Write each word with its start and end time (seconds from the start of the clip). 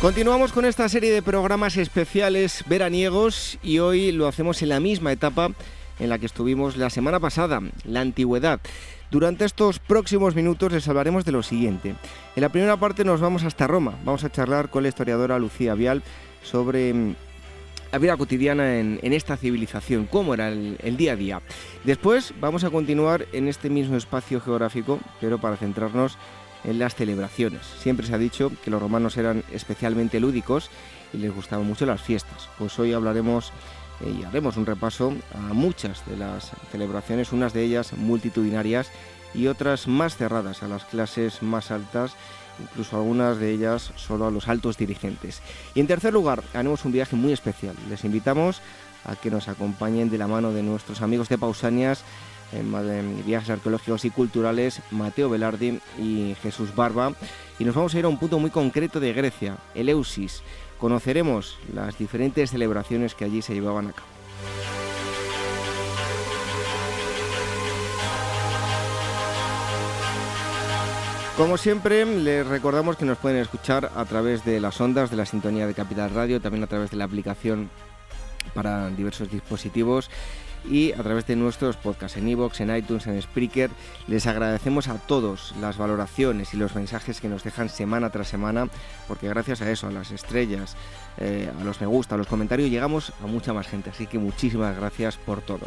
Continuamos 0.00 0.54
con 0.54 0.64
esta 0.64 0.88
serie 0.88 1.12
de 1.12 1.20
programas 1.20 1.76
especiales 1.76 2.64
veraniegos 2.66 3.58
y 3.62 3.80
hoy 3.80 4.12
lo 4.12 4.28
hacemos 4.28 4.62
en 4.62 4.70
la 4.70 4.80
misma 4.80 5.12
etapa 5.12 5.50
en 5.98 6.08
la 6.08 6.18
que 6.18 6.24
estuvimos 6.24 6.78
la 6.78 6.88
semana 6.88 7.20
pasada, 7.20 7.60
la 7.84 8.00
antigüedad. 8.00 8.60
Durante 9.10 9.44
estos 9.44 9.78
próximos 9.78 10.34
minutos 10.34 10.72
les 10.72 10.88
hablaremos 10.88 11.26
de 11.26 11.32
lo 11.32 11.42
siguiente. 11.42 11.96
En 12.34 12.40
la 12.40 12.48
primera 12.48 12.78
parte 12.78 13.04
nos 13.04 13.20
vamos 13.20 13.44
hasta 13.44 13.66
Roma. 13.66 13.98
Vamos 14.02 14.24
a 14.24 14.32
charlar 14.32 14.70
con 14.70 14.84
la 14.84 14.88
historiadora 14.88 15.38
Lucía 15.38 15.74
Vial 15.74 16.02
sobre 16.42 16.94
mm, 16.94 17.14
la 17.92 17.98
vida 17.98 18.16
cotidiana 18.16 18.78
en, 18.78 19.12
esta 19.12 19.36
civilización, 19.36 20.06
cómo 20.06 20.32
era 20.32 20.48
el, 20.48 20.96
día 20.96 21.12
a 21.12 21.16
día. 21.16 21.42
Después 21.84 22.32
vamos 22.40 22.64
a 22.64 22.70
continuar 22.70 23.26
en 23.32 23.48
este 23.48 23.68
mismo 23.68 23.96
espacio 23.96 24.40
geográfico, 24.40 24.98
pero 25.20 25.38
para 25.38 25.56
centrarnos 25.56 26.16
en 26.16 26.39
las 26.64 26.94
celebraciones. 26.94 27.62
Siempre 27.78 28.06
se 28.06 28.14
ha 28.14 28.18
dicho 28.18 28.52
que 28.62 28.70
los 28.70 28.80
romanos 28.80 29.16
eran 29.16 29.44
especialmente 29.52 30.20
lúdicos 30.20 30.70
y 31.12 31.18
les 31.18 31.34
gustaban 31.34 31.66
mucho 31.66 31.86
las 31.86 32.02
fiestas. 32.02 32.48
Pues 32.58 32.78
hoy 32.78 32.92
hablaremos 32.92 33.52
eh, 34.00 34.14
y 34.20 34.24
haremos 34.24 34.56
un 34.56 34.66
repaso 34.66 35.12
a 35.34 35.52
muchas 35.52 36.04
de 36.06 36.16
las 36.16 36.52
celebraciones, 36.70 37.32
unas 37.32 37.52
de 37.52 37.64
ellas 37.64 37.92
multitudinarias 37.94 38.90
y 39.34 39.46
otras 39.46 39.86
más 39.86 40.16
cerradas 40.16 40.62
a 40.62 40.68
las 40.68 40.84
clases 40.84 41.42
más 41.42 41.70
altas, 41.70 42.14
incluso 42.60 42.96
algunas 42.96 43.38
de 43.38 43.52
ellas 43.52 43.92
solo 43.96 44.26
a 44.26 44.30
los 44.30 44.48
altos 44.48 44.76
dirigentes. 44.76 45.40
Y 45.74 45.80
en 45.80 45.86
tercer 45.86 46.12
lugar, 46.12 46.42
haremos 46.52 46.84
un 46.84 46.92
viaje 46.92 47.16
muy 47.16 47.32
especial. 47.32 47.76
Les 47.88 48.04
invitamos 48.04 48.60
a 49.04 49.16
que 49.16 49.30
nos 49.30 49.48
acompañen 49.48 50.10
de 50.10 50.18
la 50.18 50.26
mano 50.26 50.52
de 50.52 50.62
nuestros 50.62 51.00
amigos 51.00 51.28
de 51.28 51.38
Pausanias 51.38 52.04
en 52.52 53.24
viajes 53.24 53.50
arqueológicos 53.50 54.04
y 54.04 54.10
culturales, 54.10 54.80
Mateo 54.90 55.30
Velardi 55.30 55.80
y 55.98 56.34
Jesús 56.42 56.74
Barba. 56.74 57.12
Y 57.58 57.64
nos 57.64 57.74
vamos 57.74 57.94
a 57.94 57.98
ir 57.98 58.04
a 58.04 58.08
un 58.08 58.18
punto 58.18 58.38
muy 58.38 58.50
concreto 58.50 59.00
de 59.00 59.12
Grecia, 59.12 59.58
Eleusis. 59.74 60.42
Conoceremos 60.78 61.58
las 61.74 61.98
diferentes 61.98 62.50
celebraciones 62.50 63.14
que 63.14 63.24
allí 63.24 63.42
se 63.42 63.54
llevaban 63.54 63.88
a 63.88 63.92
cabo. 63.92 64.08
Como 71.36 71.56
siempre, 71.56 72.04
les 72.04 72.46
recordamos 72.46 72.96
que 72.96 73.06
nos 73.06 73.16
pueden 73.16 73.38
escuchar 73.38 73.90
a 73.96 74.04
través 74.04 74.44
de 74.44 74.60
las 74.60 74.78
ondas 74.78 75.10
de 75.10 75.16
la 75.16 75.24
sintonía 75.24 75.66
de 75.66 75.72
Capital 75.72 76.10
Radio, 76.10 76.40
también 76.40 76.64
a 76.64 76.66
través 76.66 76.90
de 76.90 76.98
la 76.98 77.04
aplicación 77.04 77.70
para 78.52 78.90
diversos 78.90 79.30
dispositivos 79.30 80.10
y 80.68 80.92
a 80.92 81.02
través 81.02 81.26
de 81.26 81.36
nuestros 81.36 81.76
podcasts 81.76 82.16
en 82.16 82.28
iVoox, 82.28 82.60
en 82.60 82.74
iTunes, 82.74 83.06
en 83.06 83.20
Spreaker. 83.20 83.70
Les 84.06 84.26
agradecemos 84.26 84.88
a 84.88 84.94
todos 84.94 85.54
las 85.60 85.78
valoraciones 85.78 86.54
y 86.54 86.56
los 86.56 86.74
mensajes 86.74 87.20
que 87.20 87.28
nos 87.28 87.44
dejan 87.44 87.68
semana 87.68 88.10
tras 88.10 88.28
semana, 88.28 88.68
porque 89.08 89.28
gracias 89.28 89.62
a 89.62 89.70
eso, 89.70 89.86
a 89.86 89.90
las 89.90 90.10
estrellas, 90.10 90.76
eh, 91.18 91.50
a 91.58 91.64
los 91.64 91.80
me 91.80 91.86
gusta, 91.86 92.14
a 92.14 92.18
los 92.18 92.26
comentarios, 92.26 92.70
llegamos 92.70 93.12
a 93.22 93.26
mucha 93.26 93.52
más 93.52 93.66
gente. 93.66 93.90
Así 93.90 94.06
que 94.06 94.18
muchísimas 94.18 94.76
gracias 94.76 95.16
por 95.16 95.40
todo. 95.40 95.66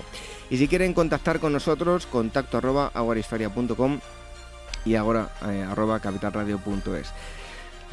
Y 0.50 0.58
si 0.58 0.68
quieren 0.68 0.94
contactar 0.94 1.40
con 1.40 1.54
nosotros, 1.54 2.06
contacto 2.06 2.58
arroba 2.58 2.92
aguaristoria.com 2.94 4.00
y 4.86 4.96
ahora 4.96 5.30
eh, 5.50 5.66
arroba 5.70 6.00
capitalradio.es. 6.00 7.14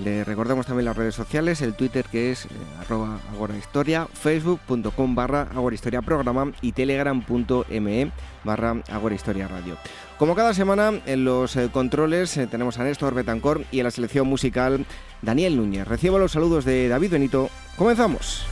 Le 0.03 0.25
recordamos 0.25 0.67
también 0.67 0.87
las 0.87 0.97
redes 0.97 1.15
sociales, 1.15 1.61
el 1.61 1.75
Twitter 1.75 2.07
que 2.07 2.31
es 2.31 2.47
eh, 2.47 2.49
arroba 2.81 3.19
agorahistoria, 3.33 4.07
facebook.com 4.07 5.15
barra 5.15 5.43
agorahistoria 5.43 6.01
programa 6.01 6.53
y 6.63 6.73
telegram.me 6.73 8.11
barra 8.45 8.77
agorahistoria 8.91 9.49
radio. 9.49 9.77
Como 10.19 10.35
cada 10.35 10.55
semana 10.55 10.93
en 11.07 11.25
los 11.25 11.57
eh, 11.57 11.69
controles 11.73 12.37
eh, 12.37 12.47
tenemos 12.47 12.79
a 12.79 12.85
Néstor 12.85 13.15
Betancor 13.15 13.65
y 13.71 13.81
en 13.81 13.85
la 13.85 13.91
selección 13.91 14.27
musical 14.27 14.87
Daniel 15.23 15.57
Núñez. 15.57 15.87
Recibo 15.87 16.19
los 16.19 16.33
saludos 16.33 16.65
de 16.65 16.89
David 16.89 17.11
Benito. 17.13 17.51
Comenzamos. 17.77 18.45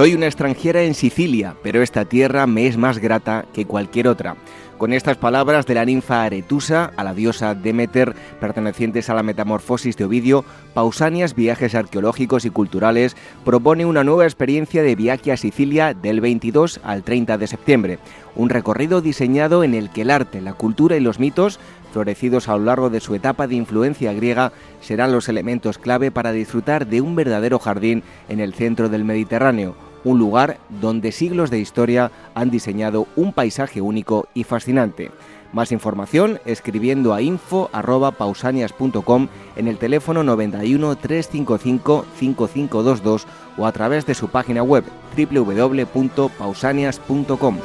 Soy 0.00 0.14
una 0.14 0.24
extranjera 0.24 0.82
en 0.84 0.94
Sicilia, 0.94 1.56
pero 1.62 1.82
esta 1.82 2.06
tierra 2.06 2.46
me 2.46 2.66
es 2.66 2.78
más 2.78 2.96
grata 2.96 3.44
que 3.52 3.66
cualquier 3.66 4.08
otra. 4.08 4.34
Con 4.78 4.94
estas 4.94 5.18
palabras 5.18 5.66
de 5.66 5.74
la 5.74 5.84
ninfa 5.84 6.22
Aretusa 6.22 6.90
a 6.96 7.04
la 7.04 7.12
diosa 7.12 7.54
Demeter, 7.54 8.16
pertenecientes 8.40 9.10
a 9.10 9.14
la 9.14 9.22
metamorfosis 9.22 9.98
de 9.98 10.06
Ovidio, 10.06 10.42
Pausanias 10.72 11.34
Viajes 11.34 11.74
Arqueológicos 11.74 12.46
y 12.46 12.50
Culturales 12.50 13.14
propone 13.44 13.84
una 13.84 14.02
nueva 14.02 14.24
experiencia 14.24 14.82
de 14.82 14.96
viaje 14.96 15.32
a 15.32 15.36
Sicilia 15.36 15.92
del 15.92 16.22
22 16.22 16.80
al 16.82 17.02
30 17.02 17.36
de 17.36 17.46
septiembre. 17.46 17.98
Un 18.36 18.48
recorrido 18.48 19.02
diseñado 19.02 19.64
en 19.64 19.74
el 19.74 19.90
que 19.90 20.00
el 20.00 20.10
arte, 20.10 20.40
la 20.40 20.54
cultura 20.54 20.96
y 20.96 21.00
los 21.00 21.20
mitos 21.20 21.60
florecidos 21.92 22.48
a 22.48 22.56
lo 22.56 22.64
largo 22.64 22.88
de 22.88 23.00
su 23.00 23.14
etapa 23.14 23.46
de 23.46 23.56
influencia 23.56 24.14
griega, 24.14 24.52
serán 24.80 25.12
los 25.12 25.28
elementos 25.28 25.76
clave 25.76 26.10
para 26.10 26.32
disfrutar 26.32 26.86
de 26.86 27.02
un 27.02 27.16
verdadero 27.16 27.58
jardín 27.58 28.02
en 28.30 28.40
el 28.40 28.54
centro 28.54 28.88
del 28.88 29.04
Mediterráneo, 29.04 29.89
un 30.04 30.18
lugar 30.18 30.58
donde 30.80 31.12
siglos 31.12 31.50
de 31.50 31.58
historia 31.58 32.10
han 32.34 32.50
diseñado 32.50 33.06
un 33.16 33.32
paisaje 33.32 33.80
único 33.80 34.28
y 34.34 34.44
fascinante. 34.44 35.10
Más 35.52 35.72
información 35.72 36.38
escribiendo 36.44 37.12
a 37.12 37.22
info@pausanias.com 37.22 39.28
en 39.56 39.68
el 39.68 39.78
teléfono 39.78 40.22
91 40.22 40.96
355 40.96 42.04
5522 42.16 43.26
o 43.58 43.66
a 43.66 43.72
través 43.72 44.06
de 44.06 44.14
su 44.14 44.28
página 44.28 44.62
web 44.62 44.84
www.pausanias.com. 45.16 47.58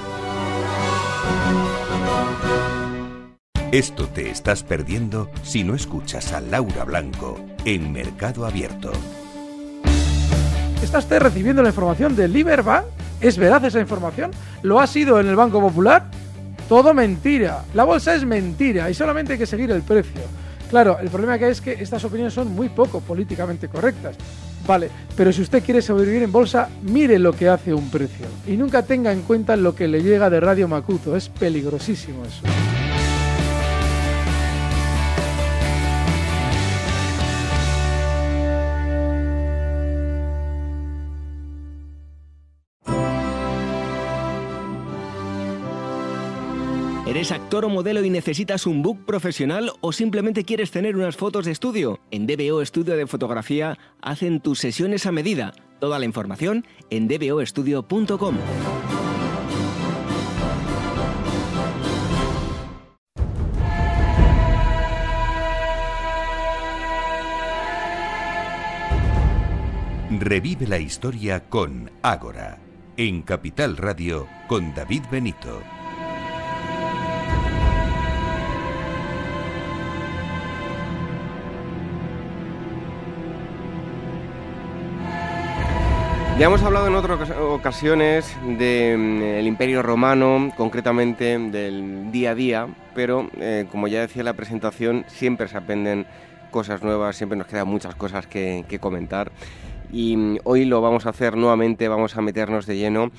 Esto 3.72 4.08
te 4.08 4.30
estás 4.30 4.62
perdiendo 4.64 5.30
si 5.44 5.64
no 5.64 5.76
escuchas 5.76 6.32
a 6.32 6.40
Laura 6.40 6.86
Blanco 6.86 7.38
en 7.66 7.92
Mercado 7.92 8.46
Abierto. 8.46 8.94
¿Está 10.86 11.00
usted 11.00 11.20
recibiendo 11.20 11.64
la 11.64 11.70
información 11.70 12.16
de 12.16 12.28
Liberbank? 12.28 12.86
¿Es 13.20 13.40
veraz 13.40 13.64
esa 13.64 13.80
información? 13.80 14.30
¿Lo 14.62 14.80
ha 14.80 14.86
sido 14.86 15.20
en 15.20 15.26
el 15.26 15.36
Banco 15.36 15.60
Popular? 15.60 16.06
Todo 16.70 16.94
mentira. 16.94 17.64
La 17.74 17.86
bolsa 17.86 18.14
es 18.14 18.24
mentira 18.24 18.88
y 18.88 18.94
solamente 18.94 19.34
hay 19.34 19.40
que 19.40 19.48
seguir 19.48 19.72
el 19.72 19.82
precio. 19.82 20.22
Claro, 20.70 21.00
el 21.02 21.10
problema 21.10 21.40
que 21.40 21.50
es 21.50 21.60
que 21.60 21.72
estas 21.72 22.06
opiniones 22.06 22.36
son 22.36 22.54
muy 22.54 22.70
poco 22.70 23.02
políticamente 23.02 23.68
correctas. 23.68 24.16
Vale, 24.68 24.92
pero 25.18 25.34
si 25.34 25.42
usted 25.42 25.64
quiere 25.64 25.82
sobrevivir 25.82 26.22
en 26.22 26.32
bolsa, 26.32 26.70
mire 26.84 27.18
lo 27.18 27.34
que 27.34 27.50
hace 27.50 27.74
un 27.74 27.90
precio. 27.90 28.28
Y 28.46 28.56
nunca 28.56 28.84
tenga 28.84 29.12
en 29.12 29.24
cuenta 29.24 29.56
lo 29.56 29.74
que 29.74 29.88
le 29.88 30.04
llega 30.04 30.30
de 30.30 30.40
Radio 30.40 30.68
Macuto. 30.68 31.16
Es 31.16 31.30
peligrosísimo 31.30 32.24
eso. 32.26 32.44
Modelo 47.64 48.04
y 48.04 48.10
necesitas 48.10 48.68
un 48.68 48.82
book 48.82 49.06
profesional 49.06 49.72
o 49.82 49.92
simplemente 49.94 50.44
quieres 50.44 50.72
tener 50.72 50.96
unas 50.96 51.16
fotos 51.16 51.46
de 51.46 51.52
estudio? 51.52 52.00
En 52.12 52.28
DBO 52.28 52.62
Estudio 52.62 52.98
de 52.98 53.08
Fotografía 53.08 53.78
hacen 54.02 54.42
tus 54.42 54.60
sesiones 54.60 55.06
a 55.06 55.12
medida. 55.12 55.54
Toda 55.80 55.98
la 55.98 56.06
información 56.06 56.66
en 56.90 57.08
dboestudio.com. 57.08 58.36
Revive 70.20 70.68
la 70.68 70.80
historia 70.80 71.50
con 71.50 71.92
Ágora, 72.02 72.60
en 72.98 73.22
Capital 73.22 73.78
Radio 73.78 74.28
con 74.48 74.74
David 74.74 75.04
Benito. 75.12 75.75
Ya 86.38 86.48
hemos 86.48 86.62
hablado 86.64 86.88
en 86.88 86.96
otras 86.96 87.32
ocasiones 87.32 88.36
del 88.46 88.98
mm, 89.00 89.48
Imperio 89.48 89.82
Romano, 89.82 90.52
concretamente 90.58 91.40
del 91.40 92.12
día 92.12 92.32
a 92.32 92.36
día, 92.36 92.68
pero 92.94 93.30
eh, 93.40 93.66
como 93.72 93.88
ya 93.88 94.02
decía 94.02 94.22
la 94.22 94.34
presentación, 94.34 95.06
siempre 95.08 95.48
se 95.48 95.56
aprenden 95.56 96.06
cosas 96.52 96.84
nuevas, 96.84 97.16
siempre 97.16 97.38
nos 97.38 97.48
quedan 97.48 97.70
muchas 97.70 97.96
cosas 97.96 98.28
que, 98.28 98.66
comentar. 98.82 99.32
Y 99.94 100.18
mm, 100.18 100.40
hoy 100.44 100.66
lo 100.66 100.82
vamos 100.82 101.06
a 101.06 101.12
hacer 101.12 101.38
nuevamente, 101.38 101.88
vamos 101.88 102.18
a 102.18 102.22
meternos 102.22 102.66
de 102.66 102.76
lleno 102.76 103.12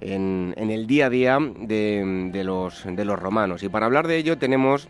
en, 0.00 0.52
el 0.56 0.88
día 0.88 1.06
a 1.06 1.10
día 1.10 1.38
los, 1.38 2.84
de 2.84 3.04
los 3.04 3.18
romanos. 3.20 3.62
Y 3.62 3.68
para 3.68 3.86
hablar 3.86 4.08
de 4.08 4.16
ello 4.16 4.36
tenemos 4.36 4.88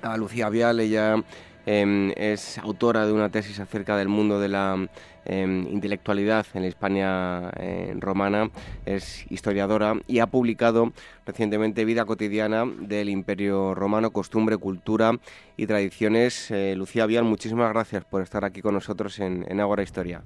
a 0.00 0.16
Lucía 0.16 0.48
Vial, 0.48 0.80
ella 0.80 1.22
em, 1.66 2.12
es 2.16 2.58
autora 2.58 3.06
de 3.06 3.12
una 3.12 3.30
tesis 3.30 3.60
acerca 3.60 3.96
del 3.96 4.08
mundo 4.08 4.40
de 4.40 4.48
la 4.48 4.88
Em, 5.24 5.68
intelectualidad 5.68 6.46
en 6.54 6.62
la 6.62 6.68
Hispania 6.68 7.52
eh, 7.56 7.94
romana, 7.96 8.50
es 8.84 9.24
historiadora 9.30 9.94
y 10.08 10.18
ha 10.18 10.26
publicado 10.26 10.92
recientemente 11.24 11.84
Vida 11.84 12.04
cotidiana 12.04 12.64
del 12.66 13.08
Imperio 13.08 13.72
Romano, 13.72 14.10
costumbre, 14.10 14.56
cultura 14.56 15.12
y 15.56 15.66
tradiciones. 15.66 16.50
Eh, 16.50 16.74
Lucía 16.76 17.06
Vial, 17.06 17.24
muchísimas 17.24 17.72
gracias 17.72 18.04
por 18.04 18.22
estar 18.22 18.44
aquí 18.44 18.62
con 18.62 18.74
nosotros 18.74 19.20
en, 19.20 19.46
en 19.48 19.82
Historia. 19.82 20.22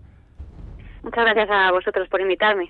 Muchas 1.06 1.24
gracias 1.24 1.48
a 1.52 1.70
vosotros 1.70 2.08
por 2.08 2.20
invitarme. 2.20 2.68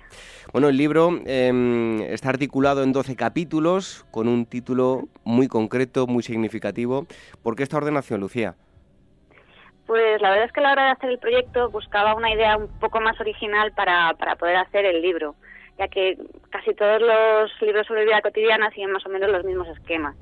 Bueno, 0.53 0.69
el 0.69 0.77
libro 0.77 1.09
em, 1.25 2.01
está 2.01 2.29
articulado 2.29 2.83
en 2.83 2.93
12 2.93 3.15
capítulos 3.15 4.05
con 4.11 4.27
un 4.27 4.45
título 4.45 5.05
muy 5.23 5.47
concreto, 5.47 6.05
muy 6.05 6.21
significativo. 6.21 7.07
¿Por 7.41 7.55
qué 7.55 7.63
esta 7.63 7.77
ordenación, 7.77 8.21
Lucía? 8.21 8.53
Pues 9.87 10.21
la 10.21 10.29
verdad 10.29 10.45
es 10.45 10.51
que 10.51 10.59
a 10.59 10.63
la 10.63 10.71
hora 10.73 10.85
de 10.85 10.91
hacer 10.91 11.09
el 11.09 11.17
proyecto 11.17 11.71
buscaba 11.71 12.13
una 12.13 12.31
idea 12.31 12.57
un 12.57 12.67
poco 12.79 13.01
más 13.01 13.19
original 13.19 13.71
para, 13.71 14.13
para 14.13 14.35
poder 14.35 14.57
hacer 14.57 14.85
el 14.85 15.01
libro, 15.01 15.33
ya 15.79 15.87
que 15.87 16.15
casi 16.51 16.75
todos 16.75 17.01
los 17.01 17.51
libros 17.59 17.87
sobre 17.87 18.05
vida 18.05 18.21
cotidiana 18.21 18.69
siguen 18.69 18.91
más 18.91 19.03
o 19.07 19.09
menos 19.09 19.31
los 19.31 19.45
mismos 19.45 19.67
esquemas. 19.69 20.15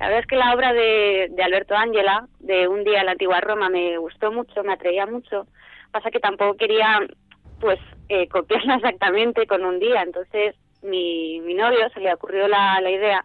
La 0.00 0.06
verdad 0.06 0.22
es 0.22 0.26
que 0.26 0.36
la 0.36 0.52
obra 0.52 0.72
de, 0.72 1.28
de 1.30 1.42
Alberto 1.44 1.76
Ángela, 1.76 2.26
de 2.40 2.66
Un 2.66 2.82
día 2.82 2.98
en 2.98 3.06
la 3.06 3.12
antigua 3.12 3.40
Roma, 3.40 3.68
me 3.68 3.96
gustó 3.98 4.32
mucho, 4.32 4.64
me 4.64 4.72
atraía 4.72 5.06
mucho. 5.06 5.46
Pasa 5.92 6.10
que 6.10 6.18
tampoco 6.18 6.56
quería 6.56 7.00
pues 7.60 7.78
eh, 8.08 8.28
copiarla 8.28 8.74
exactamente 8.76 9.46
con 9.46 9.64
un 9.64 9.78
día. 9.78 10.02
Entonces 10.02 10.56
mi, 10.82 11.40
mi 11.40 11.54
novio 11.54 11.88
se 11.90 12.00
le 12.00 12.12
ocurrió 12.12 12.48
la, 12.48 12.80
la 12.80 12.90
idea 12.90 13.24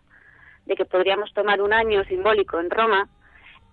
de 0.66 0.76
que 0.76 0.86
podríamos 0.86 1.34
tomar 1.34 1.62
un 1.62 1.74
año 1.74 2.04
simbólico 2.06 2.60
en 2.60 2.70
Roma 2.70 3.08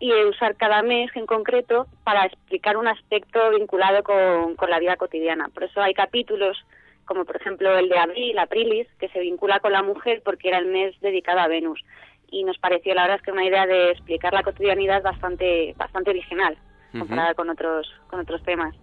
y 0.02 0.12
usar 0.24 0.56
cada 0.56 0.82
mes 0.82 1.10
en 1.14 1.26
concreto 1.26 1.86
para 2.02 2.26
explicar 2.26 2.76
un 2.76 2.88
aspecto 2.88 3.38
vinculado 3.50 4.02
con, 4.02 4.56
la 4.68 4.80
vida 4.80 4.96
cotidiana. 4.96 5.48
Por 5.54 5.62
eso 5.62 5.80
hay 5.80 5.94
capítulos 5.94 6.58
como 7.04 7.24
por 7.24 7.36
ejemplo 7.36 7.76
el 7.78 7.88
de 7.88 7.98
abril, 7.98 8.38
Aprilis, 8.38 8.88
que 8.98 9.08
se 9.10 9.20
vincula 9.20 9.60
con 9.60 9.72
la 9.72 9.82
mujer 9.82 10.22
porque 10.24 10.48
era 10.48 10.58
el 10.58 10.66
mes 10.66 10.98
dedicado 11.00 11.38
a 11.38 11.46
Venus. 11.46 11.80
Y 12.30 12.42
nos 12.42 12.58
pareció 12.58 12.94
la 12.94 13.02
verdad 13.02 13.18
es 13.18 13.22
que 13.22 13.30
una 13.30 13.44
idea 13.44 13.66
de 13.66 13.90
explicar 13.90 14.32
la 14.32 14.42
cotidianidad 14.42 15.02
bastante, 15.02 15.74
bastante 15.76 16.10
original 16.10 16.56
comparada 16.98 17.34
con 17.34 17.48
otros, 17.48 17.88
con 18.08 18.20
otros 18.20 18.42
temas. 18.42 18.74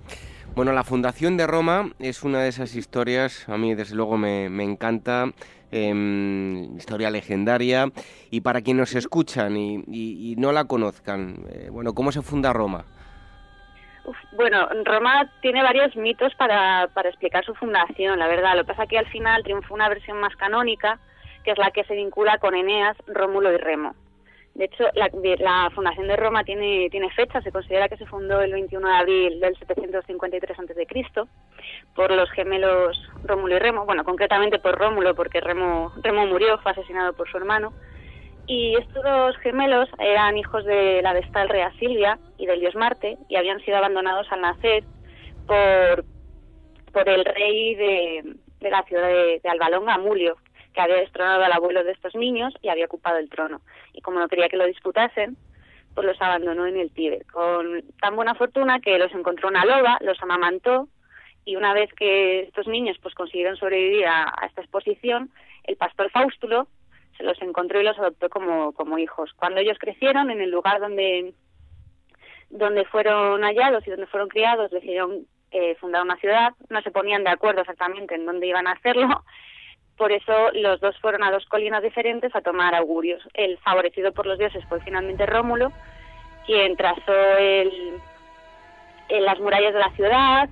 Bueno, 0.60 0.74
la 0.74 0.84
fundación 0.84 1.38
de 1.38 1.48
Roma 1.48 1.90
es 2.00 2.22
una 2.24 2.42
de 2.42 2.50
esas 2.50 2.76
historias, 2.76 3.48
a 3.48 3.58
mí 3.58 3.76
desde 3.76 3.96
luego 3.96 4.18
me, 4.18 4.46
encanta, 4.62 5.32
Em, 5.72 6.76
historia 6.76 7.10
legendaria. 7.10 7.86
Y 8.30 8.42
para 8.42 8.60
quienes 8.60 8.82
nos 8.82 8.96
escuchan 8.96 9.56
y, 9.56 10.36
no 10.38 10.52
la 10.52 10.66
conozcan, 10.66 11.46
eh, 11.50 11.70
bueno, 11.72 11.94
¿cómo 11.94 12.12
se 12.12 12.22
funda 12.22 12.52
Roma? 12.52 12.84
bueno, 14.34 14.68
Roma 14.84 15.32
tiene 15.42 15.64
varios 15.64 15.96
mitos 15.96 16.36
para, 16.36 16.90
para 16.94 17.08
explicar 17.08 17.46
su 17.46 17.56
fundación, 17.56 18.20
la 18.20 18.28
verdad. 18.28 18.58
Lo 18.58 18.64
que 18.64 18.68
pasa 18.68 18.84
es 18.84 18.90
que 18.90 18.98
al 18.98 19.08
final 19.08 19.44
triunfó 19.44 19.74
una 19.74 19.88
versión 19.88 20.20
más 20.20 20.36
canónica, 20.36 21.00
que 21.46 21.52
es 21.52 21.58
la 21.58 21.72
que 21.72 21.86
se 21.86 21.96
vincula 21.96 22.38
con 22.38 22.54
Eneas, 22.54 22.98
Rómulo 23.08 23.54
y 23.54 23.58
Remo. 23.58 23.96
De 24.60 24.66
hecho, 24.66 24.84
la, 24.94 25.70
fundación 25.74 26.10
de 26.10 26.18
Roma 26.18 26.44
tiene, 26.44 26.90
fecha, 27.16 27.40
se 27.40 27.50
considera 27.50 27.88
que 27.88 27.96
se 27.96 28.06
fundó 28.06 28.42
el 28.42 28.52
21 28.52 28.90
de 28.90 28.94
abril 28.94 29.40
del 29.40 29.56
753 29.56 30.60
a.C. 30.60 31.28
por 31.96 32.12
los 32.12 32.30
gemelos 32.32 33.02
Rómulo 33.24 33.56
y 33.56 33.60
Remo, 33.60 33.86
bueno, 33.86 34.04
concretamente 34.04 34.60
por 34.60 34.78
Rómulo, 34.78 35.16
porque 35.16 35.40
Remo, 35.40 35.94
Remo 36.04 36.28
murió, 36.28 36.58
fue 36.58 36.74
asesinado 36.74 37.14
por 37.14 37.32
su 37.32 37.38
hermano. 37.38 37.72
Y 38.48 38.76
estos 38.76 39.02
dos 39.02 39.38
gemelos 39.38 39.88
eran 39.98 40.38
hijos 40.38 40.66
de 40.66 41.02
la 41.04 41.14
vestal 41.14 41.48
rea 41.48 41.72
Silvia 41.80 42.20
y 42.38 42.46
del 42.46 42.60
dios 42.60 42.76
Marte, 42.76 43.18
y 43.30 43.38
habían 43.38 43.62
sido 43.62 43.78
abandonados 43.78 44.30
al 44.30 44.42
nacer 44.42 44.84
por, 45.48 46.04
por 46.92 47.08
el 47.08 47.24
rey 47.24 47.76
de, 47.76 48.36
la 48.70 48.84
ciudad 48.84 49.08
de, 49.08 49.40
de 49.42 49.50
Albalonga, 49.50 49.98
Mulio, 50.00 50.36
que 50.80 50.84
había 50.84 51.02
destronado 51.02 51.44
al 51.44 51.52
abuelo 51.52 51.84
de 51.84 51.92
estos 51.92 52.16
niños 52.16 52.54
y 52.62 52.70
había 52.70 52.86
ocupado 52.86 53.18
el 53.18 53.30
trono. 53.30 53.60
Y 53.94 54.02
como 54.02 54.18
no 54.18 54.30
quería 54.30 54.48
que 54.48 54.56
lo 54.56 54.66
disputasen, 54.66 55.36
pues 55.94 56.08
los 56.08 56.22
abandonó 56.22 56.66
en 56.68 56.78
el 56.78 56.92
Tíbet, 56.92 57.28
con 57.28 57.84
tan 58.00 58.16
buena 58.16 58.34
fortuna 58.34 58.80
que 58.80 58.98
los 58.98 59.12
encontró 59.14 59.50
una 59.50 59.66
loba, 59.66 59.98
los 60.00 60.22
amamantó, 60.24 60.88
y 61.44 61.58
una 61.58 61.74
vez 61.74 61.92
que 61.96 62.42
estos 62.44 62.68
niños 62.68 62.98
pues 63.02 63.14
consiguieron 63.14 63.58
sobrevivir 63.58 64.06
a, 64.08 64.34
esta 64.48 64.62
exposición, 64.62 65.32
el 65.66 65.76
pastor 65.76 66.10
Faustulo 66.12 66.68
se 67.18 67.24
los 67.24 67.42
encontró 67.42 67.82
y 67.82 67.84
los 67.84 68.00
adoptó 68.00 68.30
como, 68.30 68.72
como 68.72 68.98
hijos. 68.98 69.34
Cuando 69.34 69.60
ellos 69.60 69.78
crecieron, 69.80 70.32
en 70.32 70.40
el 70.40 70.50
lugar 70.50 70.80
donde, 70.80 71.34
donde 72.50 72.86
fueron 72.86 73.42
hallados 73.42 73.86
y 73.86 73.90
donde 73.90 74.08
fueron 74.08 74.30
criados, 74.30 74.72
decidieron 74.72 75.28
eh, 75.52 75.76
fundar 75.76 76.04
una 76.04 76.16
ciudad, 76.16 76.54
no 76.70 76.82
se 76.82 76.92
ponían 76.92 77.26
de 77.26 77.32
acuerdo 77.32 77.62
exactamente 77.62 78.16
en 78.16 78.26
dónde 78.26 78.48
iban 78.48 78.68
a 78.68 78.74
hacerlo, 78.74 79.26
por 80.00 80.14
eso 80.14 80.34
los 80.54 80.80
dos 80.80 80.98
fueron 81.00 81.24
a 81.24 81.30
dos 81.30 81.46
colinas 81.46 81.84
diferentes 81.84 82.34
a 82.34 82.40
tomar 82.42 82.74
augurios. 82.74 83.22
El 83.34 83.58
favorecido 83.58 84.14
por 84.14 84.26
los 84.26 84.40
dioses 84.40 84.64
fue 84.70 84.80
finalmente 84.80 85.26
Rómulo, 85.26 85.74
quien 86.46 86.78
trazó 86.78 87.14
el, 87.38 88.00
las 89.10 89.40
murallas 89.42 89.74
de 89.74 89.80
la 89.80 89.92
ciudad 89.92 90.50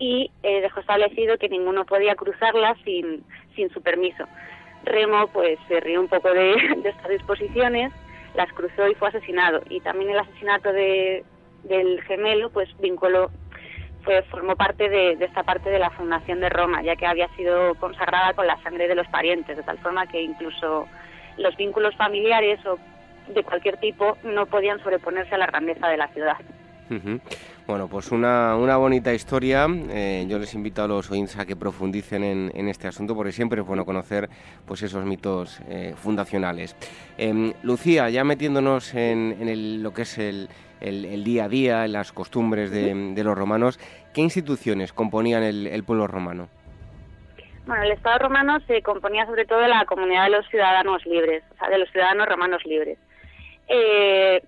y 0.00 0.32
eh, 0.42 0.60
dejó 0.60 0.80
establecido 0.80 1.38
que 1.38 1.48
ninguno 1.48 1.86
podía 1.86 2.16
cruzarlas 2.16 2.76
sin, 2.84 3.24
sin 3.54 3.70
su 3.70 3.80
permiso. 3.80 4.24
Remo 4.82 5.28
pues 5.28 5.56
se 5.68 5.78
rió 5.78 6.00
un 6.00 6.08
poco 6.08 6.34
de, 6.34 6.56
de, 6.82 6.88
estas 6.88 7.10
disposiciones, 7.10 7.92
las 8.34 8.52
cruzó 8.52 8.88
y 8.88 8.96
fue 8.96 9.08
asesinado. 9.08 9.62
Y 9.70 9.78
también 9.82 10.10
el 10.10 10.18
asesinato 10.18 10.72
de, 10.72 11.22
del 11.62 12.02
gemelo 12.02 12.50
pues 12.50 12.68
vinculó 12.80 13.30
formó 14.30 14.56
parte 14.56 14.88
de, 14.88 15.12
esta 15.12 15.42
parte 15.42 15.70
de 15.70 15.78
la 15.78 15.90
fundación 15.90 16.40
de 16.40 16.48
Roma, 16.48 16.82
ya 16.82 16.96
que 16.96 17.06
había 17.06 17.28
sido 17.36 17.74
consagrada 17.76 18.34
con 18.34 18.46
la 18.46 18.60
sangre 18.62 18.88
de 18.88 18.94
los 18.94 19.06
parientes, 19.08 19.56
de 19.56 19.62
tal 19.62 19.78
forma 19.78 20.06
que 20.06 20.22
incluso 20.22 20.88
los 21.36 21.56
vínculos 21.56 21.94
familiares 21.96 22.64
o 22.66 22.78
de 23.28 23.44
cualquier 23.44 23.76
tipo 23.76 24.16
no 24.24 24.46
podían 24.46 24.80
sobreponerse 24.82 25.34
a 25.34 25.38
la 25.38 25.46
grandeza 25.46 25.88
de 25.88 25.96
la 25.96 26.08
ciudad. 26.08 26.36
Bueno, 27.66 27.88
pues 27.88 28.10
una, 28.10 28.56
una 28.56 28.76
bonita 28.76 29.14
historia. 29.14 29.66
Eh, 29.90 30.26
yo 30.28 30.38
les 30.38 30.54
invito 30.54 30.82
a 30.82 30.88
los 30.88 31.10
oyentes 31.10 31.38
a 31.38 31.46
que 31.46 31.54
profundicen 31.54 32.24
en, 32.24 32.68
este 32.68 32.88
asunto 32.88 33.14
porque 33.14 33.32
siempre 33.32 33.60
es 33.60 33.66
bueno 33.66 33.84
conocer 33.84 34.28
pues 34.66 34.82
esos 34.82 35.04
mitos 35.04 35.60
eh, 35.68 35.94
fundacionales. 35.96 36.74
Em, 37.16 37.52
Lucía, 37.62 38.10
ya 38.10 38.24
metiéndonos 38.24 38.94
en, 38.94 39.82
lo 39.82 39.92
que 39.92 40.02
es 40.02 40.18
el, 40.18 40.48
el, 40.80 41.24
día 41.24 41.44
a 41.44 41.48
día, 41.48 41.84
en 41.84 41.92
las 41.92 42.12
costumbres 42.12 42.70
de, 42.70 43.22
los 43.22 43.38
romanos, 43.38 43.78
¿qué 44.12 44.20
instituciones 44.20 44.92
componían 44.92 45.42
el, 45.42 45.84
pueblo 45.84 46.06
romano? 46.06 46.48
Bueno, 47.66 47.84
el 47.84 47.92
Estado 47.92 48.18
romano 48.18 48.58
se 48.66 48.82
componía 48.82 49.26
sobre 49.26 49.44
todo 49.44 49.60
de 49.60 49.68
la 49.68 49.84
comunidad 49.84 50.24
de 50.24 50.30
los 50.30 50.48
ciudadanos 50.48 51.04
libres, 51.06 51.44
o 51.54 51.58
sea, 51.58 51.68
de 51.68 51.78
los 51.78 51.90
ciudadanos 51.90 52.26
romanos 52.26 52.64
libres. 52.64 52.98
Eh, 53.68 54.42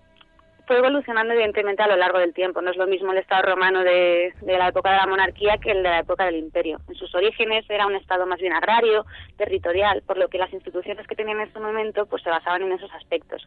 fue 0.67 0.79
evolucionando 0.79 1.33
evidentemente 1.35 1.83
a 1.83 1.89
lo 1.89 1.97
largo 1.97 2.19
del 2.19 2.35
tiempo. 2.35 2.63
No 2.63 2.71
es 2.71 2.77
lo 2.77 2.87
mismo 2.87 3.13
el 3.13 3.19
Estado 3.19 3.43
romano 3.43 3.83
de, 3.83 4.33
de, 4.41 4.59
la 4.59 4.69
época 4.69 4.91
de 4.91 4.97
la 4.97 5.07
monarquía 5.07 5.59
que 5.59 5.73
el 5.73 5.83
de 5.83 5.89
la 5.89 6.01
época 6.01 6.25
del 6.25 6.37
imperio. 6.37 6.81
En 6.89 6.95
sus 6.95 7.15
orígenes 7.15 7.65
era 7.69 7.87
un 7.87 7.95
Estado 7.95 8.27
más 8.27 8.41
bien 8.41 8.53
agrario, 8.53 9.05
territorial, 9.37 10.03
por 10.07 10.19
lo 10.19 10.29
que 10.29 10.39
las 10.39 10.53
instituciones 10.53 11.07
que 11.07 11.17
tenían 11.17 11.41
en 11.41 11.49
ese 11.49 11.61
momento 11.61 12.07
pues 12.07 12.23
se 12.23 12.31
basaban 12.31 12.63
en 12.63 12.73
esos 12.73 12.93
aspectos. 12.93 13.47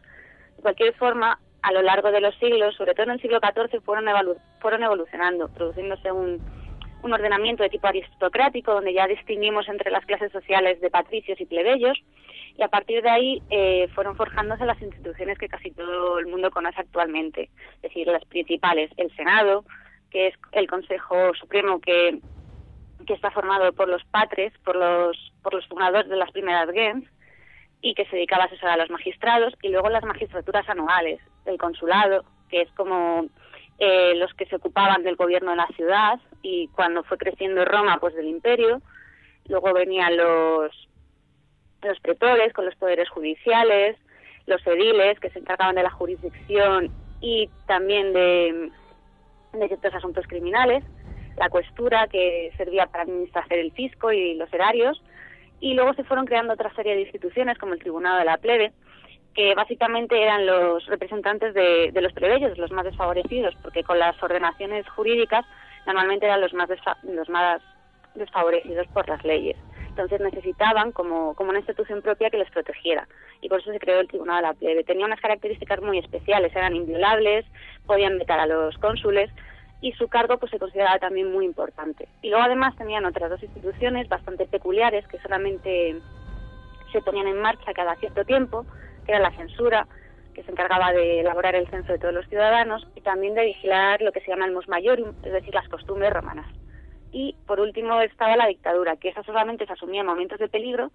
De 0.56 0.62
cualquier 0.62 0.94
forma, 0.94 1.38
a 1.62 1.72
lo 1.72 1.82
largo 1.82 2.10
de 2.10 2.20
los 2.20 2.34
siglos, 2.36 2.76
sobre 2.76 2.94
todo 2.94 3.04
en 3.04 3.12
el 3.12 3.20
siglo 3.20 3.40
XIV, 3.40 3.82
fueron, 3.82 4.06
fueron 4.60 4.82
evolucionando, 4.82 5.48
produciéndose 5.48 6.12
un, 6.12 6.40
un 7.06 7.14
ordenamiento 7.14 7.62
de 7.62 7.70
tipo 7.70 7.86
aristocrático, 7.86 8.74
donde 8.74 8.92
ya 8.92 9.06
distinguimos 9.06 9.68
entre 9.68 9.90
las 9.90 10.04
clases 10.04 10.30
sociales 10.32 10.80
de 10.80 10.90
patricios 10.90 11.40
y 11.40 11.46
plebeyos, 11.46 11.98
y 12.56 12.62
a 12.62 12.68
partir 12.68 13.02
de 13.02 13.10
ahí 13.10 13.42
eh, 13.50 13.88
fueron 13.94 14.16
forjándose 14.16 14.64
las 14.64 14.80
instituciones 14.82 15.38
que 15.38 15.48
casi 15.48 15.70
todo 15.70 16.18
el 16.18 16.26
mundo 16.26 16.50
conoce 16.50 16.80
actualmente, 16.80 17.50
es 17.76 17.82
decir, 17.82 18.06
las 18.08 18.24
principales, 18.24 18.90
el 18.96 19.14
Senado, 19.14 19.64
que 20.10 20.28
es 20.28 20.34
el 20.52 20.66
Consejo 20.66 21.34
Supremo 21.34 21.80
que, 21.80 22.18
que 23.06 23.14
está 23.14 23.30
formado 23.30 23.72
por 23.72 23.88
los 23.88 24.04
patres, 24.04 24.52
por 24.64 24.76
los, 24.76 25.32
por 25.42 25.54
los 25.54 25.66
fundadores 25.66 26.08
de 26.08 26.16
las 26.16 26.30
primeras 26.32 26.70
gens, 26.70 27.08
y 27.82 27.94
que 27.94 28.06
se 28.06 28.16
dedicaba 28.16 28.44
a 28.44 28.46
asesorar 28.46 28.74
a 28.74 28.82
los 28.82 28.90
magistrados, 28.90 29.54
y 29.62 29.68
luego 29.68 29.88
las 29.90 30.04
magistraturas 30.04 30.68
anuales, 30.68 31.20
el 31.44 31.58
consulado, 31.58 32.24
que 32.48 32.62
es 32.62 32.70
como 32.72 33.26
eh, 33.78 34.14
los 34.16 34.32
que 34.34 34.46
se 34.46 34.56
ocupaban 34.56 35.02
del 35.02 35.16
gobierno 35.16 35.50
de 35.50 35.56
la 35.58 35.66
ciudad 35.76 36.18
y 36.42 36.68
cuando 36.68 37.04
fue 37.04 37.18
creciendo 37.18 37.64
Roma, 37.64 37.98
pues 38.00 38.14
del 38.14 38.26
imperio. 38.26 38.80
Luego 39.48 39.72
venían 39.72 40.16
los, 40.16 40.88
los 41.82 42.00
pretores 42.00 42.52
con 42.52 42.64
los 42.64 42.74
poderes 42.76 43.08
judiciales, 43.10 43.96
los 44.46 44.66
ediles 44.66 45.20
que 45.20 45.30
se 45.30 45.38
encargaban 45.38 45.74
de 45.74 45.82
la 45.82 45.90
jurisdicción 45.90 46.90
y 47.20 47.48
también 47.66 48.12
de, 48.12 48.70
de 49.52 49.68
ciertos 49.68 49.94
asuntos 49.94 50.26
criminales, 50.26 50.84
la 51.36 51.50
cuestura 51.50 52.06
que 52.08 52.52
servía 52.56 52.86
para 52.86 53.04
administrar 53.04 53.44
el 53.50 53.72
fisco 53.72 54.12
y 54.12 54.34
los 54.34 54.52
erarios, 54.52 55.02
y 55.60 55.74
luego 55.74 55.94
se 55.94 56.04
fueron 56.04 56.26
creando 56.26 56.54
otra 56.54 56.74
serie 56.74 56.94
de 56.94 57.02
instituciones 57.02 57.58
como 57.58 57.74
el 57.74 57.80
Tribunado 57.80 58.18
de 58.18 58.24
la 58.24 58.38
Plebe, 58.38 58.72
que 59.36 59.54
básicamente 59.54 60.20
eran 60.20 60.46
los 60.46 60.86
representantes 60.86 61.52
de, 61.52 61.92
los 62.00 62.12
plebeyos, 62.14 62.56
los 62.56 62.72
más 62.72 62.86
desfavorecidos, 62.86 63.54
porque 63.62 63.84
con 63.84 63.98
las 63.98 64.20
ordenaciones 64.22 64.88
jurídicas 64.88 65.44
normalmente 65.86 66.24
eran 66.24 66.40
los 66.40 66.54
más, 66.54 66.70
los 67.02 67.28
más 67.28 67.60
desfavorecidos 68.14 68.86
por 68.88 69.06
las 69.08 69.22
leyes. 69.24 69.56
Entonces 69.88 70.20
necesitaban 70.20 70.90
como, 70.90 71.34
como 71.34 71.50
una 71.50 71.58
institución 71.58 72.00
propia 72.00 72.30
que 72.30 72.38
les 72.38 72.50
protegiera 72.50 73.06
y 73.42 73.48
por 73.48 73.60
eso 73.60 73.72
se 73.72 73.78
creó 73.78 74.00
el 74.00 74.08
Tribunal 74.08 74.36
de 74.36 74.48
la 74.48 74.54
Plebe. 74.54 74.84
Tenía 74.84 75.04
unas 75.04 75.20
características 75.20 75.82
muy 75.82 75.98
especiales, 75.98 76.56
eran 76.56 76.74
inviolables, 76.74 77.44
podían 77.86 78.18
vetar 78.18 78.40
a 78.40 78.46
los 78.46 78.76
cónsules 78.78 79.30
y 79.82 79.92
su 79.92 80.08
cargo 80.08 80.38
pues 80.38 80.50
se 80.50 80.58
consideraba 80.58 80.98
también 80.98 81.30
muy 81.30 81.44
importante. 81.44 82.08
Y 82.22 82.30
luego 82.30 82.44
además 82.44 82.74
tenían 82.76 83.04
otras 83.04 83.28
dos 83.28 83.42
instituciones 83.42 84.08
bastante 84.08 84.46
peculiares 84.46 85.06
que 85.08 85.18
solamente 85.18 86.00
se 86.90 87.02
ponían 87.02 87.26
en 87.26 87.40
marcha 87.40 87.74
cada 87.74 87.96
cierto 87.96 88.24
tiempo, 88.24 88.64
que 89.06 89.12
era 89.12 89.20
la 89.20 89.36
censura, 89.36 89.86
que 90.34 90.42
se 90.42 90.50
encargaba 90.50 90.92
de 90.92 91.20
elaborar 91.20 91.54
el 91.54 91.68
censo 91.68 91.92
de 91.92 91.98
todos 91.98 92.12
los 92.12 92.28
ciudadanos 92.28 92.86
y 92.94 93.00
también 93.00 93.34
de 93.34 93.46
vigilar 93.46 94.02
lo 94.02 94.12
que 94.12 94.20
se 94.20 94.30
llama 94.30 94.44
el 94.44 94.52
mos 94.52 94.68
maiorum, 94.68 95.14
es 95.22 95.32
decir, 95.32 95.54
las 95.54 95.68
costumbres 95.68 96.12
romanas. 96.12 96.46
Y 97.12 97.36
por 97.46 97.60
último 97.60 98.00
estaba 98.02 98.36
la 98.36 98.46
dictadura, 98.46 98.96
que 98.96 99.08
esa 99.08 99.22
solamente 99.22 99.64
se 99.64 99.72
asumía 99.72 100.00
en 100.02 100.06
momentos 100.06 100.38
de 100.38 100.48
peligro 100.48 100.90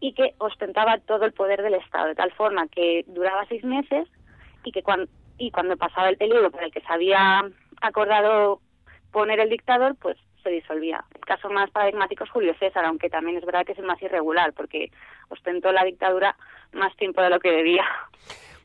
y 0.00 0.12
que 0.14 0.34
ostentaba 0.38 0.98
todo 0.98 1.24
el 1.24 1.32
poder 1.32 1.62
del 1.62 1.74
Estado, 1.74 2.08
de 2.08 2.14
tal 2.16 2.32
forma 2.32 2.66
que 2.66 3.04
duraba 3.06 3.46
seis 3.46 3.62
meses 3.62 4.08
y 4.64 4.72
que 4.72 4.82
cuando, 4.82 5.06
y 5.38 5.50
cuando 5.50 5.76
pasaba 5.76 6.08
el 6.08 6.16
peligro 6.16 6.50
por 6.50 6.64
el 6.64 6.72
que 6.72 6.80
se 6.80 6.92
había 6.92 7.44
acordado 7.80 8.60
poner 9.12 9.38
el 9.38 9.50
dictador, 9.50 9.94
pues 10.00 10.16
se 10.44 10.50
disolvía. 10.50 11.04
El 11.14 11.22
caso 11.22 11.48
más 11.50 11.70
paradigmático 11.70 12.22
es 12.22 12.30
Julio 12.30 12.54
César, 12.60 12.84
aunque 12.84 13.10
también 13.10 13.38
es 13.38 13.44
verdad 13.44 13.66
que 13.66 13.72
es 13.72 13.78
el 13.78 13.86
más 13.86 14.00
irregular, 14.00 14.52
porque 14.52 14.92
ostentó 15.28 15.72
la 15.72 15.84
dictadura 15.84 16.36
más 16.72 16.94
tiempo 16.96 17.20
de 17.20 17.30
lo 17.30 17.40
que 17.40 17.50
debía. 17.50 17.84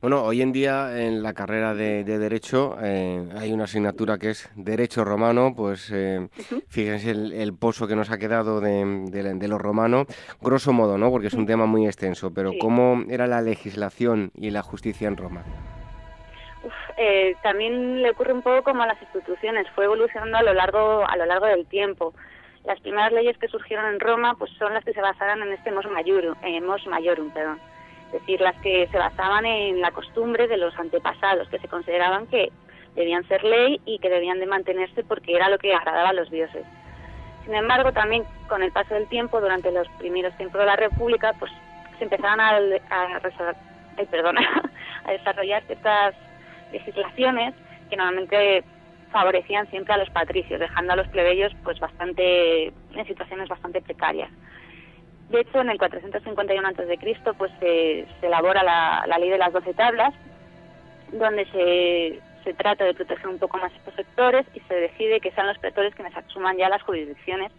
Bueno, 0.01 0.24
hoy 0.24 0.41
en 0.41 0.53
día 0.53 1.03
en 1.03 1.21
la 1.21 1.33
carrera 1.33 1.74
de, 1.74 2.05
Derecho 2.05 2.77
eh, 2.81 3.21
hay 3.38 3.51
una 3.51 3.65
asignatura 3.65 4.17
que 4.17 4.29
es 4.29 4.50
Derecho 4.55 5.03
Romano, 5.03 5.53
pues 5.53 5.91
eh, 5.93 6.29
fíjense 6.69 7.12
el, 7.12 7.53
pozo 7.53 7.86
que 7.86 7.98
nos 7.98 8.09
ha 8.09 8.17
quedado 8.17 8.62
de, 8.62 9.48
lo 9.48 9.57
romano, 9.57 10.05
grosso 10.39 10.71
modo, 10.71 10.98
¿no? 10.98 11.09
Porque 11.12 11.27
es 11.27 11.33
un 11.33 11.45
tema 11.45 11.65
muy 11.65 11.86
extenso, 11.86 12.33
pero 12.33 12.53
¿cómo 12.62 13.03
era 13.09 13.27
la 13.27 13.41
legislación 13.41 14.31
y 14.36 14.51
la 14.51 14.62
justicia 14.62 15.09
en 15.09 15.17
Roma? 15.17 15.43
Eh, 17.01 17.37
también 17.41 18.01
le 18.01 18.09
ocurre 18.09 18.33
un 18.33 18.41
poco 18.41 18.61
como 18.61 18.83
a 18.83 18.87
las 18.87 19.01
instituciones, 19.01 19.65
fue 19.73 19.85
evolucionando 19.85 20.37
a 20.37 20.43
lo 20.43 20.53
largo 20.53 21.07
a 21.07 21.15
lo 21.15 21.25
largo 21.25 21.45
del 21.45 21.65
tiempo. 21.65 22.13
Las 22.65 22.77
primeras 22.81 23.13
leyes 23.13 23.37
que 23.37 23.47
surgieron 23.47 23.85
en 23.85 24.01
Roma 24.01 24.35
pues 24.37 24.51
son 24.59 24.73
las 24.73 24.83
que 24.83 24.91
se 24.91 24.99
basaron 24.99 25.41
en 25.43 25.53
este 25.53 25.71
mos 25.71 25.85
maiorum, 25.89 26.35
eh, 26.43 26.59
mos 26.59 26.85
maiorum 26.87 27.31
perdón. 27.31 27.57
es 28.07 28.11
decir, 28.11 28.41
las 28.41 28.57
que 28.57 28.89
se 28.91 28.97
basaban 28.97 29.45
en 29.45 29.79
la 29.79 29.91
costumbre 29.91 30.49
de 30.49 30.57
los 30.57 30.77
antepasados, 30.77 31.47
que 31.47 31.59
se 31.59 31.69
consideraban 31.69 32.27
que 32.27 32.51
debían 32.95 33.25
ser 33.29 33.45
ley 33.45 33.79
y 33.85 33.99
que 33.99 34.09
debían 34.09 34.41
de 34.41 34.47
mantenerse 34.47 35.05
porque 35.05 35.33
era 35.33 35.47
lo 35.47 35.57
que 35.57 35.73
agradaba 35.73 36.09
a 36.09 36.13
los 36.13 36.29
dioses. 36.29 36.65
Sin 37.45 37.55
embargo, 37.55 37.93
también 37.93 38.25
con 38.49 38.61
el 38.61 38.73
paso 38.73 38.93
del 38.93 39.07
tiempo, 39.07 39.39
durante 39.39 39.71
los 39.71 39.87
primeros 39.99 40.35
tiempos 40.35 40.59
de 40.59 40.65
la 40.65 40.75
República, 40.75 41.31
pues 41.39 41.49
se 41.97 42.03
empezaron 42.03 42.41
a, 42.41 42.57
a, 42.89 43.21
a 45.05 45.11
desarrollar 45.13 45.63
ciertas 45.63 46.13
legislaciones 46.71 47.53
que 47.89 47.97
normalmente 47.97 48.63
favorecían 49.11 49.69
siempre 49.69 49.93
a 49.93 49.97
los 49.97 50.09
patricios, 50.11 50.59
dejando 50.59 50.93
a 50.93 50.95
los 50.95 51.07
plebeyos 51.07 51.51
pues 51.63 51.79
bastante 51.79 52.67
en 52.67 53.07
situaciones 53.07 53.49
bastante 53.49 53.81
precarias. 53.81 54.29
De 55.29 55.41
hecho, 55.41 55.61
en 55.61 55.69
el 55.69 55.77
451 55.77 56.67
a.C. 56.67 57.17
pues 57.38 57.51
se, 57.59 58.05
elabora 58.21 58.63
la, 58.63 59.17
ley 59.19 59.29
de 59.29 59.38
las 59.38 59.53
doce 59.53 59.73
tablas, 59.73 60.13
donde 61.11 61.45
se, 61.45 62.19
se 62.43 62.53
trata 62.55 62.85
de 62.85 62.93
proteger 62.93 63.27
un 63.27 63.39
poco 63.39 63.57
más 63.57 63.71
estos 63.73 63.93
sectores 63.95 64.45
y 64.55 64.59
se 64.61 64.73
decide 64.73 65.19
que 65.19 65.31
sean 65.31 65.47
los 65.47 65.57
pretores 65.59 65.93
quienes 65.93 66.15
asuman 66.15 66.57
ya 66.57 66.69
las 66.69 66.81
jurisdicciones 66.81 67.51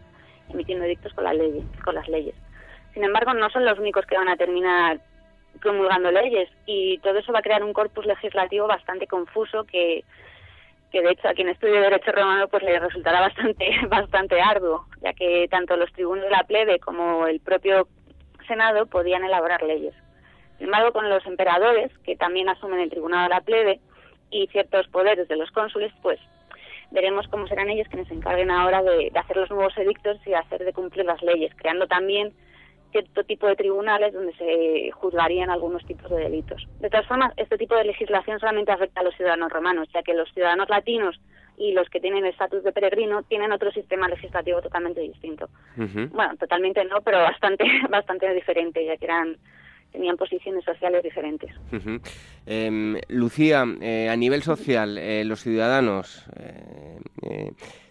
emitiendo 0.48 0.84
edictos 0.84 1.12
con, 1.14 1.24
la 1.24 1.32
ley, 1.32 1.64
con 1.84 1.94
las 1.94 2.08
leyes. 2.08 2.34
Sin 2.92 3.04
embargo, 3.04 3.34
no 3.34 3.50
son 3.50 3.64
los 3.64 3.78
únicos 3.78 4.04
que 4.06 4.16
van 4.16 4.28
a 4.28 4.36
terminar 4.36 5.00
promulgando 5.60 6.10
leyes. 6.10 6.48
Y 6.66 6.98
todo 6.98 7.18
eso 7.18 7.32
va 7.32 7.40
a 7.40 7.42
crear 7.42 7.62
un 7.62 7.72
corpus 7.72 8.06
legislativo 8.06 8.66
bastante 8.66 9.06
confuso 9.06 9.64
que, 9.64 10.04
que 10.90 11.02
de 11.02 11.10
hecho 11.10 11.28
a 11.28 11.34
quien 11.34 11.48
estudie 11.48 11.80
derecho 11.80 12.12
romano 12.12 12.48
pues 12.48 12.62
le 12.62 12.78
resultará 12.78 13.20
bastante 13.20 13.70
bastante 13.88 14.40
arduo 14.40 14.86
ya 15.02 15.12
que 15.12 15.46
tanto 15.48 15.76
los 15.76 15.92
tribunos 15.92 16.24
de 16.24 16.30
la 16.30 16.44
plebe 16.44 16.78
como 16.78 17.26
el 17.26 17.40
propio 17.40 17.88
senado 18.46 18.86
podían 18.86 19.24
elaborar 19.24 19.62
leyes. 19.62 19.94
Sin 20.58 20.66
embargo 20.66 20.92
con 20.92 21.08
los 21.08 21.24
emperadores 21.26 21.90
que 22.04 22.16
también 22.16 22.48
asumen 22.48 22.80
el 22.80 22.90
tribunado 22.90 23.24
de 23.24 23.34
la 23.34 23.40
plebe 23.40 23.80
y 24.30 24.46
ciertos 24.48 24.86
poderes 24.88 25.28
de 25.28 25.36
los 25.36 25.50
cónsules 25.52 25.92
pues 26.02 26.18
veremos 26.90 27.28
cómo 27.28 27.46
serán 27.46 27.70
ellos 27.70 27.86
quienes 27.88 28.08
se 28.08 28.14
encarguen 28.14 28.50
ahora 28.50 28.82
de, 28.82 29.10
de 29.10 29.18
hacer 29.18 29.36
los 29.36 29.50
nuevos 29.50 29.76
edictos 29.78 30.18
y 30.26 30.34
hacer 30.34 30.64
de 30.64 30.72
cumplir 30.72 31.04
las 31.04 31.22
leyes 31.22 31.52
creando 31.56 31.86
también 31.86 32.32
cierto 32.90 33.24
tipo 33.24 33.46
de 33.46 33.56
tribunales 33.56 34.12
donde 34.12 34.34
se 34.34 34.90
juzgarían 34.92 35.50
algunos 35.50 35.84
tipos 35.86 36.10
de 36.10 36.24
delitos. 36.24 36.66
De 36.80 36.90
todas 36.90 37.06
formas, 37.06 37.32
este 37.36 37.58
tipo 37.58 37.74
de 37.74 37.84
legislación 37.84 38.38
solamente 38.40 38.72
afecta 38.72 39.00
a 39.00 39.04
los 39.04 39.14
ciudadanos 39.16 39.52
romanos, 39.52 39.88
ya 39.94 40.02
que 40.02 40.14
los 40.14 40.32
ciudadanos 40.32 40.68
latinos 40.68 41.20
y 41.56 41.72
los 41.72 41.88
que 41.90 42.00
tienen 42.00 42.24
el 42.24 42.30
estatus 42.30 42.64
de 42.64 42.72
peregrino 42.72 43.22
tienen 43.24 43.52
otro 43.52 43.70
sistema 43.70 44.08
legislativo 44.08 44.62
totalmente 44.62 45.00
distinto. 45.00 45.48
Bueno, 45.76 46.36
totalmente 46.38 46.84
no, 46.84 47.02
pero 47.02 47.18
bastante 47.18 47.64
bastante 47.90 48.32
diferente, 48.34 48.84
ya 48.84 48.96
que 48.96 49.04
eran 49.04 49.36
tenían 49.92 50.16
posiciones 50.16 50.64
sociales 50.64 51.02
diferentes. 51.02 51.50
Em, 52.46 52.96
Lucía, 53.08 53.64
eh, 53.80 54.08
a 54.08 54.16
nivel 54.16 54.42
social, 54.42 54.96
eh, 54.96 55.24
los 55.24 55.40
ciudadanos 55.40 56.26
eh, 56.36 57.50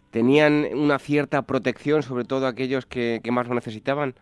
tenían 0.10 0.66
una 0.74 0.98
cierta 0.98 1.42
protección, 1.42 2.02
sobre 2.02 2.24
todo 2.24 2.48
aquellos 2.48 2.86
que 2.86 3.22
más 3.32 3.50
lo 3.50 3.56
necesitaban. 3.56 4.16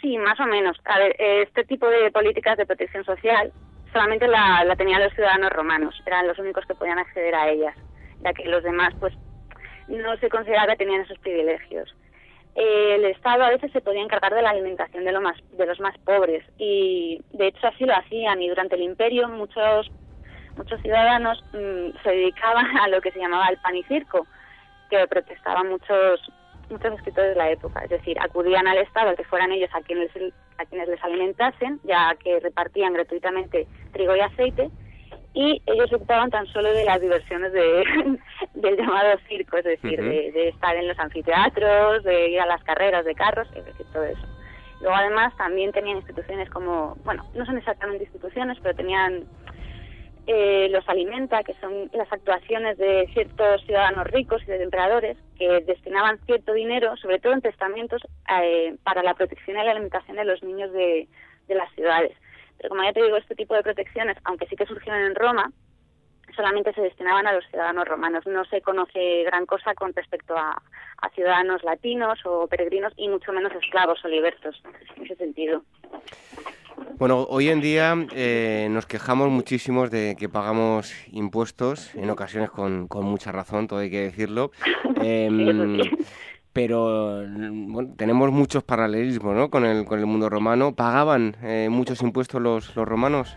Sí, 0.00 0.16
más 0.18 0.38
o 0.40 0.46
menos. 0.46 0.76
A 0.84 0.98
ver, 0.98 1.14
este 1.18 1.64
tipo 1.64 1.86
de 1.88 2.10
políticas 2.10 2.56
de 2.56 2.66
protección 2.66 3.04
social 3.04 3.52
solamente 3.92 4.26
la, 4.28 4.74
tenían 4.76 5.02
los 5.02 5.12
ciudadanos 5.14 5.50
romanos, 5.50 6.00
eran 6.06 6.26
los 6.26 6.38
únicos 6.38 6.64
que 6.66 6.74
podían 6.74 6.98
acceder 6.98 7.34
a 7.34 7.48
ellas, 7.48 7.74
ya 8.22 8.32
que 8.32 8.44
los 8.44 8.62
demás, 8.62 8.94
pues, 9.00 9.12
no 9.88 10.16
se 10.18 10.28
consideraba 10.28 10.72
que 10.72 10.84
tenían 10.84 11.02
esos 11.02 11.18
privilegios. 11.18 11.94
el 12.54 13.04
Estado 13.06 13.44
a 13.44 13.50
veces 13.50 13.72
se 13.72 13.80
podía 13.80 14.02
encargar 14.02 14.32
de 14.32 14.42
la 14.42 14.50
alimentación 14.50 15.04
de, 15.04 15.12
lo 15.12 15.20
más, 15.20 15.36
de 15.52 15.66
los 15.66 15.80
más 15.80 15.96
pobres 15.98 16.44
y, 16.58 17.20
de 17.32 17.48
hecho, 17.48 17.66
así 17.66 17.84
lo 17.84 17.94
hacían 17.94 18.40
y 18.42 18.48
durante 18.48 18.76
el 18.76 18.82
Imperio 18.82 19.28
muchos 19.28 19.90
muchos 20.56 20.80
ciudadanos 20.82 21.42
mm, 21.52 22.02
se 22.02 22.10
dedicaban 22.10 22.76
a 22.78 22.88
lo 22.88 23.00
que 23.00 23.12
se 23.12 23.18
llamaba 23.18 23.46
el 23.48 23.58
pan 23.58 23.76
y 23.76 23.82
circo, 23.84 24.26
que 24.90 25.06
protestaban 25.06 25.68
muchos 25.68 26.20
muchos 26.70 26.94
escritores 26.94 27.30
de 27.30 27.36
la 27.36 27.50
época, 27.50 27.80
es 27.84 27.90
decir, 27.90 28.18
acudían 28.20 28.66
al 28.66 28.78
Estado 28.78 29.14
que 29.16 29.24
fueran 29.24 29.52
ellos 29.52 29.70
a 29.74 29.80
quienes, 29.82 30.10
a 30.58 30.64
quienes 30.66 30.88
les 30.88 31.02
alimentasen, 31.02 31.80
ya 31.84 32.14
que 32.22 32.40
repartían 32.40 32.92
gratuitamente 32.92 33.66
trigo 33.92 34.16
y 34.16 34.20
aceite, 34.20 34.70
y 35.32 35.62
ellos 35.66 35.88
se 35.88 35.96
ocupaban 35.96 36.30
tan 36.30 36.46
solo 36.46 36.72
de 36.72 36.84
las 36.84 37.00
diversiones 37.00 37.52
de, 37.52 37.84
del 38.54 38.76
llamado 38.76 39.18
circo, 39.28 39.58
es 39.58 39.64
decir, 39.64 40.00
de, 40.02 40.48
estar 40.48 40.76
en 40.76 40.88
los 40.88 40.98
anfiteatros, 40.98 42.02
de 42.02 42.30
ir 42.30 42.40
a 42.40 42.46
las 42.46 42.62
carreras 42.64 43.04
de 43.04 43.14
carros, 43.14 43.48
es 43.54 43.64
decir, 43.64 43.86
todo 43.92 44.04
eso. 44.04 44.26
Luego 44.80 44.96
además 44.96 45.36
también 45.36 45.72
tenían 45.72 45.98
instituciones 45.98 46.48
como, 46.50 46.96
bueno, 47.04 47.24
no 47.34 47.44
son 47.44 47.58
exactamente 47.58 48.04
instituciones, 48.04 48.58
pero 48.62 48.74
tenían 48.74 49.24
eh, 50.26 50.68
los 50.70 50.88
alimenta, 50.88 51.42
que 51.42 51.54
son 51.60 51.90
las 51.92 52.10
actuaciones 52.12 52.78
de 52.78 53.08
ciertos 53.12 53.62
ciudadanos 53.66 54.06
ricos 54.06 54.42
y 54.42 54.46
de 54.46 54.62
emperadores 54.62 55.16
que 55.40 55.60
destinaban 55.62 56.20
cierto 56.26 56.52
dinero, 56.52 56.94
sobre 56.98 57.18
todo 57.18 57.32
en 57.32 57.40
testamentos, 57.40 58.02
eh, 58.42 58.76
para 58.84 59.02
la 59.02 59.14
protección 59.14 59.56
y 59.56 59.64
la 59.64 59.70
alimentación 59.70 60.18
de 60.18 60.24
los 60.26 60.42
niños 60.42 60.70
de, 60.72 61.08
las 61.48 61.72
ciudades. 61.74 62.16
Pero 62.58 62.68
como 62.68 62.84
ya 62.84 62.92
te 62.92 63.02
digo, 63.02 63.16
este 63.16 63.34
tipo 63.34 63.54
de 63.54 63.62
protecciones, 63.62 64.16
aunque 64.24 64.46
sí 64.46 64.54
que 64.54 64.66
surgieron 64.66 65.00
en 65.00 65.16
Roma, 65.16 65.50
solamente 66.34 66.72
se 66.72 66.82
destinaban 66.82 67.26
a 67.26 67.32
los 67.32 67.46
ciudadanos 67.46 67.86
romanos. 67.86 68.26
No 68.26 68.44
se 68.46 68.60
conoce 68.60 69.24
gran 69.24 69.46
cosa 69.46 69.74
con 69.74 69.94
respecto 69.94 70.36
a, 70.36 70.62
a 71.02 71.08
ciudadanos 71.10 71.62
latinos 71.64 72.18
o 72.24 72.46
peregrinos 72.46 72.92
y 72.96 73.08
mucho 73.08 73.32
menos 73.32 73.52
esclavos 73.54 74.04
o 74.04 74.08
libertos 74.08 74.60
en 74.96 75.04
ese 75.04 75.16
sentido. 75.16 75.62
Bueno, 76.98 77.26
hoy 77.28 77.48
en 77.48 77.60
día 77.60 77.94
eh, 78.14 78.68
nos 78.70 78.86
quejamos 78.86 79.30
muchísimo 79.30 79.88
de 79.88 80.16
que 80.18 80.28
pagamos 80.28 80.92
impuestos, 81.12 81.94
en 81.94 82.10
ocasiones 82.10 82.50
con, 82.50 82.88
con 82.88 83.04
mucha 83.04 83.32
razón, 83.32 83.68
todo 83.68 83.80
hay 83.80 83.90
que 83.90 84.02
decirlo. 84.02 84.50
Em, 85.02 85.78
pero 86.52 87.24
bueno, 87.26 87.94
tenemos 87.96 88.30
muchos 88.32 88.62
paralelismos 88.64 89.34
¿no? 89.34 89.50
con, 89.50 89.64
el, 89.64 89.86
con 89.86 89.98
el 89.98 90.04
mundo 90.04 90.28
romano. 90.28 90.74
¿Pagaban 90.74 91.36
eh, 91.42 91.68
muchos 91.70 92.02
impuestos 92.02 92.42
los, 92.42 92.76
los 92.76 92.86
romanos? 92.86 93.36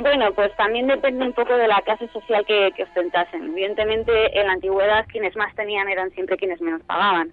Bueno, 0.00 0.32
pues 0.32 0.54
también 0.56 0.86
depende 0.86 1.24
un 1.24 1.32
poco 1.32 1.56
de 1.56 1.68
la 1.68 1.80
clase 1.82 2.08
social 2.08 2.44
que, 2.46 2.72
ostentasen. 2.82 3.44
Evidentemente, 3.52 4.38
en 4.38 4.46
la 4.46 4.52
antigüedad 4.52 5.06
quienes 5.08 5.36
más 5.36 5.54
tenían 5.54 5.88
eran 5.88 6.10
siempre 6.10 6.36
quienes 6.36 6.60
menos 6.60 6.82
pagaban. 6.82 7.32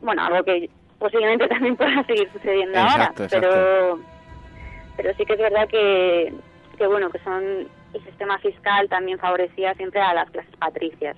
Bueno, 0.00 0.24
algo 0.24 0.44
que 0.44 0.70
posiblemente 0.98 1.48
también 1.48 1.76
pueda 1.76 2.04
seguir 2.04 2.30
sucediendo 2.32 2.78
ahora, 2.78 3.12
pero 3.30 3.98
pero 4.96 5.14
sí 5.14 5.24
que 5.24 5.34
es 5.34 5.38
verdad 5.38 5.68
que, 5.68 6.32
que 6.76 6.86
bueno, 6.86 7.08
que 7.10 7.20
son 7.20 7.68
el 7.94 8.04
sistema 8.04 8.38
fiscal 8.38 8.88
también 8.88 9.18
favorecía 9.18 9.74
siempre 9.74 10.00
a 10.00 10.12
las 10.12 10.30
clases 10.30 10.54
patricias. 10.56 11.16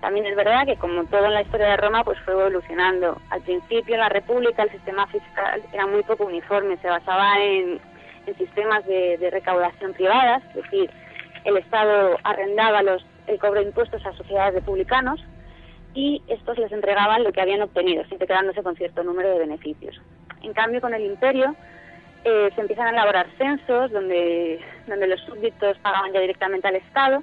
También 0.00 0.26
es 0.26 0.36
verdad 0.36 0.66
que 0.66 0.76
como 0.76 1.04
todo 1.04 1.26
en 1.26 1.34
la 1.34 1.42
historia 1.42 1.68
de 1.68 1.76
Roma 1.76 2.04
pues 2.04 2.18
fue 2.24 2.34
evolucionando. 2.34 3.20
Al 3.30 3.40
principio 3.42 3.94
en 3.94 4.00
la 4.00 4.08
República 4.08 4.64
el 4.64 4.70
sistema 4.72 5.06
fiscal 5.06 5.62
era 5.72 5.86
muy 5.86 6.02
poco 6.02 6.24
uniforme, 6.24 6.76
se 6.78 6.88
basaba 6.88 7.38
en 7.40 7.80
en 8.26 8.36
sistemas 8.36 8.86
de, 8.86 9.28
recaudación 9.30 9.92
privadas, 9.94 10.42
es 10.50 10.62
decir, 10.62 10.90
el 11.44 11.56
Estado 11.56 12.18
arrendaba 12.22 12.82
los, 12.82 13.04
el 13.26 13.38
cobro 13.38 13.60
de 13.60 13.66
impuestos 13.66 14.04
a 14.06 14.12
sociedades 14.12 14.54
de 14.54 14.62
publicanos 14.62 15.24
y 15.94 16.22
estos 16.28 16.58
les 16.58 16.72
entregaban 16.72 17.24
lo 17.24 17.32
que 17.32 17.40
habían 17.40 17.62
obtenido, 17.62 18.04
siempre 18.04 18.26
quedándose 18.26 18.62
con 18.62 18.76
cierto 18.76 19.02
número 19.02 19.30
de 19.30 19.40
beneficios. 19.40 20.00
En 20.42 20.52
cambio, 20.52 20.80
con 20.80 20.94
el 20.94 21.04
imperio 21.04 21.54
eh, 22.24 22.50
se 22.54 22.60
empiezan 22.60 22.86
a 22.86 22.90
elaborar 22.90 23.26
censos 23.36 23.90
donde, 23.90 24.60
donde 24.86 25.06
los 25.08 25.20
súbditos 25.22 25.76
pagaban 25.78 26.12
ya 26.12 26.20
directamente 26.20 26.68
al 26.68 26.76
Estado 26.76 27.22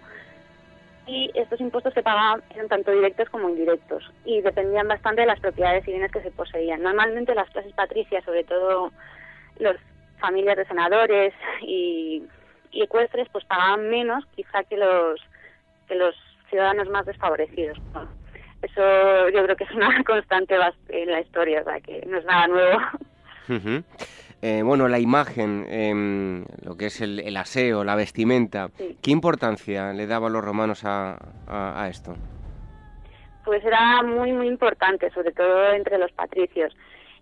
y 1.07 1.31
estos 1.33 1.59
impuestos 1.59 1.93
se 1.93 2.03
pagaban 2.03 2.43
eran 2.53 2.67
tanto 2.67 2.91
directos 2.91 3.29
como 3.29 3.49
indirectos 3.49 4.11
y 4.25 4.41
dependían 4.41 4.87
bastante 4.87 5.21
de 5.21 5.27
las 5.27 5.39
propiedades 5.39 5.87
y 5.87 5.91
bienes 5.91 6.11
que 6.11 6.21
se 6.21 6.31
poseían. 6.31 6.83
Normalmente 6.83 7.33
las 7.33 7.49
clases 7.49 7.73
patricias, 7.73 8.23
sobre 8.25 8.43
todo 8.43 8.91
los 9.57 9.75
familias 10.19 10.57
de 10.57 10.65
senadores 10.65 11.33
y, 11.61 12.23
ecuestres 12.71 13.27
pues 13.31 13.43
pagaban 13.45 13.89
menos 13.89 14.23
quizá 14.35 14.63
que 14.63 14.77
los 14.77 15.19
que 15.87 15.95
los 15.95 16.15
ciudadanos 16.49 16.87
más 16.89 17.05
desfavorecidos. 17.05 17.77
Eso 18.61 19.29
yo 19.29 19.43
creo 19.43 19.55
que 19.55 19.63
es 19.63 19.71
una 19.71 20.03
constante 20.05 20.55
en 20.89 21.11
la 21.11 21.21
historia, 21.21 21.61
o 21.61 21.63
sea, 21.63 21.79
que 21.81 22.05
no 22.05 22.17
es 22.17 22.25
nada 22.25 22.47
nuevo. 22.47 22.79
Eh, 24.41 24.61
bueno, 24.63 24.87
la 24.87 24.99
imagen, 24.99 25.65
em, 25.69 26.45
lo 26.63 26.77
que 26.77 26.85
es 26.85 27.01
el, 27.01 27.35
aseo, 27.35 27.83
la 27.83 27.95
vestimenta, 27.95 28.69
¿qué 29.01 29.11
importancia 29.11 29.91
le 29.91 30.07
daban 30.07 30.31
los 30.31 30.43
romanos 30.43 30.85
a, 30.85 31.17
a, 31.47 31.89
esto? 31.89 32.15
Pues 33.43 33.63
era 33.65 34.01
muy, 34.01 34.31
muy 34.31 34.47
importante, 34.47 35.09
sobre 35.09 35.31
todo 35.31 35.73
entre 35.73 35.97
los 35.97 36.11
patricios, 36.13 36.73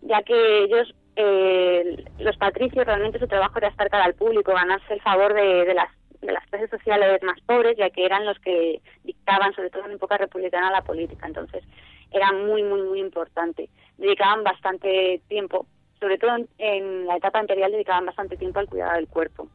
ya 0.01 0.21
que 0.21 0.63
ellos 0.65 0.93
eh, 1.19 2.05
los 2.19 2.37
patricios 2.37 2.85
realmente 2.85 3.17
su 3.17 3.27
trabajo 3.27 3.57
era 3.57 3.69
estar 3.69 3.89
cara 3.89 4.05
al 4.05 4.13
público, 4.13 4.53
ganarse 4.53 4.93
el 4.93 5.01
favor 5.01 5.33
de, 5.33 5.73
las 5.73 5.89
de 6.21 6.31
las 6.31 6.45
clases 6.45 6.69
sociales 6.69 7.23
más 7.23 7.41
pobres, 7.41 7.75
ya 7.75 7.89
que 7.89 8.05
eran 8.05 8.23
los 8.23 8.37
que 8.39 8.81
dictaban, 9.03 9.51
sobre 9.55 9.71
todo 9.71 9.85
en 9.85 9.93
época 9.93 10.17
republicana, 10.17 10.69
la 10.69 10.83
política. 10.83 11.25
Entonces, 11.25 11.63
era 12.11 12.31
muy, 12.31 12.61
muy, 12.61 12.83
muy 12.83 12.99
importante. 12.99 13.67
Dedicaban 13.97 14.43
bastante 14.43 15.19
tiempo, 15.27 15.65
sobre 15.99 16.19
todo 16.19 16.37
en, 16.59 17.07
la 17.07 17.17
etapa 17.17 17.41
imperial, 17.41 17.71
dedicaban 17.71 18.05
bastante 18.05 18.37
tiempo 18.37 18.59
al 18.59 18.69
cuidado 18.69 18.93
del 18.93 19.07
cuerpo. 19.07 19.49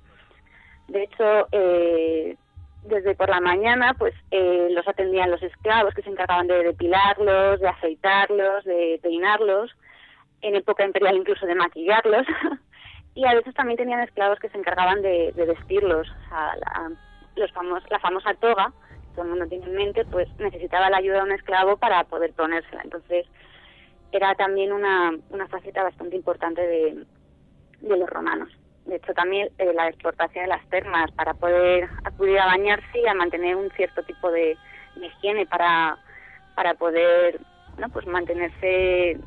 De 0.89 1.05
hecho, 1.05 1.47
eh, 1.53 2.37
desde 2.83 3.15
por 3.15 3.29
la 3.29 3.41
mañana, 3.41 3.95
pues 3.97 4.15
eh, 4.33 4.67
los 4.73 4.87
atendían 4.89 5.31
los 5.31 5.45
esclavos 5.45 5.95
que 5.95 6.03
se 6.03 6.11
encargaban 6.11 6.49
de 6.49 6.65
depilarlos, 6.65 7.61
de 7.61 7.69
afeitarlos, 7.69 8.65
de 8.65 8.99
peinarlos 9.01 9.71
en 10.43 10.57
época 10.57 10.85
imperial 10.85 11.17
incluso 11.17 11.47
de 11.47 11.55
maquillarlos, 11.55 12.27
y 13.15 13.25
a 13.25 13.35
veces 13.35 13.55
también 13.55 13.79
tenían 13.79 14.01
esclavos 14.01 14.39
que 14.39 14.49
se 14.49 14.59
encargaban 14.59 15.03
de, 15.03 15.33
vestirlos. 15.37 16.09
la, 16.31 16.91
los 17.37 17.51
famos, 17.53 17.83
la 17.91 17.99
famosa 18.01 18.35
toga, 18.35 18.73
que 18.91 19.15
todo 19.15 19.23
el 19.23 19.31
mundo 19.31 19.47
tiene 19.47 19.67
en 19.67 19.75
mente, 19.75 20.05
pues 20.05 20.29
necesitaba 20.39 20.91
la 20.91 20.99
ayuda 20.99 21.19
de 21.19 21.23
un 21.23 21.33
esclavo 21.33 21.77
para 21.77 22.05
poder 22.05 22.33
ponérsela. 22.33 22.83
Entonces, 22.83 23.27
era 24.13 24.35
también 24.35 24.73
una, 24.73 25.13
una 25.31 25.49
faceta 25.49 25.83
bastante 25.83 26.17
importante 26.17 26.61
de, 26.61 27.05
de 27.81 27.97
los 27.97 28.09
romanos. 28.09 28.51
De 28.85 28.97
hecho, 28.97 29.15
también 29.15 29.49
eh, 29.59 29.73
la 29.75 29.89
exportación 29.89 30.45
de 30.45 30.49
las 30.49 30.69
termas 30.69 31.11
para 31.13 31.35
poder 31.35 31.89
acudir 32.05 32.39
a 32.39 32.47
bañarse 32.47 32.99
y 32.99 33.07
a 33.07 33.15
mantener 33.15 33.57
un 33.57 33.71
cierto 33.71 34.03
tipo 34.03 34.31
de, 34.31 34.57
higiene 34.97 35.47
para, 35.47 35.97
para 36.55 36.75
poder 36.75 37.41
¿no? 37.79 37.89
pues 37.89 38.07
mantenerse 38.07 39.19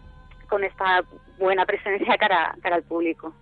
con 0.47 0.63
esta 0.63 1.03
buena 1.37 1.65
presencia 1.65 2.17
cara, 2.19 2.55
cara 2.61 2.75
al 2.75 2.83
público. 2.83 3.33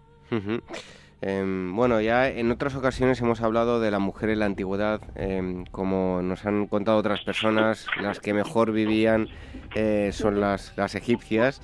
Em, 1.26 1.74
bueno, 1.74 2.02
ya 2.02 2.28
en 2.28 2.52
otras 2.52 2.76
ocasiones 2.76 3.22
hemos 3.22 3.42
hablado 3.42 3.80
de 3.80 3.92
la 3.92 4.00
mujer 4.00 4.30
en 4.30 4.40
la 4.40 4.46
antigüedad, 4.46 5.00
em, 5.16 5.64
como 5.72 6.22
nos 6.22 6.46
han 6.46 6.68
contado 6.68 6.98
otras 6.98 7.22
personas, 7.22 7.88
las 8.02 8.20
que 8.20 8.34
mejor 8.34 8.74
vivían 8.74 9.30
eh, 9.74 10.10
son 10.12 10.42
las, 10.42 10.76
las 10.76 10.96
egipcias, 10.96 11.62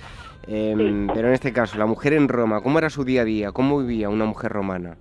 em, 0.48 1.08
pero 1.14 1.28
en 1.28 1.34
este 1.34 1.52
caso, 1.52 1.78
la 1.78 1.86
mujer 1.86 2.14
en 2.14 2.30
Roma, 2.30 2.62
¿cómo 2.62 2.78
era 2.78 2.90
su 2.90 3.04
día 3.04 3.24
a 3.24 3.26
día? 3.26 3.52
¿Cómo 3.52 3.80
vivía 3.80 4.08
una 4.08 4.24
mujer 4.24 4.52
romana? 4.54 4.96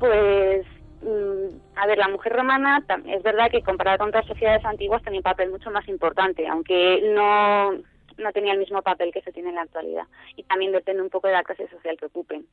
Pues, 0.00 0.66
mm, 1.02 1.76
a 1.76 1.86
ver, 1.86 1.98
la 1.98 2.08
mujer 2.08 2.32
romana 2.32 2.84
es 3.06 3.22
verdad 3.22 3.48
que 3.48 3.62
comparada 3.62 3.98
con 3.98 4.08
otras 4.08 4.26
sociedades 4.26 4.64
antiguas 4.64 5.02
tenía 5.04 5.20
un 5.20 5.24
papel 5.24 5.50
mucho 5.50 5.70
más 5.70 5.86
importante, 5.88 6.48
aunque 6.48 7.12
no 7.14 7.74
no 8.20 8.32
tenía 8.32 8.52
el 8.52 8.58
mismo 8.58 8.82
papel 8.82 9.12
que 9.12 9.22
se 9.22 9.32
tiene 9.32 9.50
en 9.50 9.56
la 9.56 9.62
actualidad. 9.62 10.04
Y 10.36 10.42
también 10.44 10.72
depende 10.72 11.02
un 11.02 11.10
poco 11.10 11.28
de 11.28 11.34
la 11.34 11.42
clase 11.42 11.68
social 11.68 11.96
que 11.96 12.06
ocupen. 12.06 12.46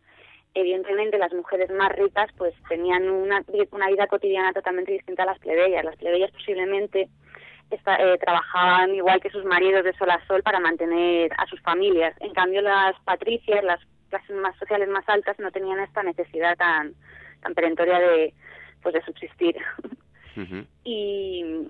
Evidentemente, 0.54 1.18
las 1.18 1.34
mujeres 1.34 1.70
más 1.72 1.92
ricas 1.92 2.30
pues 2.38 2.54
tenían 2.68 3.10
una, 3.10 3.44
una 3.72 3.88
vida 3.90 4.08
cotidiana 4.08 4.54
totalmente 4.54 4.94
distinta 4.94 5.24
a 5.24 5.28
las 5.28 5.40
plebeyas. 5.40 5.86
Las 5.86 5.98
plebeyas 5.98 6.32
posiblemente 6.32 7.10
eh, 7.70 8.18
trabajaban 8.20 8.96
igual 8.96 9.20
que 9.20 9.30
sus 9.30 9.44
maridos 9.44 9.84
de 9.84 9.94
sol 9.94 10.10
a 10.10 10.26
sol 10.26 10.42
para 10.42 10.60
mantener 10.60 11.32
a 11.38 11.46
sus 11.48 11.62
familias. 11.62 12.16
En 12.22 12.34
cambio, 12.34 12.62
las 12.62 13.00
patricias, 13.02 13.64
las 13.64 13.80
clases 14.10 14.36
más 14.38 14.58
sociales 14.58 14.88
más 14.88 15.08
altas, 15.10 15.38
no 15.38 15.52
tenían 15.52 15.80
esta 15.80 16.02
necesidad 16.02 16.56
tan, 16.58 16.94
tan 17.42 17.54
perentoria 17.54 18.00
de, 18.00 18.34
pues, 18.82 18.94
de 18.94 19.04
subsistir. 19.04 19.58
Y 20.84 21.68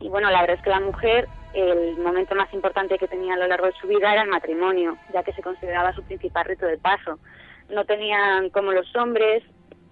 y 0.00 0.08
bueno, 0.08 0.30
la 0.30 0.40
verdad 0.40 0.56
es 0.56 0.62
que 0.62 0.70
la 0.70 0.80
mujer, 0.80 1.28
el 1.52 1.96
momento 1.98 2.34
más 2.34 2.52
importante 2.54 2.98
que 2.98 3.06
tenía 3.06 3.34
a 3.34 3.36
lo 3.36 3.46
largo 3.46 3.66
de 3.66 3.74
su 3.80 3.86
vida 3.86 4.12
era 4.12 4.22
el 4.22 4.30
matrimonio, 4.30 4.96
ya 5.12 5.22
que 5.22 5.32
se 5.34 5.42
consideraba 5.42 5.92
su 5.92 6.02
principal 6.02 6.46
rito 6.46 6.66
de 6.66 6.78
paso. 6.78 7.18
No 7.68 7.84
tenían, 7.84 8.48
como 8.48 8.72
los 8.72 8.94
hombres, 8.96 9.44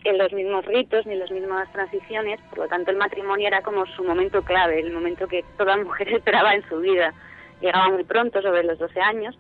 los 0.04 0.32
mismos 0.32 0.64
ritos 0.64 1.04
ni 1.04 1.16
las 1.16 1.30
mismas 1.30 1.70
transiciones, 1.72 2.40
por 2.48 2.60
lo 2.60 2.68
tanto 2.68 2.90
el 2.90 2.96
matrimonio 2.96 3.46
era 3.46 3.60
como 3.60 3.84
su 3.84 4.02
momento 4.02 4.42
clave, 4.42 4.80
el 4.80 4.92
momento 4.92 5.28
que 5.28 5.44
toda 5.58 5.76
mujer 5.76 6.08
esperaba 6.14 6.54
en 6.54 6.66
su 6.68 6.78
vida. 6.78 7.12
Llegaba 7.60 7.90
muy 7.90 8.04
pronto, 8.04 8.40
sobre 8.40 8.64
los 8.64 8.78
12 8.78 9.00
años, 9.00 9.38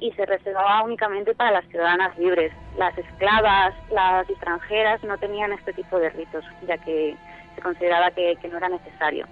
y 0.00 0.10
se 0.12 0.26
reservaba 0.26 0.82
únicamente 0.82 1.34
para 1.34 1.52
las 1.52 1.68
ciudadanas 1.68 2.18
libres. 2.18 2.52
Las 2.76 2.98
esclavas, 2.98 3.74
las 3.92 4.28
extranjeras 4.28 5.04
no 5.04 5.18
tenían 5.18 5.52
este 5.52 5.72
tipo 5.72 6.00
de 6.00 6.10
ritos, 6.10 6.44
ya 6.66 6.78
que 6.78 7.14
se 7.54 7.62
consideraba 7.62 8.10
que 8.10 8.36
no 8.50 8.56
era 8.56 8.70
necesario 8.70 9.26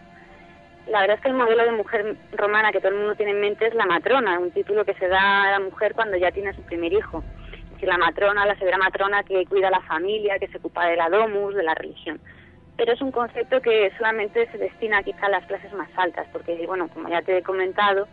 la 0.90 1.00
verdad 1.00 1.16
es 1.16 1.22
que 1.22 1.28
el 1.28 1.34
modelo 1.34 1.64
de 1.64 1.72
mujer 1.72 2.16
romana 2.32 2.72
que 2.72 2.80
todo 2.80 2.92
el 2.92 2.98
mundo 2.98 3.14
tiene 3.14 3.32
en 3.32 3.40
mente 3.40 3.66
es 3.66 3.74
la 3.74 3.86
matrona, 3.86 4.38
un 4.38 4.50
título 4.50 4.84
que 4.84 4.94
se 4.94 5.08
da 5.08 5.44
a 5.44 5.50
la 5.52 5.60
mujer 5.60 5.94
cuando 5.94 6.16
ya 6.16 6.30
tiene 6.30 6.54
su 6.54 6.62
primer 6.62 6.92
hijo. 6.92 7.22
Es 7.76 7.82
la 7.86 7.98
matrona, 7.98 8.46
la 8.46 8.58
severa 8.58 8.78
matrona 8.78 9.22
que 9.22 9.46
cuida 9.46 9.70
la 9.70 9.80
familia, 9.82 10.38
que 10.38 10.48
se 10.48 10.58
ocupa 10.58 10.86
de 10.86 10.96
la 10.96 11.08
domus, 11.08 11.54
de 11.54 11.62
la 11.62 11.74
religión. 11.74 12.20
Pero 12.76 12.92
es 12.92 13.00
un 13.00 13.12
concepto 13.12 13.60
que 13.60 13.92
solamente 13.96 14.50
se 14.50 14.58
destina 14.58 15.02
quizá 15.02 15.26
a 15.26 15.30
las 15.30 15.46
clases 15.46 15.72
más 15.72 15.88
altas, 15.96 16.26
porque, 16.32 16.66
bueno, 16.66 16.88
como 16.88 17.08
ya 17.08 17.22
te 17.22 17.38
he 17.38 17.42
comentado, 17.42 18.08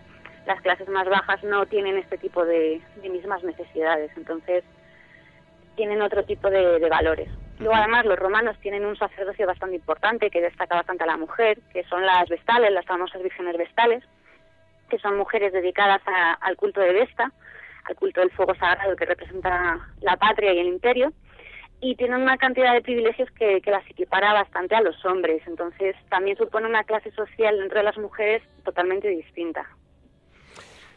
las 0.45 0.61
clases 0.61 0.87
más 0.89 1.07
bajas 1.07 1.43
no 1.43 1.65
tienen 1.65 1.97
este 1.97 2.17
tipo 2.17 2.45
de, 2.45 2.81
mismas 3.01 3.43
necesidades, 3.43 4.11
entonces 4.17 4.63
tienen 5.75 6.01
otro 6.01 6.23
tipo 6.25 6.49
de 6.49 6.87
valores. 6.89 7.29
Luego, 7.59 7.75
además, 7.75 8.05
los 8.05 8.19
romanos 8.19 8.57
tienen 8.59 8.85
un 8.85 8.97
sacerdocio 8.97 9.47
bastante 9.47 9.77
importante 9.77 10.29
que 10.29 10.41
destaca 10.41 10.75
bastante 10.75 11.03
a 11.03 11.07
la 11.07 11.17
mujer, 11.17 11.59
que 11.71 11.83
son 11.85 12.05
las 12.05 12.27
vestales, 12.27 12.71
las 12.71 12.85
famosas 12.85 13.23
vírgenes 13.23 13.57
vestales, 13.57 14.03
que 14.89 14.99
son 14.99 15.17
mujeres 15.17 15.53
dedicadas 15.53 16.01
al 16.41 16.57
culto 16.57 16.81
de 16.81 16.93
Vesta, 16.93 17.31
al 17.85 17.95
culto 17.95 18.19
del 18.19 18.31
fuego 18.31 18.55
sagrado 18.55 18.95
que 18.95 19.05
representa 19.05 19.79
la 20.01 20.17
patria 20.17 20.53
y 20.53 20.59
el 20.59 20.67
imperio, 20.67 21.13
y 21.79 21.95
tienen 21.95 22.21
una 22.21 22.37
cantidad 22.37 22.73
de 22.73 22.81
privilegios 22.81 23.29
que, 23.31 23.61
que 23.61 23.71
las 23.71 23.89
equipara 23.89 24.33
bastante 24.33 24.75
a 24.75 24.81
los 24.81 25.03
hombres. 25.05 25.41
Entonces, 25.47 25.95
también 26.09 26.37
supone 26.37 26.67
una 26.67 26.83
clase 26.83 27.11
social 27.11 27.57
dentro 27.57 27.77
de 27.77 27.83
las 27.83 27.97
mujeres 27.97 28.43
totalmente 28.63 29.07
distinta. 29.07 29.65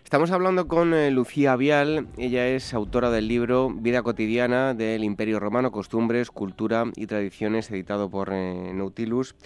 Estamos 0.08 0.32
hablando 0.32 0.68
con 0.68 0.94
eh, 0.94 1.10
Lucía 1.10 1.54
Vial, 1.54 2.06
ella 2.16 2.46
es 2.46 2.72
autora 2.72 3.10
del 3.10 3.28
libro 3.28 3.68
Vida 3.68 4.02
cotidiana 4.02 4.72
del 4.72 5.04
Imperio 5.04 5.38
Romano, 5.38 5.70
Costumbres, 5.70 6.30
Cultura 6.30 6.84
y 6.96 7.06
Tradiciones, 7.06 7.70
editado 7.70 8.08
por 8.08 8.30
eh, 8.32 8.72
Nautilus. 8.72 9.36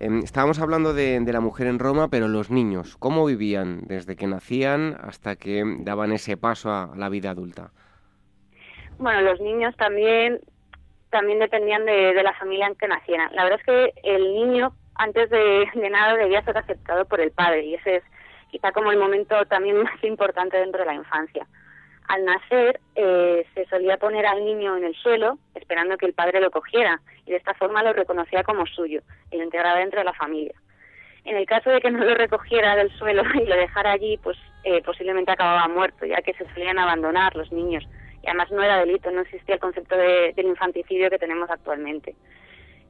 Em, 0.00 0.20
estábamos 0.20 0.58
hablando 0.58 0.94
de, 0.94 1.20
la 1.20 1.40
mujer 1.40 1.66
en 1.66 1.78
Roma, 1.78 2.08
pero 2.08 2.28
los 2.28 2.50
niños, 2.50 2.96
¿cómo 2.96 3.26
vivían 3.26 3.82
desde 3.88 4.16
que 4.16 4.26
nacían 4.26 4.96
hasta 5.02 5.36
que 5.36 5.62
daban 5.80 6.12
ese 6.12 6.38
paso 6.38 6.70
a, 6.70 6.94
la 6.96 7.10
vida 7.10 7.32
adulta? 7.32 7.72
Bueno, 8.96 9.20
los 9.20 9.38
niños 9.42 9.76
también, 9.76 10.40
también 11.10 11.40
dependían 11.40 11.84
de, 11.84 12.14
la 12.22 12.32
familia 12.38 12.68
en 12.68 12.74
que 12.76 12.88
nacieran. 12.88 13.36
La 13.36 13.44
verdad 13.44 13.60
es 13.60 13.66
que 13.66 13.92
el 14.02 14.32
niño, 14.32 14.74
antes 14.94 15.28
de, 15.28 15.66
de 15.74 15.90
nada, 15.90 16.16
debía 16.16 16.42
ser 16.42 16.56
aceptado 16.56 17.04
por 17.04 17.20
el 17.20 17.32
padre 17.32 17.66
y 17.66 17.74
ese 17.74 17.96
es 17.96 18.02
quizá 18.56 18.72
como 18.72 18.90
el 18.90 18.98
momento 18.98 19.44
también 19.46 19.76
más 19.82 20.02
importante 20.02 20.56
dentro 20.56 20.80
de 20.80 20.86
la 20.86 20.94
infancia. 20.94 21.46
Al 22.08 22.24
nacer 22.24 22.80
eh, 22.94 23.44
se 23.52 23.66
solía 23.66 23.98
poner 23.98 24.24
al 24.26 24.44
niño 24.44 24.76
en 24.76 24.84
el 24.84 24.94
suelo 24.94 25.38
esperando 25.54 25.98
que 25.98 26.06
el 26.06 26.14
padre 26.14 26.40
lo 26.40 26.50
cogiera 26.50 27.00
y 27.26 27.32
de 27.32 27.36
esta 27.36 27.52
forma 27.54 27.82
lo 27.82 27.92
reconocía 27.92 28.44
como 28.44 28.64
suyo 28.64 29.02
y 29.30 29.36
lo 29.36 29.44
integraba 29.44 29.80
dentro 29.80 29.98
de 29.98 30.04
la 30.04 30.14
familia. 30.14 30.54
En 31.24 31.36
el 31.36 31.44
caso 31.46 31.70
de 31.70 31.80
que 31.80 31.90
no 31.90 32.04
lo 32.04 32.14
recogiera 32.14 32.76
del 32.76 32.90
suelo 32.96 33.22
y 33.34 33.44
lo 33.44 33.56
dejara 33.56 33.92
allí, 33.92 34.18
pues 34.22 34.38
eh, 34.64 34.82
posiblemente 34.82 35.32
acababa 35.32 35.68
muerto, 35.68 36.06
ya 36.06 36.22
que 36.22 36.32
se 36.34 36.48
solían 36.54 36.78
abandonar 36.78 37.34
los 37.34 37.52
niños. 37.52 37.84
Y 38.22 38.28
además 38.28 38.50
no 38.52 38.62
era 38.62 38.78
delito, 38.78 39.10
no 39.10 39.20
existía 39.20 39.56
el 39.56 39.60
concepto 39.60 39.96
de, 39.96 40.32
del 40.34 40.46
infanticidio 40.46 41.10
que 41.10 41.18
tenemos 41.18 41.50
actualmente. 41.50 42.14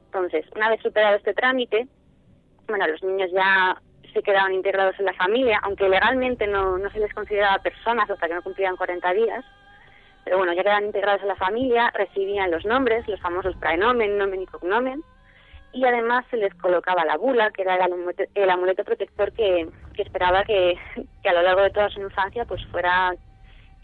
Entonces, 0.05 0.45
una 0.55 0.69
vez 0.69 0.81
superado 0.81 1.17
este 1.17 1.33
trámite, 1.33 1.87
bueno, 2.67 2.87
los 2.87 3.03
niños 3.03 3.31
ya 3.33 3.81
se 4.17 4.23
quedaban 4.23 4.53
integrados 4.53 4.97
en 4.97 5.05
la 5.05 5.13
familia, 5.13 5.59
aunque 5.61 5.87
legalmente 5.87 6.47
no, 6.47 6.79
se 6.89 6.99
les 6.99 7.13
consideraba 7.13 7.59
personas 7.59 8.09
hasta 8.09 8.27
que 8.27 8.33
no 8.33 8.41
cumplían 8.41 8.75
40 8.75 9.13
días. 9.13 9.45
Pero 10.23 10.39
bueno, 10.39 10.53
ya 10.53 10.63
quedaban 10.63 10.85
integrados 10.85 11.21
en 11.21 11.27
la 11.27 11.35
familia, 11.35 11.91
recibían 11.93 12.49
los 12.49 12.65
nombres, 12.65 13.07
los 13.07 13.21
famosos 13.21 13.55
praenomen, 13.57 14.17
nomen 14.17 14.41
y 14.41 14.47
cognomen, 14.47 15.03
y 15.71 15.85
además 15.85 16.25
se 16.31 16.37
les 16.37 16.51
colocaba 16.55 17.05
la 17.05 17.15
bula, 17.15 17.51
que 17.51 17.61
era 17.61 17.75
el 17.75 18.49
amuleto, 18.49 18.83
protector 18.83 19.31
que, 19.33 19.69
esperaba 19.97 20.43
que, 20.45 20.75
a 21.23 21.33
lo 21.33 21.43
largo 21.43 21.61
de 21.61 21.69
toda 21.69 21.89
su 21.89 22.01
infancia 22.01 22.45
pues 22.45 22.65
fuera 22.71 23.13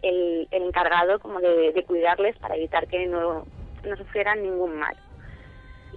el, 0.01 0.47
el 0.49 0.63
encargado 0.63 1.19
como 1.19 1.39
de, 1.39 1.83
cuidarles 1.85 2.35
para 2.39 2.55
evitar 2.55 2.87
que 2.87 3.05
no 3.05 3.45
sufrieran 3.97 4.41
ningún 4.41 4.79
mal. 4.79 4.97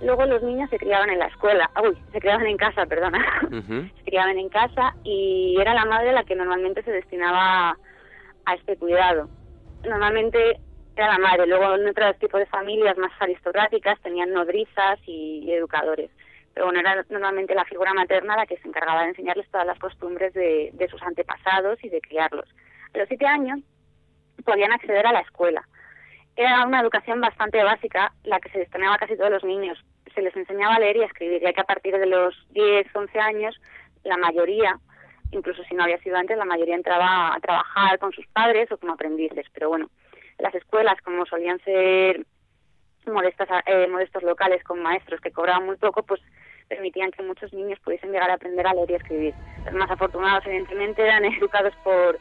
Luego 0.02 0.26
los 0.26 0.42
niños 0.42 0.68
se 0.70 0.78
criaban 0.78 1.10
en 1.10 1.18
la 1.18 1.26
escuela, 1.26 1.70
uy, 1.82 1.96
se 2.12 2.20
criaban 2.20 2.46
en 2.46 2.56
casa, 2.56 2.86
perdona, 2.86 3.24
se 3.96 4.04
criaban 4.04 4.38
en 4.38 4.48
casa 4.48 4.94
y 5.04 5.56
era 5.58 5.74
la 5.74 5.86
madre 5.86 6.12
la 6.12 6.24
que 6.24 6.34
normalmente 6.34 6.82
se 6.82 6.90
destinaba 6.90 7.76
a 8.44 8.54
este 8.54 8.76
cuidado. 8.76 9.28
Normalmente 9.84 10.60
era 10.96 11.12
la 11.12 11.18
madre, 11.18 11.46
luego 11.46 11.74
en 11.74 11.88
otros 11.88 12.18
tipos 12.18 12.40
de 12.40 12.46
familias 12.46 12.96
más 12.98 13.12
aristocráticas 13.20 14.00
tenían 14.00 14.32
nodrizas 14.32 14.98
y, 15.06 15.50
educadores, 15.50 16.10
pero 16.52 16.66
bueno, 16.66 16.80
era 16.80 17.04
normalmente 17.08 17.54
la 17.54 17.64
figura 17.64 17.94
materna 17.94 18.36
la 18.36 18.46
que 18.46 18.56
se 18.58 18.68
encargaba 18.68 19.02
de 19.02 19.08
enseñarles 19.08 19.48
todas 19.50 19.66
las 19.66 19.78
costumbres 19.78 20.32
de, 20.34 20.70
de 20.72 20.88
sus 20.88 21.02
antepasados 21.02 21.82
y 21.84 21.88
de 21.88 22.00
criarlos. 22.00 22.48
A 22.94 22.98
los 22.98 23.08
siete 23.08 23.26
años 23.26 23.60
podían 24.44 24.72
acceder 24.72 25.06
a 25.06 25.12
la 25.12 25.20
escuela 25.20 25.66
era 26.36 26.66
una 26.66 26.80
educación 26.80 27.20
bastante 27.20 27.62
básica 27.64 28.12
la 28.24 28.38
que 28.40 28.50
se 28.50 28.58
destinaba 28.58 28.94
a 28.94 28.98
casi 28.98 29.16
todos 29.16 29.30
los 29.30 29.44
niños. 29.44 29.82
Se 30.14 30.20
les 30.20 30.36
enseñaba 30.36 30.74
a 30.74 30.78
leer 30.78 30.98
y 30.98 31.02
a 31.02 31.06
escribir, 31.06 31.40
ya 31.42 31.52
que 31.52 31.60
a 31.62 31.64
partir 31.64 31.96
de 31.96 32.06
los 32.06 32.34
10, 32.50 32.94
11 32.94 33.18
años, 33.18 33.60
la 34.04 34.18
mayoría, 34.18 34.78
incluso 35.30 35.62
si 35.64 35.74
no 35.74 35.84
había 35.84 35.98
sido 35.98 36.16
antes, 36.16 36.36
la 36.36 36.44
mayoría 36.44 36.74
entraba 36.74 37.34
a 37.34 37.40
trabajar 37.40 37.98
con 37.98 38.12
sus 38.12 38.26
padres 38.28 38.70
o 38.70 38.76
como 38.76 38.92
aprendices. 38.92 39.46
Pero 39.52 39.70
bueno, 39.70 39.88
las 40.38 40.54
escuelas, 40.54 41.00
como 41.02 41.24
solían 41.24 41.58
ser 41.60 42.24
modestas, 43.06 43.48
eh, 43.66 43.88
modestos 43.88 44.22
locales 44.22 44.62
con 44.62 44.82
maestros 44.82 45.20
que 45.20 45.30
cobraban 45.30 45.64
muy 45.64 45.76
poco, 45.76 46.02
pues 46.02 46.20
permitían 46.68 47.12
que 47.12 47.22
muchos 47.22 47.52
niños 47.52 47.78
pudiesen 47.80 48.12
llegar 48.12 48.30
a 48.30 48.34
aprender 48.34 48.66
a 48.66 48.74
leer 48.74 48.90
y 48.90 48.94
a 48.94 48.98
escribir. 48.98 49.34
Los 49.64 49.74
más 49.74 49.90
afortunados, 49.90 50.44
evidentemente, 50.46 51.02
eran 51.02 51.24
educados 51.40 51.74
por, 51.82 52.18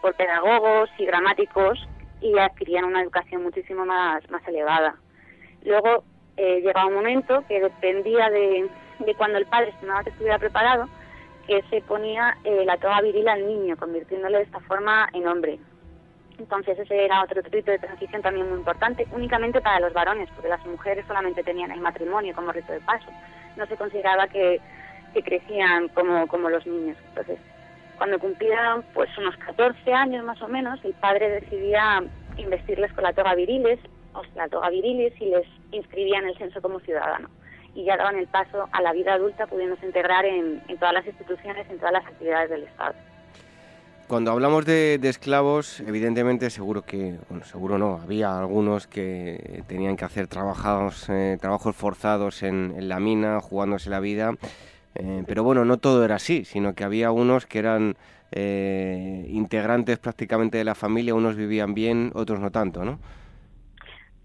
por 0.00 0.14
pedagogos 0.14 0.90
y 0.98 1.06
gramáticos 1.06 1.86
y 2.22 2.38
adquirían 2.38 2.84
una 2.84 3.02
educación 3.02 3.42
muchísimo 3.42 3.84
más, 3.84 4.28
más 4.30 4.46
elevada. 4.46 4.96
Luego 5.64 6.04
eh, 6.36 6.60
llegaba 6.60 6.86
un 6.86 6.94
momento 6.94 7.44
que 7.48 7.60
dependía 7.60 8.30
de, 8.30 8.68
de 9.00 9.14
cuando 9.14 9.38
el 9.38 9.46
padre 9.46 9.70
estimaba 9.70 10.04
que 10.04 10.10
estuviera 10.10 10.38
preparado, 10.38 10.88
que 11.46 11.62
se 11.70 11.82
ponía 11.82 12.36
eh, 12.44 12.64
la 12.64 12.76
toga 12.78 13.00
viril 13.00 13.28
al 13.28 13.46
niño, 13.46 13.76
convirtiéndole 13.76 14.38
de 14.38 14.44
esta 14.44 14.60
forma 14.60 15.08
en 15.12 15.26
hombre. 15.26 15.58
Entonces 16.38 16.78
ese 16.78 17.04
era 17.04 17.22
otro 17.22 17.42
rito 17.42 17.70
de 17.70 17.78
transición 17.78 18.22
también 18.22 18.48
muy 18.48 18.58
importante, 18.58 19.06
únicamente 19.12 19.60
para 19.60 19.80
los 19.80 19.92
varones, 19.92 20.28
porque 20.30 20.48
las 20.48 20.64
mujeres 20.66 21.04
solamente 21.06 21.42
tenían 21.42 21.70
el 21.70 21.80
matrimonio 21.80 22.34
como 22.34 22.52
rito 22.52 22.72
de 22.72 22.80
paso. 22.80 23.10
No 23.56 23.66
se 23.66 23.76
consideraba 23.76 24.26
que, 24.28 24.60
que 25.12 25.22
crecían 25.22 25.88
como, 25.88 26.26
como 26.28 26.48
los 26.48 26.66
niños. 26.66 26.96
Entonces 27.08 27.38
cuando 28.02 28.18
cumplían 28.18 28.82
pues 28.94 29.16
unos 29.16 29.36
14 29.36 29.92
años 29.92 30.24
más 30.24 30.42
o 30.42 30.48
menos, 30.48 30.84
el 30.84 30.92
padre 30.94 31.40
decidía 31.40 32.02
investirles 32.36 32.92
con 32.94 33.04
la 33.04 33.12
toga 33.12 33.36
viriles, 33.36 33.78
o 34.12 34.22
la 34.34 34.48
toga 34.48 34.70
virilis, 34.70 35.12
y 35.20 35.26
les 35.26 35.46
inscribía 35.70 36.18
en 36.18 36.26
el 36.26 36.36
censo 36.36 36.60
como 36.60 36.80
ciudadano. 36.80 37.28
Y 37.76 37.84
ya 37.84 37.96
daban 37.96 38.16
el 38.16 38.26
paso 38.26 38.68
a 38.72 38.82
la 38.82 38.92
vida 38.92 39.14
adulta, 39.14 39.46
pudiéndose 39.46 39.86
integrar 39.86 40.24
en, 40.24 40.60
todas 40.80 40.94
las 40.94 41.06
instituciones, 41.06 41.70
en 41.70 41.78
todas 41.78 41.92
las 41.92 42.04
actividades 42.04 42.50
del 42.50 42.64
Estado. 42.64 42.94
Cuando 44.08 44.32
hablamos 44.32 44.66
de, 44.66 44.98
esclavos, 45.04 45.78
evidentemente 45.78 46.50
seguro 46.50 46.82
que, 46.82 47.18
bueno, 47.28 47.44
seguro 47.44 47.78
no, 47.78 48.00
había 48.02 48.36
algunos 48.36 48.88
que 48.88 49.62
tenían 49.68 49.96
que 49.96 50.04
hacer 50.04 50.26
trabajos, 50.26 51.08
eh, 51.08 51.38
trabajos 51.40 51.76
forzados 51.76 52.42
en 52.42 52.88
la 52.88 52.98
mina, 52.98 53.40
jugándose 53.40 53.90
la 53.90 54.00
vida. 54.00 54.32
Eh, 54.94 55.24
pero 55.26 55.42
bueno, 55.42 55.64
no 55.64 55.78
todo 55.78 56.04
era 56.04 56.16
así, 56.16 56.44
sino 56.44 56.74
que 56.74 56.84
había 56.84 57.10
unos 57.10 57.46
que 57.46 57.58
eran 57.58 57.96
eh, 58.30 59.26
integrantes 59.28 59.98
prácticamente 59.98 60.58
de 60.58 60.64
la 60.64 60.74
familia, 60.74 61.14
unos 61.14 61.36
vivían 61.36 61.74
bien, 61.74 62.12
otros 62.14 62.40
no 62.40 62.50
tanto, 62.50 62.84
¿no? 62.84 62.98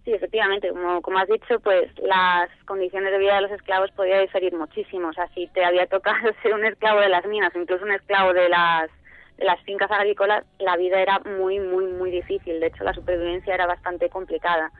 Sí, 0.07 0.13
efectivamente, 0.13 0.69
como, 0.69 1.01
como 1.01 1.19
has 1.19 1.27
dicho, 1.27 1.59
pues 1.59 1.91
las 1.99 2.49
condiciones 2.63 3.11
de 3.11 3.17
vida 3.17 3.35
de 3.35 3.41
los 3.41 3.51
esclavos 3.51 3.91
podían 3.91 4.21
diferir 4.21 4.55
muchísimo. 4.55 5.09
O 5.09 5.13
sea, 5.13 5.27
si 5.35 5.47
te 5.47 5.65
había 5.65 5.85
tocado 5.87 6.31
ser 6.41 6.53
un 6.53 6.63
esclavo 6.63 7.01
de 7.01 7.09
las 7.09 7.25
minas, 7.25 7.51
incluso 7.55 7.83
un 7.83 7.91
esclavo 7.91 8.31
de 8.31 8.47
las, 8.47 8.89
de 9.35 9.43
las 9.43 9.59
fincas 9.63 9.91
agrícolas, 9.91 10.45
la 10.59 10.77
vida 10.77 11.01
era 11.01 11.19
muy, 11.19 11.59
muy, 11.59 11.87
muy 11.87 12.09
difícil. 12.09 12.61
De 12.61 12.67
hecho, 12.67 12.85
la 12.85 12.93
supervivencia 12.93 13.53
era 13.53 13.65
bastante 13.65 14.09
complicada. 14.09 14.71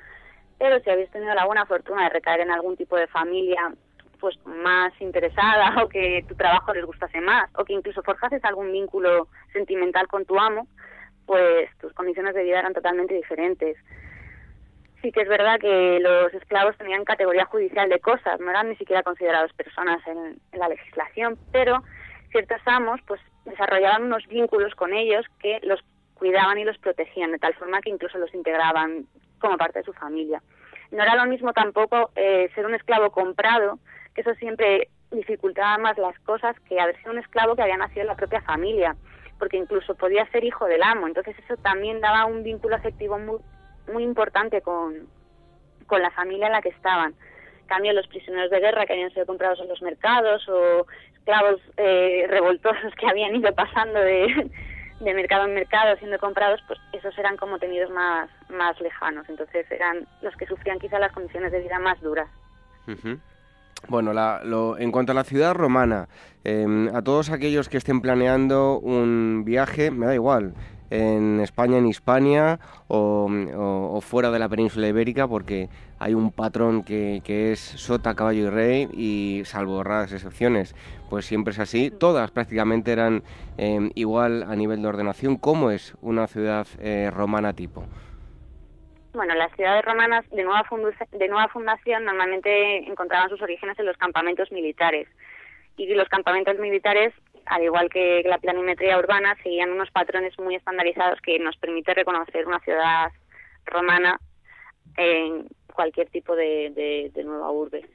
Pero 0.60 0.80
si 0.80 0.89
habéis 0.89 1.12
tenido 1.12 1.34
la 1.34 1.45
buena 1.45 1.65
fortuna 1.65 2.04
de 2.04 2.10
recaer 2.10 2.39
en 2.39 2.52
algún 2.52 2.78
tipo 2.78 2.95
de 2.95 3.08
familia 3.08 3.73
pues 4.19 4.38
más 4.45 4.93
interesada 4.99 5.75
o 5.84 5.89
que 5.89 6.23
tu 6.27 6.36
trabajo 6.36 6.73
les 6.73 6.86
gustase 6.86 7.21
más 7.21 7.49
o 7.56 7.65
que 7.65 7.73
incluso 7.73 8.03
forjases 8.03 8.43
algún 8.43 8.71
vínculo 8.71 9.27
sentimental 9.53 10.08
con 10.08 10.25
tu 10.25 10.38
amo, 10.39 10.67
pues 11.25 11.69
tus 11.80 11.93
condiciones 11.93 12.34
de 12.34 12.43
vida 12.43 12.60
eran 12.60 12.73
totalmente 12.73 13.13
diferentes. 13.13 13.77
Sí 15.01 15.12
que 15.12 15.21
es 15.21 15.27
verdad 15.27 15.60
que 15.60 15.99
los 15.99 16.34
esclavos 16.34 16.75
tenían 16.77 17.06
categoría 17.06 17.45
judicial 17.45 17.88
de 17.89 17.99
cosas, 17.99 18.39
no 18.39 18.49
eran 18.49 18.69
ni 18.69 18.75
siquiera 18.77 19.03
considerados 19.03 19.53
personas 19.53 19.99
en, 20.08 20.39
la 20.58 20.69
legislación, 20.69 21.38
pero 21.51 21.84
ciertos 22.32 22.62
amos 22.65 22.99
pues 23.06 23.21
desarrollaban 23.45 24.03
unos 24.03 24.25
vínculos 24.27 24.73
con 24.75 24.93
ellos 24.93 25.25
que 25.39 25.60
los 25.63 25.84
cuidaban 26.15 26.58
y 26.58 26.65
los 26.65 26.77
protegían, 26.80 27.32
de 27.32 27.38
tal 27.39 27.53
forma 27.53 27.80
que 27.82 27.91
incluso 27.91 28.17
los 28.17 28.34
integraban 28.34 29.06
como 29.39 29.58
parte 29.58 29.80
de 29.80 29.86
su 29.86 29.93
familia. 29.93 30.41
No 30.91 31.03
era 31.03 31.15
lo 31.15 31.25
mismo 31.25 31.53
tampoco 31.53 32.12
eh, 32.15 32.49
ser 32.56 32.65
un 32.65 32.73
esclavo 32.73 33.12
comprado 33.12 33.80
eso 34.17 34.34
siempre 34.36 34.89
dificultaba 35.12 35.77
más 35.77 35.97
las 35.97 36.19
cosas 36.19 36.60
que 36.67 36.80
haber 36.80 36.97
sido 36.97 37.12
un 37.12 37.19
esclavo 37.19 37.56
que 37.56 37.62
había 37.62 37.77
nacido 37.77 38.01
en 38.01 38.08
la 38.08 38.15
propia 38.15 38.41
familia, 38.41 38.95
porque 39.39 39.58
incluso 39.58 39.95
podía 39.95 40.30
ser 40.32 40.43
hijo 40.43 40.65
del 40.65 40.84
amo, 40.84 41.08
entonces 41.08 41.36
eso 41.43 41.56
también 41.58 42.01
daba 42.01 42.25
un 42.25 42.43
vínculo 42.43 42.75
afectivo 42.75 43.17
muy, 43.19 43.39
muy 43.91 44.03
importante 44.03 44.62
con, 44.62 45.08
con 45.86 46.01
la 46.01 46.12
familia 46.12 46.47
en 46.47 46.53
la 46.53 46.62
que 46.62 46.69
estaban. 46.69 47.13
En 47.62 47.67
cambio, 47.67 47.93
los 47.93 48.08
prisioneros 48.08 48.49
de 48.49 48.60
guerra 48.60 48.86
que 48.86 48.93
habían 48.93 49.12
sido 49.12 49.25
comprados 49.25 49.60
en 49.60 49.67
los 49.67 49.82
mercados 49.82 50.47
o 50.49 50.88
esclavos 51.13 51.62
eh, 51.77 52.25
revoltosos 52.30 52.93
que 52.95 53.08
habían 53.08 53.36
ido 53.36 53.53
pasando 53.53 53.99
de, 53.99 54.49
de 54.99 55.13
mercado 55.13 55.45
en 55.45 55.53
mercado 55.53 55.95
siendo 55.97 56.17
comprados, 56.17 56.62
pues 56.67 56.80
esos 56.93 57.17
eran 57.17 57.38
como 57.38 57.60
tenidos 57.60 57.91
más, 57.91 58.30
más 58.49 58.80
lejanos. 58.82 59.27
Entonces 59.30 59.69
eran 59.69 60.08
los 60.21 60.36
que 60.38 60.47
sufrían 60.47 60.80
quizá 60.80 60.97
las 60.97 61.12
condiciones 61.12 61.51
de 61.51 61.62
vida 61.62 61.80
más 61.80 61.99
duras. 62.01 62.30
Bueno, 63.90 64.12
en 64.78 64.92
cuanto 64.92 65.12
a 65.12 65.16
la 65.16 65.24
ciudad 65.24 65.54
romana, 65.54 66.10
em, 66.44 66.94
a 66.94 67.02
todos 67.02 67.30
aquellos 67.30 67.70
que 67.70 67.78
estén 67.78 68.02
planeando 68.02 68.80
un 68.80 69.44
viaje, 69.46 69.92
me 69.92 70.06
da 70.06 70.13
igual, 70.13 70.54
en 70.90 71.40
España, 71.40 71.78
en 71.78 71.88
Hispania 71.88 72.60
o, 72.88 74.00
fuera 74.02 74.32
de 74.32 74.40
la 74.40 74.50
península 74.50 74.88
ibérica, 74.88 75.28
porque 75.28 75.70
hay 76.00 76.13
un 76.13 76.32
patrón 76.32 76.84
que, 76.84 77.22
es 77.52 77.60
sota, 77.60 78.13
caballo 78.16 78.48
y 78.48 78.50
rey 78.50 78.90
y 78.94 79.42
salvo 79.46 79.84
raras 79.84 80.12
excepciones, 80.12 80.76
pues 81.10 81.26
siempre 81.26 81.52
es 81.52 81.60
así. 81.60 81.92
Todas 81.92 82.32
prácticamente 82.32 82.92
eran 82.92 83.24
em, 83.58 83.92
igual 83.96 84.44
a 84.44 84.56
nivel 84.56 84.82
de 84.82 84.88
ordenación. 84.88 85.38
¿Cómo 85.38 85.72
es 85.72 85.94
una 86.02 86.28
ciudad 86.28 86.68
eh, 86.80 87.10
romana 87.13 87.54
tipo? 87.54 87.84
Bueno, 89.17 89.36
las 89.36 89.51
ciudades 89.56 89.84
romanas 89.84 90.30
de 90.30 90.43
nueva, 90.43 90.63
de 91.12 91.27
nueva 91.27 91.47
fundación 91.49 92.06
normalmente 92.06 92.88
encontraban 92.88 93.30
sus 93.30 93.41
orígenes 93.41 93.77
en 93.80 93.88
los 93.88 93.97
campamentos 93.97 94.51
militares. 94.51 95.08
Y 95.75 95.93
los 95.93 96.08
campamentos 96.08 96.58
militares 96.60 97.13
al 97.47 97.63
igual 97.63 97.89
que 97.89 98.23
la 98.25 98.38
planimetría 98.38 98.97
urbana, 98.97 99.36
seguían 99.41 99.71
unos 99.71 99.89
patrones 99.91 100.38
muy 100.38 100.56
estandarizados 100.56 101.19
que 101.21 101.39
nos 101.39 101.56
permite 101.58 101.93
reconocer 101.93 102.45
una 102.45 102.60
ciudad 102.60 103.12
romana 103.65 104.19
en 104.97 105.47
cualquier 105.73 106.10
tipo 106.10 106.36
de, 106.36 107.12
nueva 107.23 107.51
urbe. 107.51 107.86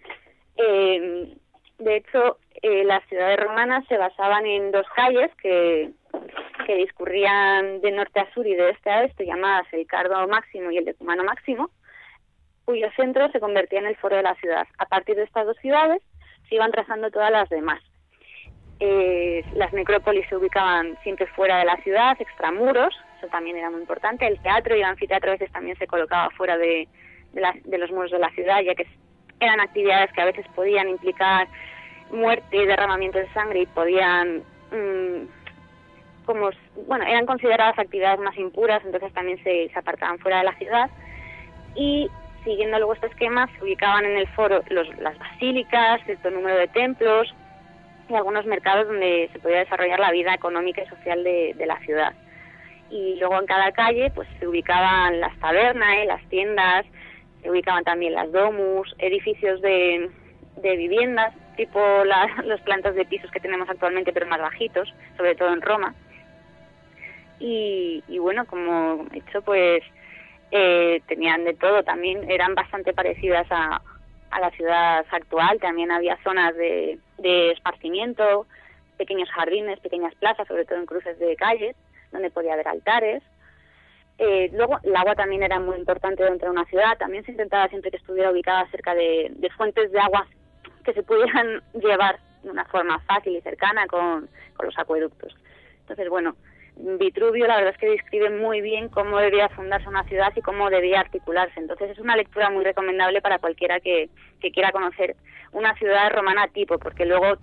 Eh, 0.57 1.37
de 1.79 1.97
hecho, 1.97 2.39
eh, 2.63 2.85
las 2.85 3.07
ciudades 3.09 3.41
romanas 3.41 3.85
se 3.89 3.97
basaban 3.97 4.47
en 4.47 4.71
dos 4.71 4.87
calles 4.95 5.31
que, 5.37 5.91
que 6.67 6.77
discurrían 6.77 7.81
de 7.81 7.91
norte 7.93 8.21
a 8.21 8.33
sur 8.33 8.47
y 8.47 8.55
de 8.55 8.71
este 8.71 8.91
a 8.91 9.01
oeste, 9.01 9.27
llamadas 9.27 9.67
el 9.73 9.87
Cardo 9.87 10.27
Máximo 10.29 10.71
y 10.71 10.79
el 10.79 10.85
Decumano 10.85 11.25
Máximo, 11.25 11.71
cuyo 12.65 12.89
centro 12.97 13.31
se 13.31 13.41
convertía 13.41 13.81
en 13.81 13.87
el 13.87 13.97
foro 13.97 14.17
de 14.17 14.23
la 14.23 14.35
ciudad. 14.37 14.67
A 14.79 14.87
partir 14.87 15.17
de 15.17 15.25
estas 15.25 15.47
dos 15.47 15.57
ciudades 15.59 16.03
se 16.49 16.55
iban 16.55 16.71
trazando 16.71 17.11
todas 17.11 17.31
las 17.31 17.49
demás. 17.49 17.83
Eh, 18.81 19.45
las 19.55 19.73
necrópolis 19.73 20.27
se 20.29 20.37
ubicaban 20.37 20.99
siempre 21.03 21.27
fuera 21.29 21.59
de 21.59 21.65
la 21.65 21.77
ciudad, 21.79 22.21
extramuros, 22.21 22.93
eso 23.19 23.29
también 23.29 23.57
era 23.57 23.71
muy 23.71 23.81
importante. 23.81 24.27
El 24.27 24.41
teatro 24.41 24.75
y 24.77 24.81
el 24.81 24.87
anfiteatro 24.87 25.31
a 25.31 25.35
veces 25.35 25.53
también 25.53 25.77
se 25.79 25.87
colocaba 25.87 26.31
fuera 26.31 26.59
de, 26.59 26.89
los 27.33 27.91
muros 27.93 28.11
de 28.11 28.19
la 28.19 28.31
ciudad, 28.31 28.61
ya 28.63 28.75
que 28.75 28.87
eran 29.39 29.61
actividades 29.61 30.13
que 30.13 30.21
a 30.21 30.27
veces 30.27 30.45
podían 30.55 30.89
implicar 30.89 31.47
muerte 32.11 32.57
y 32.57 32.67
derramamiento 32.67 33.19
de 33.19 33.33
sangre 33.33 33.61
y 33.61 33.67
podían, 33.67 34.43
mm, 34.73 35.27
como, 36.25 36.51
bueno, 36.87 37.05
eran 37.05 37.27
consideradas 37.27 37.79
actividades 37.79 38.21
más 38.21 38.37
impuras, 38.37 38.83
entonces 38.85 39.13
también 39.13 39.43
se, 39.43 39.69
se 39.69 39.79
apartaban 39.79 40.19
fuera 40.19 40.39
de 40.39 40.45
la 40.45 40.55
ciudad. 40.55 40.91
Y 41.75 42.09
siguiendo 42.45 42.79
luego 42.79 42.95
este 42.95 43.07
esquema, 43.07 43.49
se 43.49 43.65
ubicaban 43.65 44.05
en 44.05 44.17
el 44.17 44.27
foro 44.29 44.63
los, 44.69 44.89
las 44.99 45.19
basílicas, 45.19 46.01
cierto 46.05 46.31
número 46.31 46.57
de 46.57 46.69
templos, 46.69 47.35
y 48.09 48.15
algunos 48.15 48.45
mercados 48.47 48.89
donde 48.89 49.31
se 49.33 49.39
podía 49.39 49.59
desarrollar 49.59 50.01
la 50.01 50.13
vida 50.13 50.35
económica 50.35 50.83
y 50.83 50.87
social 50.89 51.23
de, 51.25 51.55
la 51.67 51.79
ciudad. 51.81 52.13
Y 52.91 53.17
luego 53.19 53.39
en 53.39 53.47
cada 53.47 53.73
calle 53.73 54.11
pues 54.15 54.29
se 54.39 54.47
ubicaban 54.47 55.21
las 55.21 55.37
tabernas, 55.39 56.07
las 56.07 56.23
tiendas, 56.29 56.85
se 57.43 57.51
ubicaban 57.51 57.85
también 57.85 58.15
las 58.15 58.31
domus, 58.31 58.95
edificios 58.99 59.61
de, 59.63 60.11
viviendas, 60.63 61.35
tipo 61.57 61.81
las 62.05 62.61
plantas 62.65 62.95
de 62.95 63.05
pisos 63.05 63.31
que 63.31 63.41
tenemos 63.41 63.69
actualmente, 63.69 64.13
pero 64.13 64.27
más 64.27 64.41
bajitos, 64.41 64.93
sobre 65.17 65.35
todo 65.35 65.53
en 65.53 65.63
Roma. 65.63 65.95
Y, 67.45 68.19
bueno, 68.21 68.47
como 68.47 69.05
he 69.11 69.15
dicho, 69.15 69.43
pues 69.43 69.83
eh, 70.53 71.03
tenían 71.09 71.43
de 71.43 71.55
todo, 71.55 71.83
también 71.83 72.31
eran 72.31 72.55
bastante 72.55 72.93
parecidas 72.93 73.49
a, 73.51 73.83
a 74.31 74.41
la 74.41 74.51
ciudad 74.53 75.05
actual. 75.11 75.59
También 75.59 75.91
había 75.91 76.17
zonas 76.23 76.55
de, 76.57 77.01
esparcimiento, 77.51 78.47
pequeños 78.97 79.29
jardines, 79.31 79.81
pequeñas 79.81 80.15
plazas, 80.15 80.47
sobre 80.47 80.65
todo 80.65 80.79
en 80.79 80.87
cruces 80.87 81.19
de 81.19 81.35
calles, 81.35 81.75
donde 82.13 82.31
podía 82.31 82.53
haber 82.53 82.69
altares. 82.69 83.25
Eh, 84.19 84.49
luego, 84.53 84.79
el 84.85 84.95
agua 84.95 85.17
también 85.17 85.43
era 85.43 85.59
muy 85.59 85.77
importante 85.77 86.23
dentro 86.23 86.47
de 86.47 86.53
una 86.53 86.65
ciudad. 86.67 86.97
También 86.97 87.25
se 87.25 87.33
intentaba 87.33 87.67
siempre 87.69 87.91
que 87.91 87.97
estuviera 87.97 88.31
ubicada 88.31 88.69
cerca 88.71 88.95
de, 88.95 89.51
fuentes 89.57 89.91
de 89.91 89.99
agua 89.99 90.29
que 90.85 90.93
se 90.93 91.03
pudieran 91.03 91.61
llevar 91.75 92.21
de 92.45 92.51
una 92.51 92.65
forma 92.67 93.01
fácil 93.01 93.37
y 93.37 93.41
cercana 93.41 93.89
con, 93.89 94.29
con 94.57 94.67
los 94.67 94.79
acueductos. 94.79 95.35
Entonces, 95.81 96.09
bueno, 96.09 96.37
Vitruvio 96.77 97.47
la 97.47 97.57
verdad 97.57 97.75
es 97.75 97.79
que 97.79 97.91
describe 97.91 98.31
muy 98.31 98.61
bien 98.61 98.89
cómo 98.89 99.19
debía 99.19 99.49
fundarse 99.51 99.89
una 99.89 100.05
ciudad 100.05 100.33
y 100.35 100.41
cómo 100.41 100.71
debía 100.71 101.01
articularse. 101.01 101.61
Entonces 101.61 101.91
es 101.91 101.99
una 101.99 102.17
lectura 102.17 102.51
muy 102.51 102.65
recomendable 102.65 103.21
para 103.21 103.39
cualquiera 103.39 103.81
que, 103.81 104.09
quiera 104.53 104.73
conocer 104.73 105.17
una 105.53 105.75
ciudad 105.77 106.11
romana 106.11 106.49
tipo, 106.49 106.79
porque 106.79 107.05
luego 107.05 107.37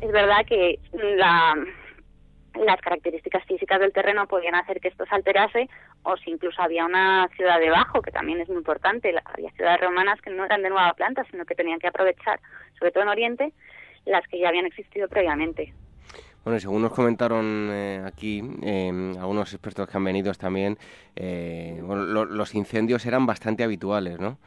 es 0.00 0.10
verdad 0.10 0.44
que 0.46 0.78
las 0.94 2.80
características 2.80 3.44
físicas 3.44 3.78
del 3.80 3.92
terreno 3.92 4.26
podían 4.26 4.54
hacer 4.54 4.80
que 4.80 4.88
esto 4.88 5.04
se 5.06 5.14
alterase 5.14 5.68
o 6.02 6.16
si 6.16 6.30
incluso 6.30 6.60
había 6.60 6.86
una 6.86 7.28
ciudad 7.36 7.60
debajo, 7.60 8.02
que 8.02 8.10
también 8.10 8.40
es 8.40 8.48
muy 8.48 8.58
importante. 8.58 9.14
Había 9.24 9.50
ciudades 9.52 9.80
romanas 9.80 10.20
que 10.22 10.30
no 10.30 10.44
eran 10.44 10.62
de 10.62 10.70
nueva 10.70 10.92
planta, 10.94 11.24
sino 11.30 11.44
que 11.44 11.54
tenían 11.54 11.78
que 11.78 11.86
aprovechar, 11.86 12.40
sobre 12.78 12.90
todo 12.90 13.04
en 13.04 13.10
Oriente, 13.10 13.52
las 14.06 14.26
que 14.26 14.38
ya 14.38 14.48
habían 14.48 14.66
existido 14.66 15.06
previamente. 15.08 15.74
Bueno, 16.44 16.58
según 16.58 16.82
nos 16.82 16.92
comentaron 16.92 17.68
eh, 17.70 18.02
aquí 18.06 18.42
em, 18.62 19.16
algunos 19.18 19.52
expertos 19.52 19.88
que 19.88 19.96
han 19.96 20.04
venido 20.04 20.32
también, 20.34 20.78
eh, 21.14 21.80
los 21.82 22.54
incendios 22.54 23.04
eran 23.04 23.26
bastante 23.26 23.62
habituales, 23.62 24.18
¿no? 24.18 24.38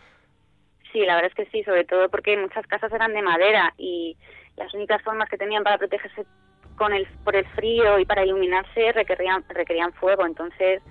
Sí, 0.92 1.00
la 1.02 1.16
verdad 1.16 1.32
es 1.32 1.36
que 1.36 1.52
sí, 1.52 1.64
sobre 1.64 1.86
todo 1.86 2.10
porque 2.10 2.38
muchas 2.38 2.66
casas 2.68 2.92
eran 2.92 3.14
de 3.14 3.22
madera 3.22 3.74
y 3.78 4.18
las 4.58 4.74
únicas 4.74 5.02
formas 5.02 5.30
que 5.30 5.38
tenían 5.38 5.64
para 5.64 5.78
protegerse 5.78 6.26
con 6.76 6.94
el, 6.94 7.08
por 7.24 7.36
el 7.36 7.46
frío 7.50 8.00
y 8.00 8.06
para 8.06 8.26
iluminarse 8.26 8.92
requerían, 8.92 9.44
requerían 9.50 9.94
fuego. 9.94 10.26
Entonces, 10.26 10.82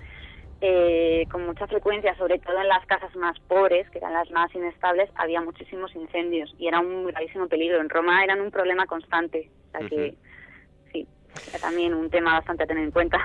eh, 0.61 1.25
con 1.31 1.45
mucha 1.45 1.67
frecuencia, 1.67 2.15
sobre 2.15 2.39
todo 2.39 2.59
en 2.59 2.67
las 2.67 2.85
casas 2.85 3.13
más 3.15 3.37
pobres, 3.41 3.89
que 3.89 3.97
eran 3.97 4.13
las 4.13 4.29
más 4.31 4.53
inestables, 4.55 5.09
había 5.15 5.41
muchísimos 5.41 5.93
incendios 5.95 6.53
y 6.57 6.67
era 6.67 6.79
un 6.79 7.05
gravísimo 7.07 7.47
peligro. 7.47 7.81
En 7.81 7.89
Roma 7.89 8.23
eran 8.23 8.41
un 8.41 8.51
problema 8.51 8.85
constante. 8.85 9.49
O 9.67 9.77
sea 9.77 9.89
que 9.89 10.15
también 11.61 11.93
un 11.93 12.09
tema 12.09 12.33
bastante 12.33 12.63
a 12.63 12.67
tener 12.67 12.83
en 12.83 12.91
cuenta. 12.91 13.19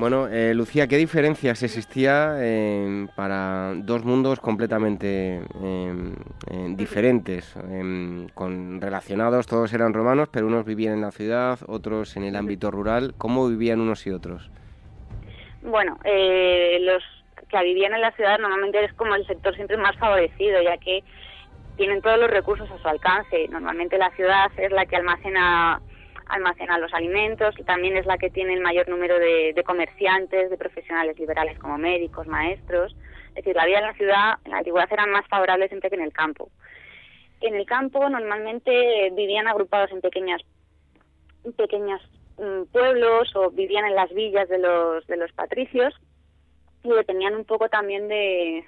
Bueno, 0.00 0.28
eh, 0.28 0.54
Lucía, 0.54 0.86
¿qué 0.88 0.96
diferencias 0.96 1.62
existía 1.62 2.36
eh, 2.38 3.06
para 3.16 3.74
dos 3.74 4.02
mundos 4.02 4.40
completamente 4.40 5.42
eh, 5.62 6.14
diferentes, 6.70 7.54
con 8.32 8.80
relacionados? 8.80 9.46
Todos 9.46 9.70
eran 9.74 9.92
romanos, 9.92 10.30
pero 10.32 10.46
unos 10.46 10.64
vivían 10.64 10.94
en 10.94 11.00
la 11.02 11.10
ciudad, 11.10 11.58
otros 11.66 12.16
en 12.16 12.24
el 12.24 12.34
ámbito 12.34 12.70
rural. 12.70 13.12
¿Cómo 13.18 13.46
vivían 13.46 13.78
unos 13.78 14.06
y 14.06 14.10
otros? 14.10 14.50
Bueno, 15.60 15.98
los 16.02 17.02
que 17.50 17.62
vivían 17.62 17.92
en 17.92 18.00
la 18.00 18.12
ciudad 18.12 18.38
normalmente 18.38 18.82
es 18.82 18.94
como 18.94 19.14
el 19.14 19.26
sector 19.26 19.54
siempre 19.54 19.76
más 19.76 19.96
favorecido, 19.98 20.62
ya 20.62 20.78
que 20.78 21.04
tienen 21.76 22.00
todos 22.00 22.18
los 22.18 22.30
recursos 22.30 22.70
a 22.70 22.78
su 22.78 22.88
alcance. 22.88 23.48
Normalmente 23.48 23.98
la 23.98 24.10
ciudad 24.12 24.50
es 24.56 24.72
la 24.72 24.86
que 24.86 24.96
almacena 24.96 25.82
almacena 26.30 26.78
los 26.78 26.92
alimentos, 26.94 27.54
y 27.58 27.64
también 27.64 27.96
es 27.96 28.06
la 28.06 28.18
que 28.18 28.30
tiene 28.30 28.54
el 28.54 28.60
mayor 28.60 28.88
número 28.88 29.18
de, 29.18 29.62
comerciantes, 29.64 30.50
de 30.50 30.56
profesionales 30.56 31.18
liberales 31.18 31.58
como 31.58 31.78
médicos, 31.78 32.26
maestros. 32.26 32.94
Es 33.30 33.34
decir, 33.36 33.56
la 33.56 33.66
vida 33.66 33.78
en 33.78 33.86
la 33.86 33.94
ciudad, 33.94 34.34
en 34.44 34.52
la 34.52 34.58
antigüedad, 34.58 34.92
era 34.92 35.06
más 35.06 35.26
favorable 35.28 35.68
siempre 35.68 35.90
que 35.90 35.96
en 35.96 36.02
el 36.02 36.12
campo. 36.12 36.50
En 37.40 37.54
el 37.54 37.66
campo 37.66 38.08
normalmente 38.08 39.10
vivían 39.12 39.48
agrupados 39.48 39.90
en 39.92 40.00
pequeñas, 40.00 40.42
pequeños 41.56 42.00
mm, 42.38 42.64
pueblos 42.72 43.34
o 43.36 43.50
vivían 43.50 43.86
en 43.86 43.94
las 43.94 44.12
villas 44.12 44.48
de 44.48 44.58
los, 44.58 45.06
de 45.06 45.16
los 45.16 45.32
patricios 45.32 45.94
y 46.82 46.90
dependían 46.90 47.34
un 47.34 47.44
poco 47.44 47.68
también 47.68 48.08
de, 48.08 48.64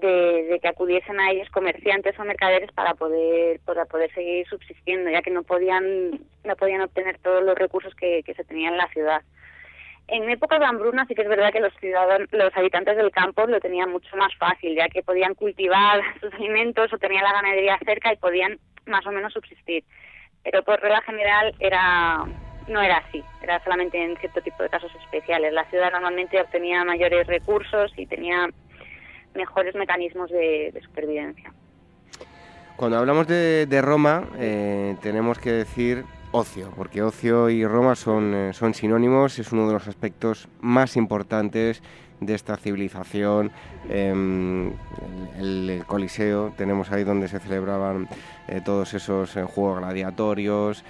de, 0.00 0.58
que 0.60 0.68
acudiesen 0.68 1.18
a 1.20 1.30
ellos 1.30 1.48
comerciantes 1.50 2.18
o 2.18 2.24
mercaderes 2.24 2.70
para 2.72 2.94
poder 2.94 3.60
para 3.60 3.84
poder 3.86 4.12
seguir 4.12 4.46
subsistiendo 4.48 5.10
ya 5.10 5.22
que 5.22 5.30
no 5.30 5.42
podían 5.42 6.20
no 6.44 6.56
podían 6.56 6.82
obtener 6.82 7.18
todos 7.18 7.42
los 7.42 7.56
recursos 7.56 7.94
que, 7.94 8.22
se 8.24 8.44
tenían 8.44 8.74
en 8.74 8.78
la 8.78 8.88
ciudad 8.88 9.22
en 10.08 10.28
época 10.30 10.58
de 10.58 10.64
hambruna 10.64 11.06
sí 11.06 11.14
que 11.14 11.22
es 11.22 11.28
verdad 11.28 11.52
que 11.52 11.60
los 11.60 11.74
ciudadanos 11.74 12.28
los 12.32 12.56
habitantes 12.56 12.96
del 12.96 13.10
campo 13.10 13.46
lo 13.46 13.60
tenían 13.60 13.90
mucho 13.90 14.16
más 14.16 14.34
fácil 14.36 14.76
ya 14.76 14.88
que 14.88 15.02
podían 15.02 15.34
cultivar 15.34 16.00
sus 16.20 16.32
alimentos 16.34 16.92
o 16.92 16.98
tenían 16.98 17.24
la 17.24 17.32
ganadería 17.32 17.78
cerca 17.84 18.12
y 18.12 18.16
podían 18.16 18.58
más 18.86 19.06
o 19.06 19.12
menos 19.12 19.32
subsistir 19.32 19.84
pero 20.44 20.62
por 20.62 20.80
regla 20.80 21.02
general 21.02 21.54
era 21.60 22.24
no 22.68 22.82
era 22.82 22.98
así, 22.98 23.24
era 23.42 23.62
solamente 23.64 24.02
en 24.02 24.16
cierto 24.18 24.40
tipo 24.42 24.62
de 24.62 24.68
casos 24.68 24.92
especiales. 25.02 25.52
La 25.52 25.64
ciudad 25.70 25.90
normalmente 25.90 26.40
obtenía 26.40 26.84
mayores 26.84 27.26
recursos 27.26 27.92
y 27.96 28.06
tenía 28.06 28.48
mejores 29.34 29.74
mecanismos 29.74 30.30
de, 30.30 30.78
supervivencia. 30.84 31.52
Cuando 32.76 32.98
hablamos 32.98 33.26
de, 33.26 33.80
Roma, 33.82 34.24
eh, 34.38 34.96
tenemos 35.02 35.38
que 35.38 35.52
decir 35.52 36.04
ocio, 36.30 36.72
porque 36.76 37.02
ocio 37.02 37.50
y 37.50 37.64
Roma 37.66 37.94
son, 37.94 38.34
eh, 38.34 38.52
son 38.52 38.74
sinónimos, 38.74 39.38
es 39.38 39.52
uno 39.52 39.66
de 39.66 39.72
los 39.72 39.88
aspectos 39.88 40.48
más 40.60 40.96
importantes 40.96 41.82
de 42.20 42.34
esta 42.34 42.56
civilización, 42.56 43.52
em, 43.88 44.72
el, 45.38 45.84
Coliseo, 45.86 46.52
tenemos 46.56 46.90
ahí 46.90 47.04
donde 47.04 47.28
se 47.28 47.38
celebraban 47.38 48.08
eh, 48.48 48.60
todos 48.64 48.92
esos 48.94 49.36
eh, 49.36 49.44
juegos 49.44 49.78
gladiatorios, 49.78 50.84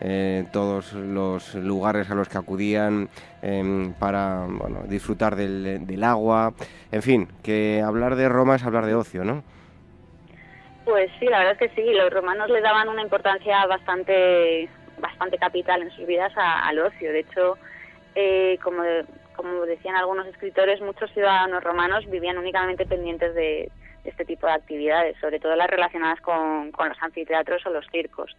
eh, 0.00 0.44
todos 0.52 0.92
los 0.92 1.54
lugares 1.54 2.10
a 2.10 2.14
los 2.14 2.28
que 2.28 2.38
acudían 2.38 3.08
em, 3.42 3.92
para 3.94 4.46
disfrutar 4.86 5.36
del, 5.36 6.04
agua, 6.04 6.52
en 6.92 7.02
fin, 7.02 7.28
que 7.42 7.82
hablar 7.84 8.16
de 8.16 8.28
Roma 8.28 8.56
es 8.56 8.64
hablar 8.64 8.86
de 8.86 8.94
ocio, 8.94 9.24
¿no? 9.24 9.42
Pues 10.84 11.10
sí, 11.18 11.26
la 11.26 11.38
verdad 11.38 11.56
es 11.60 11.70
que 11.70 11.82
sí, 11.82 11.92
los 11.92 12.10
romanos 12.10 12.48
le 12.48 12.60
daban 12.60 12.88
una 12.88 13.02
importancia 13.02 13.66
bastante 13.66 14.68
bastante 15.00 15.38
capital 15.38 15.82
en 15.82 15.90
sus 15.92 16.06
vidas 16.06 16.32
al 16.36 16.78
ocio. 16.80 17.12
De 17.12 17.20
hecho, 17.20 17.56
eh, 18.14 18.58
como, 18.62 18.82
como 19.36 19.64
decían 19.64 19.94
algunos 19.94 20.26
escritores, 20.26 20.80
muchos 20.80 21.12
ciudadanos 21.12 21.62
romanos 21.62 22.04
vivían 22.10 22.38
únicamente 22.38 22.84
pendientes 22.84 23.32
de, 23.34 23.70
este 24.08 24.24
tipo 24.24 24.46
de 24.46 24.54
actividades, 24.54 25.16
sobre 25.20 25.38
todo 25.38 25.54
las 25.54 25.68
relacionadas 25.68 26.20
con, 26.20 26.72
los 26.72 27.02
anfiteatros 27.02 27.64
o 27.66 27.70
los 27.70 27.86
circos. 27.90 28.36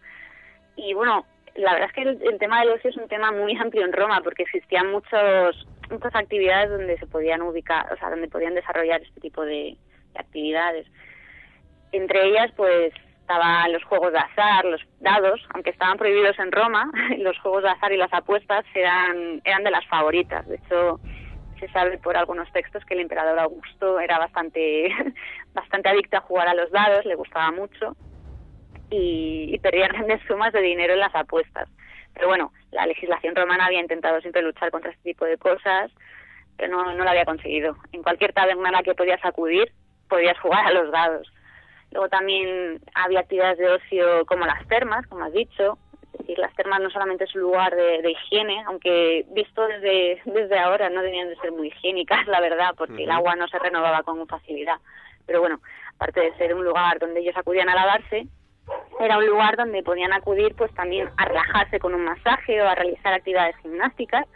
Y 0.76 0.94
bueno, 0.94 1.24
la 1.54 1.72
verdad 1.72 1.88
es 1.88 1.94
que 1.94 2.02
el, 2.02 2.38
tema 2.38 2.60
del 2.60 2.70
ocio 2.70 2.90
es 2.90 2.96
un 2.96 3.08
tema 3.08 3.32
muy 3.32 3.56
amplio 3.56 3.84
en 3.84 3.92
Roma 3.92 4.20
porque 4.22 4.42
existían 4.42 4.90
muchos 4.90 5.66
muchas 5.90 6.14
actividades 6.14 6.70
donde 6.70 6.96
se 6.98 7.06
podían 7.06 7.42
ubicar, 7.42 7.92
o 7.92 7.96
sea, 7.96 8.10
donde 8.10 8.28
podían 8.28 8.54
desarrollar 8.54 9.02
este 9.02 9.20
tipo 9.20 9.44
de 9.44 9.76
actividades. 10.14 10.86
Entre 11.90 12.28
ellas, 12.28 12.52
pues 12.56 12.92
estaban 13.20 13.72
los 13.72 13.82
juegos 13.84 14.12
de 14.12 14.18
azar, 14.18 14.64
los 14.64 14.80
dados, 15.00 15.40
aunque 15.52 15.70
estaban 15.70 15.98
prohibidos 15.98 16.38
en 16.38 16.52
Roma, 16.52 16.90
los 17.18 17.36
juegos 17.40 17.64
de 17.64 17.70
azar 17.70 17.92
y 17.92 17.96
las 17.96 18.12
apuestas 18.12 18.64
eran, 18.74 19.40
eran 19.44 19.64
de 19.64 19.70
las 19.72 19.86
favoritas. 19.86 20.46
De 20.46 20.56
hecho, 20.56 21.00
se 21.58 21.68
sabe 21.68 21.98
por 21.98 22.16
algunos 22.16 22.50
textos 22.52 22.84
que 22.84 22.94
el 22.94 23.00
emperador 23.00 23.38
Augusto 23.40 23.98
era 23.98 24.18
bastante, 24.18 24.94
bastante 25.54 25.88
adicto 25.88 26.16
a 26.18 26.20
jugar 26.20 26.48
a 26.48 26.54
los 26.54 26.70
dados, 26.70 27.04
le 27.04 27.16
gustaba 27.16 27.50
mucho 27.50 27.96
y, 28.90 29.58
perdía 29.60 29.88
grandes 29.92 30.20
sumas 30.26 30.52
de 30.52 30.60
dinero 30.60 30.94
en 30.94 31.00
las 31.00 31.14
apuestas. 31.14 31.68
Pero 32.14 32.28
bueno, 32.28 32.52
la 32.72 32.86
legislación 32.86 33.36
romana 33.36 33.66
había 33.66 33.80
intentado 33.80 34.20
siempre 34.20 34.42
luchar 34.42 34.70
contra 34.70 34.90
este 34.90 35.02
tipo 35.02 35.24
de 35.24 35.38
cosas, 35.38 35.90
pero 36.56 36.76
no, 36.76 36.94
no 36.94 37.04
lo 37.04 37.10
había 37.10 37.24
conseguido. 37.24 37.76
En 37.92 38.02
cualquier 38.02 38.32
taberna 38.32 38.68
a 38.68 38.72
la 38.72 38.82
que 38.82 38.94
podías 38.94 39.24
acudir, 39.24 39.72
podías 40.08 40.38
jugar 40.40 40.66
a 40.66 40.72
los 40.72 40.90
dados. 40.90 41.32
Luego 41.92 42.08
también 42.08 42.80
había 42.94 43.20
actividades 43.20 43.58
de 43.58 43.70
ocio 43.70 44.26
como 44.26 44.46
las 44.46 44.66
termas, 44.68 45.06
como 45.06 45.24
has 45.24 45.32
dicho. 45.32 45.78
Es 46.12 46.18
decir, 46.20 46.38
las 46.38 46.54
termas 46.54 46.80
no 46.80 46.90
solamente 46.90 47.24
es 47.24 47.34
un 47.34 47.42
lugar 47.42 47.74
de, 47.74 48.10
higiene, 48.10 48.62
aunque 48.66 49.24
visto 49.30 49.66
desde, 49.66 50.20
desde 50.24 50.58
ahora 50.58 50.90
no 50.90 51.02
debían 51.02 51.28
de 51.28 51.36
ser 51.36 51.52
muy 51.52 51.68
higiénicas, 51.68 52.26
la 52.26 52.40
verdad, 52.40 52.74
porque 52.76 53.04
el 53.04 53.10
agua 53.10 53.36
no 53.36 53.48
se 53.48 53.58
renovaba 53.58 54.02
con 54.02 54.26
facilidad. 54.26 54.76
Pero 55.26 55.40
bueno, 55.40 55.60
aparte 55.94 56.20
de 56.20 56.36
ser 56.36 56.54
un 56.54 56.64
lugar 56.64 56.98
donde 56.98 57.20
ellos 57.20 57.36
acudían 57.36 57.68
a 57.68 57.74
lavarse, 57.74 58.26
era 59.00 59.18
un 59.18 59.26
lugar 59.26 59.56
donde 59.56 59.82
podían 59.82 60.12
acudir 60.12 60.54
pues 60.54 60.72
también 60.74 61.08
a 61.16 61.24
relajarse 61.24 61.78
con 61.78 61.94
un 61.94 62.04
masaje 62.04 62.60
o 62.60 62.68
a 62.68 62.74
realizar 62.74 63.12
actividades 63.12 63.56
gimnásticas 63.62 64.26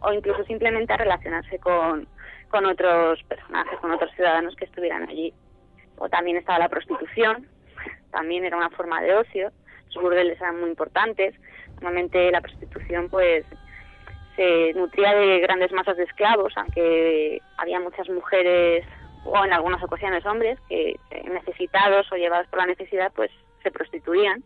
o 0.00 0.12
incluso 0.12 0.44
simplemente 0.44 0.92
a 0.92 0.96
relacionarse 0.96 1.58
con, 1.58 2.06
con 2.48 2.66
otros 2.66 3.22
personajes, 3.24 3.78
con 3.80 3.90
otros 3.90 4.10
ciudadanos 4.14 4.54
que 4.56 4.64
estuvieran 4.64 5.08
allí. 5.08 5.32
O 5.96 6.08
también 6.08 6.36
estaba 6.36 6.58
la 6.58 6.68
prostitución, 6.68 7.48
también 8.10 8.44
era 8.44 8.56
una 8.56 8.70
forma 8.70 9.00
de 9.00 9.14
ocio, 9.14 9.50
los 9.94 10.02
burdeles 10.02 10.40
eran 10.40 10.60
muy 10.60 10.70
importantes, 10.70 11.34
normalmente 11.74 12.30
la 12.30 12.40
prostitución 12.40 13.08
pues 13.08 13.44
se 14.36 14.72
nutría 14.74 15.14
de 15.14 15.38
grandes 15.40 15.70
masas 15.72 15.96
de 15.96 16.04
esclavos, 16.04 16.52
aunque 16.56 17.40
había 17.56 17.78
muchas 17.78 18.08
mujeres 18.08 18.84
o 19.24 19.44
en 19.44 19.52
algunas 19.52 19.82
ocasiones 19.82 20.26
hombres 20.26 20.58
que 20.68 20.98
necesitados 21.24 22.10
o 22.12 22.16
llevados 22.16 22.46
por 22.48 22.58
la 22.58 22.66
necesidad 22.66 23.12
pues 23.14 23.30
se 23.64 23.72
prostituían. 23.72 24.44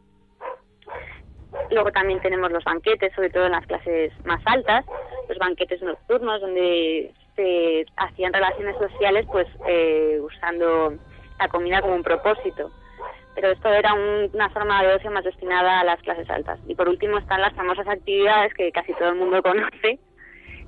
Luego 1.70 1.90
también 1.92 2.20
tenemos 2.20 2.50
los 2.50 2.64
banquetes, 2.64 3.12
sobre 3.14 3.31
todo 3.31 3.46
en 3.46 3.52
las 3.52 3.66
clases 3.66 4.12
más 4.24 4.40
altas, 4.46 4.87
los 5.28 5.38
banquetes 5.38 5.83
nocturnos 5.83 6.40
donde 6.40 7.12
se 7.37 7.85
hacían 7.96 8.33
relaciones 8.33 8.76
sociales 8.78 9.26
pues 9.31 9.46
eh, 9.66 10.18
usando 10.20 10.94
la 11.38 11.48
comida 11.48 11.83
como 11.83 11.94
un 11.94 12.02
propósito. 12.02 12.70
Pero 13.35 13.52
esto 13.52 13.68
era 13.68 13.94
una 13.94 14.50
forma 14.50 14.83
de 14.83 14.94
ocio 14.94 15.11
más 15.11 15.24
destinada 15.24 15.81
a 15.81 15.85
las 15.85 16.00
clases 16.02 16.28
altas. 16.28 16.59
Y 16.66 16.74
por 16.74 16.88
último 16.88 17.18
están 17.18 17.40
las 17.40 17.54
famosas 17.54 17.87
actividades 17.87 18.52
que 18.54 18.72
casi 18.72 18.92
todo 18.94 19.11
el 19.11 19.16
mundo 19.16 19.42
conoce, 19.42 19.98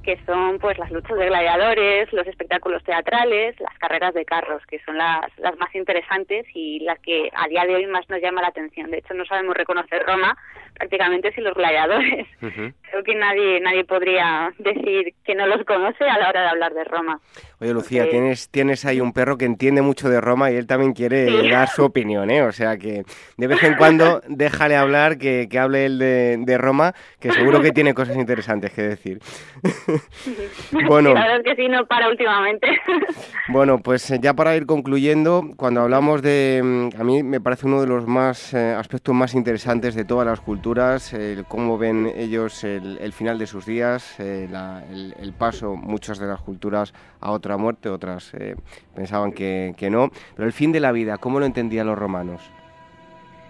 que 0.03 0.19
son 0.27 0.59
pues 0.59 0.79
las 0.79 0.91
luchas 0.91 1.17
de 1.19 1.27
gladiadores, 1.27 2.13
los 2.13 2.27
espectáculos 2.27 2.83
teatrales, 2.85 3.59
las 3.61 3.77
carreras 3.79 4.15
de 4.15 4.25
carros, 4.25 4.65
que 4.67 4.81
son 4.85 4.97
las, 4.97 5.27
las 5.39 5.57
más 5.59 5.75
interesantes 5.75 6.47
y 6.55 6.81
las 6.81 6.99
que 7.01 7.31
a 7.35 7.49
día 7.49 7.65
de 7.65 7.75
hoy 7.75 7.87
más 7.87 8.09
nos 8.09 8.21
llama 8.21 8.43
la 8.43 8.49
atención. 8.49 8.91
De 8.91 8.99
hecho, 8.99 9.15
no 9.15 9.25
sabemos 9.25 9.57
reconocer 9.57 10.05
Roma 10.07 10.37
prácticamente 10.81 11.31
sin 11.33 11.45
los 11.45 11.55
gladiadores. 11.55 12.27
Creo 12.41 13.05
que 13.05 13.15
nadie 13.15 13.61
nadie 13.61 13.85
podría 13.85 14.53
decir 14.59 15.15
que 15.25 15.35
no 15.35 15.47
los 15.47 15.65
conoce 15.65 16.05
a 16.05 16.19
la 16.19 16.31
hora 16.31 16.43
de 16.43 16.49
hablar 16.49 16.73
de 16.73 16.85
Roma. 16.85 17.21
Oye, 17.61 17.75
Lucía, 17.75 18.09
tienes, 18.09 18.49
tienes 18.49 18.87
ahí 18.87 19.03
un 19.03 19.13
perro 19.13 19.37
que 19.37 19.45
entiende 19.45 19.83
mucho 19.83 20.09
de 20.09 20.21
Roma 20.21 20.51
y 20.51 20.57
él 20.57 20.67
también 20.67 20.95
quiere 20.95 21.49
dar 21.51 21.69
su 21.69 21.85
opinión, 21.85 22.31
¿eh? 22.31 22.43
O 22.43 22.53
sea 22.53 22.79
que 22.79 23.03
de 23.37 23.47
vez 23.47 23.63
en 23.63 23.75
cuando 23.75 24.23
déjale 24.27 24.77
hablar, 24.77 25.19
que, 25.19 25.49
que 25.51 25.59
hable 25.59 25.85
él 25.85 25.99
de, 25.99 26.39
de 26.41 26.59
Roma, 26.59 26.95
que 27.21 27.31
seguro 27.31 27.61
que 27.61 27.73
tiene 27.73 27.93
cosas 27.93 28.17
interesantes 28.17 28.73
que 28.73 28.83
decir. 28.83 29.19
bueno, 30.89 31.13
la 31.13 31.21
verdad 31.21 31.37
es 31.45 31.45
que 31.45 31.63
sí, 31.63 31.69
no 31.69 31.85
para 31.87 32.09
últimamente. 32.09 32.69
bueno, 33.49 33.79
pues 33.79 34.11
eh, 34.11 34.19
ya 34.21 34.33
para 34.33 34.57
ir 34.57 34.65
concluyendo, 34.65 35.45
cuando 35.57 35.83
hablamos 35.83 36.23
de, 36.23 36.63
mm, 36.65 37.01
a 37.01 37.05
mí 37.05 37.23
me 37.23 37.41
parece 37.41 37.67
uno 37.67 37.83
de 37.83 37.87
los 37.87 38.07
más 38.07 38.55
eh, 38.55 38.75
aspectos 38.77 39.15
más 39.15 39.35
interesantes 39.35 39.95
de 39.95 40.05
todas 40.07 40.27
las 40.27 40.41
culturas, 40.41 40.70
el 40.71 41.45
cómo 41.47 41.79
ven 41.79 42.07
ellos 42.15 42.63
el, 42.65 43.13
final 43.13 43.39
de 43.39 43.47
sus 43.47 43.67
días, 43.67 44.19
eh, 44.21 44.49
el, 45.19 45.33
paso, 45.33 45.75
muchas 45.75 46.19
de 46.19 46.27
las 46.27 46.41
culturas, 46.41 46.95
a 47.21 47.33
otra 47.33 47.57
muerte, 47.57 47.89
otras 47.89 48.33
pensaban 48.95 49.33
que, 49.33 49.75
no, 49.91 50.11
pero 50.37 50.47
el 50.47 50.53
fin 50.53 50.71
de 50.73 50.81
la 50.81 50.93
vida, 50.93 51.19
¿cómo 51.19 51.41
lo 51.41 51.47
entendían 51.47 51.87
los 51.87 51.99
romanos? 51.99 52.51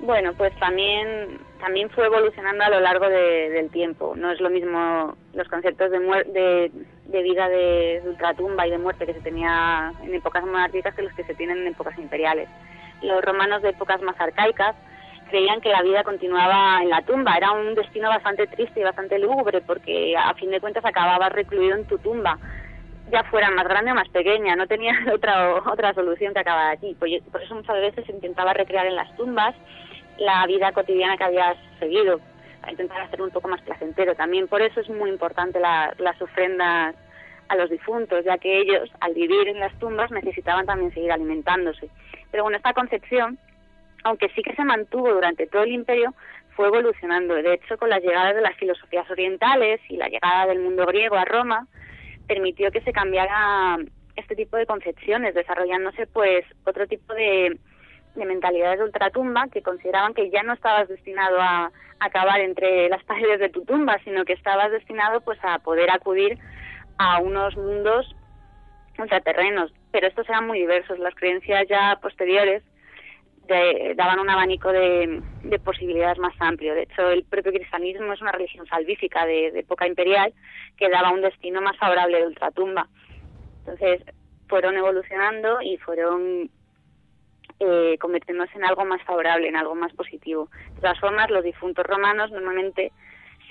Bueno, 0.00 0.32
pues 0.32 0.54
también 0.58 1.38
también 1.60 1.90
fue 1.90 2.06
evolucionando 2.06 2.64
a 2.64 2.70
lo 2.70 2.80
largo 2.80 3.06
del 3.08 3.68
tiempo. 3.68 4.14
No 4.16 4.32
es 4.32 4.40
lo 4.40 4.48
mismo 4.48 5.14
los 5.34 5.46
conceptos 5.48 5.90
de, 5.90 5.98
de, 5.98 6.72
de 7.06 7.22
vida 7.22 7.48
de, 7.48 8.02
ultratumba 8.06 8.66
y 8.66 8.70
de 8.70 8.78
muerte 8.78 9.04
que 9.04 9.12
se 9.12 9.20
tenía 9.20 9.92
en 10.02 10.14
épocas 10.14 10.44
monárquicas 10.44 10.94
que 10.94 11.02
los 11.02 11.12
que 11.12 11.24
se 11.24 11.34
tienen 11.34 11.58
en 11.58 11.66
épocas 11.68 11.98
imperiales. 11.98 12.48
Los 13.02 13.22
romanos 13.22 13.60
de 13.60 13.70
épocas 13.70 14.00
más 14.00 14.18
arcaicas 14.18 14.74
creían 15.30 15.60
que 15.60 15.70
la 15.70 15.82
vida 15.82 16.04
continuaba 16.04 16.82
en 16.82 16.90
la 16.90 17.02
tumba. 17.02 17.36
Era 17.36 17.52
un 17.52 17.74
destino 17.74 18.08
bastante 18.08 18.46
triste 18.46 18.80
y 18.80 18.84
bastante 18.84 19.18
lúgubre 19.18 19.60
porque 19.62 20.14
a 20.16 20.34
fin 20.34 20.50
de 20.50 20.60
cuentas 20.60 20.84
acababas 20.84 21.32
recluido 21.32 21.76
en 21.76 21.86
tu 21.86 21.98
tumba 21.98 22.38
ya 23.10 23.24
fuera 23.24 23.50
más 23.50 23.66
grande 23.66 23.90
o 23.90 23.94
más 23.94 24.08
pequeña, 24.08 24.54
no 24.54 24.66
tenía 24.66 24.92
otra 25.14 25.54
otra 25.54 25.92
solución 25.94 26.32
que 26.32 26.40
acabar 26.40 26.70
allí. 26.70 26.94
Por, 26.94 27.08
por 27.32 27.42
eso 27.42 27.54
muchas 27.54 27.76
veces 27.76 28.08
intentaba 28.08 28.52
recrear 28.52 28.86
en 28.86 28.96
las 28.96 29.14
tumbas 29.16 29.54
la 30.18 30.46
vida 30.46 30.72
cotidiana 30.72 31.16
que 31.16 31.24
habías 31.24 31.56
seguido, 31.78 32.20
para 32.60 32.72
intentar 32.72 33.00
hacer 33.00 33.22
un 33.22 33.30
poco 33.30 33.48
más 33.48 33.60
placentero. 33.62 34.14
También 34.14 34.48
por 34.48 34.62
eso 34.62 34.80
es 34.80 34.88
muy 34.88 35.10
importante 35.10 35.58
las 35.58 36.22
ofrendas 36.22 36.94
a 37.48 37.56
los 37.56 37.70
difuntos, 37.70 38.24
ya 38.24 38.38
que 38.38 38.60
ellos, 38.60 38.88
al 39.00 39.14
vivir 39.14 39.48
en 39.48 39.58
las 39.58 39.76
tumbas, 39.78 40.10
necesitaban 40.10 40.66
también 40.66 40.92
seguir 40.92 41.10
alimentándose. 41.10 41.88
Pero 42.30 42.44
bueno, 42.44 42.58
esta 42.58 42.74
concepción, 42.74 43.38
aunque 44.04 44.28
sí 44.30 44.42
que 44.42 44.54
se 44.54 44.64
mantuvo 44.64 45.12
durante 45.12 45.46
todo 45.46 45.62
el 45.62 45.72
imperio, 45.72 46.14
fue 46.56 46.68
evolucionando. 46.68 47.34
De 47.34 47.54
hecho, 47.54 47.78
con 47.78 47.90
las 47.90 48.02
llegadas 48.02 48.34
de 48.34 48.42
las 48.42 48.56
filosofías 48.56 49.10
orientales 49.10 49.80
y 49.88 49.96
la 49.96 50.08
llegada 50.08 50.46
del 50.46 50.60
mundo 50.60 50.86
griego 50.86 51.16
a 51.16 51.24
Roma, 51.24 51.66
permitió 52.26 52.70
que 52.70 52.80
se 52.82 52.92
cambiara 52.92 53.78
este 54.16 54.36
tipo 54.36 54.56
de 54.56 54.66
concepciones, 54.66 55.34
desarrollándose 55.34 56.06
pues 56.06 56.44
otro 56.64 56.86
tipo 56.86 57.14
de, 57.14 57.58
de 58.14 58.24
mentalidades 58.24 58.78
de 58.78 58.84
ultratumba 58.84 59.48
que 59.48 59.62
consideraban 59.62 60.14
que 60.14 60.30
ya 60.30 60.42
no 60.42 60.52
estabas 60.52 60.88
destinado 60.88 61.40
a 61.40 61.72
acabar 61.98 62.40
entre 62.40 62.88
las 62.88 63.02
paredes 63.10 63.40
de 63.40 63.48
tu 63.48 63.64
tumba, 63.64 63.98
sino 64.04 64.24
que 64.24 64.32
estabas 64.32 64.70
destinado 64.70 65.20
pues 65.20 65.38
a 65.42 65.58
poder 65.58 65.90
acudir 65.90 66.38
a 66.98 67.20
unos 67.20 67.56
mundos 67.56 68.14
ultraterrenos. 68.98 69.72
Pero 69.92 70.06
estos 70.06 70.28
eran 70.28 70.46
muy 70.46 70.60
diversos. 70.60 70.98
Las 70.98 71.14
creencias 71.14 71.66
ya 71.68 71.98
posteriores 72.02 72.62
daban 73.96 74.20
un 74.20 74.30
abanico 74.30 74.70
de, 74.72 75.22
posibilidades 75.64 76.18
más 76.18 76.34
amplio. 76.40 76.74
De 76.74 76.82
hecho, 76.82 77.10
el 77.10 77.24
propio 77.24 77.52
cristianismo 77.52 78.12
es 78.12 78.20
una 78.20 78.32
religión 78.32 78.66
salvífica 78.66 79.26
de, 79.26 79.50
de 79.50 79.60
época 79.60 79.86
imperial 79.86 80.32
que 80.76 80.88
daba 80.88 81.12
un 81.12 81.20
destino 81.20 81.60
más 81.60 81.76
favorable 81.76 82.18
de 82.18 82.26
ultratumba. 82.26 82.88
Entonces, 83.60 84.02
fueron 84.48 84.76
evolucionando 84.76 85.62
y 85.62 85.76
fueron 85.78 86.50
eh, 87.60 87.98
convirtiéndose 88.00 88.56
en 88.56 88.64
algo 88.64 88.86
más 88.86 89.02
favorable, 89.02 89.46
en 89.46 89.56
algo 89.56 89.74
más 89.74 89.92
positivo. 89.92 90.48
De 90.76 90.80
todas 90.80 90.98
formas, 90.98 91.30
los 91.30 91.44
difuntos 91.44 91.84
romanos 91.84 92.30
normalmente 92.30 92.90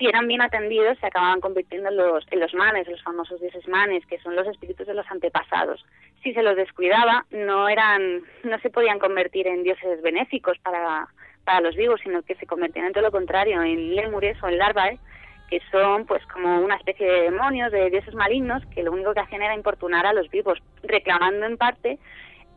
si 0.00 0.06
eran 0.06 0.26
bien 0.26 0.40
atendidos, 0.40 0.98
se 0.98 1.06
acababan 1.06 1.42
convirtiendo 1.42 1.90
en 1.90 1.96
los, 1.98 2.24
en 2.30 2.40
manes, 2.56 2.88
los 2.88 3.02
famosos 3.02 3.38
dioses 3.38 3.68
manes, 3.68 4.04
que 4.06 4.18
son 4.20 4.34
los 4.34 4.46
espíritus 4.46 4.86
de 4.86 4.94
los 4.94 5.04
antepasados. 5.10 5.84
Si 6.22 6.32
se 6.32 6.42
los 6.42 6.56
descuidaba, 6.56 7.26
no 7.30 7.68
eran, 7.68 8.22
no 8.42 8.58
se 8.60 8.70
podían 8.70 8.98
convertir 8.98 9.46
en 9.46 9.62
dioses 9.62 10.00
benéficos 10.00 10.58
para, 10.60 11.06
para 11.44 11.60
los 11.60 11.76
vivos, 11.76 12.00
sino 12.02 12.22
que 12.22 12.34
se 12.36 12.46
convertían 12.46 12.86
en 12.86 12.92
todo 12.94 13.04
lo 13.04 13.10
contrario, 13.10 13.62
en 13.62 13.94
lémures 13.94 14.42
o 14.42 14.48
en 14.48 14.56
larvae, 14.56 14.98
que 15.50 15.60
son 15.70 16.06
pues 16.06 16.24
como 16.28 16.62
una 16.62 16.76
especie 16.76 17.06
de 17.06 17.22
demonios, 17.24 17.70
de 17.70 17.90
dioses 17.90 18.14
malignos, 18.14 18.64
que 18.74 18.82
lo 18.82 18.92
único 18.92 19.12
que 19.12 19.20
hacían 19.20 19.42
era 19.42 19.54
importunar 19.54 20.06
a 20.06 20.14
los 20.14 20.30
vivos, 20.30 20.62
reclamando 20.82 21.44
en 21.44 21.58
parte 21.58 21.98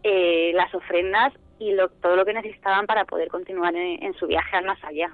eh, 0.03 0.53
las 0.55 0.73
ofrendas 0.73 1.33
y 1.59 1.73
lo, 1.73 1.89
todo 1.89 2.15
lo 2.15 2.23
que 2.23 2.33
necesitaban 2.33 2.85
para 2.85 3.03
poder 3.03 3.27
continuar 3.27 3.75
en, 3.75 4.13
su 4.13 4.27
viaje 4.27 4.55
al 4.55 4.63
más 4.63 4.81
allá. 4.85 5.11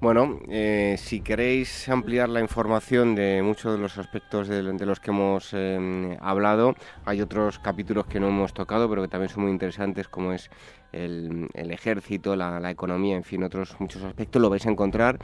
Bueno, 0.00 0.40
eh, 0.48 0.96
si 0.98 1.20
queréis 1.20 1.88
ampliar 1.88 2.28
la 2.28 2.40
información 2.40 3.14
de 3.14 3.42
muchos 3.42 3.72
de 3.72 3.78
los 3.78 3.98
aspectos 3.98 4.48
de, 4.48 4.62
los 4.62 5.00
que 5.00 5.10
hemos 5.10 5.52
em, 5.54 6.16
hablado, 6.20 6.74
hay 7.04 7.20
otros 7.20 7.58
capítulos 7.58 8.06
que 8.06 8.18
no 8.18 8.28
hemos 8.28 8.52
tocado, 8.52 8.88
pero 8.88 9.02
que 9.02 9.08
también 9.08 9.28
son 9.28 9.44
muy 9.44 9.52
interesantes, 9.52 10.08
como 10.08 10.32
es 10.32 10.50
el, 10.92 11.48
ejército, 11.54 12.36
la, 12.36 12.70
economía, 12.70 13.16
en 13.16 13.24
fin, 13.24 13.44
otros 13.44 13.76
muchos 13.78 14.02
aspectos, 14.02 14.42
lo 14.42 14.50
vais 14.50 14.66
a 14.66 14.70
encontrar 14.70 15.18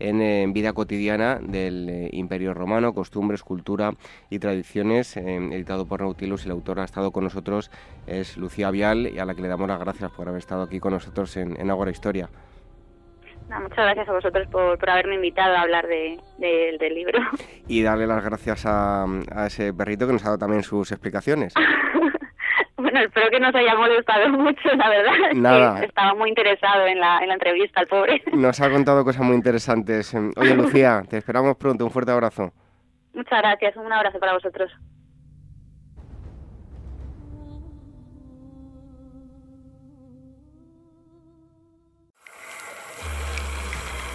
en, 0.00 0.52
Vida 0.52 0.72
cotidiana 0.72 1.38
del 1.40 1.88
eh, 1.88 2.10
Imperio 2.12 2.54
Romano, 2.54 2.92
costumbres, 2.92 3.42
cultura 3.42 3.94
y 4.30 4.40
tradiciones, 4.40 5.16
em, 5.16 5.52
editado 5.52 5.86
por 5.86 6.00
Nautilus 6.00 6.44
y 6.44 6.48
la 6.48 6.54
autora 6.54 6.82
ha 6.82 6.86
estado 6.86 7.12
con 7.12 7.24
nosotros 7.24 7.70
es 8.06 8.36
Lucía 8.36 8.70
Vial 8.70 9.06
y 9.14 9.18
a 9.18 9.24
la 9.24 9.34
que 9.34 9.42
le 9.42 9.48
damos 9.48 9.68
las 9.68 9.78
gracias 9.78 10.10
por 10.10 10.28
haber 10.28 10.40
estado 10.40 10.62
aquí 10.62 10.80
con 10.80 10.92
nosotros 10.92 11.36
en, 11.36 11.58
en 11.60 11.70
Agora 11.70 11.90
Historia 11.90 12.28
muchas 13.48 13.76
gracias 13.76 14.08
a 14.08 14.12
vosotros 14.12 14.46
por, 14.48 14.90
haberme 14.90 15.16
invitado 15.16 15.56
a 15.56 15.62
hablar 15.62 15.86
de, 15.86 16.18
del 16.38 16.94
libro. 16.94 17.18
Y 17.66 17.82
darle 17.82 18.06
las 18.06 18.22
gracias 18.22 18.64
a, 18.66 19.06
ese 19.46 19.72
perrito 19.72 20.06
que 20.06 20.12
nos 20.12 20.22
ha 20.22 20.26
dado 20.26 20.38
también 20.38 20.62
sus 20.62 20.92
explicaciones. 20.92 21.54
bueno, 22.76 23.00
espero 23.00 23.30
que 23.30 23.40
no 23.40 23.50
se 23.50 23.58
haya 23.58 23.74
molestado 23.74 24.28
mucho, 24.38 24.68
la 24.76 24.88
verdad. 24.90 25.12
Nada. 25.34 25.82
estaba 25.82 26.14
muy 26.14 26.28
interesado 26.28 26.86
en 26.86 27.00
la, 27.00 27.20
en 27.20 27.28
la 27.28 27.34
entrevista, 27.34 27.80
el 27.80 27.86
pobre. 27.86 28.22
Nos 28.32 28.60
ha 28.60 28.70
contado 28.70 29.02
cosas 29.02 29.22
muy 29.22 29.36
interesantes. 29.36 30.14
Oye, 30.36 30.54
Lucía, 30.54 31.02
te 31.08 31.16
esperamos 31.16 31.56
pronto. 31.56 31.84
Un 31.84 31.90
fuerte 31.90 32.12
abrazo. 32.12 32.52
Muchas 33.14 33.38
gracias. 33.40 33.76
Un 33.76 33.92
abrazo 33.92 34.18
para 34.18 34.34
vosotros. 34.34 34.70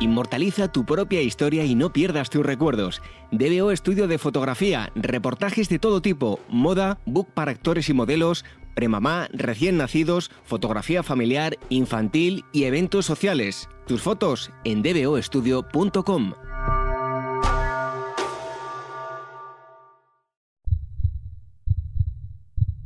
Inmortaliza 0.00 0.70
tu 0.70 0.84
propia 0.84 1.22
historia 1.22 1.64
y 1.64 1.74
no 1.74 1.92
pierdas 1.92 2.30
tus 2.30 2.46
recuerdos. 2.46 3.02
DBO 3.32 3.72
Estudio 3.72 4.06
de 4.06 4.18
Fotografía, 4.18 4.92
reportajes 4.94 5.68
de 5.68 5.78
todo 5.78 6.00
tipo, 6.00 6.38
moda, 6.48 6.98
book 7.04 7.28
para 7.34 7.50
actores 7.50 7.88
y 7.88 7.94
modelos, 7.94 8.44
premamá, 8.74 9.28
recién 9.32 9.76
nacidos, 9.76 10.30
fotografía 10.44 11.02
familiar, 11.02 11.58
infantil 11.68 12.44
y 12.52 12.64
eventos 12.64 13.06
sociales. 13.06 13.68
Tus 13.86 14.02
fotos 14.02 14.52
en 14.64 14.82
dboestudio.com. 14.82 16.34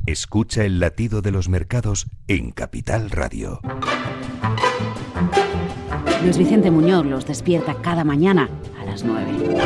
Escucha 0.06 0.64
el 0.64 0.80
latido 0.80 1.22
de 1.22 1.30
los 1.30 1.48
mercados 1.48 2.06
en 2.26 2.50
Capital 2.50 3.10
Radio. 3.10 3.60
Luis 6.22 6.38
Vicente 6.38 6.70
Muñoz 6.70 7.04
los 7.04 7.26
despierta 7.26 7.74
cada 7.82 8.04
mañana 8.04 8.48
a 8.80 8.84
las 8.84 9.02
9. 9.02 9.58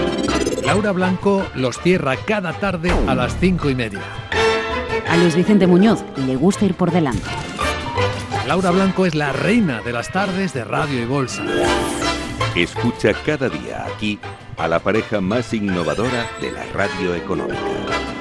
Laura 0.65 0.93
Blanco 0.93 1.45
los 1.55 1.79
cierra 1.81 2.17
cada 2.17 2.55
tarde 2.55 2.91
a 3.07 3.15
las 3.15 3.37
5 3.39 3.69
y 3.69 3.75
media. 3.75 4.01
A 5.07 5.17
Luis 5.19 5.37
Vicente 5.37 5.67
Muñoz 5.67 6.03
le 6.27 6.37
gusta 6.37 6.65
ir 6.65 6.75
por 6.75 6.91
delante. 6.91 7.29
Laura 8.47 8.71
Blanco 8.71 9.05
es 9.05 9.15
la 9.15 9.33
reina 9.33 9.83
de 9.83 9.93
las 9.93 10.11
tardes 10.11 10.55
de 10.55 10.65
radio 10.65 11.03
y 11.03 11.05
bolsa. 11.05 11.45
Escucha 12.55 13.13
cada 13.13 13.51
día 13.51 13.85
aquí 13.85 14.19
a 14.57 14.67
la 14.67 14.79
pareja 14.79 15.21
más 15.21 15.53
innovadora 15.53 16.27
de 16.41 16.53
la 16.53 16.65
radio 16.73 17.15
económica. 17.15 18.16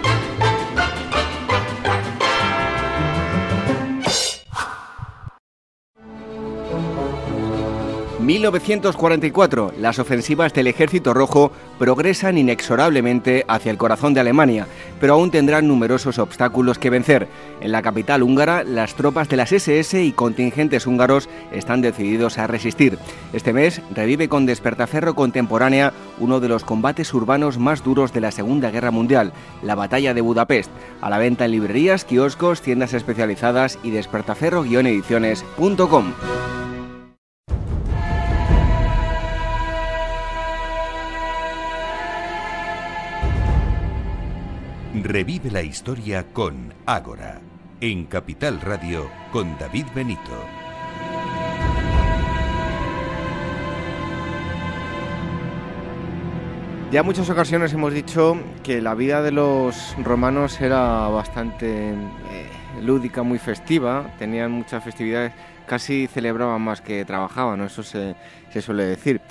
1944, 8.25 9.73
las 9.79 9.99
ofensivas 9.99 10.53
del 10.53 10.67
Ejército 10.67 11.13
Rojo 11.13 11.51
progresan 11.77 12.37
inexorablemente 12.37 13.45
hacia 13.47 13.71
el 13.71 13.77
corazón 13.77 14.13
de 14.13 14.21
Alemania, 14.21 14.67
pero 14.99 15.13
aún 15.13 15.31
tendrán 15.31 15.67
numerosos 15.67 16.17
obstáculos 16.17 16.79
que 16.79 16.89
vencer. 16.89 17.27
En 17.61 17.71
la 17.71 17.81
capital 17.81 18.23
húngara, 18.23 18.63
las 18.63 18.95
tropas 18.95 19.29
de 19.29 19.37
las 19.37 19.51
SS 19.51 20.03
y 20.03 20.11
contingentes 20.11 20.87
húngaros 20.87 21.29
están 21.51 21.81
decididos 21.81 22.37
a 22.37 22.47
resistir. 22.47 22.97
Este 23.33 23.53
mes 23.53 23.81
revive 23.93 24.29
con 24.29 24.45
Despertaferro 24.45 25.13
Contemporánea 25.13 25.93
uno 26.19 26.39
de 26.39 26.49
los 26.49 26.63
combates 26.63 27.13
urbanos 27.13 27.59
más 27.59 27.83
duros 27.83 28.13
de 28.13 28.21
la 28.21 28.31
Segunda 28.31 28.71
Guerra 28.71 28.91
Mundial, 28.91 29.33
la 29.61 29.75
Batalla 29.75 30.13
de 30.13 30.21
Budapest, 30.21 30.71
a 31.01 31.09
la 31.09 31.17
venta 31.17 31.45
en 31.45 31.51
librerías, 31.51 32.05
kioscos, 32.05 32.61
tiendas 32.61 32.93
especializadas 32.93 33.77
y 33.83 33.91
despertaferro-ediciones.com. 33.91 36.13
Revive 45.07 45.51
la 45.51 45.61
historia 45.61 46.33
con 46.33 46.73
Ágora, 46.87 47.39
en 47.79 48.07
Capital 48.07 48.59
Radio 48.59 49.07
con 49.31 49.55
David 49.59 49.85
Benito. 49.93 50.43
Ya 56.91 57.01
en 57.01 57.05
muchas 57.05 57.29
ocasiones 57.29 57.71
hemos 57.73 57.93
dicho 57.93 58.35
que 58.63 58.81
la 58.81 58.95
vida 58.95 59.21
de 59.21 59.31
los 59.31 59.95
romanos 60.03 60.59
era 60.59 61.07
bastante 61.09 61.91
eh, 61.91 61.95
lúdica, 62.81 63.21
muy 63.21 63.37
festiva, 63.37 64.11
tenían 64.17 64.49
muchas 64.53 64.83
festividades, 64.83 65.33
casi 65.67 66.07
celebraban 66.07 66.63
más 66.63 66.81
que 66.81 67.05
trabajaban, 67.05 67.61
eso 67.61 67.83
se, 67.83 68.15
se 68.49 68.59
suele 68.59 68.85
decir. 68.85 69.21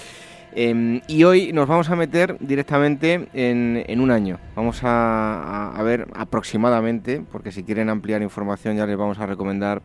Em, 0.57 1.01
y 1.09 1.25
hoy 1.25 1.53
nos 1.53 1.67
vamos 1.67 1.91
a 1.91 1.97
meter 1.97 2.37
directamente 2.39 3.29
en, 3.33 4.01
un 4.01 4.11
año. 4.13 4.39
Vamos 4.55 4.81
a, 4.85 5.81
ver 5.85 6.07
aproximadamente, 6.15 7.25
porque 7.33 7.51
si 7.51 7.65
quieren 7.65 7.91
ampliar 7.91 8.23
información 8.23 8.77
ya 8.77 8.87
les 8.87 8.97
vamos 8.97 9.19
a 9.19 9.27
recomendar 9.27 9.83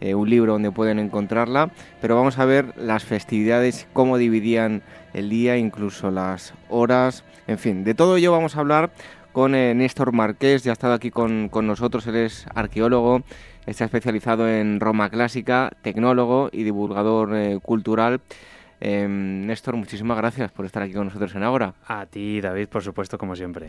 eh, 0.00 0.14
un 0.14 0.28
libro 0.28 0.52
donde 0.52 0.70
pueden 0.70 0.98
encontrarla, 0.98 1.70
pero 2.02 2.16
vamos 2.16 2.38
a 2.38 2.44
ver 2.44 2.74
las 2.76 3.04
festividades, 3.04 3.88
cómo 3.94 4.18
dividían 4.18 4.82
el 5.14 5.30
día, 5.30 5.56
incluso 5.56 6.10
las 6.10 6.52
horas, 6.68 7.24
en 7.46 7.58
fin, 7.58 7.82
de 7.84 7.94
todo 7.94 8.16
ello 8.16 8.30
vamos 8.30 8.56
a 8.56 8.60
hablar 8.60 8.92
con 9.32 9.54
eh, 9.54 9.74
Néstor 9.74 10.12
Marqués, 10.12 10.64
ya 10.64 10.72
ha 10.72 10.74
estado 10.74 10.94
aquí 10.94 11.10
con, 11.10 11.48
con 11.48 11.66
nosotros, 11.66 12.06
él 12.06 12.16
es 12.16 12.46
arqueólogo, 12.54 13.22
está 13.66 13.84
especializado 13.84 14.48
en 14.48 14.80
Roma 14.80 15.08
clásica, 15.08 15.70
tecnólogo 15.82 16.50
y 16.52 16.62
divulgador 16.62 17.34
eh, 17.34 17.58
cultural. 17.62 18.20
Em, 18.80 19.46
Néstor, 19.46 19.76
muchísimas 19.76 20.16
gracias 20.16 20.50
por 20.50 20.64
estar 20.64 20.82
aquí 20.82 20.94
con 20.94 21.04
nosotros 21.04 21.34
en 21.34 21.42
Ahora. 21.42 21.74
A 21.86 22.06
ti, 22.06 22.40
David, 22.40 22.68
por 22.68 22.82
supuesto, 22.82 23.18
como 23.18 23.36
siempre. 23.36 23.68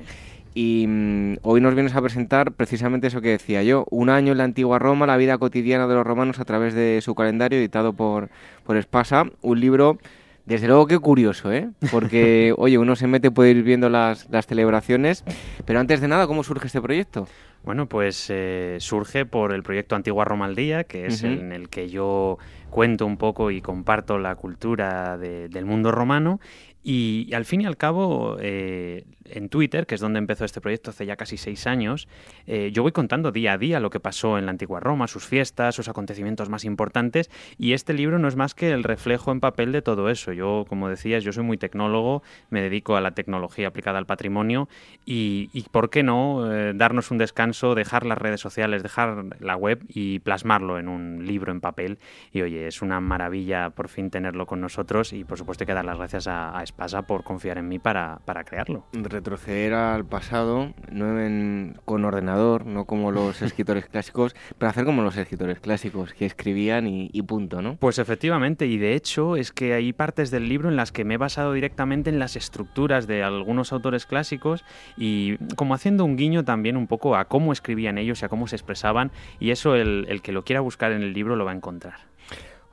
Y 0.53 0.85
mm, 0.87 1.37
hoy 1.41 1.59
nos 1.59 1.75
vienes 1.75 1.95
a 1.95 2.01
presentar 2.01 2.53
precisamente 2.53 3.07
eso 3.07 3.19
que 3.19 3.29
decía 3.29 3.61
yo, 3.61 3.85
un 3.89 4.09
año 4.09 4.31
en 4.31 4.37
la 4.37 4.45
antigua 4.45 4.79
Roma, 4.79 5.05
la 5.05 5.17
vida 5.17 5.37
cotidiana 5.37 5.85
de 5.85 5.95
los 5.95 6.07
romanos 6.07 6.39
a 6.39 6.45
través 6.45 6.73
de 6.73 7.01
su 7.01 7.13
calendario, 7.13 7.59
editado 7.59 7.93
por, 7.93 8.29
por 8.65 8.77
Espasa, 8.77 9.25
un 9.41 9.59
libro... 9.59 9.97
Desde 10.43 10.67
luego 10.67 10.87
que 10.87 10.97
curioso, 10.97 11.53
¿eh? 11.53 11.69
Porque, 11.91 12.51
oye, 12.57 12.79
uno 12.79 12.95
se 12.95 13.05
mete, 13.05 13.29
puede 13.29 13.51
ir 13.51 13.61
viendo 13.61 13.89
las, 13.89 14.27
las 14.31 14.47
celebraciones, 14.47 15.23
pero 15.65 15.79
antes 15.79 16.01
de 16.01 16.07
nada, 16.07 16.25
¿cómo 16.25 16.43
surge 16.43 16.65
este 16.65 16.81
proyecto? 16.81 17.27
Bueno, 17.63 17.85
pues 17.85 18.25
eh, 18.29 18.77
surge 18.79 19.25
por 19.25 19.53
el 19.53 19.61
proyecto 19.61 19.95
Antigua 19.95 20.25
Roma 20.25 20.45
al 20.45 20.55
Día, 20.55 20.83
que 20.83 21.05
es 21.05 21.23
en 21.23 21.51
el 21.51 21.69
que 21.69 21.89
yo 21.89 22.39
cuento 22.71 23.05
un 23.05 23.17
poco 23.17 23.51
y 23.51 23.61
comparto 23.61 24.17
la 24.17 24.35
cultura 24.35 25.17
de- 25.19 25.47
del 25.49 25.65
mundo 25.65 25.91
romano. 25.91 26.39
Y, 26.83 27.31
al 27.35 27.45
fin 27.45 27.61
y 27.61 27.65
al 27.67 27.77
cabo, 27.77 28.37
eh, 28.39 29.05
en 29.33 29.49
Twitter, 29.49 29.85
que 29.85 29.95
es 29.95 30.01
donde 30.01 30.19
empezó 30.19 30.45
este 30.45 30.61
proyecto 30.61 30.91
hace 30.91 31.05
ya 31.05 31.15
casi 31.15 31.37
seis 31.37 31.67
años, 31.67 32.07
eh, 32.47 32.71
yo 32.73 32.83
voy 32.83 32.91
contando 32.91 33.31
día 33.31 33.53
a 33.53 33.57
día 33.57 33.79
lo 33.79 33.89
que 33.89 33.99
pasó 33.99 34.37
en 34.37 34.45
la 34.45 34.51
antigua 34.51 34.79
Roma, 34.79 35.07
sus 35.07 35.25
fiestas, 35.25 35.75
sus 35.75 35.87
acontecimientos 35.87 36.49
más 36.49 36.65
importantes, 36.65 37.29
y 37.57 37.73
este 37.73 37.93
libro 37.93 38.19
no 38.19 38.27
es 38.27 38.35
más 38.35 38.53
que 38.53 38.71
el 38.71 38.83
reflejo 38.83 39.31
en 39.31 39.39
papel 39.39 39.71
de 39.71 39.81
todo 39.81 40.09
eso. 40.09 40.33
Yo, 40.33 40.65
como 40.67 40.89
decías, 40.89 41.23
yo 41.23 41.31
soy 41.31 41.43
muy 41.43 41.57
tecnólogo, 41.57 42.23
me 42.49 42.61
dedico 42.61 42.95
a 42.95 43.01
la 43.01 43.11
tecnología 43.11 43.67
aplicada 43.67 43.97
al 43.97 44.05
patrimonio, 44.05 44.67
y, 45.05 45.49
y 45.53 45.63
¿por 45.63 45.89
qué 45.89 46.03
no 46.03 46.51
eh, 46.53 46.73
darnos 46.75 47.11
un 47.11 47.17
descanso, 47.17 47.75
dejar 47.75 48.05
las 48.05 48.17
redes 48.17 48.41
sociales, 48.41 48.83
dejar 48.83 49.25
la 49.39 49.55
web 49.55 49.83
y 49.87 50.19
plasmarlo 50.19 50.79
en 50.79 50.87
un 50.87 51.25
libro 51.25 51.51
en 51.51 51.61
papel? 51.61 51.99
Y 52.31 52.41
oye, 52.41 52.67
es 52.67 52.81
una 52.81 52.99
maravilla 52.99 53.69
por 53.69 53.87
fin 53.87 54.09
tenerlo 54.09 54.45
con 54.45 54.61
nosotros, 54.61 55.13
y 55.13 55.23
por 55.23 55.37
supuesto 55.37 55.63
hay 55.63 55.67
que 55.67 55.73
dar 55.73 55.85
las 55.85 55.97
gracias 55.97 56.27
a, 56.27 56.57
a 56.57 56.63
Espasa 56.63 57.01
por 57.03 57.23
confiar 57.23 57.57
en 57.57 57.67
mí 57.67 57.79
para, 57.79 58.19
para 58.25 58.43
crearlo. 58.43 58.85
Retroceder 59.21 59.75
al 59.75 60.03
pasado, 60.03 60.73
no 60.91 61.19
en- 61.21 61.77
con 61.85 62.05
ordenador, 62.05 62.65
no 62.65 62.85
como 62.85 63.11
los 63.11 63.41
escritores 63.43 63.85
clásicos, 63.85 64.35
pero 64.57 64.71
hacer 64.71 64.83
como 64.83 65.03
los 65.03 65.15
escritores 65.15 65.59
clásicos, 65.59 66.15
que 66.15 66.25
escribían 66.25 66.87
y, 66.87 67.11
y 67.13 67.21
punto, 67.21 67.61
¿no? 67.61 67.75
Pues 67.75 67.99
efectivamente, 67.99 68.65
y 68.65 68.79
de 68.79 68.95
hecho 68.95 69.35
es 69.35 69.51
que 69.51 69.73
hay 69.75 69.93
partes 69.93 70.31
del 70.31 70.49
libro 70.49 70.69
en 70.69 70.75
las 70.75 70.91
que 70.91 71.05
me 71.05 71.13
he 71.13 71.17
basado 71.17 71.53
directamente 71.53 72.09
en 72.09 72.17
las 72.17 72.35
estructuras 72.35 73.05
de 73.05 73.21
algunos 73.21 73.71
autores 73.71 74.07
clásicos 74.07 74.65
y 74.97 75.37
como 75.55 75.75
haciendo 75.75 76.03
un 76.03 76.17
guiño 76.17 76.43
también 76.43 76.75
un 76.75 76.87
poco 76.87 77.15
a 77.15 77.25
cómo 77.25 77.53
escribían 77.53 77.99
ellos 77.99 78.23
y 78.23 78.25
a 78.25 78.29
cómo 78.29 78.47
se 78.47 78.55
expresaban 78.55 79.11
y 79.39 79.51
eso 79.51 79.75
el, 79.75 80.07
el 80.09 80.23
que 80.23 80.31
lo 80.31 80.43
quiera 80.43 80.61
buscar 80.61 80.91
en 80.93 81.03
el 81.03 81.13
libro 81.13 81.35
lo 81.35 81.45
va 81.45 81.51
a 81.51 81.55
encontrar. 81.55 82.10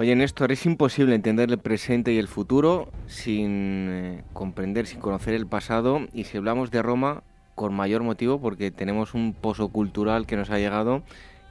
Oye, 0.01 0.14
Néstor, 0.14 0.53
es 0.53 0.64
imposible 0.64 1.16
entender 1.16 1.51
el 1.51 1.59
presente 1.59 2.12
y 2.12 2.18
el 2.18 2.28
futuro 2.28 2.88
sin 3.09 3.88
eh, 3.90 4.24
comprender, 4.32 4.86
sin 4.86 5.01
conocer 5.01 5.34
el 5.34 5.49
pasado. 5.49 6.07
Y 6.12 6.22
si 6.22 6.36
hablamos 6.36 6.70
de 6.70 6.82
Roma, 6.82 7.24
con 7.57 7.74
mayor 7.74 8.05
motivo, 8.05 8.40
porque 8.40 8.70
tenemos 8.70 9.14
un 9.14 9.34
pozo 9.34 9.70
cultural 9.70 10.24
que 10.24 10.36
nos 10.36 10.51
ha 10.51 10.59
llegado 10.59 11.03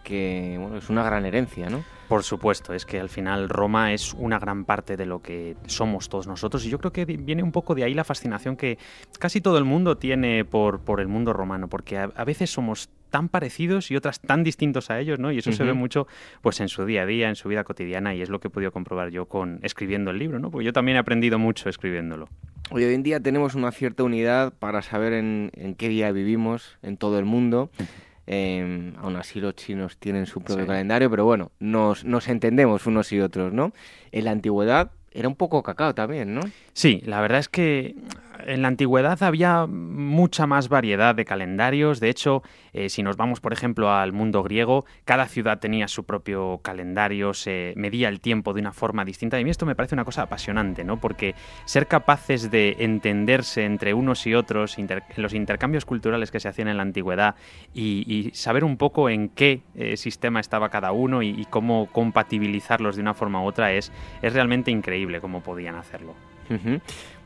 que 0.07 0.55
bueno, 0.57 0.77
es 0.77 0.89
una 0.89 1.03
gran 1.03 1.25
herencia, 1.25 1.69
¿no? 1.69 1.83
Por 2.07 2.23
supuesto, 2.23 2.73
es 2.73 2.85
que 2.85 2.97
al 2.97 3.09
final 3.09 3.49
Roma 3.49 3.91
es 3.91 4.13
una 4.13 4.39
gran 4.39 4.63
parte 4.63 4.95
de 4.95 5.05
lo 5.05 5.21
que 5.21 5.57
somos 5.65 6.07
todos 6.07 6.27
nosotros 6.27 6.65
y 6.65 6.69
yo 6.69 6.79
creo 6.79 6.93
que 6.93 7.03
viene 7.03 7.43
un 7.43 7.51
poco 7.51 7.75
de 7.75 7.83
ahí 7.83 7.93
la 7.93 8.05
fascinación 8.05 8.55
que 8.55 8.77
casi 9.19 9.41
todo 9.41 9.57
el 9.57 9.65
mundo 9.65 9.97
tiene 9.97 10.45
por, 10.45 10.79
por 10.79 11.01
el 11.01 11.09
mundo 11.09 11.33
romano, 11.33 11.67
porque 11.67 11.97
a, 11.97 12.03
a 12.15 12.23
veces 12.23 12.49
somos 12.49 12.89
tan 13.09 13.29
parecidos 13.29 13.89
y 13.91 13.95
otras 13.95 14.19
tan 14.19 14.43
distintos 14.43 14.89
a 14.89 14.99
ellos, 14.99 15.19
¿no? 15.19 15.31
Y 15.31 15.39
eso 15.39 15.51
se 15.51 15.63
ve 15.63 15.73
mucho 15.73 16.07
pues 16.41 16.59
en 16.59 16.67
su 16.69 16.85
día 16.85 17.03
a 17.03 17.05
día, 17.05 17.29
en 17.29 17.35
su 17.35 17.49
vida 17.49 17.63
cotidiana 17.63 18.13
y 18.15 18.21
es 18.21 18.29
lo 18.29 18.39
que 18.39 18.47
he 18.47 18.51
podido 18.51 18.71
comprobar 18.71 19.09
yo 19.09 19.25
con 19.25 19.59
escribiendo 19.63 20.11
el 20.11 20.19
libro, 20.19 20.39
¿no? 20.39 20.51
Porque 20.51 20.65
yo 20.65 20.73
también 20.73 20.95
he 20.97 20.99
aprendido 20.99 21.39
mucho 21.39 21.69
escribiéndolo. 21.69 22.27
Hoy 22.69 22.83
en 22.83 23.03
día 23.03 23.19
tenemos 23.21 23.55
una 23.55 23.71
cierta 23.71 24.03
unidad 24.03 24.53
para 24.53 24.81
saber 24.81 25.13
en, 25.13 25.51
en 25.55 25.75
qué 25.75 25.87
día 25.89 26.11
vivimos 26.11 26.77
en 26.83 26.97
todo 26.97 27.17
el 27.19 27.25
mundo. 27.25 27.69
Eh, 28.29 28.91
aún 28.97 29.15
así 29.15 29.39
los 29.39 29.55
chinos 29.55 29.97
tienen 29.97 30.25
su 30.25 30.41
propio 30.41 30.63
Sí. 30.63 30.67
calendario, 30.67 31.09
pero 31.09 31.23
bueno, 31.23 31.51
nos, 31.59 32.03
nos 32.03 32.27
entendemos 32.27 32.85
unos 32.85 33.11
y 33.13 33.21
otros, 33.21 33.53
¿no? 33.53 33.71
En 34.11 34.25
la 34.25 34.31
antigüedad 34.31 34.91
era 35.11 35.29
un 35.29 35.35
poco 35.35 35.63
cacao 35.63 35.95
también, 35.95 36.35
¿no? 36.35 36.41
Sí, 36.73 37.01
la 37.05 37.21
verdad 37.21 37.39
es 37.39 37.47
que 37.47 37.95
en 38.47 38.61
la 38.61 38.69
antigüedad 38.69 39.21
había 39.23 39.67
mucha 39.67 40.47
más 40.47 40.69
variedad 40.69 41.13
de 41.13 41.25
calendarios. 41.25 41.99
De 41.99 42.09
hecho, 42.09 42.41
eh, 42.73 42.89
si 42.89 43.03
nos 43.03 43.17
vamos, 43.17 43.41
por 43.41 43.53
ejemplo, 43.53 43.91
al 43.91 44.13
mundo 44.13 44.41
griego, 44.41 44.85
cada 45.03 45.27
ciudad 45.27 45.59
tenía 45.59 45.87
su 45.87 46.05
propio 46.05 46.59
calendario, 46.63 47.33
se 47.33 47.73
medía 47.75 48.07
el 48.07 48.21
tiempo 48.21 48.53
de 48.53 48.61
una 48.61 48.71
forma 48.71 49.03
distinta. 49.03 49.37
Y 49.37 49.41
a 49.41 49.43
mí 49.43 49.49
esto 49.49 49.65
me 49.65 49.75
parece 49.75 49.95
una 49.95 50.05
cosa 50.05 50.23
apasionante, 50.23 50.83
¿no? 50.83 50.99
Porque 50.99 51.35
ser 51.65 51.87
capaces 51.87 52.49
de 52.49 52.77
entenderse 52.79 53.65
entre 53.65 53.93
unos 53.93 54.25
y 54.25 54.33
otros, 54.33 54.77
los 55.17 55.33
intercambios 55.33 55.85
culturales 55.85 56.31
que 56.31 56.39
se 56.39 56.47
hacían 56.47 56.69
en 56.69 56.77
la 56.77 56.83
antigüedad 56.83 57.35
y, 57.73 58.31
saber 58.33 58.63
un 58.63 58.77
poco 58.77 59.09
en 59.09 59.29
qué 59.29 59.61
eh, 59.75 59.97
sistema 59.97 60.39
estaba 60.39 60.69
cada 60.69 60.91
uno 60.91 61.21
y, 61.21 61.45
cómo 61.49 61.87
compatibilizarlos 61.91 62.95
de 62.95 63.01
una 63.01 63.13
forma 63.13 63.41
u 63.41 63.45
otra 63.45 63.73
es, 63.73 63.91
realmente 64.21 64.71
increíble 64.71 65.21
cómo 65.21 65.41
podían 65.41 65.75
hacerlo. 65.75 66.13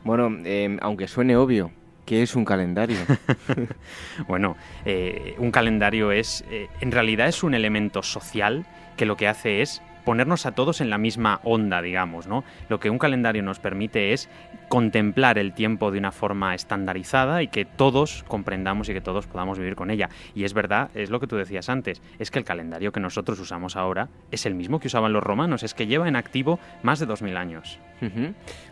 Bueno, 0.04 0.36
eh, 0.44 0.76
aunque 0.80 1.06
suene 1.06 1.36
obvio, 1.36 1.70
¿qué 2.06 2.22
es 2.22 2.34
un 2.34 2.44
calendario? 2.44 2.98
Bueno, 4.28 4.56
eh, 4.84 5.34
un 5.38 5.50
calendario 5.50 6.12
es, 6.12 6.44
eh, 6.50 6.68
en 6.80 6.92
realidad 6.92 7.28
es 7.28 7.42
un 7.42 7.54
elemento 7.54 8.02
social 8.02 8.66
que 8.96 9.06
lo 9.06 9.16
que 9.16 9.28
hace 9.28 9.62
es 9.62 9.82
ponernos 10.04 10.46
a 10.46 10.52
todos 10.52 10.80
en 10.80 10.90
la 10.90 10.98
misma 10.98 11.40
onda, 11.44 11.82
digamos, 11.82 12.26
¿no? 12.26 12.44
Lo 12.68 12.80
que 12.80 12.90
un 12.90 12.98
calendario 12.98 13.42
nos 13.42 13.58
permite 13.58 14.12
es 14.12 14.28
contemplar 14.68 15.38
el 15.38 15.52
tiempo 15.52 15.90
de 15.90 15.98
una 15.98 16.12
forma 16.12 16.54
estandarizada 16.54 17.42
y 17.42 17.48
que 17.48 17.64
todos 17.64 18.24
comprendamos 18.26 18.88
y 18.88 18.94
que 18.94 19.00
todos 19.00 19.26
podamos 19.26 19.58
vivir 19.58 19.76
con 19.76 19.90
ella. 19.90 20.08
Y 20.34 20.44
es 20.44 20.54
verdad, 20.54 20.90
es 20.94 21.10
lo 21.10 21.20
que 21.20 21.26
tú 21.26 21.36
decías 21.36 21.68
antes, 21.68 22.00
es 22.18 22.30
que 22.30 22.38
el 22.38 22.44
calendario 22.44 22.92
que 22.92 23.00
nosotros 23.00 23.38
usamos 23.38 23.76
ahora 23.76 24.08
es 24.30 24.46
el 24.46 24.54
mismo 24.54 24.80
que 24.80 24.86
usaban 24.86 25.12
los 25.12 25.22
romanos, 25.22 25.62
es 25.62 25.74
que 25.74 25.86
lleva 25.86 26.08
en 26.08 26.16
activo 26.16 26.58
más 26.82 26.98
de 26.98 27.06
2000 27.06 27.36
años. 27.36 27.78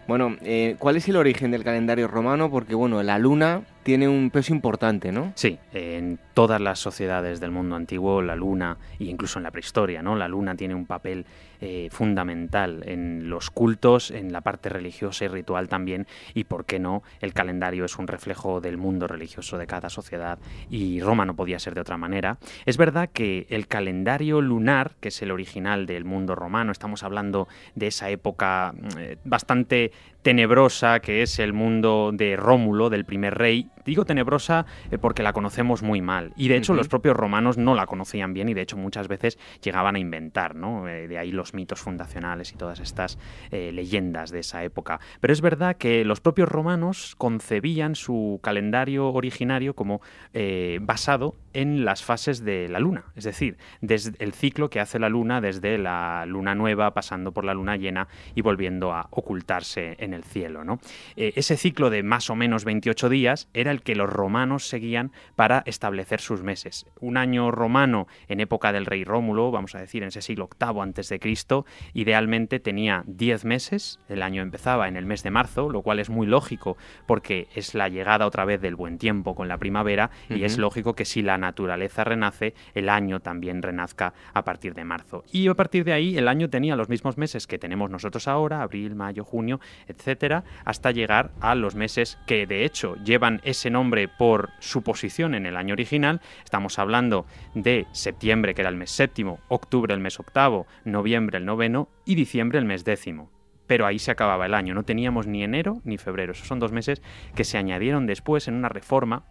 Bueno, 0.08 0.36
eh, 0.42 0.74
¿cuál 0.80 0.96
es 0.96 1.08
el 1.08 1.16
origen 1.16 1.52
del 1.52 1.62
calendario 1.62 2.08
romano? 2.08 2.50
Porque, 2.50 2.74
bueno, 2.74 3.00
la 3.02 3.18
luna 3.18 3.62
tiene 3.82 4.08
un 4.08 4.30
peso 4.30 4.52
importante, 4.52 5.12
¿no? 5.12 5.32
Sí, 5.34 5.58
en 5.72 6.18
todas 6.34 6.60
las 6.60 6.78
sociedades 6.78 7.40
del 7.40 7.50
mundo 7.50 7.76
antiguo, 7.76 8.22
la 8.22 8.36
luna, 8.36 8.76
e 8.98 9.04
incluso 9.04 9.38
en 9.38 9.42
la 9.42 9.50
prehistoria, 9.50 10.02
¿no? 10.02 10.16
La 10.16 10.28
luna 10.28 10.54
tiene 10.54 10.74
un 10.74 10.86
papel 10.86 11.24
eh, 11.60 11.88
fundamental 11.90 12.82
en 12.86 13.28
los 13.28 13.50
cultos, 13.50 14.10
en 14.10 14.32
la 14.32 14.40
parte 14.40 14.68
religiosa 14.68 15.24
y 15.24 15.28
ritual 15.28 15.68
también, 15.68 16.06
y 16.34 16.44
por 16.44 16.64
qué 16.64 16.78
no, 16.78 17.02
el 17.20 17.32
calendario 17.32 17.84
es 17.84 17.98
un 17.98 18.06
reflejo 18.06 18.60
del 18.60 18.76
mundo 18.76 19.06
religioso 19.06 19.58
de 19.58 19.66
cada 19.66 19.88
sociedad, 19.88 20.38
y 20.70 21.00
Roma 21.00 21.24
no 21.24 21.36
podía 21.36 21.58
ser 21.58 21.74
de 21.74 21.80
otra 21.80 21.96
manera. 21.96 22.38
Es 22.66 22.76
verdad 22.76 23.10
que 23.12 23.46
el 23.50 23.66
calendario 23.66 24.40
lunar, 24.40 24.92
que 25.00 25.08
es 25.08 25.22
el 25.22 25.30
original 25.30 25.86
del 25.86 26.04
mundo 26.04 26.34
romano, 26.34 26.72
estamos 26.72 27.02
hablando 27.02 27.48
de 27.74 27.88
esa 27.88 28.10
época 28.10 28.74
eh, 28.98 29.16
bastante 29.24 29.92
tenebrosa 30.22 31.00
que 31.00 31.22
es 31.22 31.38
el 31.38 31.52
mundo 31.52 32.10
de 32.12 32.36
Rómulo, 32.36 32.90
del 32.90 33.04
primer 33.04 33.36
rey. 33.36 33.68
Digo 33.84 34.04
tenebrosa 34.04 34.66
eh, 34.90 34.98
porque 34.98 35.22
la 35.22 35.32
conocemos 35.32 35.82
muy 35.82 36.02
mal. 36.02 36.32
Y 36.36 36.48
de 36.48 36.56
hecho 36.56 36.74
los 36.74 36.88
propios 36.88 37.16
romanos 37.16 37.56
no 37.56 37.74
la 37.74 37.86
conocían 37.86 38.34
bien 38.34 38.48
y 38.48 38.54
de 38.54 38.62
hecho 38.62 38.76
muchas 38.76 39.08
veces 39.08 39.38
llegaban 39.62 39.96
a 39.96 39.98
inventar, 39.98 40.54
¿no? 40.54 40.88
Eh, 40.88 41.08
de 41.08 41.18
ahí 41.18 41.32
los 41.32 41.54
mitos 41.54 41.80
fundacionales 41.80 42.52
y 42.52 42.56
todas 42.56 42.80
estas 42.80 43.18
eh, 43.50 43.72
leyendas 43.72 44.30
de 44.30 44.40
esa 44.40 44.62
época. 44.64 45.00
Pero 45.20 45.32
es 45.32 45.40
verdad 45.40 45.76
que 45.76 46.04
los 46.04 46.20
propios 46.20 46.48
romanos 46.48 47.14
concebían 47.16 47.94
su 47.94 48.40
calendario 48.42 49.08
originario 49.08 49.74
como 49.74 50.00
eh, 50.34 50.78
basado 50.82 51.36
en 51.52 51.84
las 51.84 52.02
fases 52.02 52.44
de 52.44 52.68
la 52.68 52.78
luna. 52.78 53.04
Es 53.16 53.24
decir, 53.24 53.56
desde 53.80 54.12
el 54.22 54.32
ciclo 54.32 54.70
que 54.70 54.80
hace 54.80 54.98
la 54.98 55.08
luna 55.08 55.40
desde 55.40 55.78
la 55.78 56.24
luna 56.26 56.54
nueva 56.54 56.94
pasando 56.94 57.32
por 57.32 57.44
la 57.44 57.54
luna 57.54 57.76
llena 57.76 58.08
y 58.34 58.42
volviendo 58.42 58.92
a 58.92 59.08
ocultarse 59.10 59.96
en 59.98 60.14
el 60.14 60.24
cielo. 60.24 60.64
¿no? 60.64 60.80
Eh, 61.16 61.32
ese 61.36 61.56
ciclo 61.56 61.90
de 61.90 62.02
más 62.02 62.30
o 62.30 62.36
menos 62.36 62.64
28 62.64 63.08
días 63.08 63.48
era 63.54 63.70
el 63.70 63.82
que 63.82 63.94
los 63.94 64.10
romanos 64.10 64.68
seguían 64.68 65.12
para 65.36 65.62
establecer 65.66 66.20
sus 66.20 66.42
meses. 66.42 66.86
Un 67.00 67.16
año 67.16 67.50
romano 67.50 68.06
en 68.28 68.40
época 68.40 68.72
del 68.72 68.86
rey 68.86 69.04
Rómulo, 69.04 69.50
vamos 69.50 69.74
a 69.74 69.80
decir 69.80 70.02
en 70.02 70.08
ese 70.08 70.22
siglo 70.22 70.48
VIII 70.58 70.80
antes 70.80 71.08
de 71.08 71.20
Cristo, 71.20 71.66
idealmente 71.94 72.60
tenía 72.60 73.02
10 73.06 73.44
meses, 73.44 74.00
el 74.08 74.22
año 74.22 74.42
empezaba 74.42 74.88
en 74.88 74.96
el 74.96 75.06
mes 75.06 75.22
de 75.22 75.30
marzo, 75.30 75.68
lo 75.68 75.82
cual 75.82 75.98
es 75.98 76.10
muy 76.10 76.26
lógico 76.26 76.76
porque 77.06 77.48
es 77.54 77.74
la 77.74 77.88
llegada 77.88 78.26
otra 78.26 78.44
vez 78.44 78.60
del 78.60 78.76
buen 78.76 78.98
tiempo 78.98 79.34
con 79.34 79.48
la 79.48 79.58
primavera 79.58 80.10
y 80.28 80.44
es 80.44 80.58
lógico 80.58 80.94
que 80.94 81.04
si 81.04 81.22
la 81.22 81.38
naturaleza 81.40 82.04
renace, 82.04 82.54
el 82.74 82.88
año 82.88 83.20
también 83.20 83.62
renazca 83.62 84.14
a 84.32 84.44
partir 84.44 84.74
de 84.74 84.84
marzo. 84.84 85.24
Y 85.32 85.48
a 85.48 85.54
partir 85.54 85.84
de 85.84 85.92
ahí 85.92 86.16
el 86.16 86.28
año 86.28 86.48
tenía 86.50 86.76
los 86.76 86.88
mismos 86.88 87.18
meses 87.18 87.46
que 87.46 87.58
tenemos 87.58 87.90
nosotros 87.90 88.28
ahora, 88.28 88.62
abril, 88.62 88.94
mayo, 88.94 89.24
junio, 89.24 89.60
etcétera, 89.88 90.44
hasta 90.64 90.90
llegar 90.90 91.32
a 91.40 91.54
los 91.54 91.74
meses 91.74 92.18
que 92.26 92.46
de 92.46 92.64
hecho 92.64 92.96
llevan 93.04 93.40
ese 93.44 93.70
nombre 93.70 94.08
por 94.08 94.50
su 94.60 94.82
posición 94.82 95.34
en 95.34 95.46
el 95.46 95.56
año 95.56 95.72
original. 95.72 96.20
Estamos 96.44 96.78
hablando 96.78 97.26
de 97.54 97.86
septiembre, 97.92 98.54
que 98.54 98.62
era 98.62 98.70
el 98.70 98.76
mes 98.76 98.90
séptimo, 98.90 99.40
octubre 99.48 99.94
el 99.94 100.00
mes 100.00 100.20
octavo, 100.20 100.66
noviembre 100.84 101.38
el 101.38 101.46
noveno 101.46 101.88
y 102.04 102.14
diciembre 102.14 102.58
el 102.58 102.64
mes 102.64 102.84
décimo 102.84 103.30
pero 103.70 103.86
ahí 103.86 104.00
se 104.00 104.10
acababa 104.10 104.46
el 104.46 104.54
año. 104.54 104.74
No 104.74 104.82
teníamos 104.82 105.28
ni 105.28 105.44
enero 105.44 105.80
ni 105.84 105.96
febrero. 105.96 106.32
Esos 106.32 106.48
son 106.48 106.58
dos 106.58 106.72
meses 106.72 107.02
que 107.36 107.44
se 107.44 107.56
añadieron 107.56 108.04
después 108.04 108.48
en 108.48 108.54
una 108.54 108.68
reforma 108.68 109.22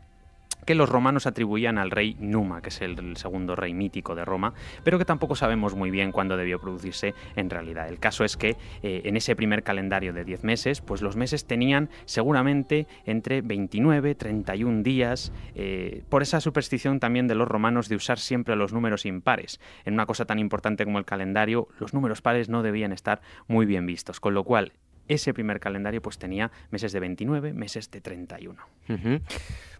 que 0.66 0.76
los 0.76 0.90
romanos 0.90 1.26
atribuían 1.26 1.78
al 1.78 1.92
rey 1.92 2.16
Numa, 2.20 2.62
que 2.62 2.70
es 2.70 2.82
el, 2.82 3.18
segundo 3.18 3.56
rey 3.56 3.74
mítico 3.74 4.16
de 4.16 4.26
Roma, 4.26 4.54
pero 4.84 4.98
que 4.98 5.06
tampoco 5.06 5.36
sabemos 5.36 5.76
muy 5.76 5.92
bien 5.92 6.12
cuándo 6.12 6.38
debió 6.38 6.60
producirse 6.60 7.14
en 7.36 7.50
realidad. 7.50 7.88
El 7.88 8.00
caso 8.00 8.24
es 8.24 8.38
que 8.38 8.58
eh, 8.84 9.02
en 9.06 9.18
ese 9.18 9.36
primer 9.36 9.64
calendario 9.64 10.14
de 10.14 10.24
10 10.24 10.44
meses, 10.44 10.82
pues 10.82 11.02
los 11.02 11.16
meses 11.16 11.46
tenían 11.46 11.90
seguramente 12.06 12.88
entre 13.06 13.42
29, 13.42 14.16
31 14.16 14.84
días, 14.84 15.32
eh, 15.56 16.04
por 16.10 16.22
esa 16.22 16.42
superstición 16.42 17.00
también 17.00 17.28
de 17.28 17.36
los 17.36 17.48
romanos 17.48 17.90
de 17.90 17.96
usar 17.96 18.20
siempre 18.20 18.56
los 18.56 18.74
números 18.74 19.06
impares. 19.06 19.60
En 19.86 19.94
una 19.94 20.06
cosa 20.06 20.26
tan 20.26 20.40
importante 20.40 20.86
como 20.86 21.00
el 21.00 21.06
calendario, 21.06 21.68
los 21.80 21.94
números 21.94 22.22
pares 22.22 22.50
no 22.50 22.64
debían 22.64 22.92
estar 22.92 23.22
muy 23.48 23.66
bien 23.66 23.86
vistos, 23.86 24.20
con 24.20 24.34
lo 24.34 24.44
cual 24.44 24.74
ese 25.10 25.34
primer 25.34 25.60
calendario 25.60 26.02
pues 26.02 26.18
tenía 26.18 26.52
meses 26.70 26.94
de 26.94 27.00
29, 27.00 27.54
meses 27.54 27.92
de 27.92 28.00
31. 28.00 28.62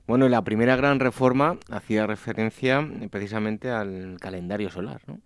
Bueno, 0.10 0.28
la 0.28 0.44
primera 0.44 0.76
gran 0.76 1.00
reforma 1.00 1.58
hacía 1.70 2.08
referencia 2.08 2.80
eh, 2.80 3.10
precisamente 3.12 3.70
al 3.70 4.18
calendario 4.20 4.72
solar. 4.72 5.02
¿no? 5.06 5.20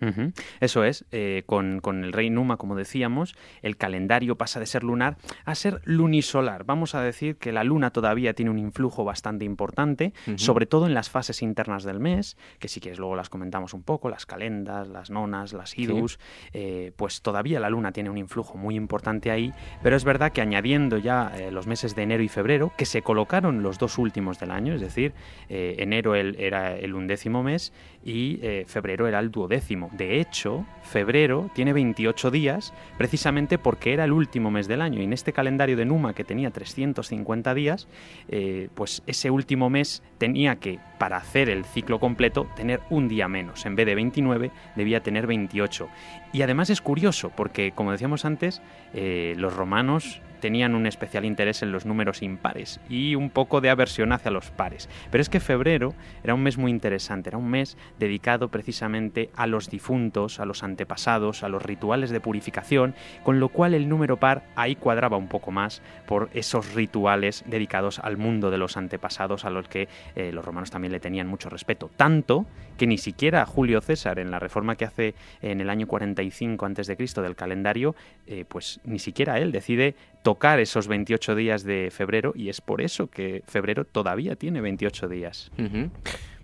Eso 0.59 0.83
es, 0.83 1.05
eh, 1.13 1.43
con, 1.45 1.79
el 2.03 2.11
rey 2.11 2.29
Numa, 2.29 2.57
como 2.57 2.75
decíamos, 2.75 3.33
el 3.61 3.77
calendario 3.77 4.35
pasa 4.35 4.59
de 4.59 4.65
ser 4.65 4.83
lunar 4.83 5.15
a 5.45 5.55
ser 5.55 5.79
lunisolar. 5.85 6.65
Vamos 6.65 6.95
a 6.95 7.01
decir 7.01 7.37
que 7.37 7.53
la 7.53 7.63
luna 7.63 7.91
todavía 7.91 8.33
tiene 8.33 8.51
un 8.51 8.59
influjo 8.59 9.05
bastante 9.05 9.45
importante, 9.45 10.11
sobre 10.35 10.65
todo 10.65 10.85
en 10.85 10.93
las 10.93 11.09
fases 11.09 11.41
internas 11.43 11.85
del 11.85 12.01
mes, 12.01 12.35
que 12.59 12.67
si 12.67 12.81
quieres 12.81 12.99
luego 12.99 13.15
las 13.15 13.29
comentamos 13.29 13.73
un 13.73 13.83
poco, 13.83 14.09
las 14.09 14.25
calendas, 14.25 14.89
las 14.89 15.09
nonas, 15.09 15.53
las 15.53 15.77
idus, 15.79 16.19
eh, 16.51 16.91
pues 16.97 17.21
todavía 17.21 17.61
la 17.61 17.69
luna 17.69 17.93
tiene 17.93 18.09
un 18.09 18.17
influjo 18.17 18.57
muy 18.57 18.75
importante 18.75 19.31
ahí, 19.31 19.53
pero 19.81 19.95
es 19.95 20.03
verdad 20.03 20.33
que 20.33 20.41
añadiendo 20.41 20.97
ya 20.97 21.31
los 21.51 21.67
meses 21.67 21.95
de 21.95 22.03
enero 22.03 22.21
y 22.21 22.27
febrero, 22.27 22.73
que 22.77 22.85
se 22.85 23.01
colocaron 23.01 23.63
los 23.63 23.77
dos 23.77 23.97
últimos 23.97 24.41
del 24.41 24.51
año, 24.51 24.72
es 24.73 24.81
decir, 24.81 25.13
eh, 25.49 25.75
enero 25.79 26.15
era 26.15 26.75
el 26.75 26.93
undécimo 26.93 27.43
mes 27.43 27.73
y 28.03 28.39
eh, 28.41 28.65
febrero 28.67 29.07
era 29.07 29.19
el 29.19 29.31
duodécimo. 29.31 29.89
De 29.93 30.19
hecho, 30.19 30.65
febrero 30.81 31.49
tiene 31.53 31.73
28 31.73 32.31
días 32.31 32.73
precisamente 32.97 33.57
porque 33.57 33.93
era 33.93 34.03
el 34.03 34.11
último 34.11 34.51
mes 34.51 34.67
del 34.67 34.81
año 34.81 35.01
y 35.01 35.05
en 35.05 35.13
este 35.13 35.33
calendario 35.33 35.77
de 35.77 35.85
Numa 35.85 36.13
que 36.13 36.23
tenía 36.23 36.51
350 36.51 37.53
días, 37.53 37.87
eh, 38.29 38.69
pues 38.75 39.03
ese 39.07 39.31
último 39.31 39.69
mes 39.69 40.03
tenía 40.17 40.57
que, 40.57 40.79
para 40.97 41.17
hacer 41.17 41.49
el 41.49 41.65
ciclo 41.65 41.99
completo, 41.99 42.47
tener 42.55 42.81
un 42.89 43.07
día 43.07 43.27
menos. 43.27 43.65
En 43.65 43.75
vez 43.75 43.85
de 43.85 43.95
29, 43.95 44.51
debía 44.75 45.01
tener 45.01 45.27
28. 45.27 45.89
Y 46.33 46.41
además 46.41 46.69
es 46.69 46.81
curioso 46.81 47.31
porque, 47.35 47.71
como 47.71 47.91
decíamos 47.91 48.25
antes, 48.25 48.61
los 48.93 49.55
romanos 49.55 50.21
tenían 50.43 50.75
un 50.75 50.87
especial 50.87 51.23
interés 51.23 51.63
en 51.63 51.71
los 51.71 51.85
números 51.85 52.21
impares 52.21 52.81
y 52.89 53.15
un 53.15 53.29
poco 53.29 53.61
de 53.61 53.69
aversión 53.69 54.11
hacia 54.11 54.29
los 54.29 54.51
pares. 54.51 54.89
Pero 55.09 55.21
es 55.21 55.29
que 55.29 55.39
febrero 55.39 55.93
era 56.21 56.33
un 56.33 56.43
mes 56.43 56.57
muy 56.57 56.69
interesante, 56.69 57.29
era 57.29 57.37
un 57.37 57.49
mes 57.49 57.77
dedicado 57.97 58.49
precisamente 58.49 59.29
a 59.37 59.47
los 59.47 59.69
difuntos, 59.69 60.41
a 60.41 60.45
los 60.45 60.61
antepasados, 60.61 61.43
a 61.43 61.47
los 61.47 61.63
rituales 61.63 62.09
de 62.09 62.19
purificación, 62.19 62.93
con 63.23 63.39
lo 63.39 63.47
cual 63.47 63.73
el 63.73 63.87
número 63.87 64.17
par 64.17 64.43
ahí 64.57 64.75
cuadraba 64.75 65.15
un 65.15 65.29
poco 65.29 65.51
más 65.51 65.81
por 66.07 66.29
esos 66.33 66.73
rituales 66.73 67.45
dedicados 67.47 67.99
al 67.99 68.17
mundo 68.17 68.51
de 68.51 68.57
los 68.57 68.75
antepasados 68.75 69.45
a 69.45 69.49
los 69.49 69.69
que 69.69 69.87
eh, 70.17 70.33
los 70.33 70.43
romanos 70.43 70.71
también 70.71 70.91
le 70.91 70.99
tenían 70.99 71.27
mucho 71.27 71.47
respeto. 71.47 71.89
Tanto 71.95 72.45
que 72.77 72.85
ni 72.85 72.97
siquiera 72.97 73.45
Julio 73.45 73.79
César 73.79 74.19
en 74.19 74.29
la 74.29 74.39
reforma 74.39 74.75
que 74.75 74.83
hace 74.83 75.15
en 75.41 75.61
el 75.61 75.69
año 75.69 75.87
45 75.87 76.65
a.C. 76.65 76.97
del 77.21 77.35
calendario, 77.37 77.95
eh, 78.27 78.43
pues 78.45 78.81
ni 78.83 78.99
siquiera 78.99 79.37
él 79.39 79.53
decide 79.53 79.95
tocar 80.33 80.59
esos 80.59 80.87
28 80.87 81.35
días 81.35 81.63
de 81.63 81.91
febrero 81.91 82.33
y 82.35 82.49
es 82.49 82.59
por 82.59 82.81
eso 82.81 83.05
que 83.05 83.43
febrero 83.45 83.85
todavía 83.85 84.35
tiene 84.35 84.61
28 84.61 85.07
días. 85.07 85.51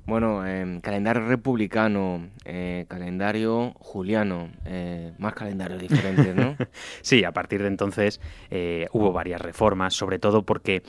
Bueno, 0.06 0.46
eh, 0.46 0.80
calendario 0.84 1.28
republicano, 1.28 2.30
eh, 2.46 2.86
calendario 2.88 3.74
juliano, 3.80 4.52
eh, 4.66 5.14
más 5.18 5.34
calendarios 5.34 5.82
diferentes, 5.82 6.36
¿no? 6.36 6.56
sí, 7.02 7.24
a 7.24 7.32
partir 7.32 7.64
de 7.64 7.68
entonces 7.68 8.22
hubo 8.92 9.12
varias 9.12 9.42
reformas, 9.42 9.96
sobre 9.96 10.20
todo 10.20 10.44
porque, 10.44 10.84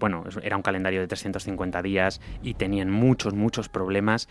bueno, 0.00 0.24
era 0.42 0.56
un 0.56 0.62
calendario 0.62 1.00
de 1.00 1.06
350 1.06 1.82
días 1.82 2.20
y 2.42 2.54
tenían 2.54 2.90
muchos, 2.90 3.32
muchos 3.32 3.68
problemas 3.68 4.28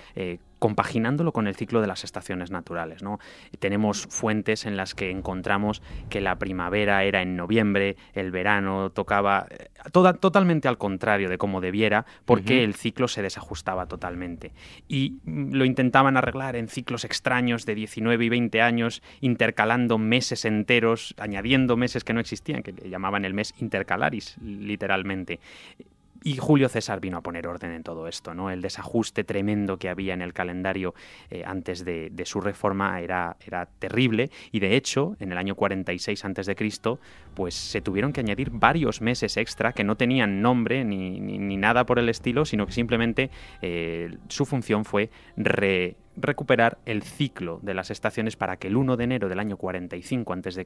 compaginándolo 0.60 1.32
con 1.32 1.48
el 1.48 1.56
ciclo 1.56 1.82
de 1.82 1.88
las 1.88 2.04
estaciones 2.04 2.52
naturales. 2.52 3.02
¿no? 3.02 3.20
Tenemos 3.60 4.08
fuentes 4.08 4.66
en 4.66 4.78
las 4.78 4.94
que 4.94 5.10
encontramos 5.10 5.82
que 6.10 6.22
la 6.22 6.38
primavera 6.38 7.04
era 7.04 7.22
en 7.22 7.36
noviembre, 7.36 7.96
el 8.14 8.32
verano 8.32 8.92
tocaba 8.92 9.48
toda, 9.92 10.14
totalmente 10.14 10.68
al 10.68 10.78
contrario 10.78 11.30
de 11.30 11.38
como 11.38 11.62
debiera, 11.62 12.06
porque 12.26 12.64
el 12.64 12.76
ciclo 12.76 13.08
se 13.08 13.22
desajustaba 13.22 13.88
totalmente. 13.88 14.52
Y 14.88 15.20
mm, 15.24 15.54
lo 15.54 15.66
intentaban 15.66 16.18
arreglar 16.18 16.56
en 16.56 16.68
ciclos 16.68 17.06
extraños 17.06 17.66
de 17.66 17.76
19 17.76 18.26
y 18.26 18.30
20 18.30 18.62
años, 18.62 19.02
intercalando 19.22 19.98
meses 19.98 20.46
enteros, 20.46 21.16
añadiendo 21.18 21.78
meses 21.78 22.04
que 22.04 22.14
no 22.14 22.20
existían, 22.20 22.64
que 22.64 22.74
llamaban 22.90 23.26
el 23.26 23.34
mes 23.34 23.54
intercalaris, 23.60 24.38
literalmente. 24.42 25.40
Y 26.24 26.38
Julio 26.38 26.68
César 26.70 27.00
vino 27.00 27.18
a 27.18 27.22
poner 27.22 27.48
orden 27.48 27.72
en 27.72 27.84
todo 27.84 28.08
esto, 28.08 28.34
¿no? 28.34 28.50
El 28.50 28.62
desajuste 28.62 29.24
tremendo 29.24 29.78
que 29.78 29.90
había 29.90 30.14
en 30.14 30.22
el 30.22 30.34
calendario 30.34 30.94
eh, 31.30 31.44
antes 31.46 31.86
de, 31.86 32.12
su 32.26 32.42
reforma 32.42 33.00
era, 33.00 33.38
terrible 33.80 34.30
y 34.52 34.60
de 34.60 34.76
hecho, 34.76 35.16
en 35.20 35.32
el 35.32 35.38
año 35.38 35.56
46 35.56 36.26
antes 36.26 36.46
de 36.46 36.56
Cristo, 36.56 37.00
pues 37.34 37.56
se 37.56 37.82
tuvieron 37.82 38.14
que 38.14 38.20
añadir 38.20 38.50
varios 38.52 39.02
meses 39.02 39.38
extra 39.38 39.72
que 39.74 39.84
no 39.84 39.96
tenían 39.96 40.42
nombre 40.42 40.84
ni, 40.84 41.20
ni, 41.20 41.58
nada 41.58 41.86
por 41.86 42.00
el 42.00 42.10
estilo, 42.10 42.46
sino 42.46 42.66
que 42.66 42.74
simplemente 42.74 43.30
eh, 43.62 44.18
su 44.28 44.46
función 44.46 44.86
fue 44.86 45.10
re 45.38 45.96
recuperar 46.22 46.78
el 46.86 47.04
ciclo 47.04 47.60
de 47.62 47.74
las 47.74 47.92
estaciones 47.92 48.36
para 48.36 48.58
que 48.58 48.68
el 48.68 48.78
1 48.78 48.98
de 48.98 49.04
enero 49.04 49.30
del 49.30 49.40
año 49.40 49.58
45 49.58 50.34
a.C. 50.34 50.66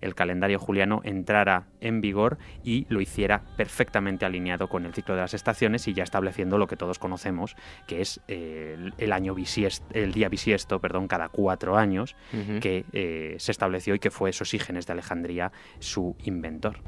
el 0.00 0.14
calendario 0.14 0.58
juliano 0.58 1.00
entrara 1.04 1.66
en 1.80 2.00
vigor 2.00 2.38
y 2.64 2.86
lo 2.88 3.00
hiciera 3.00 3.42
perfectamente 3.56 4.24
alineado 4.24 4.68
con 4.68 4.86
el 4.86 4.94
ciclo 4.94 5.14
de 5.14 5.22
las 5.22 5.34
estaciones 5.34 5.86
y 5.88 5.94
ya 5.94 6.02
estableciendo 6.02 6.58
lo 6.58 6.66
que 6.66 6.76
todos 6.76 6.98
conocemos, 6.98 7.56
que 7.86 8.00
es 8.00 8.20
eh, 8.28 8.76
el, 8.98 9.12
año 9.12 9.34
bisiesto, 9.34 9.86
el 9.92 10.12
día 10.12 10.28
bisiesto, 10.28 10.80
perdón, 10.80 11.08
cada 11.08 11.28
cuatro 11.28 11.76
años, 11.76 12.16
que 12.60 12.84
eh, 12.92 13.36
se 13.38 13.52
estableció 13.52 13.94
y 13.94 13.98
que 13.98 14.10
fue 14.10 14.32
Sosígenes 14.32 14.86
de 14.86 14.92
Alejandría 14.92 15.52
su 15.78 16.16
inventor. 16.24 16.78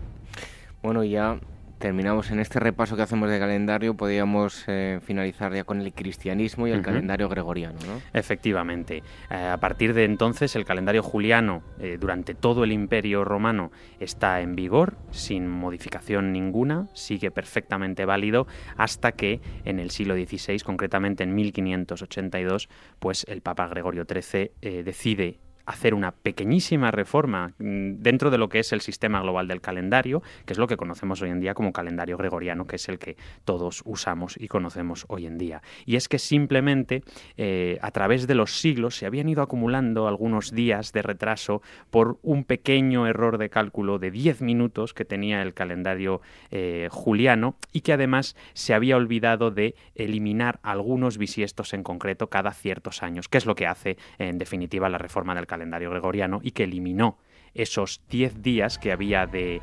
Bueno, 0.83 1.03
ya 1.05 1.39
terminamos 1.79 2.31
en 2.31 2.41
este 2.41 2.61
repaso 2.61 2.97
que 2.97 3.03
hacemos 3.03 3.31
de 3.31 3.39
calendario, 3.39 3.95
podríamos 3.95 4.65
eh, 4.67 5.01
finalizar 5.03 5.55
ya 5.55 5.65
con 5.65 5.81
el 5.81 5.93
cristianismo 5.93 6.67
y 6.67 6.73
el 6.73 6.83
calendario 6.83 7.29
gregoriano, 7.29 7.79
¿no? 7.87 8.01
Efectivamente. 8.13 9.03
Eh, 9.31 9.35
a 9.35 9.57
partir 9.59 9.95
de 9.95 10.05
entonces, 10.05 10.55
el 10.57 10.65
calendario 10.65 11.03
juliano, 11.03 11.63
eh, 11.79 11.97
durante 12.01 12.35
todo 12.35 12.65
el 12.65 12.73
imperio 12.73 13.25
romano, 13.25 13.71
está 14.01 14.41
en 14.41 14.57
vigor, 14.57 14.97
sin 15.11 15.49
modificación 15.49 16.33
ninguna, 16.33 16.89
sigue 16.95 17.31
perfectamente 17.31 18.05
válido, 18.05 18.47
hasta 18.77 19.13
que 19.13 19.41
en 19.65 19.79
el 19.79 19.91
siglo 19.91 20.15
XVI, 20.15 20.59
concretamente 20.61 21.23
en 21.23 21.35
1582, 21.35 22.69
pues 22.99 23.25
el 23.29 23.41
Papa 23.41 23.69
Gregorio 23.69 24.05
XIII 24.05 24.83
decide 24.83 25.39
hacer 25.69 25.93
una 25.93 26.13
pequeñísima 26.13 26.91
reforma 26.91 27.53
mm, 27.59 27.97
dentro 27.99 28.31
de 28.31 28.39
lo 28.39 28.49
que 28.49 28.61
es 28.61 28.73
el 28.73 28.81
sistema 28.81 29.21
global 29.21 29.49
del 29.49 29.61
calendario, 29.61 30.23
que 30.47 30.55
es 30.55 30.59
lo 30.59 30.67
que 30.67 30.79
conocemos 30.79 31.21
hoy 31.21 31.29
en 31.29 31.41
día 31.41 31.53
como 31.53 31.75
calendario 31.75 32.17
gregoriano, 32.17 32.67
que 32.67 32.77
es 32.77 32.89
el 32.89 32.99
que 32.99 33.19
todos 33.45 33.83
usamos 33.85 34.37
y 34.41 34.49
conocemos 34.49 35.05
hoy 35.09 35.27
en 35.27 35.37
día. 35.37 35.61
Y 35.85 35.97
es 35.97 36.09
que 36.09 36.19
simplemente 36.19 37.03
eh, 37.37 37.79
a 37.83 37.91
través 37.91 38.27
de 38.27 38.35
los 38.35 38.59
siglos 38.59 38.97
se 38.97 39.05
habían 39.05 39.29
ido 39.29 39.43
acumulando 39.43 40.09
algunos 40.09 40.53
días 40.53 40.93
de 40.93 41.03
retraso 41.03 41.61
por 41.91 42.19
un 42.23 42.45
pequeño 42.45 43.07
error 43.07 43.37
de 43.37 43.51
cálculo 43.51 43.99
de 43.99 44.11
10 44.11 44.41
minutos 44.41 44.95
que 44.95 45.05
tenía 45.05 45.43
el 45.43 45.53
calendario 45.53 46.23
eh, 46.51 46.89
juliano 46.91 47.57
y 47.75 47.83
que 47.83 47.93
además 47.93 48.37
se 48.55 48.73
había 48.73 48.97
olvidado 48.97 49.51
de 49.51 49.75
eliminar 49.95 50.61
algunos 50.63 51.19
bisiestos 51.19 51.75
en 51.75 51.83
concreto 51.83 52.29
cada 52.29 52.53
ciertos 52.53 53.03
años, 53.03 53.29
que 53.29 53.37
es 53.37 53.45
lo 53.45 53.55
que 53.55 53.67
hace 53.67 53.99
en 54.19 54.39
definitiva 54.39 54.89
la 54.89 54.97
reforma 54.97 55.35
del 55.35 55.47
calendario 55.47 55.58
gregoriano 55.91 56.41
y 56.43 56.53
que 56.53 56.65
eliminó 56.65 57.19
esos 57.55 58.01
10 58.11 58.43
días 58.43 58.79
que 58.79 58.93
había 58.93 59.27
de, 59.27 59.61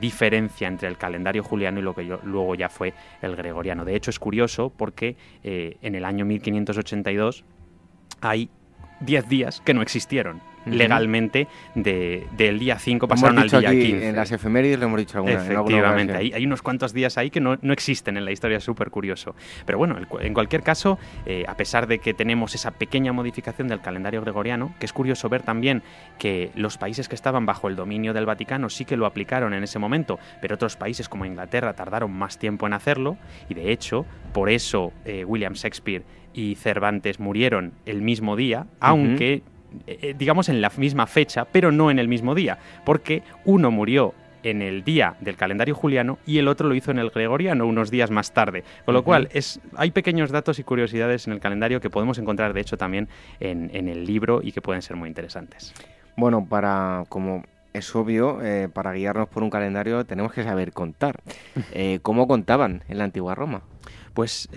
diferencia 0.00 0.66
entre 0.66 0.88
el 0.88 0.96
calendario 0.96 1.42
juliano 1.42 1.78
y 1.78 1.82
lo 1.82 1.94
que 1.94 2.02
luego 2.02 2.54
ya 2.54 2.68
fue 2.68 2.94
el 3.20 3.36
gregoriano. 3.36 3.84
De 3.84 3.94
hecho, 3.94 4.10
es 4.10 4.18
curioso 4.18 4.72
porque 4.74 5.16
eh, 5.44 5.76
en 5.82 5.94
el 5.94 6.04
año 6.04 6.24
1582 6.24 7.44
hay 8.22 8.48
10 9.00 9.28
días 9.28 9.60
que 9.60 9.74
no 9.74 9.82
existieron 9.82 10.40
legalmente 10.70 11.48
del 11.74 12.58
día 12.58 12.78
5 12.78 13.08
pasaron 13.08 13.38
al 13.38 13.48
día 13.48 13.70
15. 13.70 14.08
En 14.08 14.16
las 14.16 14.32
efemérides 14.32 14.78
lo 14.78 14.86
hemos 14.86 14.98
dicho 14.98 15.18
alguna 15.18 15.34
Efectivamente, 15.34 16.16
hay, 16.16 16.32
hay, 16.32 16.46
unos 16.46 16.62
cuantos 16.62 16.92
días 16.92 17.18
ahí 17.18 17.30
que 17.30 17.40
no, 17.40 17.54
existen 17.72 18.16
en 18.16 18.24
la 18.24 18.32
historia, 18.32 18.58
es 18.58 18.64
súper 18.64 18.90
curioso. 18.90 19.34
Pero 19.66 19.78
bueno, 19.78 19.96
en 20.20 20.34
cualquier 20.34 20.62
caso, 20.62 20.98
eh, 21.26 21.44
a 21.48 21.56
pesar 21.56 21.86
de 21.86 21.98
que 21.98 22.14
tenemos 22.14 22.54
esa 22.54 22.72
pequeña 22.72 23.12
modificación 23.12 23.68
del 23.68 23.80
calendario 23.80 24.20
gregoriano, 24.20 24.74
que 24.78 24.86
es 24.86 24.92
curioso 24.92 25.28
ver 25.28 25.42
también 25.42 25.82
que 26.18 26.50
los 26.54 26.78
países 26.78 27.08
que 27.08 27.14
estaban 27.14 27.46
bajo 27.46 27.68
el 27.68 27.76
dominio 27.76 28.12
del 28.12 28.26
Vaticano 28.26 28.68
sí 28.68 28.84
que 28.84 28.96
lo 28.96 29.06
aplicaron 29.06 29.54
en 29.54 29.62
ese 29.62 29.78
momento, 29.78 30.18
pero 30.40 30.54
otros 30.54 30.76
países 30.76 31.08
como 31.08 31.24
Inglaterra 31.24 31.74
tardaron 31.74 32.12
más 32.12 32.38
tiempo 32.38 32.66
en 32.66 32.72
hacerlo, 32.72 33.16
y 33.48 33.54
de 33.54 33.72
hecho, 33.72 34.06
por 34.32 34.50
eso 34.50 34.92
eh, 35.04 35.24
William 35.24 35.54
Shakespeare 35.54 36.04
y 36.32 36.54
Cervantes 36.54 37.20
murieron 37.20 37.72
el 37.86 38.02
mismo 38.02 38.36
día, 38.36 38.66
aunque 38.80 39.42
digamos, 40.16 40.48
en 40.48 40.60
la 40.60 40.70
misma 40.76 41.06
fecha, 41.06 41.44
pero 41.44 41.70
no 41.72 41.90
en 41.90 41.98
el 41.98 42.08
mismo 42.08 42.34
día, 42.34 42.58
porque 42.84 43.22
uno 43.44 43.70
murió 43.70 44.14
en 44.42 44.62
el 44.62 44.84
día 44.84 45.16
del 45.20 45.36
calendario 45.36 45.74
juliano 45.74 46.18
y 46.26 46.38
el 46.38 46.48
otro 46.48 46.68
lo 46.68 46.74
hizo 46.74 46.90
en 46.90 46.98
el 46.98 47.10
gregoriano 47.10 47.66
unos 47.66 47.90
días 47.90 48.10
más 48.10 48.32
tarde. 48.32 48.64
Con 48.84 48.94
lo 48.94 49.02
cual, 49.04 49.28
es, 49.32 49.60
hay 49.76 49.90
pequeños 49.90 50.30
datos 50.30 50.58
y 50.58 50.64
curiosidades 50.64 51.26
en 51.26 51.32
el 51.32 51.40
calendario 51.40 51.80
que 51.80 51.90
podemos 51.90 52.18
encontrar, 52.18 52.52
de 52.52 52.60
hecho, 52.60 52.76
también 52.76 53.08
en, 53.40 53.88
el 53.88 54.04
libro 54.04 54.40
y 54.42 54.52
que 54.52 54.60
pueden 54.60 54.82
ser 54.82 54.96
muy 54.96 55.08
interesantes. 55.08 55.74
Bueno, 56.16 56.46
para 56.46 57.04
como 57.08 57.44
es 57.72 57.94
obvio, 57.94 58.42
eh, 58.42 58.68
para 58.72 58.92
guiarnos 58.92 59.28
por 59.28 59.42
un 59.42 59.50
calendario 59.50 60.04
tenemos 60.04 60.32
que 60.32 60.42
saber 60.42 60.72
contar. 60.72 61.20
¿Cómo 62.02 62.26
contaban 62.26 62.82
en 62.88 62.98
la 62.98 63.04
antigua 63.04 63.34
Roma? 63.34 63.62
Pues 64.14 64.48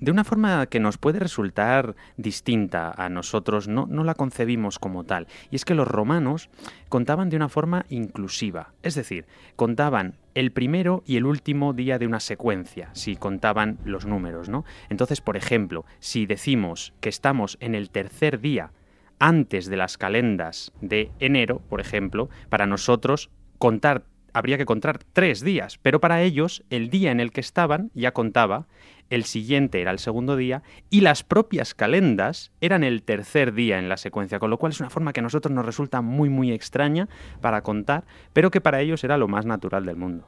de 0.00 0.10
una 0.10 0.24
forma 0.24 0.66
que 0.66 0.80
nos 0.80 0.98
puede 0.98 1.18
resultar 1.18 1.94
distinta 2.16 2.92
a 2.96 3.08
nosotros, 3.08 3.68
no, 3.68 3.86
no, 3.88 4.04
la 4.04 4.14
concebimos 4.14 4.78
como 4.78 5.04
tal. 5.04 5.26
Y 5.50 5.56
es 5.56 5.64
que 5.64 5.74
los 5.74 5.86
romanos 5.86 6.48
contaban 6.88 7.28
de 7.28 7.36
una 7.36 7.48
forma 7.48 7.84
inclusiva, 7.88 8.72
es 8.82 8.94
decir, 8.94 9.26
contaban 9.56 10.16
el 10.34 10.52
primero 10.52 11.02
y 11.06 11.16
el 11.16 11.26
último 11.26 11.72
día 11.72 11.98
de 11.98 12.06
una 12.06 12.20
secuencia, 12.20 12.90
si 12.92 13.16
contaban 13.16 13.78
los 13.84 14.06
números, 14.06 14.48
¿no? 14.48 14.64
Entonces, 14.88 15.20
por 15.20 15.36
ejemplo, 15.36 15.84
si 15.98 16.26
decimos 16.26 16.92
que 17.00 17.08
estamos 17.08 17.58
en 17.60 17.74
el 17.74 17.90
tercer 17.90 18.40
día 18.40 18.72
antes 19.18 19.66
de 19.66 19.76
las 19.76 19.98
calendas 19.98 20.72
de 20.80 21.10
enero, 21.18 21.60
por 21.68 21.80
ejemplo, 21.80 22.30
para 22.48 22.66
nosotros 22.66 23.30
contar 23.58 24.04
habría 24.32 24.58
que 24.58 24.66
contar 24.66 25.00
tres 25.12 25.40
días, 25.40 25.78
pero 25.82 26.00
para 26.00 26.22
ellos 26.22 26.62
el 26.70 26.88
día 26.90 27.10
en 27.10 27.20
el 27.20 27.32
que 27.32 27.40
estaban 27.40 27.90
ya 27.94 28.12
contaba 28.12 28.66
el 29.10 29.24
siguiente 29.24 29.80
era 29.80 29.90
el 29.90 29.98
segundo 29.98 30.36
día 30.36 30.62
y 30.88 31.02
las 31.02 31.22
propias 31.22 31.74
calendas 31.74 32.52
eran 32.60 32.84
el 32.84 33.02
tercer 33.02 33.52
día 33.52 33.78
en 33.78 33.88
la 33.88 33.96
secuencia, 33.96 34.38
con 34.38 34.50
lo 34.50 34.58
cual 34.58 34.72
es 34.72 34.80
una 34.80 34.90
forma 34.90 35.12
que 35.12 35.20
a 35.20 35.22
nosotros 35.22 35.52
nos 35.52 35.66
resulta 35.66 36.00
muy 36.00 36.28
muy 36.28 36.52
extraña 36.52 37.08
para 37.40 37.62
contar, 37.62 38.04
pero 38.32 38.50
que 38.50 38.60
para 38.60 38.80
ellos 38.80 39.04
era 39.04 39.18
lo 39.18 39.28
más 39.28 39.44
natural 39.44 39.84
del 39.84 39.96
mundo. 39.96 40.26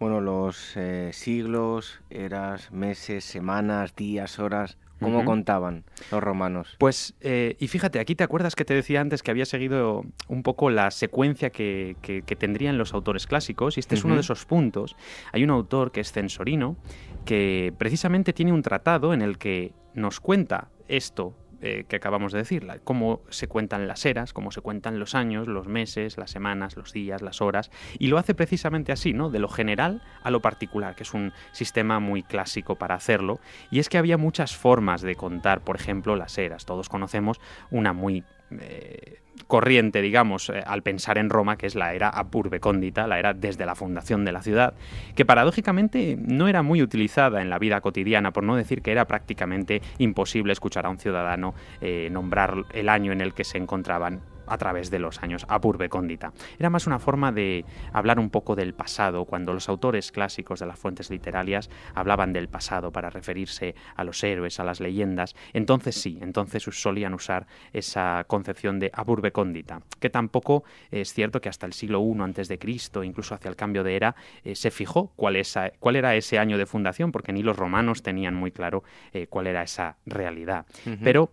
Bueno, 0.00 0.20
los 0.20 0.76
eh, 0.76 1.10
siglos, 1.12 2.00
eras, 2.10 2.72
meses, 2.72 3.24
semanas, 3.24 3.94
días, 3.94 4.38
horas, 4.38 4.76
¿Cómo 5.00 5.24
contaban 5.24 5.84
los 6.10 6.22
romanos? 6.22 6.76
Pues, 6.78 7.14
eh, 7.20 7.56
y 7.58 7.68
fíjate, 7.68 7.98
aquí 7.98 8.14
te 8.14 8.24
acuerdas 8.24 8.54
que 8.54 8.64
te 8.64 8.74
decía 8.74 9.00
antes 9.00 9.22
que 9.22 9.30
había 9.30 9.44
seguido 9.44 10.04
un 10.28 10.42
poco 10.42 10.70
la 10.70 10.90
secuencia 10.90 11.50
que, 11.50 11.96
tendrían 12.38 12.78
los 12.78 12.94
autores 12.94 13.26
clásicos, 13.26 13.76
y 13.76 13.80
este 13.80 13.94
es 13.94 14.04
uno 14.04 14.14
de 14.14 14.20
esos 14.20 14.44
puntos. 14.46 14.96
Hay 15.32 15.44
un 15.44 15.50
autor 15.50 15.92
que 15.92 16.00
es 16.00 16.12
Censorino, 16.12 16.76
que 17.24 17.72
precisamente 17.78 18.32
tiene 18.32 18.52
un 18.52 18.62
tratado 18.62 19.12
en 19.12 19.22
el 19.22 19.38
que 19.38 19.72
nos 19.94 20.20
cuenta 20.20 20.68
esto 20.88 21.34
eh, 21.66 21.86
que 21.88 21.96
acabamos 21.96 22.30
de 22.32 22.40
decir, 22.40 22.66
cómo 22.84 23.22
se 23.30 23.48
cuentan 23.48 23.88
las 23.88 24.04
eras, 24.04 24.34
cómo 24.34 24.50
se 24.50 24.60
cuentan 24.60 24.98
los 24.98 25.14
años, 25.14 25.48
los 25.48 25.66
meses, 25.66 26.18
las 26.18 26.30
semanas, 26.30 26.76
los 26.76 26.92
días, 26.92 27.22
las 27.22 27.40
horas, 27.40 27.70
y 27.98 28.08
lo 28.08 28.18
hace 28.18 28.34
precisamente 28.34 28.92
así, 28.92 29.14
¿no? 29.14 29.30
De 29.30 29.38
lo 29.38 29.48
general 29.48 30.02
a 30.22 30.30
lo 30.30 30.42
particular, 30.42 30.94
que 30.94 31.04
es 31.04 31.14
un 31.14 31.32
sistema 31.52 32.00
muy 32.00 32.22
clásico 32.22 32.76
para 32.76 32.96
hacerlo, 32.96 33.40
y 33.70 33.78
es 33.78 33.88
que 33.88 33.96
había 33.96 34.18
muchas 34.18 34.54
formas 34.54 35.00
de 35.00 35.14
contar, 35.14 35.62
por 35.62 35.76
ejemplo, 35.76 36.16
las 36.16 36.36
eras. 36.36 36.66
Todos 36.66 36.90
conocemos 36.90 37.40
una 37.70 37.94
muy 37.94 38.24
eh, 38.50 39.22
corriente, 39.46 40.02
digamos, 40.02 40.50
eh, 40.50 40.62
al 40.66 40.82
pensar 40.82 41.18
en 41.18 41.30
Roma, 41.30 41.56
que 41.56 41.66
es 41.66 41.74
la 41.74 41.94
era 41.94 42.08
apurbecóndita, 42.08 43.06
la 43.06 43.18
era 43.18 43.34
desde 43.34 43.66
la 43.66 43.74
fundación 43.74 44.24
de 44.24 44.32
la 44.32 44.42
ciudad, 44.42 44.74
que 45.14 45.24
paradójicamente 45.24 46.16
no 46.20 46.48
era 46.48 46.62
muy 46.62 46.82
utilizada 46.82 47.42
en 47.42 47.50
la 47.50 47.58
vida 47.58 47.80
cotidiana, 47.80 48.32
por 48.32 48.44
no 48.44 48.56
decir 48.56 48.82
que 48.82 48.92
era 48.92 49.06
prácticamente 49.06 49.82
imposible 49.98 50.52
escuchar 50.52 50.86
a 50.86 50.90
un 50.90 50.98
ciudadano 50.98 51.54
eh, 51.80 52.08
nombrar 52.10 52.64
el 52.72 52.88
año 52.88 53.12
en 53.12 53.20
el 53.20 53.34
que 53.34 53.44
se 53.44 53.58
encontraban 53.58 54.20
a 54.46 54.58
través 54.58 54.90
de 54.90 54.98
los 54.98 55.22
años, 55.22 55.46
a 55.48 55.60
cóndita. 55.88 56.32
Era 56.58 56.70
más 56.70 56.86
una 56.86 56.98
forma 56.98 57.32
de 57.32 57.64
hablar 57.92 58.18
un 58.18 58.30
poco 58.30 58.54
del 58.54 58.74
pasado, 58.74 59.24
cuando 59.24 59.52
los 59.52 59.68
autores 59.68 60.12
clásicos 60.12 60.60
de 60.60 60.66
las 60.66 60.78
fuentes 60.78 61.10
literarias 61.10 61.70
hablaban 61.94 62.32
del 62.32 62.48
pasado 62.48 62.92
para 62.92 63.10
referirse 63.10 63.74
a 63.96 64.04
los 64.04 64.22
héroes, 64.22 64.60
a 64.60 64.64
las 64.64 64.80
leyendas, 64.80 65.34
entonces 65.52 65.96
sí, 65.96 66.18
entonces 66.20 66.62
solían 66.62 67.14
usar 67.14 67.46
esa 67.72 68.24
concepción 68.26 68.78
de 68.78 68.90
a 68.92 69.04
cóndita, 69.32 69.80
que 70.00 70.10
tampoco 70.10 70.64
es 70.90 71.12
cierto 71.12 71.40
que 71.40 71.48
hasta 71.48 71.66
el 71.66 71.72
siglo 71.72 72.02
I 72.02 72.20
antes 72.20 72.48
de 72.48 72.58
Cristo, 72.58 73.04
incluso 73.04 73.34
hacia 73.34 73.48
el 73.48 73.56
cambio 73.56 73.82
de 73.82 73.96
era, 73.96 74.14
eh, 74.44 74.54
se 74.54 74.70
fijó 74.70 75.12
cuál, 75.16 75.40
cuál, 75.78 75.96
era 75.96 76.14
ese 76.14 76.38
año 76.38 76.58
de 76.58 76.66
fundación, 76.66 77.12
porque 77.12 77.32
ni 77.32 77.42
los 77.42 77.56
romanos 77.56 78.02
tenían 78.02 78.34
muy 78.34 78.50
claro 78.50 78.82
eh, 79.12 79.26
cuál 79.28 79.46
era 79.46 79.62
esa 79.62 79.96
realidad. 80.06 80.66
Pero 81.02 81.30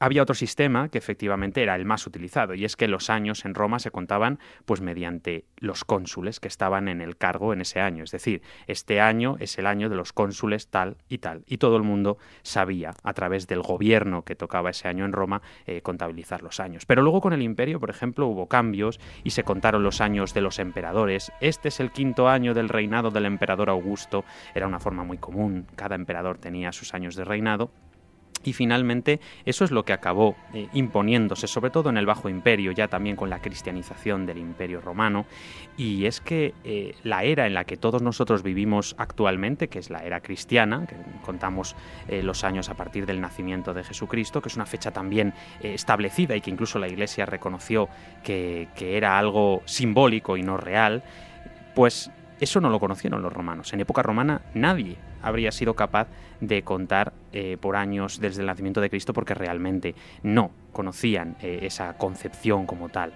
había 0.00 0.22
otro 0.22 0.34
sistema 0.34 0.88
que 0.88 0.98
efectivamente 0.98 1.62
era 1.62 1.76
el 1.76 1.84
más 1.84 2.06
utilizado, 2.06 2.54
y 2.54 2.64
es 2.64 2.74
que 2.74 2.88
los 2.88 3.10
años 3.10 3.44
en 3.44 3.54
Roma 3.54 3.78
se 3.78 3.90
contaban 3.90 4.38
pues 4.64 4.80
mediante 4.80 5.44
los 5.58 5.84
cónsules 5.84 6.40
que 6.40 6.48
estaban 6.48 6.88
en 6.88 7.02
el 7.02 7.18
cargo 7.18 7.52
en 7.52 7.60
ese 7.60 7.80
año. 7.80 8.02
Es 8.04 8.10
decir, 8.10 8.40
este 8.66 9.00
año 9.00 9.36
es 9.40 9.58
el 9.58 9.66
año 9.66 9.90
de 9.90 9.96
los 9.96 10.14
cónsules 10.14 10.68
tal 10.68 10.96
y 11.08 11.18
tal. 11.18 11.44
Y 11.46 11.58
todo 11.58 11.76
el 11.76 11.82
mundo 11.82 12.16
sabía, 12.42 12.94
a 13.02 13.12
través 13.12 13.46
del 13.46 13.60
gobierno 13.60 14.24
que 14.24 14.34
tocaba 14.34 14.70
ese 14.70 14.88
año 14.88 15.04
en 15.04 15.12
Roma, 15.12 15.42
eh, 15.66 15.82
contabilizar 15.82 16.42
los 16.42 16.60
años. 16.60 16.86
Pero 16.86 17.02
luego 17.02 17.20
con 17.20 17.34
el 17.34 17.42
imperio, 17.42 17.78
por 17.78 17.90
ejemplo, 17.90 18.26
hubo 18.26 18.46
cambios 18.46 18.98
y 19.22 19.30
se 19.30 19.44
contaron 19.44 19.82
los 19.82 20.00
años 20.00 20.32
de 20.32 20.40
los 20.40 20.58
emperadores. 20.58 21.30
Este 21.42 21.68
es 21.68 21.78
el 21.78 21.92
quinto 21.92 22.28
año 22.28 22.54
del 22.54 22.70
reinado 22.70 23.10
del 23.10 23.26
emperador 23.26 23.68
Augusto. 23.68 24.24
Era 24.54 24.66
una 24.66 24.80
forma 24.80 25.04
muy 25.04 25.18
común. 25.18 25.66
Cada 25.76 25.94
emperador 25.94 26.38
tenía 26.38 26.72
sus 26.72 26.94
años 26.94 27.16
de 27.16 27.24
reinado. 27.24 27.70
Y 28.42 28.54
finalmente 28.54 29.20
eso 29.44 29.64
es 29.64 29.70
lo 29.70 29.84
que 29.84 29.92
acabó 29.92 30.34
eh, 30.54 30.68
imponiéndose, 30.72 31.46
sobre 31.46 31.70
todo 31.70 31.90
en 31.90 31.98
el 31.98 32.06
Bajo 32.06 32.28
Imperio, 32.28 32.72
ya 32.72 32.88
también 32.88 33.16
con 33.16 33.28
la 33.28 33.40
cristianización 33.40 34.24
del 34.24 34.38
Imperio 34.38 34.80
Romano, 34.80 35.26
y 35.76 36.06
es 36.06 36.20
que 36.20 36.54
eh, 36.64 36.94
la 37.02 37.24
era 37.24 37.46
en 37.46 37.54
la 37.54 37.64
que 37.64 37.76
todos 37.76 38.00
nosotros 38.00 38.42
vivimos 38.42 38.94
actualmente, 38.98 39.68
que 39.68 39.78
es 39.78 39.90
la 39.90 39.98
era 40.04 40.20
cristiana, 40.20 40.86
que 40.86 40.96
contamos 41.24 41.76
eh, 42.08 42.22
los 42.22 42.42
años 42.44 42.70
a 42.70 42.74
partir 42.74 43.04
del 43.04 43.20
nacimiento 43.20 43.74
de 43.74 43.84
Jesucristo, 43.84 44.40
que 44.40 44.48
es 44.48 44.56
una 44.56 44.66
fecha 44.66 44.90
también 44.90 45.34
establecida 45.62 46.34
y 46.34 46.40
que 46.40 46.50
incluso 46.50 46.78
la 46.78 46.88
Iglesia 46.88 47.26
reconoció 47.26 47.88
que, 48.24 48.68
que 48.74 48.96
era 48.96 49.18
algo 49.18 49.62
simbólico 49.66 50.36
y 50.36 50.42
no 50.42 50.56
real, 50.56 51.02
pues 51.74 52.10
eso 52.40 52.60
no 52.60 52.70
lo 52.70 52.80
conocieron 52.80 53.22
los 53.22 53.32
romanos. 53.32 53.72
En 53.72 53.80
época 53.80 54.02
romana 54.02 54.42
nadie 54.54 54.96
habría 55.22 55.52
sido 55.52 55.74
capaz 55.74 56.08
de 56.40 56.62
contar 56.62 57.12
eh, 57.32 57.56
por 57.60 57.76
años 57.76 58.20
desde 58.20 58.40
el 58.40 58.46
nacimiento 58.46 58.80
de 58.80 58.90
Cristo 58.90 59.12
porque 59.12 59.34
realmente 59.34 59.94
no 60.22 60.50
conocían 60.72 61.36
eh, 61.42 61.60
esa 61.62 61.96
concepción 61.98 62.66
como 62.66 62.88
tal. 62.88 63.12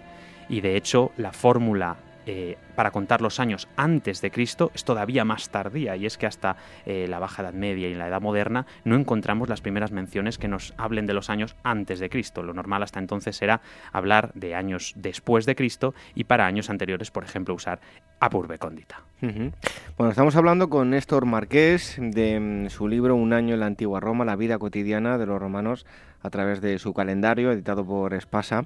Y 0.49 0.61
de 0.61 0.77
hecho 0.77 1.13
la 1.17 1.33
fórmula 1.33 1.97
eh, 2.27 2.57
para 2.75 2.91
contar 2.91 3.21
los 3.21 3.41
años 3.41 3.69
antes 3.77 4.21
de 4.21 4.31
Cristo 4.31 4.71
es 4.75 4.85
todavía 4.85 5.25
más 5.25 5.51
tardía 5.51 5.97
y 5.97 6.07
es 6.07 6.17
que 6.19 6.27
hasta 6.27 6.57
eh, 6.87 7.07
la 7.09 7.19
Baja 7.19 7.43
Edad 7.43 7.53
Media 7.53 7.89
y 7.89 7.95
la 7.95 8.09
Edad 8.09 8.21
Moderna 8.21 8.67
no 8.85 8.97
encontramos 8.97 9.49
las 9.49 9.61
primeras 9.61 9.93
menciones 9.93 10.39
que 10.39 10.49
nos 10.49 10.75
hablen 10.77 11.07
de 11.07 11.15
los 11.15 11.31
años 11.31 11.57
antes 11.63 11.99
de 12.01 12.09
Cristo. 12.09 12.43
Lo 12.43 12.55
normal 12.55 12.83
hasta 12.83 12.99
entonces 12.99 13.41
era 13.43 13.61
hablar 13.93 14.33
de 14.35 14.55
años 14.55 14.95
después 14.97 15.47
de 15.47 15.55
Cristo 15.55 15.95
y 16.15 16.25
para 16.25 16.47
años 16.47 16.71
anteriores, 16.71 17.11
por 17.11 17.25
ejemplo, 17.25 17.55
usar 17.55 17.81
Apurbe 18.21 18.59
Condita. 18.59 19.03
Bueno, 19.21 20.11
estamos 20.11 20.37
hablando 20.37 20.69
con 20.69 20.91
Néstor 20.91 21.25
Marqués 21.25 21.97
de 21.99 22.41
mm, 22.41 22.71
su 22.71 22.89
libro 22.89 23.17
Un 23.17 23.33
año 23.33 23.55
en 23.55 23.61
la 23.61 23.67
antigua 23.67 24.01
Roma, 24.01 24.25
la 24.25 24.37
vida 24.37 24.59
cotidiana 24.59 25.19
de 25.19 25.27
los 25.27 25.41
romanos 25.41 25.87
a 26.23 26.31
través 26.31 26.61
de 26.61 26.79
su 26.79 26.95
calendario, 26.95 27.53
editado 27.53 27.85
por 27.85 28.15
Espasa. 28.15 28.65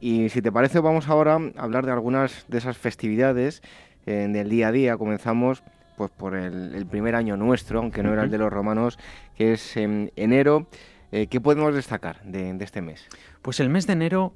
Y 0.00 0.28
si 0.28 0.42
te 0.42 0.52
parece, 0.52 0.78
vamos 0.80 1.08
ahora 1.08 1.36
a 1.56 1.62
hablar 1.62 1.84
de 1.84 1.92
algunas 1.92 2.44
de 2.48 2.58
esas 2.58 2.78
festividades 2.78 3.62
eh, 4.06 4.28
del 4.30 4.48
día 4.48 4.68
a 4.68 4.72
día. 4.72 4.96
Comenzamos 4.96 5.62
pues 5.96 6.10
por 6.10 6.36
el, 6.36 6.86
primer 6.86 7.16
año 7.16 7.36
nuestro, 7.36 7.80
aunque 7.80 8.04
no 8.04 8.12
era 8.12 8.22
el 8.22 8.30
de 8.30 8.38
los 8.38 8.52
romanos, 8.52 8.98
que 9.34 9.54
es 9.54 9.76
en 9.76 10.12
enero. 10.14 10.68
Eh, 11.10 11.26
¿Qué 11.26 11.40
podemos 11.40 11.74
destacar 11.74 12.22
de, 12.22 12.56
este 12.60 12.80
mes? 12.80 13.08
Pues 13.42 13.58
el 13.58 13.70
mes 13.70 13.86
de 13.88 13.94
enero 13.94 14.34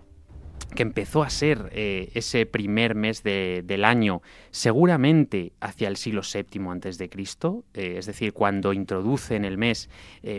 que 0.75 0.83
empezó 0.83 1.23
a 1.23 1.31
ser 1.31 1.69
eh, 1.73 2.11
ese 2.15 2.47
primer 2.47 2.95
mes 2.95 3.23
del 3.23 3.85
año, 3.85 4.23
seguramente 4.51 5.53
hacia 5.61 5.87
el 5.87 5.97
siglo 5.97 6.23
VII 6.23 6.69
antes 6.69 6.99
de 6.99 7.09
Cristo, 7.11 7.65
es 7.75 8.07
decir, 8.07 8.33
cuando 8.33 8.73
introducen 8.73 9.45
el 9.45 9.59
mes, 9.59 9.91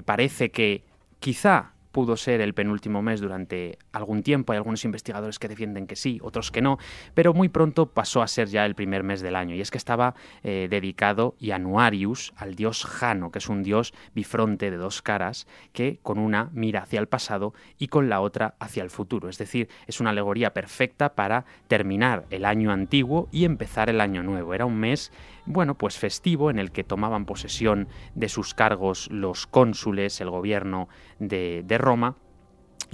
parece 0.05 0.49
que 0.49 0.85
quizá 1.19 1.72
pudo 1.93 2.17
ser 2.17 2.41
el 2.41 2.53
penúltimo 2.53 3.01
mes 3.01 3.21
durante 3.21 3.77
algún 3.93 4.23
tiempo. 4.23 4.51
Hay 4.51 4.57
algunos 4.57 4.83
investigadores 4.83 5.39
que 5.39 5.47
defienden 5.47 5.87
que 5.87 5.95
sí, 5.95 6.19
otros 6.21 6.51
que 6.51 6.61
no, 6.61 6.79
pero 7.13 7.33
muy 7.33 7.49
pronto 7.49 7.85
pasó 7.85 8.21
a 8.21 8.27
ser 8.27 8.49
ya 8.49 8.65
el 8.65 8.75
primer 8.75 9.03
mes 9.03 9.21
del 9.21 9.35
año. 9.37 9.55
Y 9.55 9.61
es 9.61 9.71
que 9.71 9.77
estaba 9.77 10.15
eh, 10.43 10.67
dedicado 10.69 11.35
Januarius 11.39 12.33
al 12.35 12.55
dios 12.55 12.83
Jano, 12.83 13.31
que 13.31 13.37
es 13.37 13.47
un 13.47 13.61
dios 13.61 13.93
bifronte 14.15 14.71
de 14.71 14.77
dos 14.77 15.03
caras, 15.03 15.47
que 15.71 15.99
con 16.01 16.17
una 16.17 16.49
mira 16.51 16.81
hacia 16.81 16.99
el 16.99 17.07
pasado 17.07 17.53
y 17.77 17.87
con 17.87 18.09
la 18.09 18.21
otra 18.21 18.55
hacia 18.59 18.83
el 18.83 18.89
futuro. 18.89 19.29
Es 19.29 19.37
decir, 19.37 19.69
es 19.85 19.99
una 19.99 20.09
alegoría 20.09 20.51
perfecta 20.51 21.13
para 21.13 21.45
terminar 21.67 22.25
el 22.31 22.43
año 22.43 22.71
antiguo 22.71 23.29
y 23.31 23.45
empezar 23.45 23.91
el 23.91 24.01
año 24.01 24.23
nuevo. 24.23 24.55
Era 24.55 24.65
un 24.65 24.79
mes 24.79 25.11
bueno, 25.45 25.75
pues 25.75 25.97
festivo 25.97 26.49
en 26.49 26.59
el 26.59 26.71
que 26.71 26.83
tomaban 26.83 27.25
posesión 27.25 27.87
de 28.15 28.29
sus 28.29 28.53
cargos 28.53 29.09
los 29.11 29.47
cónsules, 29.47 30.21
el 30.21 30.29
gobierno 30.29 30.89
de, 31.19 31.63
de 31.65 31.77
Roma, 31.77 32.15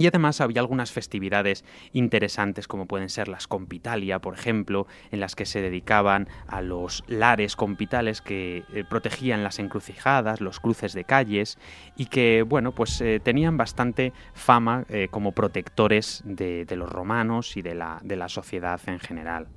y 0.00 0.06
además 0.06 0.40
había 0.40 0.62
algunas 0.62 0.92
festividades 0.92 1.62
interesantes 1.92 2.66
como 2.66 2.86
pueden 2.86 3.10
ser 3.10 3.28
las 3.28 3.46
compitalia, 3.46 4.18
por 4.18 4.32
ejemplo, 4.32 4.86
en 5.10 5.20
las 5.20 5.36
que 5.36 5.44
se 5.44 5.60
dedicaban 5.60 6.26
a 6.46 6.62
los 6.62 7.04
lares 7.06 7.54
compitales 7.54 8.22
que 8.22 8.64
eh, 8.72 8.84
protegían 8.88 9.44
las 9.44 9.58
encrucijadas, 9.58 10.40
los 10.40 10.58
cruces 10.58 10.94
de 10.94 11.04
calles 11.04 11.58
y 11.98 12.06
que, 12.06 12.40
bueno, 12.40 12.72
pues 12.72 12.98
eh, 13.02 13.20
tenían 13.22 13.58
bastante 13.58 14.14
fama 14.32 14.86
eh, 14.88 15.08
como 15.10 15.32
protectores 15.32 16.22
de, 16.24 16.64
de, 16.64 16.76
los 16.76 16.88
romanos 16.88 17.58
y 17.58 17.60
de 17.60 17.74
la, 17.74 18.00
de 18.02 18.16
la 18.16 18.30
sociedad 18.30 18.80
en 18.86 19.00
general. 19.00 19.48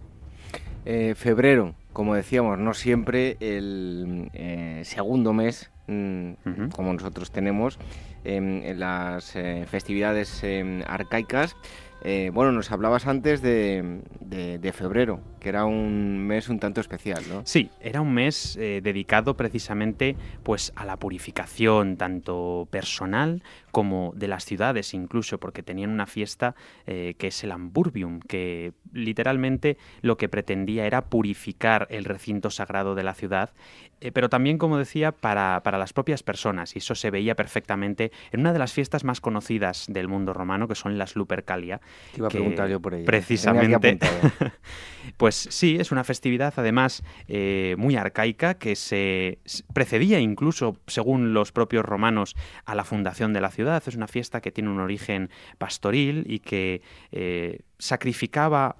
febrero, 1.15 1.73
como 1.93 2.15
decíamos, 2.15 2.59
no 2.59 2.73
siempre 2.73 3.37
el 3.39 4.29
eh, 4.33 4.81
segundo 4.83 5.31
mes, 5.31 5.71
mm, 5.87 6.69
como 6.73 6.93
nosotros 6.93 7.31
tenemos, 7.31 7.79
en 8.23 8.79
las 8.79 9.35
eh, 9.35 9.65
festividades 9.69 10.43
em, 10.43 10.81
arcaicas, 10.87 11.55
eh, 12.05 12.31
bueno, 12.33 12.51
nos 12.51 12.69
hablabas 12.69 13.07
antes 13.07 13.41
de, 13.41 14.01
febrero, 14.73 15.21
que 15.39 15.47
era 15.49 15.63
un 15.63 16.27
mes 16.27 16.49
un 16.49 16.59
tanto 16.59 16.81
especial, 16.81 17.23
¿no? 17.29 17.43
Sí, 17.45 17.69
era 17.79 18.01
un 18.01 18.13
mes 18.13 18.57
eh, 18.57 18.81
dedicado 18.83 19.37
precisamente 19.37 20.17
pues, 20.43 20.73
a 20.75 20.83
la 20.83 20.97
purificación, 20.97 21.95
tanto 21.95 22.67
personal 22.69 23.41
como 23.71 24.11
de 24.15 24.27
las 24.27 24.43
ciudades 24.43 24.93
incluso, 24.93 25.39
porque 25.39 25.63
tenían 25.63 25.91
una 25.91 26.05
fiesta 26.05 26.55
eh, 26.87 27.15
que 27.17 27.27
es 27.27 27.43
el 27.43 27.51
Amburbium, 27.51 28.19
que 28.19 28.73
literalmente 28.91 29.77
lo 30.01 30.17
que 30.17 30.27
pretendía 30.27 30.85
era 30.85 31.05
purificar 31.05 31.87
el 31.89 32.03
recinto 32.03 32.49
sagrado 32.49 32.95
de 32.95 33.03
la 33.03 33.13
ciudad, 33.13 33.51
pero 34.11 34.27
también, 34.27 34.57
como 34.57 34.77
decía, 34.77 35.13
para, 35.13 35.61
para 35.63 35.77
las 35.77 35.93
propias 35.93 36.23
personas, 36.23 36.75
y 36.75 36.79
eso 36.79 36.93
se 36.93 37.09
veía 37.09 37.35
perfectamente 37.35 38.11
en 38.33 38.41
una 38.41 38.51
de 38.51 38.59
las 38.59 38.73
fiestas 38.73 39.05
más 39.05 39.21
conocidas 39.21 39.85
del 39.87 40.09
mundo 40.09 40.33
romano, 40.33 40.67
que 40.67 40.75
son 40.75 40.97
las 40.97 41.15
Lupercalia, 41.15 41.79
te 42.11 42.19
iba 42.19 42.27
a 42.27 42.29
preguntar 42.29 42.69
yo 42.69 42.79
por 42.79 42.93
ello. 42.93 43.05
Precisamente. 43.05 43.99
pues 45.17 45.35
sí, 45.35 45.77
es 45.79 45.91
una 45.91 46.03
festividad 46.03 46.53
además 46.57 47.03
eh, 47.27 47.75
muy 47.77 47.95
arcaica 47.95 48.55
que 48.55 48.75
se 48.75 49.39
precedía 49.73 50.19
incluso, 50.19 50.77
según 50.87 51.33
los 51.33 51.51
propios 51.51 51.85
romanos, 51.85 52.35
a 52.65 52.75
la 52.75 52.83
fundación 52.83 53.33
de 53.33 53.41
la 53.41 53.51
ciudad. 53.51 53.83
Es 53.85 53.95
una 53.95 54.07
fiesta 54.07 54.41
que 54.41 54.51
tiene 54.51 54.69
un 54.69 54.79
origen 54.79 55.29
pastoril 55.57 56.25
y 56.27 56.39
que 56.39 56.81
eh, 57.11 57.59
sacrificaba 57.83 58.77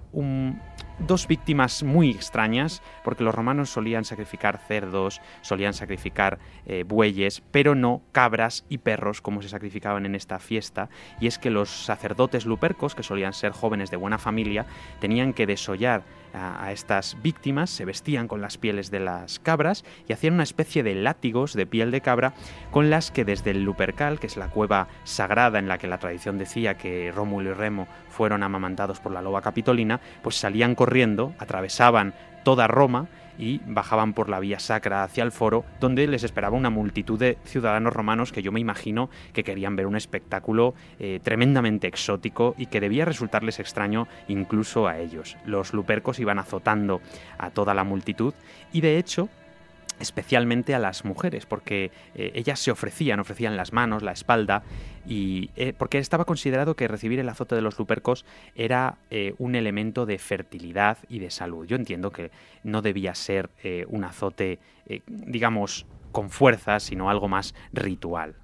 dos 0.98 1.28
víctimas 1.28 1.82
muy 1.82 2.10
extrañas, 2.10 2.82
porque 3.02 3.22
los 3.22 3.34
romanos 3.34 3.68
solían 3.68 4.06
sacrificar 4.06 4.58
cerdos, 4.66 5.20
solían 5.42 5.74
sacrificar 5.74 6.38
eh, 6.64 6.84
bueyes, 6.86 7.42
pero 7.50 7.74
no 7.74 8.00
cabras 8.12 8.64
y 8.70 8.78
perros 8.78 9.20
como 9.20 9.42
se 9.42 9.50
sacrificaban 9.50 10.06
en 10.06 10.14
esta 10.14 10.38
fiesta, 10.38 10.88
y 11.20 11.26
es 11.26 11.38
que 11.38 11.50
los 11.50 11.68
sacerdotes 11.68 12.46
lupercos, 12.46 12.94
que 12.94 13.02
solían 13.02 13.34
ser 13.34 13.52
jóvenes 13.52 13.90
de 13.90 13.98
buena 13.98 14.16
familia, 14.16 14.64
tenían 15.00 15.34
que 15.34 15.46
desollar 15.46 16.04
a, 16.34 16.72
estas 16.72 17.16
víctimas, 17.22 17.70
se 17.70 17.84
vestían 17.84 18.28
con 18.28 18.40
las 18.40 18.58
pieles 18.58 18.90
de 18.90 19.00
las 19.00 19.38
cabras 19.38 19.84
y 20.08 20.12
hacían 20.12 20.34
una 20.34 20.42
especie 20.42 20.82
de 20.82 20.94
látigos 20.94 21.54
de 21.54 21.66
piel 21.66 21.90
de 21.90 22.00
cabra 22.00 22.34
con 22.70 22.90
las 22.90 23.10
que 23.10 23.24
desde 23.24 23.52
el 23.52 23.64
Lupercal, 23.64 24.18
que 24.20 24.26
es 24.26 24.36
la 24.36 24.48
cueva 24.48 24.88
sagrada 25.04 25.58
en 25.58 25.68
la 25.68 25.78
que 25.78 25.86
la 25.86 25.98
tradición 25.98 26.38
decía 26.38 26.74
que 26.74 27.12
Rómulo 27.14 27.50
y 27.50 27.54
Remo 27.54 27.88
fueron 28.10 28.42
amamantados 28.42 29.00
por 29.00 29.12
la 29.12 29.22
loba 29.22 29.42
capitolina, 29.42 30.00
pues 30.22 30.36
salían 30.36 30.74
corriendo, 30.74 31.34
atravesaban 31.38 32.14
toda 32.44 32.66
Roma 32.66 33.08
y 33.38 33.60
bajaban 33.66 34.12
por 34.12 34.28
la 34.28 34.40
vía 34.40 34.58
sacra 34.58 35.02
hacia 35.02 35.24
el 35.24 35.32
foro, 35.32 35.64
donde 35.80 36.06
les 36.06 36.24
esperaba 36.24 36.56
una 36.56 36.70
multitud 36.70 37.18
de 37.18 37.38
ciudadanos 37.44 37.92
romanos 37.92 38.32
que 38.32 38.42
yo 38.42 38.52
me 38.52 38.60
imagino 38.60 39.10
que 39.32 39.44
querían 39.44 39.76
ver 39.76 39.86
un 39.86 39.96
espectáculo 39.96 40.74
eh, 40.98 41.20
tremendamente 41.22 41.86
exótico 41.86 42.54
y 42.58 42.66
que 42.66 42.80
debía 42.80 43.04
resultarles 43.04 43.60
extraño 43.60 44.08
incluso 44.28 44.86
a 44.86 44.98
ellos. 44.98 45.36
Los 45.44 45.72
lupercos 45.72 46.18
iban 46.18 46.38
azotando 46.38 47.00
a 47.38 47.50
toda 47.50 47.74
la 47.74 47.84
multitud 47.84 48.34
y 48.72 48.80
de 48.80 48.98
hecho 48.98 49.28
especialmente 50.00 50.74
a 50.74 50.78
las 50.78 51.04
mujeres, 51.04 51.46
porque 51.46 51.90
eh, 52.14 52.32
ellas 52.34 52.60
se 52.60 52.70
ofrecían, 52.70 53.20
ofrecían 53.20 53.56
las 53.56 53.72
manos, 53.72 54.02
la 54.02 54.12
espalda, 54.12 54.62
y 55.06 55.50
eh, 55.56 55.72
porque 55.76 55.98
estaba 55.98 56.24
considerado 56.24 56.76
que 56.76 56.88
recibir 56.88 57.18
el 57.18 57.28
azote 57.28 57.54
de 57.54 57.60
los 57.60 57.78
lupercos 57.78 58.24
era 58.54 58.96
eh, 59.10 59.34
un 59.38 59.54
elemento 59.54 60.06
de 60.06 60.18
fertilidad 60.18 60.98
y 61.08 61.18
de 61.18 61.30
salud. 61.30 61.66
Yo 61.66 61.76
entiendo 61.76 62.10
que 62.10 62.30
no 62.62 62.82
debía 62.82 63.14
ser 63.14 63.50
un 63.88 64.04
azote, 64.04 64.58
digamos, 65.06 65.86
con 66.12 66.30
fuerza, 66.30 66.80
sino 66.80 67.10
algo 67.10 67.28
más 67.28 67.54
ritual. 67.72 68.34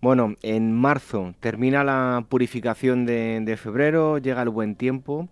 Bueno, 0.00 0.36
en 0.42 0.72
marzo 0.72 1.34
termina 1.40 1.82
la 1.82 2.24
purificación 2.28 3.04
de 3.04 3.58
febrero, 3.60 4.18
llega 4.18 4.42
el 4.42 4.50
buen 4.50 4.76
tiempo. 4.76 5.28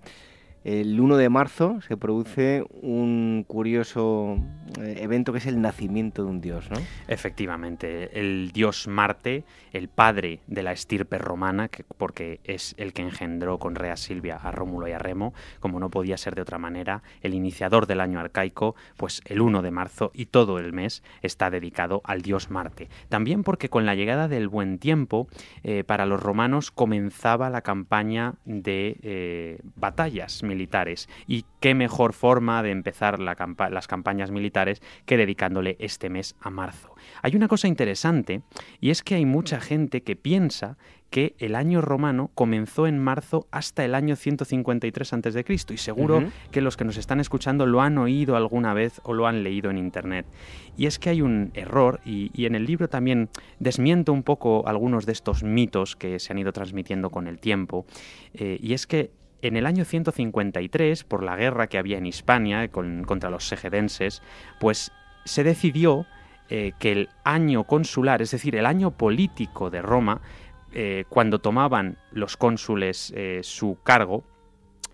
El 0.67 0.99
1 0.99 1.17
de 1.17 1.29
marzo 1.29 1.81
se 1.87 1.97
produce 1.97 2.65
un 2.83 3.45
curioso 3.47 4.37
eh, 4.81 4.97
evento 4.99 5.31
que 5.31 5.39
es 5.39 5.47
el 5.47 5.61
nacimiento 5.61 6.25
de 6.25 6.29
un 6.29 6.41
dios, 6.41 6.69
¿no? 6.73 6.79
Efectivamente, 7.07 8.19
el 8.19 8.51
dios 8.51 8.89
Marte, 8.89 9.45
el 9.73 9.87
padre 9.87 10.41
de 10.49 10.65
la 10.65 10.73
estirpe 10.73 11.19
romana, 11.19 11.69
que, 11.69 11.85
porque 11.85 12.41
es 12.43 12.75
el 12.79 12.95
que 12.95 13.03
engendró 13.03 13.61
con 13.61 13.77
Rea 13.77 13.97
Silvia 13.97 14.41
a 14.43 14.51
Rómulo 14.51 14.89
y 14.89 14.91
a 14.91 14.99
Remo, 14.99 15.35
como 15.61 15.79
no 15.79 15.89
podía 15.89 16.17
ser 16.17 16.35
de 16.35 16.43
otra 16.43 16.59
manera, 16.59 17.05
el 17.23 17.35
iniciador 17.35 17.87
del 17.87 18.01
año 18.01 18.19
arcaico, 18.19 18.75
pues 18.97 19.23
el 19.27 19.43
1 19.43 19.63
de 19.63 19.71
marzo 19.71 20.11
y 20.15 20.27
todo 20.27 20.59
el 20.59 20.73
mes 20.73 21.05
está 21.23 21.49
dedicado 21.49 22.01
al 22.03 22.23
dios 22.23 22.51
Marte. 22.51 22.89
También 23.09 23.45
porque 23.45 23.69
con 23.69 23.87
la 23.87 23.95
llegada 23.95 24.27
del 24.27 24.49
buen 24.49 24.81
tiempo, 24.81 25.29
eh, 25.63 25.85
para 25.85 26.07
los 26.07 26.21
romanos 26.21 26.73
comenzaba 26.73 27.51
la 27.51 27.63
campaña 27.63 28.35
de 28.45 28.97
eh, 29.03 29.61
batallas 29.77 30.43
militares 30.43 30.56
militares. 30.57 31.09
Y 31.27 31.45
qué 31.61 31.75
mejor 31.75 32.15
forma 32.15 32.63
de 32.63 32.71
empezar 32.71 33.19
las 33.21 33.87
campañas 33.87 34.31
militares 34.31 34.81
que 35.05 35.17
dedicándole 35.17 35.77
este 35.79 36.09
mes 36.09 36.35
a 36.41 36.51
marzo. 36.51 36.95
Hay 37.23 37.37
una 37.37 37.49
cosa 37.49 37.69
interesante 37.69 38.43
y 38.81 38.91
es 38.91 39.03
que 39.03 39.15
hay 39.15 39.27
mucha 39.27 39.61
gente 39.61 40.03
que 40.03 40.17
piensa 40.17 40.77
que 41.11 41.35
el 41.39 41.55
año 41.55 41.81
romano 41.81 42.31
comenzó 42.35 42.87
en 42.87 42.99
marzo 42.99 43.47
hasta 43.51 43.85
el 43.85 43.95
año 43.95 44.17
153 44.17 45.13
a.C. 45.13 45.45
y 45.49 45.77
seguro 45.77 46.25
que 46.51 46.61
los 46.61 46.77
que 46.77 46.85
nos 46.85 46.97
están 46.97 47.21
escuchando 47.21 47.65
lo 47.65 47.81
han 47.81 47.97
oído 47.99 48.37
alguna 48.37 48.75
vez 48.75 49.01
o 49.05 49.15
lo 49.15 49.27
han 49.27 49.45
leído 49.45 49.71
en 49.71 49.79
internet. 49.79 50.27
Y 50.77 50.87
es 50.87 50.99
que 50.99 51.11
hay 51.11 51.23
un 51.23 51.53
error 51.55 52.01
y, 52.05 52.45
en 52.45 52.55
el 52.55 52.67
libro 52.67 52.89
también 52.89 53.29
desmiento 53.59 54.13
un 54.13 54.23
poco 54.23 54.67
algunos 54.67 55.07
de 55.07 55.13
estos 55.13 55.43
mitos 55.43 55.97
que 55.97 56.19
se 56.19 56.33
han 56.33 56.39
ido 56.39 56.53
transmitiendo 56.53 57.11
con 57.11 57.29
el 57.29 57.39
tiempo 57.39 57.87
eh, 58.35 58.59
y 58.61 58.75
es 58.75 58.87
que 58.87 59.11
en 59.47 59.57
el 59.57 59.67
año 59.67 59.85
153, 59.85 61.05
por 61.05 61.23
la 61.23 61.37
guerra 61.37 61.67
que 61.67 61.79
había 61.79 61.99
en 61.99 62.07
Hispania 62.07 62.69
contra 62.71 63.31
los 63.31 63.47
segedenses, 63.47 64.23
pues 64.59 64.93
se 65.25 65.45
decidió 65.45 66.07
eh, 66.49 66.73
que 66.79 66.93
el 66.93 67.09
año 67.25 67.65
consular, 67.65 68.23
es 68.23 68.31
decir, 68.31 68.57
el 68.57 68.67
año 68.67 68.93
político 68.93 69.71
de 69.71 69.83
Roma, 69.83 70.21
eh, 70.73 71.05
cuando 71.09 71.41
tomaban 71.41 71.99
los 72.13 72.37
cónsules 72.37 73.13
eh, 73.17 73.41
su 73.43 73.79
cargo, 73.83 74.25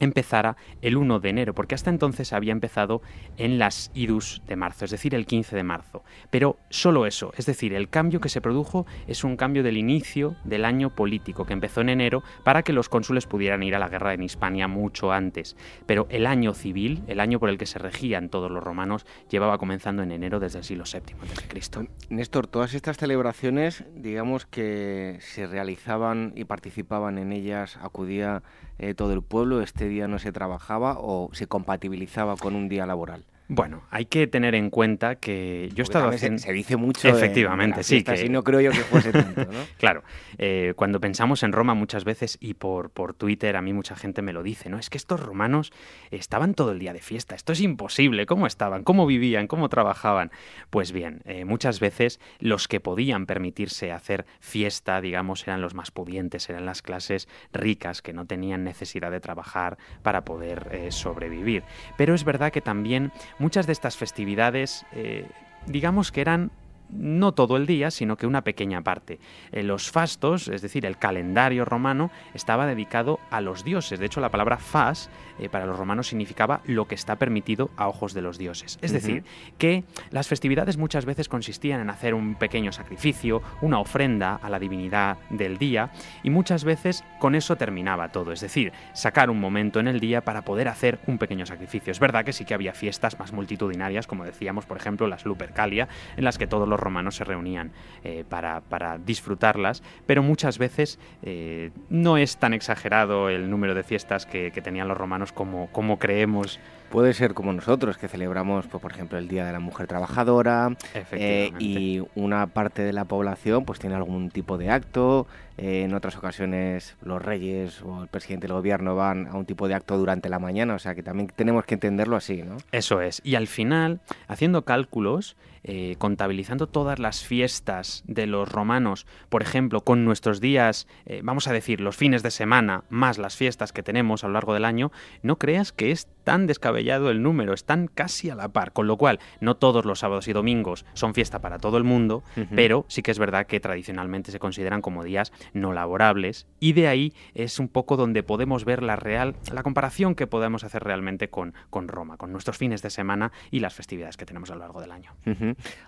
empezara 0.04 0.56
el 0.80 0.96
1 0.96 1.20
de 1.20 1.28
enero, 1.30 1.54
porque 1.54 1.74
hasta 1.74 1.90
entonces 1.90 2.32
había 2.32 2.52
empezado 2.52 3.02
en 3.36 3.58
las 3.58 3.90
idus 3.94 4.42
de 4.46 4.56
marzo, 4.56 4.84
es 4.84 4.90
decir, 4.90 5.14
el 5.14 5.26
15 5.26 5.56
de 5.56 5.62
marzo. 5.62 6.04
Pero 6.30 6.58
solo 6.70 7.06
eso, 7.06 7.32
es 7.36 7.46
decir, 7.46 7.72
el 7.72 7.88
cambio 7.88 8.20
que 8.20 8.28
se 8.28 8.40
produjo 8.40 8.86
es 9.06 9.24
un 9.24 9.36
cambio 9.36 9.62
del 9.62 9.76
inicio 9.76 10.36
del 10.44 10.64
año 10.64 10.90
político, 10.90 11.46
que 11.46 11.52
empezó 11.52 11.80
en 11.80 11.88
enero, 11.88 12.22
para 12.44 12.62
que 12.62 12.72
los 12.72 12.88
cónsules 12.88 13.26
pudieran 13.26 13.62
ir 13.62 13.74
a 13.74 13.78
la 13.78 13.88
guerra 13.88 14.14
en 14.14 14.22
Hispania 14.22 14.68
mucho 14.68 15.12
antes. 15.12 15.56
Pero 15.86 16.06
el 16.10 16.26
año 16.26 16.54
civil, 16.54 17.02
el 17.06 17.20
año 17.20 17.38
por 17.38 17.48
el 17.48 17.58
que 17.58 17.66
se 17.66 17.78
regían 17.78 18.28
todos 18.28 18.50
los 18.50 18.62
romanos, 18.62 19.06
llevaba 19.30 19.58
comenzando 19.58 20.02
en 20.02 20.12
enero 20.12 20.40
desde 20.40 20.58
el 20.58 20.64
siglo 20.64 20.84
VII 20.84 21.14
a.C. 21.60 21.88
Néstor, 22.10 22.46
todas 22.46 22.74
estas 22.74 22.96
celebraciones, 22.96 23.84
digamos 23.94 24.46
que 24.46 25.18
se 25.20 25.46
realizaban 25.46 26.32
y 26.36 26.44
participaban 26.44 27.18
en 27.18 27.32
ellas, 27.32 27.78
acudía 27.80 28.42
eh, 28.78 28.94
todo 28.94 29.12
el 29.12 29.22
pueblo, 29.22 29.62
este 29.62 29.88
día 29.88 30.08
no 30.08 30.18
se 30.18 30.32
trabajaba 30.32 30.96
o 30.98 31.30
se 31.32 31.46
compatibilizaba 31.46 32.36
con 32.36 32.54
un 32.54 32.68
día 32.68 32.86
laboral. 32.86 33.24
Bueno, 33.54 33.82
hay 33.90 34.06
que 34.06 34.26
tener 34.26 34.54
en 34.54 34.70
cuenta 34.70 35.16
que 35.16 35.68
yo 35.74 35.82
he 35.82 35.84
estado 35.84 36.08
haciendo... 36.08 36.38
Se, 36.38 36.54
dice 36.54 36.76
mucho 36.76 37.06
Efectivamente, 37.06 37.82
sí. 37.82 38.02
Que... 38.02 38.30
no 38.30 38.42
creo 38.44 38.62
yo 38.62 38.70
que 38.70 38.78
fuese 38.78 39.12
tanto, 39.12 39.44
¿no? 39.44 39.58
claro, 39.78 40.02
eh, 40.38 40.72
cuando 40.74 41.00
pensamos 41.00 41.42
en 41.42 41.52
Roma 41.52 41.74
muchas 41.74 42.04
veces, 42.04 42.38
y 42.40 42.54
por, 42.54 42.88
por 42.88 43.12
Twitter 43.12 43.56
a 43.56 43.60
mí 43.60 43.74
mucha 43.74 43.94
gente 43.94 44.22
me 44.22 44.32
lo 44.32 44.42
dice, 44.42 44.70
¿no? 44.70 44.78
Es 44.78 44.88
que 44.88 44.96
estos 44.96 45.20
romanos 45.20 45.70
estaban 46.10 46.54
todo 46.54 46.72
el 46.72 46.78
día 46.78 46.94
de 46.94 47.00
fiesta, 47.02 47.34
esto 47.34 47.52
es 47.52 47.60
imposible, 47.60 48.24
¿cómo 48.24 48.46
estaban? 48.46 48.84
¿Cómo 48.84 49.04
vivían? 49.04 49.46
¿Cómo 49.48 49.68
trabajaban? 49.68 50.30
Pues 50.70 50.92
bien, 50.92 51.20
eh, 51.26 51.44
muchas 51.44 51.78
veces 51.78 52.20
los 52.38 52.68
que 52.68 52.80
podían 52.80 53.26
permitirse 53.26 53.92
hacer 53.92 54.24
fiesta, 54.40 55.02
digamos, 55.02 55.46
eran 55.46 55.60
los 55.60 55.74
más 55.74 55.90
pudientes, 55.90 56.48
eran 56.48 56.64
las 56.64 56.80
clases 56.80 57.28
ricas 57.52 58.00
que 58.00 58.14
no 58.14 58.24
tenían 58.24 58.64
necesidad 58.64 59.10
de 59.10 59.20
trabajar 59.20 59.76
para 60.02 60.24
poder 60.24 60.70
eh, 60.72 60.90
sobrevivir. 60.90 61.64
Pero 61.98 62.14
es 62.14 62.24
verdad 62.24 62.50
que 62.50 62.62
también 62.62 63.12
muchas 63.42 63.66
de 63.66 63.72
estas 63.72 63.96
festividades, 63.96 64.86
eh, 64.92 65.26
digamos 65.66 66.12
que 66.12 66.20
eran 66.20 66.52
no 66.92 67.32
todo 67.32 67.56
el 67.56 67.66
día, 67.66 67.90
sino 67.90 68.16
que 68.16 68.26
una 68.26 68.42
pequeña 68.42 68.82
parte. 68.82 69.18
Eh, 69.50 69.62
los 69.62 69.90
fastos, 69.90 70.48
es 70.48 70.62
decir, 70.62 70.86
el 70.86 70.98
calendario 70.98 71.64
romano, 71.64 72.10
estaba 72.34 72.66
dedicado 72.66 73.18
a 73.30 73.40
los 73.40 73.64
dioses. 73.64 73.98
De 73.98 74.06
hecho, 74.06 74.20
la 74.20 74.30
palabra 74.30 74.58
fas 74.58 75.10
eh, 75.38 75.48
para 75.48 75.66
los 75.66 75.78
romanos 75.78 76.08
significaba 76.08 76.60
lo 76.64 76.86
que 76.86 76.94
está 76.94 77.16
permitido 77.16 77.70
a 77.76 77.88
ojos 77.88 78.14
de 78.14 78.22
los 78.22 78.38
dioses. 78.38 78.78
Es 78.82 78.92
decir, 78.92 79.24
que 79.58 79.84
las 80.10 80.28
festividades 80.28 80.76
muchas 80.76 81.04
veces 81.04 81.28
consistían 81.28 81.80
en 81.80 81.90
hacer 81.90 82.14
un 82.14 82.34
pequeño 82.34 82.72
sacrificio, 82.72 83.42
una 83.60 83.78
ofrenda 83.78 84.36
a 84.36 84.50
la 84.50 84.58
divinidad 84.58 85.18
del 85.30 85.58
día, 85.58 85.90
y 86.22 86.30
muchas 86.30 86.64
veces 86.64 87.04
con 87.18 87.34
eso 87.34 87.56
terminaba 87.56 88.10
todo. 88.10 88.32
Es 88.32 88.40
decir, 88.40 88.72
sacar 88.92 89.30
un 89.30 89.40
momento 89.40 89.80
en 89.80 89.88
el 89.88 90.00
día 90.00 90.22
para 90.22 90.42
poder 90.42 90.68
hacer 90.68 90.98
un 91.06 91.18
pequeño 91.18 91.46
sacrificio. 91.46 91.90
Es 91.90 92.00
verdad 92.00 92.24
que 92.24 92.32
sí 92.32 92.44
que 92.44 92.54
había 92.54 92.74
fiestas 92.74 93.18
más 93.18 93.32
multitudinarias, 93.32 94.06
como 94.06 94.24
decíamos, 94.24 94.66
por 94.66 94.76
ejemplo, 94.76 95.06
las 95.06 95.24
Lupercalia, 95.24 95.88
en 96.16 96.24
las 96.24 96.38
que 96.38 96.46
todos 96.46 96.68
los 96.68 96.80
romanos 96.82 97.16
se 97.16 97.24
reunían 97.24 97.72
eh, 98.04 98.24
para, 98.28 98.98
disfrutarlas, 98.98 99.82
pero 100.06 100.22
muchas 100.22 100.58
veces 100.58 100.98
eh, 101.22 101.70
no 101.88 102.16
es 102.16 102.36
tan 102.36 102.54
exagerado 102.54 103.28
el 103.28 103.50
número 103.50 103.74
de 103.74 103.82
fiestas 103.82 104.26
que, 104.26 104.50
tenían 104.62 104.86
los 104.86 104.96
romanos 104.96 105.32
como, 105.32 105.66
como 105.72 105.98
creemos 105.98 106.60
puede 106.92 107.14
ser 107.14 107.32
como 107.32 107.52
nosotros, 107.52 107.96
que 107.96 108.06
celebramos, 108.06 108.66
pues, 108.66 108.80
por 108.80 108.92
ejemplo, 108.92 109.18
el 109.18 109.26
Día 109.26 109.46
de 109.46 109.52
la 109.52 109.58
Mujer 109.58 109.86
Trabajadora 109.86 110.76
eh, 111.10 111.50
y 111.58 112.02
una 112.14 112.46
parte 112.48 112.82
de 112.82 112.92
la 112.92 113.06
población 113.06 113.64
pues 113.64 113.78
tiene 113.78 113.96
algún 113.96 114.30
tipo 114.30 114.58
de 114.58 114.70
acto. 114.70 115.26
En 115.56 115.94
otras 115.94 116.16
ocasiones 116.16 116.96
los 117.02 117.20
reyes 117.20 117.82
o 117.82 118.02
el 118.02 118.08
presidente 118.08 118.46
del 118.46 118.56
gobierno 118.56 118.96
van 118.96 119.26
a 119.26 119.34
un 119.34 119.46
tipo 119.46 119.68
de 119.68 119.74
acto 119.74 119.98
durante 119.98 120.28
la 120.28 120.38
mañana, 120.38 120.74
o 120.74 120.78
sea 120.78 120.94
que 120.94 121.02
también 121.02 121.30
tenemos 121.34 121.64
que 121.64 121.74
entenderlo 121.74 122.16
así, 122.16 122.42
¿no? 122.42 122.56
Eso 122.72 123.00
es. 123.00 123.20
Y 123.24 123.34
al 123.34 123.46
final, 123.46 124.00
haciendo 124.28 124.64
cálculos, 124.64 125.36
eh, 125.64 125.94
contabilizando 125.98 126.66
todas 126.66 126.98
las 126.98 127.24
fiestas 127.24 128.02
de 128.08 128.26
los 128.26 128.50
romanos, 128.50 129.06
por 129.28 129.42
ejemplo, 129.42 129.82
con 129.82 130.04
nuestros 130.04 130.40
días, 130.40 130.88
eh, 131.06 131.20
vamos 131.22 131.46
a 131.46 131.52
decir, 131.52 131.80
los 131.80 131.96
fines 131.96 132.24
de 132.24 132.32
semana, 132.32 132.82
más 132.88 133.16
las 133.18 133.36
fiestas 133.36 133.72
que 133.72 133.84
tenemos 133.84 134.24
a 134.24 134.26
lo 134.26 134.32
largo 134.34 134.54
del 134.54 134.64
año, 134.64 134.90
no 135.22 135.38
creas 135.38 135.72
que 135.72 135.92
es 135.92 136.08
tan 136.24 136.48
descabellado 136.48 137.10
el 137.10 137.22
número, 137.22 137.52
están 137.52 137.86
casi 137.86 138.28
a 138.28 138.34
la 138.34 138.48
par, 138.48 138.72
con 138.72 138.88
lo 138.88 138.96
cual 138.96 139.20
no 139.40 139.56
todos 139.56 139.84
los 139.84 140.00
sábados 140.00 140.26
y 140.26 140.32
domingos 140.32 140.84
son 140.94 141.14
fiesta 141.14 141.40
para 141.40 141.58
todo 141.58 141.76
el 141.76 141.84
mundo, 141.84 142.24
pero 142.54 142.84
sí 142.88 143.02
que 143.02 143.10
es 143.10 143.18
verdad 143.18 143.46
que 143.46 143.60
tradicionalmente 143.60 144.32
se 144.32 144.38
consideran 144.38 144.82
como 144.82 145.04
días 145.04 145.32
no 145.52 145.72
laborables 145.72 146.46
y 146.60 146.72
de 146.72 146.88
ahí 146.88 147.12
es 147.34 147.58
un 147.58 147.68
poco 147.68 147.96
donde 147.96 148.22
podemos 148.22 148.64
ver 148.64 148.82
la 148.82 148.96
real, 148.96 149.34
la 149.52 149.62
comparación 149.62 150.14
que 150.14 150.26
podemos 150.26 150.64
hacer 150.64 150.84
realmente 150.84 151.28
con, 151.28 151.54
con 151.70 151.88
Roma, 151.88 152.16
con 152.16 152.32
nuestros 152.32 152.56
fines 152.56 152.82
de 152.82 152.90
semana 152.90 153.32
y 153.50 153.60
las 153.60 153.74
festividades 153.74 154.16
que 154.16 154.26
tenemos 154.26 154.50
a 154.50 154.54
lo 154.54 154.60
largo 154.60 154.80
del 154.80 154.92
año. 154.92 155.12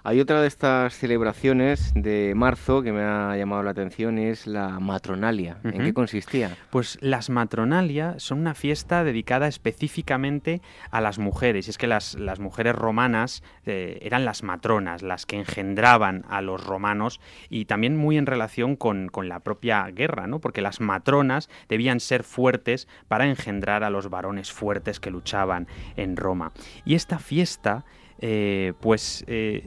Hay 0.03 0.21
otra 0.21 0.41
de 0.41 0.49
estas 0.49 0.95
celebraciones 0.95 1.93
de 1.95 2.33
marzo 2.35 2.83
que 2.83 2.93
me 2.93 3.03
ha 3.03 3.37
llamado 3.37 3.63
la 3.63 3.71
atención, 3.71 4.19
es 4.19 4.47
la 4.47 4.81
matronalia. 4.81 5.59
¿En 5.65 5.83
qué 5.83 5.95
consistía? 5.95 6.57
Pues 6.71 6.99
las 7.01 7.31
matronalia 7.31 8.15
son 8.19 8.41
una 8.41 8.55
fiesta 8.55 9.05
dedicada 9.05 9.49
específicamente 9.49 10.61
a 10.91 11.01
las 11.01 11.19
mujeres. 11.19 11.67
Y 11.67 11.71
es 11.71 11.79
que 11.79 11.87
las, 11.87 12.15
las 12.15 12.41
mujeres 12.41 12.75
romanas 12.75 13.43
eh, 13.67 13.99
eran 14.03 14.25
las 14.25 14.43
matronas, 14.43 15.03
las 15.03 15.27
que 15.27 15.37
engendraban 15.37 16.25
a 16.29 16.41
los 16.41 16.65
romanos 16.65 17.21
y 17.49 17.67
también 17.67 17.97
muy 17.97 18.19
en 18.19 18.27
relación 18.27 18.77
con, 18.77 19.09
con 19.09 19.29
la 19.29 19.41
propia 19.45 19.87
guerra, 19.93 20.27
¿no? 20.27 20.41
Porque 20.41 20.63
las 20.63 20.81
matronas 20.81 21.49
debían 21.69 22.01
ser 22.01 22.25
fuertes 22.25 22.89
para 23.07 23.29
engendrar 23.29 23.85
a 23.85 23.91
los 23.91 24.11
varones 24.11 24.51
fuertes 24.51 24.99
que 24.99 25.13
luchaban 25.13 25.69
en 25.97 26.17
Roma. 26.17 26.53
Y 26.85 26.97
esta 26.97 27.21
fiesta 27.21 27.85
eh, 28.27 28.73
pues 28.81 29.25
eh, 29.27 29.67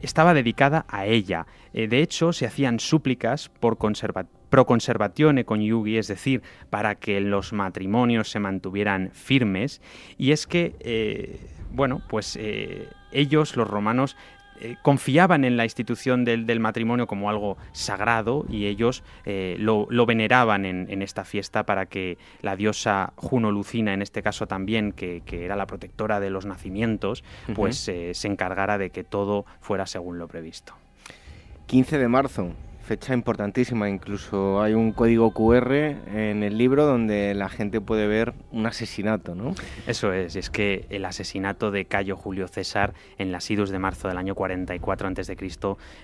estaba 0.00 0.34
dedicada 0.34 0.84
a 0.88 1.06
ella. 1.06 1.46
Eh, 1.72 1.88
de 1.88 2.02
hecho, 2.02 2.32
se 2.32 2.46
hacían 2.46 2.80
súplicas 2.80 3.48
por 3.48 3.78
pro 4.50 4.66
conservatione 4.66 5.44
coniugi, 5.44 5.98
es 5.98 6.08
decir, 6.08 6.42
para 6.68 6.96
que 6.96 7.20
los 7.20 7.52
matrimonios 7.52 8.28
se 8.28 8.40
mantuvieran 8.40 9.10
firmes. 9.12 9.80
Y 10.18 10.32
es 10.32 10.46
que, 10.46 11.38
bueno, 11.70 12.02
pues 12.08 12.38
ellos, 13.12 13.56
los 13.56 13.68
romanos, 13.68 14.16
eh, 14.60 14.76
confiaban 14.82 15.44
en 15.44 15.56
la 15.56 15.64
institución 15.64 16.24
del, 16.24 16.60
matrimonio 16.60 17.06
como 17.06 17.28
algo 17.28 17.56
sagrado 17.72 18.44
y 18.48 18.66
ellos 18.66 19.02
eh, 19.24 19.56
lo, 19.58 19.86
veneraban 20.06 20.64
en, 20.64 21.02
esta 21.02 21.24
fiesta 21.24 21.64
para 21.64 21.86
que 21.86 22.18
la 22.42 22.54
diosa 22.56 23.12
Juno 23.16 23.50
Lucina, 23.50 23.92
en 23.92 24.02
este 24.02 24.22
caso 24.22 24.46
también, 24.46 24.92
que, 24.92 25.22
era 25.32 25.56
la 25.56 25.66
protectora 25.66 26.20
de 26.20 26.30
los 26.30 26.46
nacimientos, 26.46 27.24
pues 27.54 27.88
eh, 27.88 28.14
se 28.14 28.28
encargara 28.28 28.78
de 28.78 28.90
que 28.90 29.02
todo 29.02 29.46
fuera 29.60 29.86
según 29.86 30.18
lo 30.18 30.28
previsto. 30.28 30.74
15 31.66 31.98
de 31.98 32.08
marzo, 32.08 32.52
fecha 32.92 33.14
importantísima. 33.14 33.88
Incluso 33.88 34.60
hay 34.60 34.74
un 34.74 34.92
código 34.92 35.30
QR 35.30 35.72
en 35.72 36.42
el 36.42 36.58
libro 36.58 36.84
donde 36.84 37.32
la 37.32 37.48
gente 37.48 37.80
puede 37.80 38.06
ver 38.06 38.34
un 38.50 38.66
asesinato, 38.66 39.34
¿no? 39.34 39.54
Eso 39.86 40.12
es, 40.12 40.36
es 40.36 40.50
que 40.50 40.84
el 40.90 41.06
asesinato 41.06 41.70
de 41.70 41.86
Cayo 41.86 42.16
Julio 42.16 42.48
César 42.48 42.92
en 43.16 43.32
las 43.32 43.50
idus 43.50 43.70
de 43.70 43.78
marzo 43.78 44.08
del 44.08 44.18
año 44.18 44.34
44 44.34 45.08
a.C. 45.08 45.36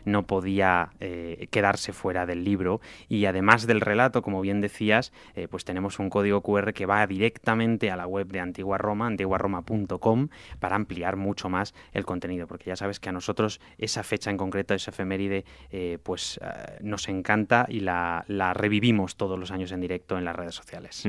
no 0.07 0.23
podía 0.23 0.93
eh, 1.01 1.49
quedarse 1.51 1.93
fuera 1.93 2.25
del 2.25 2.43
libro 2.43 2.81
y 3.07 3.27
además 3.27 3.67
del 3.67 3.83
relato, 3.83 4.23
como 4.23 4.41
bien 4.41 4.63
decías, 4.63 5.13
eh, 5.35 5.47
pues 5.47 5.67
tenemos 5.67 5.99
un 5.99 6.09
código 6.09 6.41
QR 6.41 6.73
que 6.73 6.87
va 6.87 7.07
directamente 7.07 7.91
a 7.91 7.97
la 7.97 8.07
web 8.07 8.29
de 8.29 8.41
Antigua 8.41 8.79
Roma, 8.79 9.09
antiguaroma.com, 9.09 10.29
para 10.59 10.77
ampliar 10.77 11.17
mucho 11.17 11.51
más 11.51 11.75
el 11.93 12.07
contenido, 12.07 12.47
porque 12.47 12.71
ya 12.71 12.77
sabes 12.77 12.99
que 12.99 13.11
a 13.11 13.13
nosotros 13.13 13.61
esa 13.77 14.03
fecha 14.03 14.31
en 14.31 14.39
concreto, 14.39 14.73
esa 14.73 14.91
efeméride, 14.91 15.45
eh, 15.71 15.99
pues 16.03 16.41
nos 16.83 17.09
encanta 17.09 17.67
y 17.69 17.81
la, 17.81 18.25
revivimos 18.55 19.17
todos 19.17 19.39
los 19.39 19.51
años 19.51 19.73
en 19.73 19.81
directo 19.81 20.19
en 20.19 20.25
las 20.25 20.37
redes 20.37 20.55
sociales. 20.55 21.09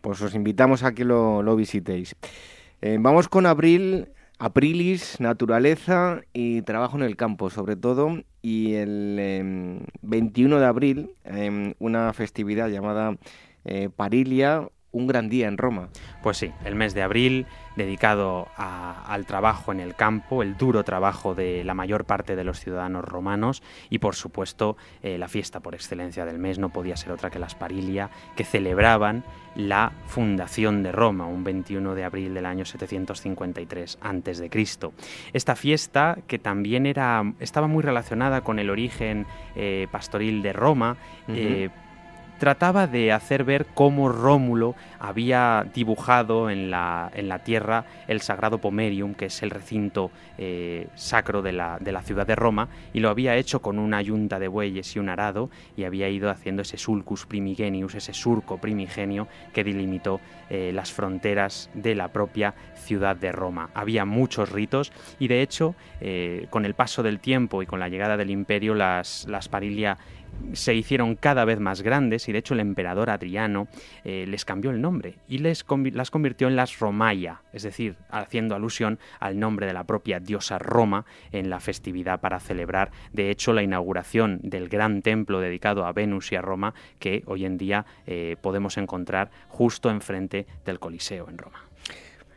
Pues 0.00 0.20
os 0.20 0.34
invitamos 0.34 0.82
a 0.82 0.92
que 0.92 1.04
lo, 1.04 1.56
visitéis. 1.56 2.16
Eh, 2.80 2.96
vamos 3.00 3.28
con 3.28 3.46
Abril, 3.46 4.08
Aprilis, 4.38 5.20
Naturaleza 5.20 6.22
y 6.32 6.62
Trabajo 6.62 6.96
en 6.96 7.04
el 7.04 7.16
Campo, 7.16 7.50
sobre 7.50 7.76
todo. 7.76 8.22
Y 8.42 8.74
el 8.74 9.86
21 10.02 10.56
em, 10.56 10.60
de 10.60 10.66
abril, 10.66 11.10
em, 11.24 11.74
una 11.78 12.12
festividad 12.12 12.68
llamada 12.68 13.16
eh, 13.64 13.88
Parilia 13.94 14.68
un 14.92 15.06
gran 15.06 15.28
día 15.28 15.48
en 15.48 15.58
Roma. 15.58 15.88
Pues 16.22 16.36
sí, 16.36 16.52
el 16.64 16.74
mes 16.74 16.94
de 16.94 17.02
abril 17.02 17.46
dedicado 17.76 18.48
al 18.56 19.26
trabajo 19.26 19.72
en 19.72 19.80
el 19.80 19.94
campo, 19.94 20.42
el 20.42 20.56
duro 20.56 20.84
trabajo 20.84 21.34
de 21.34 21.64
la 21.64 21.74
mayor 21.74 22.04
parte 22.04 22.36
de 22.36 22.44
los 22.44 22.60
ciudadanos 22.60 23.04
romanos 23.04 23.62
y 23.88 23.98
por 23.98 24.14
supuesto 24.14 24.76
eh, 25.02 25.16
la 25.18 25.28
fiesta 25.28 25.60
por 25.60 25.74
excelencia 25.74 26.26
del 26.26 26.38
mes 26.38 26.58
no 26.58 26.68
podía 26.68 26.96
ser 26.96 27.12
otra 27.12 27.30
que 27.30 27.38
la 27.38 27.48
Sparilia, 27.48 28.10
que 28.36 28.44
celebraban 28.44 29.24
la 29.54 29.92
fundación 30.06 30.82
de 30.82 30.92
Roma, 30.92 31.26
un 31.26 31.44
21 31.44 31.94
de 31.94 32.04
abril 32.04 32.34
del 32.34 32.46
año 32.46 32.64
753 32.64 33.98
a.C. 34.00 34.50
Esta 35.32 35.56
fiesta, 35.56 36.18
que 36.26 36.38
también 36.38 36.86
era, 36.86 37.22
estaba 37.40 37.66
muy 37.66 37.82
relacionada 37.82 38.42
con 38.42 38.58
el 38.58 38.70
origen 38.70 39.26
eh, 39.54 39.88
pastoril 39.90 40.42
de 40.42 40.52
Roma, 40.52 40.96
trataba 42.42 42.88
de 42.88 43.12
hacer 43.12 43.44
ver 43.44 43.66
cómo 43.72 44.08
Rómulo 44.08 44.74
había 44.98 45.64
dibujado 45.72 46.50
en 46.50 46.72
la, 46.72 47.08
en 47.14 47.28
la 47.28 47.38
tierra 47.44 47.84
el 48.08 48.20
sagrado 48.20 48.58
Pomerium, 48.58 49.14
que 49.14 49.26
es 49.26 49.44
el 49.44 49.50
recinto 49.50 50.10
eh, 50.38 50.88
sacro 50.96 51.40
de 51.40 51.52
la, 51.52 51.78
de 51.78 51.92
la, 51.92 52.02
ciudad 52.02 52.26
de 52.26 52.34
Roma, 52.34 52.68
y 52.92 52.98
lo 52.98 53.10
había 53.10 53.36
hecho 53.36 53.62
con 53.62 53.78
una 53.78 54.02
yunta 54.02 54.40
de 54.40 54.48
bueyes 54.48 54.96
y 54.96 54.98
un 54.98 55.08
arado, 55.08 55.50
y 55.76 55.84
había 55.84 56.08
ido 56.08 56.30
haciendo 56.30 56.62
ese 56.62 56.78
sulcus 56.78 57.26
primigenius, 57.26 57.94
ese 57.94 58.12
surco 58.12 58.58
primigenio 58.58 59.28
que 59.52 59.62
delimitó 59.62 60.18
eh, 60.50 60.72
las 60.74 60.90
fronteras 60.90 61.70
de 61.74 61.94
la 61.94 62.08
propia 62.08 62.54
ciudad 62.74 63.14
de 63.14 63.30
Roma. 63.30 63.70
Había 63.72 64.04
muchos 64.04 64.50
ritos, 64.50 64.90
y 65.20 65.28
de 65.28 65.42
hecho, 65.42 65.76
eh, 66.00 66.48
con 66.50 66.64
el 66.64 66.74
paso 66.74 67.04
del 67.04 67.20
tiempo 67.20 67.62
y 67.62 67.66
con 67.66 67.78
la 67.78 67.88
llegada 67.88 68.16
del 68.16 68.30
imperio, 68.30 68.74
las, 68.74 69.28
las 69.28 69.48
Parilia 69.48 69.96
se 70.52 70.74
hicieron 70.74 71.16
cada 71.16 71.44
vez 71.44 71.60
más 71.60 71.82
grandes 71.82 72.28
y 72.28 72.32
de 72.32 72.38
hecho 72.38 72.54
el 72.54 72.60
emperador 72.60 73.10
Adriano 73.10 73.68
eh, 74.04 74.26
les 74.28 74.44
cambió 74.44 74.70
el 74.70 74.80
nombre 74.80 75.16
y 75.28 75.38
les 75.38 75.64
las 75.92 76.10
convirtió 76.10 76.48
en 76.48 76.56
las 76.56 76.78
Romaya, 76.78 77.42
es 77.52 77.62
decir, 77.62 77.96
haciendo 78.10 78.54
alusión 78.54 78.98
al 79.20 79.38
nombre 79.38 79.66
de 79.66 79.72
la 79.72 79.84
propia 79.84 80.20
diosa 80.20 80.58
Roma 80.58 81.04
en 81.32 81.50
la 81.50 81.60
festividad 81.60 82.20
para 82.20 82.40
celebrar 82.40 82.90
de 83.12 83.30
hecho 83.30 83.52
la 83.52 83.62
inauguración 83.62 84.40
del 84.42 84.68
gran 84.68 85.02
templo 85.02 85.40
dedicado 85.40 85.86
a 85.86 85.92
Venus 85.92 86.32
y 86.32 86.36
a 86.36 86.42
Roma 86.42 86.74
que 86.98 87.22
hoy 87.26 87.44
en 87.44 87.58
día 87.58 87.86
eh, 88.06 88.36
podemos 88.40 88.76
encontrar 88.78 89.30
justo 89.48 89.90
enfrente 89.90 90.46
del 90.64 90.78
Coliseo 90.78 91.28
en 91.28 91.38
Roma. 91.38 91.71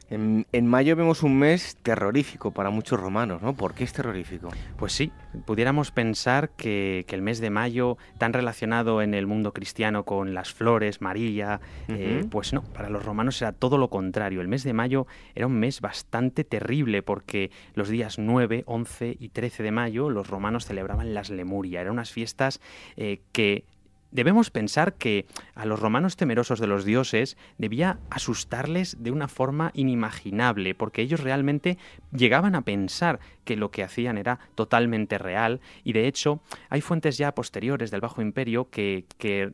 En, 0.10 0.68
mayo 0.68 0.96
vemos 0.96 1.24
un 1.24 1.40
mes 1.40 1.78
terrorífico 1.82 2.52
para 2.52 2.70
muchos 2.70 3.00
romanos, 3.00 3.42
¿no? 3.42 3.56
¿Por 3.56 3.74
qué 3.74 3.84
es 3.84 3.94
terrorífico? 3.94 4.50
Pues 4.78 4.94
sí, 4.94 5.12
pudiéramos 5.46 5.92
pensar 5.92 6.50
que, 6.50 7.06
el 7.10 7.22
mes 7.22 7.40
de 7.40 7.50
mayo, 7.50 7.98
tan 8.18 8.34
relacionado 8.34 9.02
en 9.02 9.14
el 9.14 9.26
mundo 9.26 9.54
cristiano 9.54 10.04
con 10.04 10.34
las 10.34 10.54
flores, 10.54 11.02
María, 11.02 11.62
eh, 11.88 12.26
pues 12.30 12.52
no, 12.52 12.62
para 12.62 12.90
los 12.90 13.06
romanos 13.06 13.42
era 13.42 13.54
todo 13.54 13.78
lo 13.78 13.90
contrario. 13.90 14.42
El 14.42 14.50
mes 14.50 14.64
de 14.64 14.74
mayo 14.74 15.08
era 15.34 15.48
un 15.48 15.58
mes 15.58 15.80
bastante 15.80 16.44
terrible 16.44 17.02
porque 17.02 17.52
los 17.74 17.88
días 17.88 18.20
9, 18.20 18.64
11 18.68 19.16
y 19.18 19.30
13 19.30 19.64
de 19.64 19.72
mayo 19.72 20.10
los 20.10 20.28
romanos 20.28 20.66
celebraban 20.66 21.14
las 21.14 21.30
Lemuria. 21.30 21.82
Eran 21.82 21.94
unas 21.94 22.12
fiestas 22.12 22.60
eh, 22.98 23.22
que 23.32 23.64
Debemos 24.12 24.50
pensar 24.50 24.94
que 24.94 25.26
a 25.56 25.66
los 25.66 25.80
romanos 25.80 26.16
temerosos 26.16 26.60
de 26.60 26.68
los 26.68 26.86
dioses 26.86 27.38
debía 27.58 28.00
asustarles 28.10 28.98
de 29.00 29.12
una 29.12 29.28
forma 29.28 29.72
inimaginable, 29.74 30.74
porque 30.76 31.02
ellos 31.02 31.20
realmente 31.20 31.78
llegaban 32.12 32.56
a 32.56 32.62
pensar 32.62 33.20
que 33.46 33.56
lo 33.56 33.72
que 33.72 33.84
hacían 33.84 34.18
era 34.18 34.40
totalmente 34.56 35.18
real 35.18 35.62
y 35.84 35.94
de 35.94 36.08
hecho 36.08 36.42
hay 36.70 36.82
fuentes 36.82 37.18
ya 37.18 37.34
posteriores 37.34 37.92
del 37.92 38.02
Bajo 38.02 38.22
Imperio 38.22 38.70
que, 38.70 39.06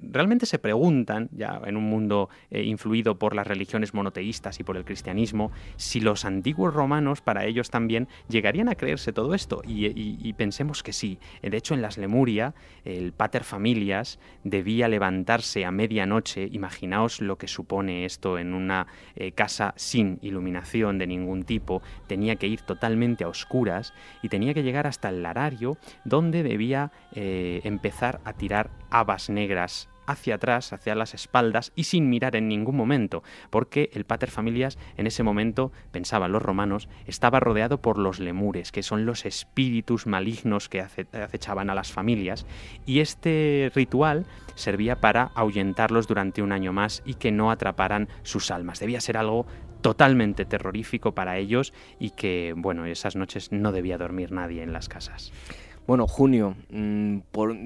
realmente 0.02 0.46
se 0.46 0.60
preguntan, 0.60 1.30
ya 1.32 1.62
en 1.66 1.78
un 1.78 1.84
mundo 1.84 2.30
eh, 2.50 2.64
influido 2.64 3.20
por 3.20 3.36
las 3.36 3.48
religiones 3.48 3.94
monoteístas 3.94 4.60
y 4.60 4.64
por 4.64 4.78
el 4.78 4.86
cristianismo, 4.86 5.52
si 5.76 6.00
los 6.00 6.26
antiguos 6.26 6.74
romanos 6.74 7.22
para 7.22 7.46
ellos 7.46 7.70
también 7.70 8.08
llegarían 8.30 8.70
a 8.70 8.76
creerse 8.76 9.14
todo 9.14 9.34
esto 9.36 9.62
y, 9.66 10.32
pensemos 10.34 10.82
que 10.82 10.94
sí. 10.94 11.20
De 11.42 11.58
hecho 11.58 11.74
en 11.74 11.82
las 11.82 11.98
Lemuria 11.98 12.56
el 12.86 13.12
pater 13.12 13.44
familias 13.44 14.18
debía 14.44 14.88
levantarse 14.88 15.66
a 15.66 15.72
medianoche, 15.72 16.48
imaginaos 16.52 17.22
lo 17.22 17.38
que 17.38 17.48
supone 17.48 18.06
esto 18.06 18.40
en 18.40 18.54
una 18.54 18.88
eh, 19.16 19.34
casa 19.34 19.74
sin 19.76 20.18
iluminación 20.22 20.98
de 20.98 21.08
ningún 21.08 21.44
tipo, 21.44 21.82
tenía 22.08 22.38
que 22.38 22.48
ir 22.48 22.62
totalmente 22.62 23.24
a 23.24 23.28
oscuras 23.28 23.81
y 24.22 24.30
tenía 24.30 24.54
que 24.54 24.64
llegar 24.64 24.88
hasta 24.88 25.10
el 25.10 25.24
larario 25.24 25.78
donde 26.04 26.44
debía 26.44 26.92
eh, 27.14 27.62
empezar 27.64 28.20
a 28.26 28.34
tirar 28.34 28.70
habas 28.90 29.30
negras 29.30 29.91
hacia 30.12 30.36
atrás, 30.36 30.74
hacia 30.74 30.96
las 30.96 31.14
espaldas 31.14 31.72
y 31.76 31.86
sin 31.86 32.10
mirar 32.10 32.36
en 32.36 32.48
ningún 32.48 32.76
momento, 32.76 33.24
porque 33.50 33.90
el 33.94 34.06
pater 34.06 34.30
familias 34.30 34.78
en 34.98 35.08
ese 35.08 35.24
momento, 35.24 35.72
pensaban 35.92 36.32
los 36.32 36.42
romanos, 36.42 36.90
estaba 37.06 37.40
rodeado 37.40 37.82
por 37.82 37.98
los 37.98 38.20
lemures, 38.20 38.72
que 38.72 38.84
son 38.84 39.06
los 39.06 39.26
espíritus 39.26 40.06
malignos 40.08 40.70
que 40.70 40.82
acechaban 40.82 41.70
a 41.70 41.76
las 41.76 41.92
familias, 41.92 42.46
y 42.86 43.00
este 43.00 43.72
ritual 43.74 44.26
servía 44.56 45.02
para 45.02 45.32
ahuyentarlos 45.36 46.08
durante 46.08 46.42
un 46.42 46.52
año 46.52 46.74
más 46.74 47.02
y 47.06 47.16
que 47.16 47.32
no 47.32 47.52
atraparan 47.52 48.08
sus 48.24 48.52
almas. 48.52 48.80
Debía 48.80 49.02
ser 49.02 49.18
algo 49.18 49.46
totalmente 49.82 50.46
terrorífico 50.46 51.14
para 51.14 51.38
ellos 51.38 51.74
y 52.00 52.12
que, 52.12 52.54
bueno, 52.56 52.86
esas 52.86 53.16
noches 53.16 53.52
no 53.52 53.72
debía 53.72 53.98
dormir 53.98 54.32
nadie 54.32 54.62
en 54.62 54.74
las 54.74 54.88
casas. 54.88 55.32
Bueno, 55.88 56.08
junio, 56.08 56.56
mm, 56.70 57.18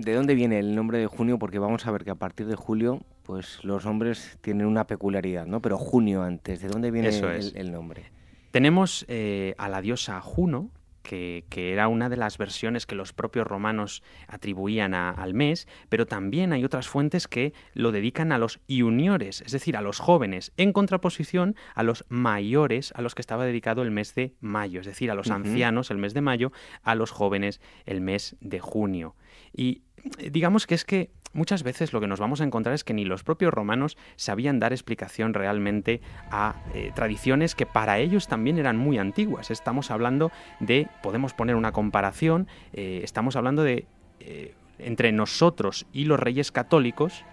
¿de 0.01 0.13
dónde 0.13 0.36
viene 0.36 0.59
el 0.59 0.76
nombre 0.76 0.97
de 0.97 1.07
junio? 1.07 1.38
Porque 1.38 1.59
vamos 1.59 1.86
a 1.86 1.91
ver 1.91 2.03
que 2.03 2.11
a 2.11 2.16
partir 2.16 2.47
de 2.47 2.55
julio, 2.55 3.01
pues 3.24 3.63
los 3.63 3.86
nombres 3.86 4.38
tienen 4.41 4.68
una 4.68 4.88
peculiaridad, 4.88 5.45
¿no? 5.45 5.61
Pero 5.61 5.78
junio 5.78 6.24
antes, 6.24 6.61
¿de 6.61 6.68
dónde 6.68 6.91
viene 6.91 7.09
el, 7.09 7.72
nombre? 7.72 8.11
Tenemos 8.51 9.05
eh, 9.09 9.53
a 9.57 9.68
la 9.70 9.82
diosa 9.82 10.22
Juno, 10.22 10.70
que, 11.05 11.45
era 11.55 11.87
una 11.87 12.09
de 12.09 12.17
las 12.17 12.37
versiones 12.37 12.85
que 12.85 12.95
los 12.95 13.13
propios 13.13 13.47
romanos 13.47 14.03
atribuían 14.27 14.93
al 14.93 15.33
mes, 15.33 15.67
pero 15.89 16.05
también 16.05 16.51
hay 16.51 16.65
otras 16.65 16.87
fuentes 16.87 17.27
que 17.27 17.53
lo 17.73 17.91
dedican 17.91 18.31
a 18.31 18.37
los 18.37 18.59
juniores, 18.67 19.41
es 19.41 19.51
decir, 19.51 19.77
a 19.77 19.81
los 19.81 19.99
jóvenes, 19.99 20.51
en 20.57 20.73
contraposición 20.73 21.55
a 21.75 21.83
los 21.83 22.05
mayores 22.09 22.91
a 22.95 23.01
los 23.01 23.15
que 23.15 23.21
estaba 23.21 23.45
dedicado 23.45 23.81
el 23.81 23.91
mes 23.91 24.15
de 24.15 24.35
mayo, 24.39 24.81
es 24.81 24.85
decir, 24.85 25.11
a 25.11 25.15
los 25.15 25.29
ancianos 25.29 25.91
el 25.91 25.97
mes 25.97 26.13
de 26.13 26.21
mayo, 26.21 26.51
a 26.83 26.95
los 26.95 27.11
jóvenes 27.11 27.61
el 27.85 28.01
mes 28.01 28.35
de 28.41 28.59
junio. 28.59 29.15
Y 29.53 29.83
digamos 30.31 30.67
que 30.67 30.75
es 30.75 30.85
que 30.85 31.09
muchas 31.33 31.63
veces 31.63 31.93
lo 31.93 31.99
que 31.99 32.07
nos 32.07 32.19
vamos 32.19 32.41
a 32.41 32.43
encontrar 32.43 32.73
es 32.73 32.83
que 32.83 32.93
ni 32.93 33.05
los 33.05 33.23
propios 33.23 33.53
romanos 33.53 33.97
sabían 34.15 34.59
dar 34.59 34.71
explicación 34.71 35.33
realmente 35.33 36.01
a 36.31 36.55
eh, 36.73 36.91
tradiciones 36.95 37.55
que 37.55 37.65
para 37.65 37.99
ellos 37.99 38.27
también 38.27 38.57
eran 38.57 38.77
muy 38.77 38.97
antiguas. 38.97 39.51
Estamos 39.51 39.91
hablando 39.91 40.31
de, 40.59 40.87
podemos 41.03 41.33
poner 41.33 41.55
una 41.55 41.71
comparación, 41.71 42.47
eh, 42.73 43.01
estamos 43.03 43.35
hablando 43.35 43.63
de 43.63 43.85
eh, 44.19 44.55
entre 44.79 45.11
nosotros 45.11 45.85
y 45.93 46.05
los 46.05 46.19
reyes 46.19 46.51
católicos, 46.51 47.23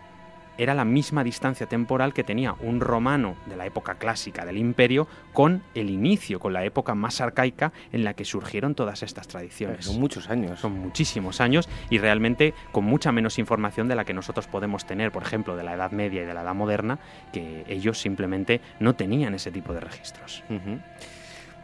era 0.59 0.74
la 0.74 0.84
misma 0.84 1.24
distancia 1.24 1.66
temporal 1.66 2.12
que 2.12 2.24
tenía 2.24 2.55
un 2.61 2.80
romano 2.80 3.36
de 3.46 3.57
la 3.57 3.66
época 3.66 3.94
clásica 3.94 4.44
del 4.44 4.59
imperio 4.59 5.09
con 5.32 5.62
el 5.74 5.90
inicio, 5.90 6.40
con 6.40 6.53
la 6.53 6.64
época 6.64 6.94
más 6.94 7.20
arcaica 7.20 7.72
en 7.92 8.05
la 8.05 8.14
que 8.14 8.24
surgieron 8.24 8.74
todas 8.74 9.03
estas 9.03 9.28
tradiciones. 9.28 9.86
Son 9.86 10.00
muchos 10.00 10.28
años. 10.30 10.61
Son 10.61 10.72
muchísimos 10.72 11.40
años 11.40 11.68
y 11.90 11.98
realmente 11.98 12.55
con 12.70 12.84
mucha 12.84 13.12
menos 13.12 13.38
información 13.38 13.88
de 13.88 13.96
la 13.96 14.05
que 14.05 14.14
nosotros 14.14 14.46
podemos 14.46 14.86
tener, 14.86 15.12
por 15.12 15.22
ejemplo, 15.22 15.57
de 15.57 15.64
la 15.64 15.74
Edad 15.74 15.92
Media 15.92 16.22
y 16.22 16.26
de 16.26 16.34
la 16.34 16.42
Edad 16.42 16.55
Moderna, 16.55 16.98
que 17.32 17.64
ellos 17.68 17.98
simplemente 17.98 18.61
no 18.80 18.94
tenían 18.94 19.34
ese 19.34 19.50
tipo 19.50 19.72
de 19.72 19.80
registros. 19.80 20.42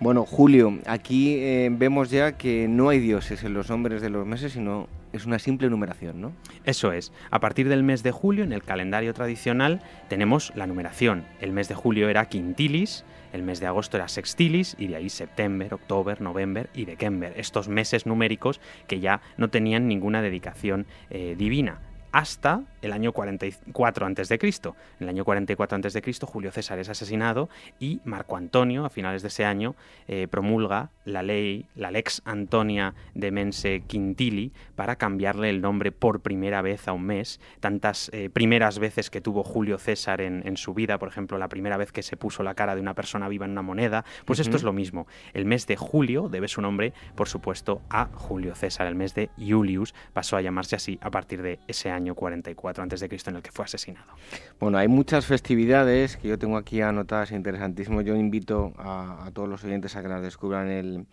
Bueno, 0.00 0.24
Julio, 0.24 0.78
aquí 0.86 1.34
eh, 1.38 1.68
vemos 1.72 2.10
ya 2.10 2.32
que 2.32 2.68
no 2.68 2.88
hay 2.88 3.00
dioses 3.00 3.42
en 3.42 3.52
los 3.52 3.68
nombres 3.68 4.00
de 4.00 4.10
los 4.10 4.24
meses, 4.24 4.52
sino 4.52 4.88
es 5.12 5.26
una 5.26 5.38
simple 5.38 5.70
numeración, 5.70 6.20
¿no? 6.20 6.32
Eso 6.64 6.92
es. 6.92 7.12
A 7.30 7.40
partir 7.40 7.68
del 7.68 7.82
mes 7.82 8.02
de 8.02 8.10
julio, 8.10 8.44
en 8.44 8.52
el 8.52 8.62
calendario 8.62 9.14
tradicional, 9.14 9.80
tenemos 10.08 10.52
la 10.54 10.66
numeración. 10.66 11.24
El 11.40 11.52
mes 11.52 11.68
de 11.68 11.74
julio 11.74 12.08
era 12.08 12.28
quintilis, 12.28 13.04
el 13.32 13.42
mes 13.42 13.60
de 13.60 13.66
agosto 13.66 13.96
era 13.96 14.08
sextilis 14.08 14.76
y 14.78 14.86
de 14.88 14.96
ahí 14.96 15.08
septiembre, 15.08 15.68
octubre, 15.72 16.16
noviembre 16.20 16.68
y 16.74 16.84
december. 16.84 17.34
Estos 17.36 17.68
meses 17.68 18.06
numéricos 18.06 18.60
que 18.86 19.00
ya 19.00 19.20
no 19.36 19.50
tenían 19.50 19.88
ninguna 19.88 20.22
dedicación 20.22 20.86
eh, 21.10 21.34
divina 21.36 21.80
hasta 22.12 22.62
el 22.82 22.92
año 22.92 23.12
44 23.12 24.06
a.C. 24.06 24.38
En 24.40 24.74
el 25.00 25.08
año 25.08 25.24
44 25.24 25.78
a.C. 25.78 26.02
Julio 26.26 26.52
César 26.52 26.78
es 26.78 26.88
asesinado 26.88 27.48
y 27.78 28.00
Marco 28.04 28.36
Antonio, 28.36 28.84
a 28.84 28.90
finales 28.90 29.22
de 29.22 29.28
ese 29.28 29.44
año, 29.44 29.74
eh, 30.06 30.28
promulga 30.28 30.90
la 31.04 31.22
ley, 31.22 31.66
la 31.74 31.90
Lex 31.90 32.22
Antonia 32.24 32.94
de 33.14 33.30
Mense 33.30 33.82
Quintili, 33.86 34.52
para 34.76 34.96
cambiarle 34.96 35.50
el 35.50 35.60
nombre 35.60 35.92
por 35.92 36.20
primera 36.20 36.62
vez 36.62 36.88
a 36.88 36.92
un 36.92 37.04
mes. 37.04 37.40
Tantas 37.60 38.10
eh, 38.12 38.30
primeras 38.30 38.78
veces 38.78 39.10
que 39.10 39.20
tuvo 39.20 39.42
Julio 39.42 39.78
César 39.78 40.20
en, 40.20 40.56
su 40.56 40.74
vida, 40.74 40.98
por 40.98 41.08
ejemplo, 41.08 41.38
la 41.38 41.48
primera 41.48 41.76
vez 41.76 41.92
que 41.92 42.02
se 42.02 42.16
puso 42.16 42.42
la 42.42 42.54
cara 42.54 42.74
de 42.74 42.80
una 42.80 42.94
persona 42.94 43.28
viva 43.28 43.44
en 43.44 43.52
una 43.52 43.62
moneda, 43.62 44.04
pues 44.24 44.40
esto 44.40 44.56
es 44.56 44.62
lo 44.62 44.72
mismo. 44.72 45.06
El 45.34 45.44
mes 45.44 45.66
de 45.66 45.76
julio 45.76 46.28
debe 46.28 46.48
su 46.48 46.60
nombre, 46.60 46.92
por 47.14 47.28
supuesto, 47.28 47.80
a 47.90 48.06
Julio 48.06 48.54
César. 48.54 48.86
El 48.86 48.94
mes 48.94 49.14
de 49.14 49.30
Julius 49.38 49.94
pasó 50.12 50.36
a 50.36 50.40
llamarse 50.40 50.76
así 50.76 50.98
a 51.00 51.10
partir 51.10 51.42
de 51.42 51.58
ese 51.68 51.90
año 51.90 52.14
44 52.14 52.67
64 52.74 52.82
a.C., 52.82 53.30
en 53.30 53.36
el 53.36 53.42
que 53.42 53.50
fue 53.52 53.64
asesinado. 53.64 54.12
Bueno, 54.60 54.78
hay 54.78 54.88
muchas 54.88 55.26
festividades 55.26 56.16
que 56.16 56.28
yo 56.28 56.38
tengo 56.38 56.56
aquí 56.56 56.80
anotadas 56.80 57.32
interesantísimo. 57.32 58.00
Yo 58.00 58.16
invito 58.16 58.72
a, 58.78 59.30
todos 59.32 59.48
los 59.48 59.64
oyentes 59.64 59.96
a 59.96 60.02
que 60.02 60.08
las 60.08 60.22
descubran 60.22 60.70
en 60.70 61.06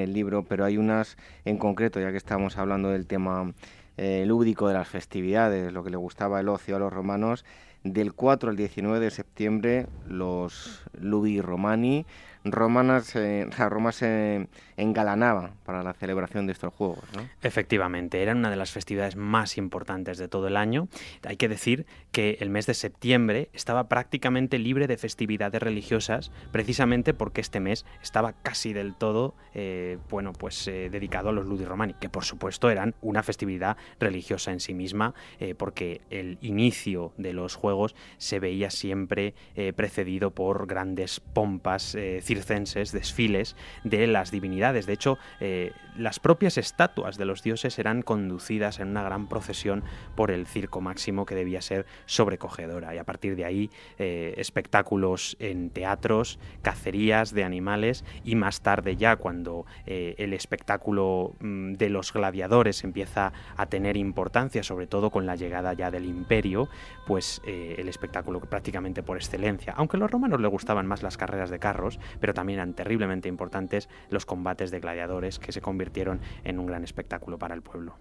el, 0.00 0.12
libro, 0.12 0.44
pero 0.44 0.64
hay 0.64 0.78
unas 0.78 1.16
en 1.44 1.58
concreto, 1.58 2.00
ya 2.00 2.10
que 2.10 2.16
estamos 2.16 2.58
hablando 2.58 2.90
del 2.90 3.06
tema 3.06 3.52
eh, 3.96 4.24
lúdico 4.26 4.68
de 4.68 4.74
las 4.74 4.88
festividades, 4.88 5.72
lo 5.72 5.84
que 5.84 5.90
le 5.90 5.96
gustaba 5.96 6.40
el 6.40 6.48
ocio 6.48 6.76
a 6.76 6.78
los 6.78 6.92
romanos. 6.92 7.44
Del 7.84 8.12
4 8.12 8.50
al 8.50 8.56
19 8.56 9.00
de 9.00 9.10
septiembre, 9.10 9.86
los 10.06 10.84
Lubi 10.92 11.40
Romani 11.40 12.06
romanas, 12.44 13.14
eh, 13.14 13.46
Roma 13.56 13.92
se 13.92 14.48
engalanaba 14.76 15.52
para 15.64 15.82
la 15.82 15.92
celebración 15.92 16.46
de 16.46 16.52
estos 16.52 16.72
juegos. 16.74 17.04
¿no? 17.14 17.28
Efectivamente, 17.42 18.22
era 18.22 18.32
una 18.32 18.50
de 18.50 18.56
las 18.56 18.72
festividades 18.72 19.16
más 19.16 19.58
importantes 19.58 20.18
de 20.18 20.28
todo 20.28 20.48
el 20.48 20.56
año. 20.56 20.88
Hay 21.24 21.36
que 21.36 21.48
decir 21.48 21.86
que 22.10 22.38
el 22.40 22.50
mes 22.50 22.66
de 22.66 22.74
septiembre 22.74 23.48
estaba 23.52 23.88
prácticamente 23.88 24.58
libre 24.58 24.86
de 24.86 24.96
festividades 24.96 25.62
religiosas, 25.62 26.30
precisamente 26.50 27.14
porque 27.14 27.40
este 27.40 27.60
mes 27.60 27.84
estaba 28.02 28.32
casi 28.32 28.72
del 28.72 28.94
todo, 28.94 29.34
eh, 29.54 29.98
bueno, 30.10 30.32
pues 30.32 30.66
eh, 30.68 30.88
dedicado 30.90 31.28
a 31.28 31.32
los 31.32 31.46
Ludi 31.46 31.64
Romani, 31.64 31.94
que 31.94 32.08
por 32.08 32.24
supuesto 32.24 32.70
eran 32.70 32.94
una 33.02 33.22
festividad 33.22 33.76
religiosa 34.00 34.52
en 34.52 34.60
sí 34.60 34.74
misma, 34.74 35.14
porque 35.56 36.00
el 36.10 36.38
inicio 36.40 37.12
de 37.16 37.32
los 37.32 37.56
juegos 37.56 37.94
se 38.18 38.38
veía 38.38 38.70
siempre 38.70 39.34
precedido 39.76 40.30
por 40.30 40.66
grandes 40.66 41.20
pompas 41.20 41.96
circenses, 42.34 42.92
desfiles 42.92 43.56
de 43.84 44.06
las 44.06 44.30
divinidades. 44.30 44.86
De 44.86 44.92
hecho, 44.94 45.18
eh, 45.40 45.72
las 45.96 46.18
propias 46.18 46.56
estatuas 46.56 47.18
de 47.18 47.24
los 47.24 47.42
dioses 47.42 47.78
eran 47.78 48.02
conducidas 48.02 48.80
en 48.80 48.88
una 48.88 49.02
gran 49.02 49.28
procesión 49.28 49.82
por 50.14 50.30
el 50.30 50.46
circo 50.46 50.80
máximo 50.80 51.26
que 51.26 51.34
debía 51.34 51.60
ser 51.60 51.86
sobrecogedora. 52.06 52.94
Y 52.94 52.98
a 52.98 53.04
partir 53.04 53.36
de 53.36 53.44
ahí, 53.44 53.70
eh, 53.98 54.34
espectáculos 54.38 55.36
en 55.38 55.70
teatros, 55.70 56.38
cacerías 56.62 57.34
de 57.34 57.44
animales 57.44 58.04
y 58.24 58.34
más 58.34 58.62
tarde 58.62 58.96
ya 58.96 59.16
cuando 59.16 59.66
eh, 59.86 60.14
el 60.18 60.32
espectáculo 60.32 61.34
mm, 61.40 61.74
de 61.74 61.90
los 61.90 62.12
gladiadores 62.12 62.84
empieza 62.84 63.32
a 63.56 63.66
tener 63.66 63.96
importancia, 63.96 64.62
sobre 64.62 64.86
todo 64.86 65.10
con 65.10 65.26
la 65.26 65.36
llegada 65.36 65.74
ya 65.74 65.90
del 65.90 66.06
imperio, 66.06 66.68
pues 67.06 67.42
el 67.44 67.88
espectáculo 67.88 68.40
prácticamente 68.40 69.02
por 69.02 69.16
excelencia. 69.16 69.74
Aunque 69.76 69.96
a 69.96 70.00
los 70.00 70.10
romanos 70.10 70.40
les 70.40 70.50
gustaban 70.50 70.86
más 70.86 71.02
las 71.02 71.16
carreras 71.16 71.50
de 71.50 71.58
carros, 71.58 71.98
pero 72.22 72.34
también 72.34 72.60
eran 72.60 72.72
terriblemente 72.72 73.28
importantes 73.28 73.88
los 74.08 74.24
combates 74.24 74.70
de 74.70 74.78
gladiadores 74.78 75.40
que 75.40 75.50
se 75.50 75.60
convirtieron 75.60 76.20
en 76.44 76.60
un 76.60 76.66
gran 76.66 76.84
espectáculo 76.84 77.36
para 77.36 77.54
el 77.54 77.62
pueblo. 77.62 77.96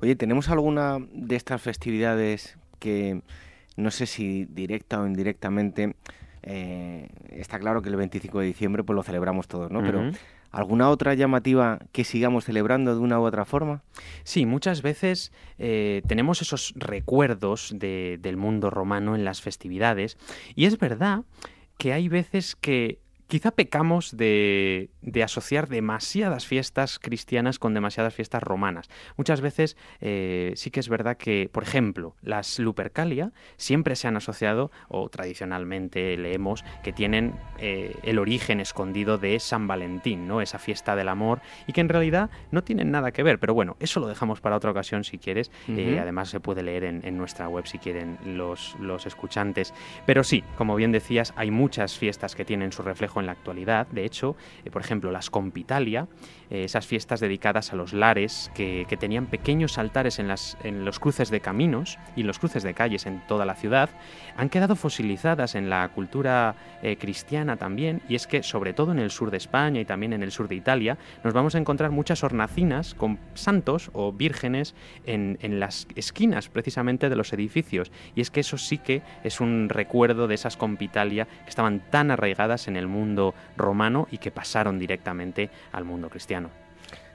Oye, 0.00 0.16
¿tenemos 0.16 0.48
alguna 0.48 0.98
de 1.12 1.36
estas 1.36 1.60
festividades 1.60 2.58
que 2.78 3.22
no 3.76 3.90
sé 3.90 4.06
si 4.06 4.46
directa 4.46 5.02
o 5.02 5.06
indirectamente 5.06 5.94
eh, 6.42 7.10
está 7.30 7.58
claro 7.58 7.82
que 7.82 7.90
el 7.90 7.96
25 7.96 8.40
de 8.40 8.46
diciembre 8.46 8.82
pues 8.82 8.96
lo 8.96 9.02
celebramos 9.02 9.46
todos, 9.48 9.70
¿no? 9.70 9.82
Pero 9.82 10.10
¿Alguna 10.52 10.90
otra 10.90 11.14
llamativa 11.14 11.78
que 11.92 12.04
sigamos 12.04 12.44
celebrando 12.44 12.94
de 12.94 13.00
una 13.00 13.18
u 13.18 13.24
otra 13.24 13.46
forma? 13.46 13.82
Sí, 14.22 14.44
muchas 14.44 14.82
veces 14.82 15.32
eh, 15.58 16.02
tenemos 16.06 16.42
esos 16.42 16.74
recuerdos 16.76 17.74
del 17.74 18.36
mundo 18.36 18.68
romano 18.68 19.14
en 19.14 19.24
las 19.24 19.40
festividades 19.40 20.18
y 20.54 20.66
es 20.66 20.78
verdad 20.78 21.24
que 21.78 21.94
hay 21.94 22.08
veces 22.08 22.54
que 22.54 22.98
Quizá 23.32 23.50
pecamos 23.50 24.14
de, 24.14 24.90
asociar 25.24 25.66
demasiadas 25.66 26.46
fiestas 26.46 26.98
cristianas 26.98 27.58
con 27.58 27.72
demasiadas 27.72 28.12
fiestas 28.14 28.42
romanas. 28.42 28.90
Muchas 29.16 29.40
veces 29.40 29.78
eh, 30.02 30.52
sí 30.54 30.70
que 30.70 30.80
es 30.80 30.90
verdad 30.90 31.16
que, 31.16 31.48
por 31.50 31.62
ejemplo, 31.62 32.14
las 32.20 32.58
Lupercalia 32.58 33.32
siempre 33.56 33.96
se 33.96 34.06
han 34.06 34.18
asociado, 34.18 34.70
o 34.88 35.08
tradicionalmente 35.08 36.14
leemos, 36.18 36.62
que 36.84 36.92
tienen 36.92 37.34
eh, 37.56 37.96
el 38.02 38.18
origen 38.18 38.60
escondido 38.60 39.16
de 39.16 39.40
San 39.40 39.66
Valentín, 39.66 40.28
¿no? 40.28 40.42
Esa 40.42 40.58
fiesta 40.58 40.94
del 40.94 41.08
amor, 41.08 41.40
y 41.66 41.72
que 41.72 41.80
en 41.80 41.88
realidad 41.88 42.28
no 42.50 42.62
tienen 42.62 42.90
nada 42.90 43.12
que 43.12 43.22
ver. 43.22 43.38
Pero 43.38 43.54
bueno, 43.54 43.78
eso 43.80 43.98
lo 43.98 44.08
dejamos 44.08 44.42
para 44.42 44.56
otra 44.56 44.72
ocasión 44.72 45.04
si 45.04 45.16
quieres. 45.16 45.50
Eh, 45.68 45.98
además 45.98 46.28
se 46.28 46.40
puede 46.40 46.62
leer 46.62 46.84
en, 46.84 47.16
nuestra 47.16 47.48
web 47.48 47.66
si 47.66 47.78
quieren 47.78 48.18
los, 48.26 48.76
los 48.78 49.06
escuchantes. 49.06 49.72
Pero 50.04 50.22
sí, 50.22 50.44
como 50.58 50.76
bien 50.76 50.92
decías, 50.92 51.32
hay 51.34 51.50
muchas 51.50 51.96
fiestas 51.96 52.36
que 52.36 52.44
tienen 52.44 52.72
su 52.72 52.82
reflejo 52.82 53.21
en 53.22 53.26
la 53.26 53.32
actualidad. 53.32 53.86
De 53.88 54.04
hecho, 54.04 54.36
eh, 54.64 54.70
por 54.70 54.82
ejemplo, 54.82 55.10
las 55.10 55.30
Compitalia, 55.30 56.08
eh, 56.50 56.64
esas 56.64 56.86
fiestas 56.86 57.20
dedicadas 57.20 57.72
a 57.72 57.76
los 57.76 57.92
lares 57.92 58.50
que, 58.54 58.86
tenían 59.00 59.26
pequeños 59.26 59.78
altares 59.78 60.18
en, 60.18 60.28
las, 60.28 60.58
en 60.62 60.84
los 60.84 61.00
cruces 61.00 61.30
de 61.30 61.40
caminos 61.40 61.98
y 62.14 62.20
en 62.20 62.26
los 62.26 62.38
cruces 62.38 62.62
de 62.62 62.74
calles 62.74 63.06
en 63.06 63.26
toda 63.26 63.46
la 63.46 63.54
ciudad, 63.54 63.88
han 64.36 64.50
quedado 64.50 64.76
fosilizadas 64.76 65.54
en 65.54 65.70
la 65.70 65.88
cultura 65.88 66.54
eh, 66.82 66.96
cristiana 66.96 67.56
también. 67.56 68.02
Y 68.08 68.14
es 68.14 68.26
que, 68.26 68.42
sobre 68.42 68.74
todo 68.74 68.92
en 68.92 68.98
el 68.98 69.10
sur 69.10 69.30
de 69.30 69.38
España 69.38 69.80
y 69.80 69.84
también 69.84 70.12
en 70.12 70.22
el 70.22 70.30
sur 70.30 70.46
de 70.46 70.54
Italia, 70.54 70.98
nos 71.24 71.32
vamos 71.32 71.54
a 71.54 71.58
encontrar 71.58 71.90
muchas 71.90 72.22
hornacinas 72.22 72.94
con 72.94 73.18
santos 73.34 73.90
o 73.94 74.12
vírgenes 74.12 74.74
en, 75.06 75.38
en 75.40 75.58
las 75.58 75.86
esquinas 75.96 76.48
precisamente 76.48 77.08
de 77.08 77.16
los 77.16 77.32
edificios. 77.32 77.90
Y 78.14 78.20
es 78.20 78.30
que 78.30 78.40
eso 78.40 78.58
sí 78.58 78.78
que 78.78 79.02
es 79.24 79.40
un 79.40 79.68
recuerdo 79.68 80.28
de 80.28 80.34
esas 80.34 80.56
Compitalia 80.56 81.26
que 81.44 81.50
estaban 81.50 81.80
tan 81.90 82.10
arraigadas 82.10 82.68
en 82.68 82.76
el 82.76 82.86
mundo 82.86 83.11
romano 83.56 84.08
y 84.10 84.18
que 84.18 84.30
pasaron 84.30 84.78
directamente 84.78 85.50
al 85.72 85.84
mundo 85.84 86.08
cristiano. 86.08 86.50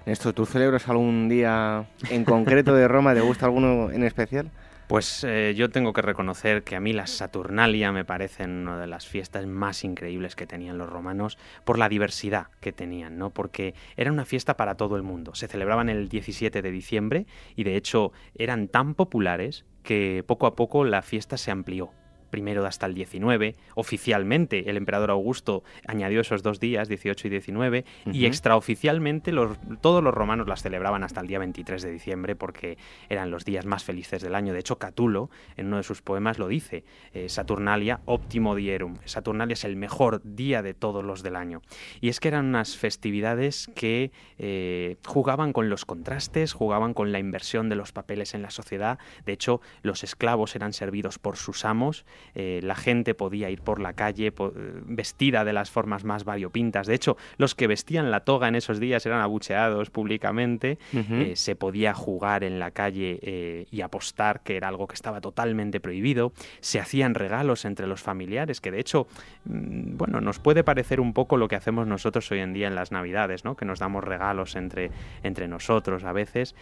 Néstor, 0.05 0.33
¿tú 0.33 0.45
celebras 0.45 0.87
algún 0.87 1.27
día 1.27 1.85
en 2.09 2.23
concreto 2.23 2.73
de 2.73 2.87
Roma? 2.87 3.13
¿Te 3.13 3.19
gusta 3.19 3.45
alguno 3.45 3.91
en 3.91 4.03
especial? 4.03 4.49
Pues 4.87 5.25
eh, 5.25 5.53
yo 5.53 5.69
tengo 5.69 5.91
que 5.91 6.01
reconocer 6.01 6.63
que 6.63 6.77
a 6.77 6.79
mí 6.79 6.93
las 6.93 7.09
Saturnalia 7.09 7.91
me 7.91 8.05
parecen 8.05 8.51
una 8.51 8.79
de 8.79 8.87
las 8.87 9.05
fiestas 9.05 9.45
más 9.45 9.83
increíbles 9.83 10.37
que 10.37 10.47
tenían 10.47 10.77
los 10.77 10.89
romanos 10.89 11.37
por 11.65 11.77
la 11.77 11.89
diversidad 11.89 12.47
que 12.61 12.71
tenían, 12.71 13.17
¿no? 13.17 13.31
Porque 13.31 13.75
era 13.97 14.13
una 14.13 14.23
fiesta 14.23 14.55
para 14.55 14.75
todo 14.75 14.95
el 14.95 15.03
mundo. 15.03 15.35
Se 15.35 15.49
celebraban 15.49 15.89
el 15.89 16.07
17 16.07 16.61
de 16.61 16.71
diciembre 16.71 17.25
y 17.57 17.65
de 17.65 17.75
hecho 17.75 18.13
eran 18.35 18.69
tan 18.69 18.95
populares 18.95 19.65
que 19.83 20.23
poco 20.25 20.47
a 20.47 20.55
poco 20.55 20.85
la 20.85 21.01
fiesta 21.01 21.35
se 21.35 21.51
amplió 21.51 21.91
primero 22.29 22.65
hasta 22.65 22.85
el 22.85 22.93
19. 22.93 23.55
Oficialmente 23.75 24.69
el 24.69 24.77
emperador 24.77 25.11
Augusto 25.11 25.63
añadió 25.87 26.21
esos 26.21 26.43
dos 26.43 26.59
días, 26.59 26.87
18 26.87 27.27
y 27.27 27.29
19, 27.31 27.85
y 28.11 28.25
extraoficialmente 28.25 29.31
los, 29.31 29.57
todos 29.81 30.03
los 30.03 30.13
romanos 30.13 30.47
las 30.47 30.61
celebraban 30.61 31.03
hasta 31.03 31.21
el 31.21 31.27
día 31.27 31.39
23 31.39 31.81
de 31.81 31.91
diciembre 31.91 32.35
porque 32.35 32.77
eran 33.09 33.31
los 33.31 33.45
días 33.45 33.65
más 33.65 33.83
felices 33.83 34.21
del 34.21 34.35
año. 34.35 34.53
De 34.53 34.59
hecho, 34.59 34.77
Catulo 34.77 35.29
en 35.55 35.67
uno 35.67 35.77
de 35.77 35.83
sus 35.83 36.01
poemas 36.01 36.39
lo 36.39 36.47
dice, 36.47 36.83
eh, 37.13 37.29
Saturnalia 37.29 38.01
optimo 38.05 38.55
dierum. 38.55 38.97
Saturnalia 39.05 39.53
es 39.53 39.63
el 39.63 39.75
mejor 39.75 40.21
día 40.23 40.61
de 40.61 40.73
todos 40.73 41.03
los 41.03 41.23
del 41.23 41.35
año. 41.35 41.61
Y 42.01 42.09
es 42.09 42.19
que 42.19 42.27
eran 42.27 42.45
unas 42.45 42.77
festividades 42.77 43.69
que 43.75 44.11
eh, 44.37 44.97
jugaban 45.05 45.53
con 45.53 45.69
los 45.69 45.85
contrastes, 45.85 46.53
jugaban 46.53 46.93
con 46.93 47.11
la 47.11 47.19
inversión 47.19 47.69
de 47.69 47.75
los 47.75 47.91
papeles 47.91 48.33
en 48.33 48.41
la 48.41 48.49
sociedad. 48.49 48.99
De 49.25 49.33
hecho, 49.33 49.61
los 49.81 50.03
esclavos 50.03 50.55
eran 50.55 50.73
servidos 50.73 51.19
por 51.19 51.37
sus 51.37 51.65
amos 51.65 52.05
eh, 52.35 52.59
la 52.63 52.75
gente 52.75 53.13
podía 53.13 53.49
ir 53.49 53.61
por 53.61 53.79
la 53.79 53.93
calle 53.93 54.33
vestida 54.85 55.43
de 55.43 55.53
las 55.53 55.71
formas 55.71 56.03
más 56.03 56.23
variopintas. 56.23 56.87
De 56.87 56.93
hecho, 56.93 57.17
los 57.37 57.55
que 57.55 57.67
vestían 57.67 58.11
la 58.11 58.21
toga 58.21 58.47
en 58.47 58.55
esos 58.55 58.79
días 58.79 59.05
eran 59.05 59.21
abucheados 59.21 59.89
públicamente, 59.89 60.77
eh, 60.93 61.33
se 61.35 61.55
podía 61.55 61.93
jugar 61.93 62.43
en 62.43 62.59
la 62.59 62.71
calle 62.71 63.19
eh, 63.21 63.65
y 63.71 63.81
apostar, 63.81 64.41
que 64.41 64.57
era 64.57 64.67
algo 64.67 64.87
que 64.87 64.95
estaba 64.95 65.21
totalmente 65.21 65.79
prohibido, 65.79 66.31
se 66.59 66.79
hacían 66.79 67.15
regalos 67.15 67.65
entre 67.65 67.87
los 67.87 68.01
familiares, 68.01 68.61
que 68.61 68.71
de 68.71 68.79
hecho, 68.79 69.07
mm, 69.45 69.97
bueno, 69.97 70.21
nos 70.21 70.39
puede 70.39 70.63
parecer 70.63 70.99
un 70.99 71.13
poco 71.13 71.37
lo 71.37 71.47
que 71.47 71.55
hacemos 71.55 71.87
nosotros 71.87 72.31
hoy 72.31 72.39
en 72.39 72.53
día 72.53 72.67
en 72.67 72.75
las 72.75 72.91
Navidades, 72.91 73.45
¿no? 73.45 73.55
que 73.55 73.65
nos 73.65 73.79
damos 73.79 74.03
regalos 74.03 74.55
entre, 74.55 74.91
entre 75.23 75.47
nosotros 75.47 76.03
a 76.03 76.11
veces. 76.11 76.55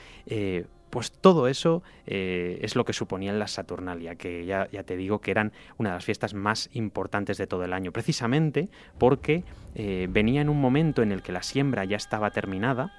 Pues 0.95 1.11
todo 1.11 1.49
eso 1.49 1.83
eh, 2.07 2.57
es 2.61 2.77
lo 2.77 2.85
que 2.85 2.93
suponían 2.93 3.37
las 3.37 3.51
Saturnalia, 3.51 4.15
que 4.15 4.45
ya, 4.45 4.69
ya, 4.71 4.83
te 4.83 4.95
digo 4.95 5.19
que 5.19 5.29
eran 5.29 5.51
una 5.75 5.89
de 5.89 5.95
las 5.95 6.05
fiestas 6.05 6.33
más 6.33 6.69
importantes 6.71 7.37
de 7.37 7.47
todo 7.47 7.65
el 7.65 7.73
año, 7.73 7.91
precisamente 7.91 8.69
porque 8.97 9.43
eh, 9.75 10.07
venía 10.09 10.39
en 10.39 10.47
un 10.47 10.61
momento 10.61 11.01
en 11.01 11.11
el 11.11 11.21
que 11.21 11.33
la 11.33 11.43
siembra 11.43 11.83
ya 11.83 11.97
estaba 11.97 12.31
terminada, 12.31 12.93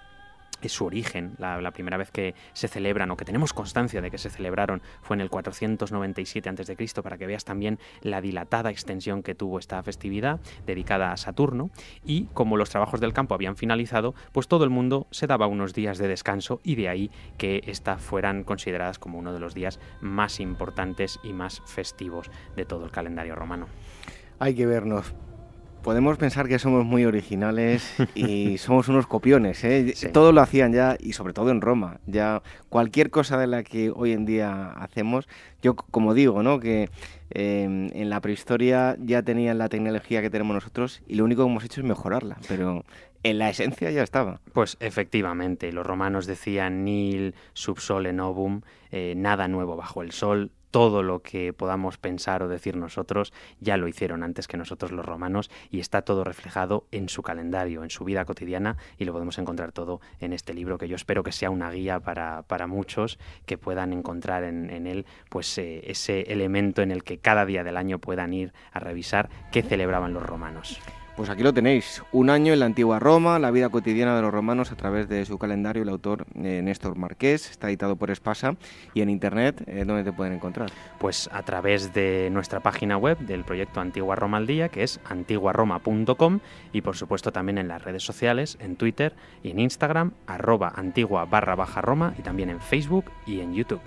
su 0.69 0.85
origen. 0.85 1.35
La, 1.39 1.71
primera 1.71 1.97
vez 1.97 2.11
que 2.11 2.35
se 2.53 2.69
celebran 2.69 3.11
o 3.11 3.17
que 3.17 3.25
tenemos 3.25 3.53
constancia 3.53 4.01
de 4.01 4.11
que 4.11 4.19
se 4.19 4.31
celebraron 4.31 4.83
fue 5.03 5.15
en 5.17 5.21
el 5.21 5.31
497 5.31 6.49
a.C. 6.49 7.03
para 7.03 7.19
que 7.19 7.27
veas 7.27 7.45
también 7.45 7.79
la 8.03 8.21
dilatada 8.21 8.71
extensión 8.71 9.23
que 9.23 9.35
tuvo 9.35 9.59
esta 9.59 9.83
festividad 9.83 10.41
dedicada 10.67 11.13
a 11.13 11.17
Saturno. 11.17 11.71
Y 12.05 12.25
como 12.35 12.57
los 12.57 12.71
trabajos 12.71 13.01
del 13.01 13.13
campo 13.13 13.35
habían 13.35 13.57
finalizado, 13.57 14.15
pues 14.33 14.49
todo 14.49 14.65
el 14.65 14.71
mundo 14.71 15.07
se 15.11 15.27
daba 15.27 15.47
unos 15.47 15.75
días 15.75 15.99
de 15.99 16.09
descanso 16.09 16.61
y 16.63 16.75
de 16.75 16.89
ahí 16.89 17.11
que 17.39 17.63
estas 17.67 18.01
fueran 18.01 18.45
consideradas 18.45 18.99
como 18.99 19.19
uno 19.19 19.33
de 19.33 19.41
los 19.41 19.55
días 19.55 19.81
más 20.01 20.41
importantes 20.41 21.19
y 21.23 21.33
más 21.33 21.63
festivos 21.67 22.31
de 22.57 22.65
todo 22.65 22.85
el 22.85 22.91
calendario 22.91 23.35
romano. 23.35 23.67
Hay 24.39 24.55
que 24.55 24.67
vernos 24.67 25.15
podemos 25.87 26.19
pensar 26.19 26.49
que 26.49 26.59
somos 26.59 26.85
muy 26.85 27.05
originales 27.05 27.95
y 28.17 28.59
somos 28.59 28.89
unos 28.89 29.07
copiones. 29.07 29.63
¿eh? 29.63 29.95
Todo 30.13 30.33
lo 30.33 30.41
hacían 30.41 30.73
ya 30.73 30.97
y 30.99 31.13
sobre 31.13 31.33
todo 31.33 31.53
en 31.53 31.61
Roma. 31.61 32.01
Ya 32.07 32.43
cualquier 32.69 33.11
cosa 33.11 33.39
de 33.39 33.47
la 33.47 33.63
que 33.63 33.93
hoy 33.95 34.11
en 34.11 34.27
día 34.27 34.73
hacemos, 34.73 35.29
yo 35.63 35.77
como 35.77 36.13
digo, 36.13 36.43
¿no? 36.43 36.59
que 36.59 36.91
em, 37.31 37.89
en 37.93 38.11
la 38.11 38.21
prehistoria 38.21 38.97
ya 38.99 39.23
tenían 39.23 39.59
la 39.59 39.69
tecnología 39.69 40.23
que 40.23 40.29
tenemos 40.29 40.55
nosotros 40.55 41.03
y 41.07 41.15
lo 41.15 41.25
único 41.25 41.45
que 41.45 41.51
hemos 41.51 41.65
hecho 41.65 41.81
es 41.83 41.87
mejorarla. 41.87 42.39
Pero 42.49 42.85
en 43.23 43.39
la 43.39 43.49
esencia 43.49 43.89
ya 43.93 44.03
estaba. 44.03 44.41
Pues 44.53 44.77
efectivamente, 44.81 45.71
los 45.71 45.87
romanos 45.87 46.27
decían 46.27 46.85
nil 46.85 47.37
subsole 47.53 48.13
novum, 48.13 48.63
eh, 48.91 49.15
nada 49.17 49.47
nuevo 49.47 49.77
bajo 49.77 50.03
el 50.03 50.11
sol, 50.11 50.51
todo 50.77 51.03
lo 51.03 51.23
que 51.23 51.55
podamos 51.55 51.97
pensar 51.97 52.43
o 52.43 52.49
decir 52.49 52.77
nosotros 52.77 53.33
ya 53.61 53.79
lo 53.79 53.89
hicieron 53.89 54.23
antes 54.23 54.47
que 54.47 54.59
nosotros 54.59 54.93
los 54.93 55.07
romanos 55.07 55.51
y 55.71 55.81
está 55.81 56.03
todo 56.03 56.23
reflejado 56.23 56.85
en 56.93 57.09
su 57.09 57.23
calendario, 57.23 57.83
en 57.83 57.89
su 57.89 58.05
vida 58.05 58.27
cotidiana 58.27 58.77
y 58.99 59.07
lo 59.07 59.15
podemos 59.15 59.39
encontrar 59.39 59.73
todo 59.73 60.03
en 60.21 60.35
este 60.35 60.53
libro 60.53 60.77
que 60.77 60.87
yo 60.87 60.97
espero 60.97 61.23
que 61.23 61.33
sea 61.33 61.49
una 61.49 61.71
guía 61.71 62.01
para, 62.01 62.43
para 62.43 62.67
muchos 62.67 63.19
que 63.47 63.57
puedan 63.57 63.95
encontrar 63.95 64.45
en, 64.45 64.87
él 64.87 65.07
pues 65.31 65.57
eh, 65.57 65.81
ese 65.87 66.31
elemento 66.31 66.83
en 66.83 66.91
el 66.91 67.05
que 67.05 67.17
cada 67.17 67.47
día 67.47 67.65
del 67.65 67.79
año 67.79 67.99
puedan 67.99 68.35
ir 68.35 68.53
a 68.71 68.79
revisar 68.79 69.31
qué 69.53 69.63
celebraban 69.63 70.13
los 70.13 70.25
romanos. 70.25 70.79
Pues 71.17 71.31
aquí 71.31 71.43
lo 71.43 71.55
tenéis, 71.55 72.03
un 72.13 72.29
año 72.29 72.53
en 72.53 72.59
la 72.59 72.67
antigua 72.67 72.99
Roma, 72.99 73.39
la 73.39 73.51
vida 73.51 73.71
cotidiana 73.71 74.15
de 74.15 74.21
los 74.21 74.31
romanos 74.31 74.71
a 74.71 74.77
través 74.77 75.09
de 75.09 75.25
su 75.25 75.39
calendario, 75.39 75.83
el 75.83 75.89
autor 75.89 76.27
eh, 76.35 76.61
Néstor 76.63 76.95
Marqués, 76.95 77.51
está 77.51 77.69
editado 77.69 77.97
por 77.97 78.11
Espasa 78.11 78.57
y 78.93 79.01
en 79.01 79.09
internet, 79.09 79.65
eh, 79.67 79.85
¿dónde 79.87 80.05
te 80.05 80.13
pueden 80.13 80.35
encontrar? 80.35 80.71
Pues 80.99 81.31
a 81.33 81.43
través 81.43 81.95
de 81.95 82.29
nuestra 82.31 82.61
página 82.61 82.99
web 82.99 83.17
del 83.17 83.45
proyecto 83.45 83.81
Antigua 83.81 84.15
Roma 84.15 84.37
al 84.37 84.47
Día, 84.47 84.69
que 84.69 84.83
es 84.83 85.01
antiguaroma.com 85.07 86.41
y 86.75 86.83
por 86.83 86.99
supuesto 86.99 87.33
también 87.33 87.57
en 87.57 87.69
las 87.69 87.83
redes 87.83 88.03
sociales, 88.03 88.59
en 88.61 88.77
Twitter 88.77 89.15
y 89.43 89.53
en 89.53 89.59
Instagram, 89.59 90.13
arroba 90.27 90.71
antigua 90.77 91.25
barra 91.25 91.55
baja 91.55 91.81
Roma 91.81 92.13
y 92.19 92.23
también 92.23 92.51
en 92.51 92.61
Facebook 92.61 93.07
y 93.27 93.41
en 93.41 93.55
YouTube. 93.55 93.81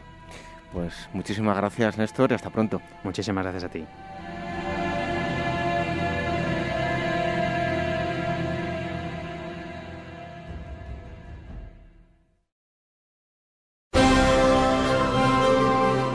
Pues 0.73 1.07
muchísimas 1.13 1.55
gracias 1.55 1.95
Néstor 1.99 2.31
y 2.31 2.33
hasta 2.33 2.49
pronto. 2.49 2.81
Muchísimas 3.03 3.43
gracias 3.43 3.65
a 3.65 3.69
ti. 3.69 3.85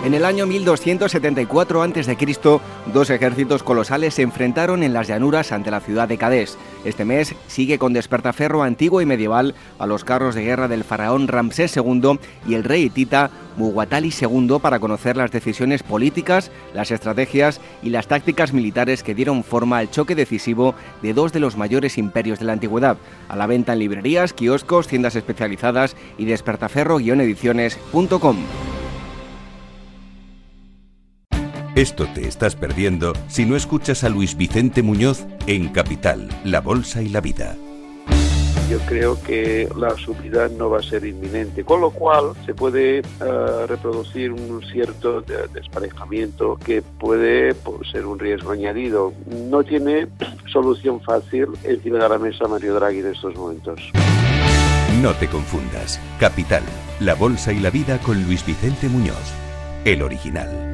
En 0.05 0.12
el 0.12 0.26
año 0.26 0.47
1274 0.47 1.82
a.C., 1.82 2.16
dos 2.93 3.09
ejércitos 3.09 3.62
colosales 3.62 4.12
se 4.12 4.20
enfrentaron 4.20 4.82
en 4.82 4.93
las 4.93 5.09
llanuras 5.09 5.51
ante 5.51 5.70
la 5.70 5.81
ciudad 5.81 6.06
de 6.06 6.18
Cadés. 6.18 6.59
Este 6.85 7.06
mes 7.06 7.35
sigue 7.47 7.78
con 7.78 7.94
despertaferro 7.94 8.62
antiguo 8.62 9.01
y 9.01 9.06
medieval 9.06 9.55
a 9.78 9.86
los 9.86 10.05
carros 10.05 10.35
de 10.35 10.44
guerra 10.44 10.68
del 10.68 10.85
faraón 10.85 11.26
Ramsés 11.26 11.74
II 11.78 12.18
y 12.47 12.52
el 12.52 12.64
rey 12.64 12.82
hitita 12.82 13.31
Muguatali 13.56 14.12
II 14.20 14.59
para 14.60 14.78
conocer 14.78 15.16
las 15.16 15.31
decisiones 15.31 15.82
políticas, 15.82 16.51
las 16.74 16.90
estrategias 16.90 17.62
y 17.82 17.89
las 17.89 18.06
tácticas 18.06 18.52
militares 18.52 19.02
que 19.02 19.14
dieron 19.14 19.43
forma 19.43 19.78
al 19.78 19.90
choque 19.90 20.14
decisivo 20.14 20.74
de 21.01 21.14
dos 21.14 21.32
de 21.32 21.40
los 21.40 21.56
mayores 21.56 21.97
imperios 21.97 22.40
de 22.40 22.44
la 22.44 22.52
antigüedad. 22.52 22.98
A 23.31 23.36
la 23.36 23.47
venta 23.47 23.72
en 23.72 23.78
librerías, 23.78 24.35
kioscos, 24.35 24.86
tiendas 24.86 25.16
especializadas 25.16 25.97
y 26.18 26.26
despertaferro-ediciones.com. 26.26 28.36
Esto 31.74 32.06
te 32.14 32.28
estás 32.28 32.55
perdiendo 32.55 33.14
si 33.26 33.44
no 33.44 33.56
escuchas 33.56 34.05
a 34.05 34.09
Luis 34.09 34.36
Vicente 34.36 34.80
Muñoz 34.84 35.26
en 35.48 35.70
Capital, 35.70 36.28
La 36.44 36.60
Bolsa 36.60 37.02
y 37.02 37.09
la 37.09 37.20
Vida. 37.20 37.56
Yo 38.70 38.78
creo 38.86 39.20
que 39.20 39.68
la 39.76 39.90
subida 39.96 40.46
no 40.48 40.70
va 40.70 40.78
a 40.78 40.82
ser 40.84 41.05
inminente, 41.05 41.64
con 41.64 41.80
lo 41.80 41.90
cual 41.90 42.32
se 42.46 42.55
puede 42.55 42.98
eh, 42.98 43.02
reproducir 43.66 44.30
un 44.30 44.62
cierto 44.70 45.20
desparejamiento 45.20 46.56
que 46.64 46.80
puede 46.80 47.55
pues, 47.55 47.90
ser 47.90 48.06
un 48.06 48.20
riesgo 48.20 48.52
añadido. 48.52 49.12
No 49.26 49.64
tiene 49.64 50.06
solución 50.52 51.01
fácil 51.01 51.48
encima 51.64 51.98
de 51.98 52.09
la 52.09 52.18
mesa 52.18 52.46
Mario 52.46 52.74
Draghi 52.74 53.01
en 53.01 53.09
estos 53.09 53.34
momentos. 53.34 53.80
No 55.02 55.12
te 55.14 55.26
confundas. 55.26 56.01
Capital, 56.20 56.62
La 57.01 57.16
Bolsa 57.16 57.52
y 57.52 57.59
la 57.59 57.70
Vida 57.70 57.98
con 57.98 58.22
Luis 58.22 58.46
Vicente 58.46 58.88
Muñoz, 58.88 59.34
el 59.84 60.02
original. 60.02 60.73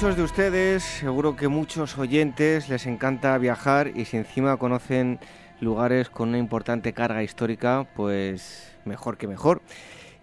muchos 0.00 0.16
de 0.16 0.22
ustedes, 0.22 0.82
seguro 0.82 1.36
que 1.36 1.48
muchos 1.48 1.98
oyentes 1.98 2.70
les 2.70 2.86
encanta 2.86 3.36
viajar 3.36 3.92
y 3.94 4.06
si 4.06 4.16
encima 4.16 4.56
conocen 4.56 5.18
lugares 5.60 6.08
con 6.08 6.30
una 6.30 6.38
importante 6.38 6.94
carga 6.94 7.22
histórica, 7.22 7.86
pues 7.94 8.72
mejor 8.86 9.18
que 9.18 9.28
mejor. 9.28 9.60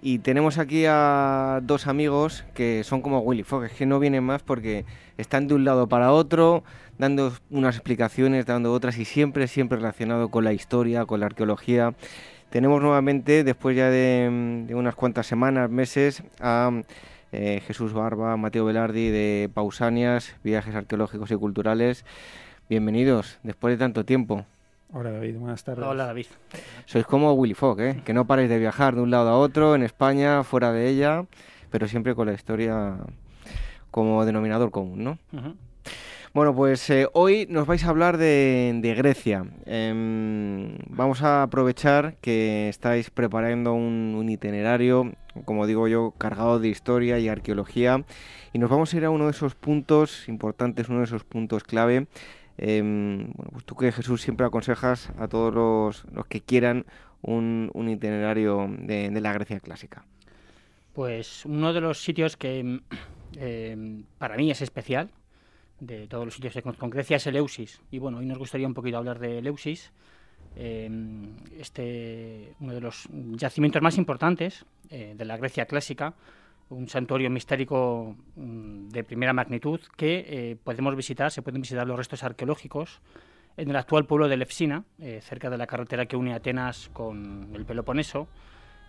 Y 0.01 0.17
tenemos 0.17 0.57
aquí 0.57 0.85
a 0.87 1.59
dos 1.61 1.85
amigos 1.85 2.43
que 2.55 2.83
son 2.83 3.03
como 3.03 3.19
Willy 3.19 3.43
Fogg, 3.43 3.69
que 3.69 3.85
no 3.85 3.99
vienen 3.99 4.23
más 4.23 4.41
porque 4.41 4.83
están 5.15 5.47
de 5.47 5.53
un 5.53 5.63
lado 5.63 5.87
para 5.87 6.11
otro, 6.11 6.63
dando 6.97 7.33
unas 7.51 7.75
explicaciones, 7.75 8.47
dando 8.47 8.73
otras 8.73 8.97
y 8.97 9.05
siempre, 9.05 9.47
siempre 9.47 9.77
relacionado 9.77 10.29
con 10.29 10.43
la 10.43 10.53
historia, 10.53 11.05
con 11.05 11.19
la 11.19 11.27
arqueología. 11.27 11.93
Tenemos 12.49 12.81
nuevamente, 12.81 13.43
después 13.43 13.77
ya 13.77 13.91
de, 13.91 14.65
de 14.65 14.73
unas 14.73 14.95
cuantas 14.95 15.27
semanas, 15.27 15.69
meses, 15.69 16.23
a 16.39 16.71
eh, 17.31 17.61
Jesús 17.65 17.93
Barba, 17.93 18.37
Mateo 18.37 18.65
Velardi 18.65 19.09
de 19.09 19.49
Pausanias, 19.53 20.35
Viajes 20.43 20.75
Arqueológicos 20.75 21.31
y 21.31 21.35
Culturales. 21.35 22.05
Bienvenidos, 22.69 23.39
después 23.43 23.73
de 23.73 23.77
tanto 23.77 24.05
tiempo. 24.05 24.45
Hola 24.93 25.11
David, 25.11 25.37
buenas 25.37 25.63
tardes. 25.63 25.85
Hola 25.85 26.05
David. 26.05 26.27
Sois 26.85 27.05
como 27.05 27.33
Willy 27.33 27.53
Fogg, 27.53 27.81
¿eh? 27.81 28.01
que 28.05 28.13
no 28.13 28.25
paréis 28.25 28.49
de 28.49 28.57
viajar 28.57 28.95
de 28.95 29.01
un 29.01 29.11
lado 29.11 29.29
a 29.29 29.37
otro, 29.37 29.75
en 29.75 29.83
España, 29.83 30.43
fuera 30.43 30.71
de 30.71 30.87
ella, 30.87 31.25
pero 31.69 31.87
siempre 31.87 32.15
con 32.15 32.27
la 32.27 32.33
historia 32.33 32.95
como 33.91 34.23
denominador 34.25 34.71
común, 34.71 35.03
¿no? 35.03 35.17
Bueno, 36.33 36.53
pues 36.53 36.89
eh, 36.89 37.07
hoy 37.13 37.47
nos 37.49 37.65
vais 37.65 37.83
a 37.85 37.89
hablar 37.89 38.17
de, 38.17 38.93
Grecia. 38.97 39.45
Em, 39.65 40.77
vamos 40.89 41.23
a 41.23 41.43
aprovechar 41.43 42.17
que 42.21 42.69
estáis 42.69 43.09
preparando 43.09 43.73
un, 43.73 44.27
itinerario, 44.29 45.13
como 45.45 45.65
digo 45.65 45.87
yo, 45.87 46.13
cargado 46.17 46.59
de 46.59 46.67
historia 46.67 47.17
y 47.17 47.29
arqueología. 47.29 48.03
Y 48.53 48.59
nos 48.59 48.69
vamos 48.69 48.93
a 48.93 48.97
ir 48.97 49.05
a 49.05 49.09
uno 49.09 49.25
de 49.25 49.31
esos 49.31 49.55
puntos 49.55 50.27
importantes, 50.27 50.89
uno 50.89 50.99
de 50.99 51.05
esos 51.05 51.23
puntos 51.23 51.63
clave. 51.63 52.07
Em, 52.57 53.31
bueno, 53.33 53.51
pues 53.53 53.65
tú 53.65 53.75
que 53.75 53.91
Jesús 53.91 54.21
siempre 54.21 54.45
aconsejas 54.45 55.09
a 55.17 55.27
todos 55.27 55.53
los, 55.53 56.25
que 56.27 56.41
quieran 56.41 56.85
un, 57.21 57.71
itinerario 57.89 58.67
de, 58.79 59.09
la 59.21 59.33
Grecia 59.33 59.59
clásica. 59.59 60.05
Pues 60.93 61.45
uno 61.45 61.73
de 61.73 61.81
los 61.81 62.01
sitios 62.03 62.35
que 62.35 62.81
em, 63.37 64.03
para 64.17 64.35
mí 64.35 64.51
es 64.51 64.61
especial 64.61 65.09
de 65.79 66.07
todos 66.07 66.25
los 66.25 66.33
sitios 66.33 66.55
con 66.77 66.89
Grecia 66.89 67.17
es 67.17 67.27
Eleusis. 67.27 67.81
Y 67.91 67.99
bueno, 67.99 68.17
hoy 68.19 68.25
nos 68.25 68.37
gustaría 68.37 68.67
un 68.67 68.73
poquito 68.73 68.97
hablar 68.97 69.19
de 69.19 69.39
Eleusis, 69.39 69.91
em, 70.55 71.35
este, 71.59 72.53
uno 72.59 72.73
de 72.73 72.81
los 72.81 73.07
yacimientos 73.11 73.81
más 73.81 73.97
importantes 73.97 74.65
eh, 74.89 75.13
de 75.17 75.25
la 75.25 75.37
Grecia 75.37 75.65
clásica, 75.65 76.13
un 76.69 76.89
santuario 76.89 77.29
mistérico 77.29 78.15
mm, 78.35 78.89
de 78.89 79.03
primera 79.03 79.33
magnitud 79.33 79.79
que 79.95 80.25
eh, 80.27 80.57
podemos 80.63 80.95
visitar, 80.95 81.31
se 81.31 81.41
pueden 81.41 81.61
visitar 81.61 81.87
los 81.87 81.97
restos 81.97 82.23
arqueológicos 82.23 83.01
en 83.55 83.69
el 83.69 83.75
actual 83.75 84.05
pueblo 84.05 84.27
de 84.27 84.37
Lefsina, 84.37 84.83
eh, 84.99 85.19
cerca 85.21 85.49
de 85.49 85.57
la 85.57 85.65
carretera 85.65 86.05
que 86.05 86.15
une 86.15 86.33
Atenas 86.33 86.89
con 86.93 87.49
el 87.55 87.65
Peloponeso, 87.65 88.27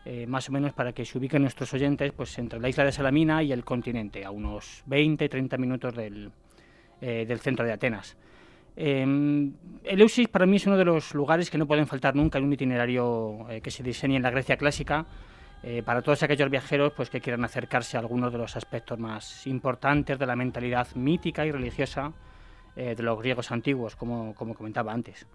eh, 0.05 0.27
más 0.27 0.49
o 0.49 0.53
menos 0.53 0.73
para 0.73 0.93
que 0.93 1.05
se 1.05 1.19
ubiquen 1.19 1.43
nuestros 1.43 1.73
oyentes, 1.75 2.13
pues 2.13 2.39
entre 2.39 2.61
la 2.61 2.69
isla 2.69 2.85
de 2.85 2.93
Salamina 2.93 3.43
y 3.43 3.53
el 3.53 3.65
continente, 3.65 4.25
a 4.25 4.31
unos 4.31 4.85
20-30 4.87 5.59
minutos 5.59 5.95
del, 5.95 6.31
eh, 7.01 7.25
del, 7.27 7.41
centro 7.41 7.65
de 7.65 7.73
Atenas. 7.73 8.17
Eh, 8.77 9.51
Eleusis 9.85 10.29
para 10.29 10.47
mí 10.47 10.57
es 10.57 10.67
uno 10.67 10.77
de 10.77 10.85
los 10.85 11.15
lugares 11.15 11.51
que 11.51 11.59
no 11.59 11.67
pueden 11.67 11.87
faltar 11.87 12.15
nunca 12.15 12.39
en 12.39 12.45
un 12.45 12.53
itinerario 12.53 13.47
que 13.63 13.71
se 13.71 13.83
diseñe 13.83 14.17
en 14.17 14.23
la 14.23 14.31
Grecia 14.31 14.57
clásica. 14.57 15.07
para 15.85 16.03
todos 16.03 16.23
aquellos 16.23 16.49
viajeros 16.49 16.93
pues, 16.97 17.11
que 17.11 17.21
quieran 17.21 17.45
acercarse 17.45 17.97
a 17.97 18.01
algunos 18.01 18.33
de 18.33 18.39
los 18.39 18.57
aspectos 18.57 18.99
más 18.99 19.47
importantes 19.47 20.17
de 20.19 20.27
la 20.27 20.37
mentalidad 20.37 20.87
mítica 20.95 21.45
y 21.45 21.51
religiosa 21.51 22.13
de 22.77 23.03
los 23.03 23.19
griegos 23.19 23.51
antiguos, 23.51 23.97
como, 23.97 24.35
como 24.37 24.55
comentaba 24.55 24.93
antes. 24.93 25.27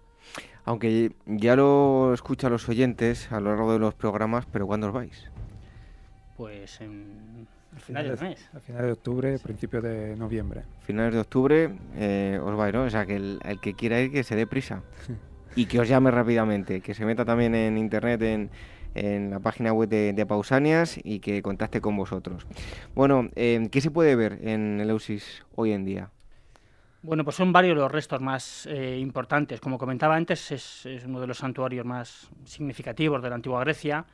Aunque 0.64 1.12
ya 1.26 1.56
lo 1.56 2.14
escuchan 2.14 2.52
los 2.52 2.66
oyentes 2.70 3.30
a 3.30 3.40
lo 3.40 3.50
largo 3.50 3.74
de 3.74 3.78
los 3.78 3.94
programas, 3.94 4.46
pero 4.46 4.66
¿cuándo 4.66 4.86
os 4.86 4.94
vais? 4.94 5.30
Pues 6.36 6.80
en, 6.80 7.46
a 7.76 7.80
finales 7.80 8.20
del 8.20 8.28
mes. 8.28 8.50
A 8.54 8.60
finales 8.60 8.86
de 8.86 8.92
octubre, 8.92 9.38
principios 9.38 9.82
de 9.82 10.16
noviembre. 10.16 10.62
Finales 10.80 11.14
de 11.14 11.20
octubre 11.20 11.74
eh, 11.96 12.40
os 12.42 12.56
vais, 12.56 12.72
¿no? 12.74 12.84
O 12.84 12.90
sea, 12.90 13.06
que 13.06 13.16
el, 13.16 13.40
que 13.60 13.74
quiera 13.74 14.00
ir, 14.00 14.12
que 14.12 14.22
se 14.22 14.36
dé 14.36 14.46
prisa. 14.46 14.82
y 15.56 15.66
que 15.66 15.80
os 15.80 15.88
llame 15.88 16.10
rápidamente, 16.10 16.80
que 16.80 16.94
se 16.94 17.04
meta 17.04 17.24
también 17.24 17.54
en 17.54 17.78
internet, 17.78 18.20
en, 18.22 18.50
en 18.94 19.30
la 19.30 19.40
página 19.40 19.72
web 19.72 19.88
de, 19.88 20.26
Pausanias 20.26 20.98
y 21.02 21.20
que 21.20 21.42
contacte 21.42 21.80
con 21.80 21.96
vosotros. 21.96 22.46
Bueno, 22.94 23.28
eh, 23.34 23.68
¿qué 23.70 23.80
se 23.80 23.90
puede 23.90 24.16
ver 24.16 24.38
en 24.42 24.80
el 24.80 24.90
Eusis 24.90 25.44
hoy 25.54 25.72
en 25.72 25.84
día? 25.84 26.10
Bueno, 27.02 27.22
pues 27.22 27.36
son 27.36 27.52
varios 27.52 27.76
los 27.76 27.92
restos 27.92 28.20
más 28.22 28.66
eh, 28.66 28.96
importantes. 28.98 29.60
Como 29.60 29.76
comentaba 29.76 30.16
antes, 30.16 30.50
es, 30.52 30.86
uno 31.04 31.20
de 31.20 31.26
los 31.26 31.36
santuarios 31.36 31.84
más 31.84 32.30
significativos 32.44 33.22
de 33.22 33.28
la 33.28 33.34
antigua 33.34 33.60
Grecia. 33.60 34.06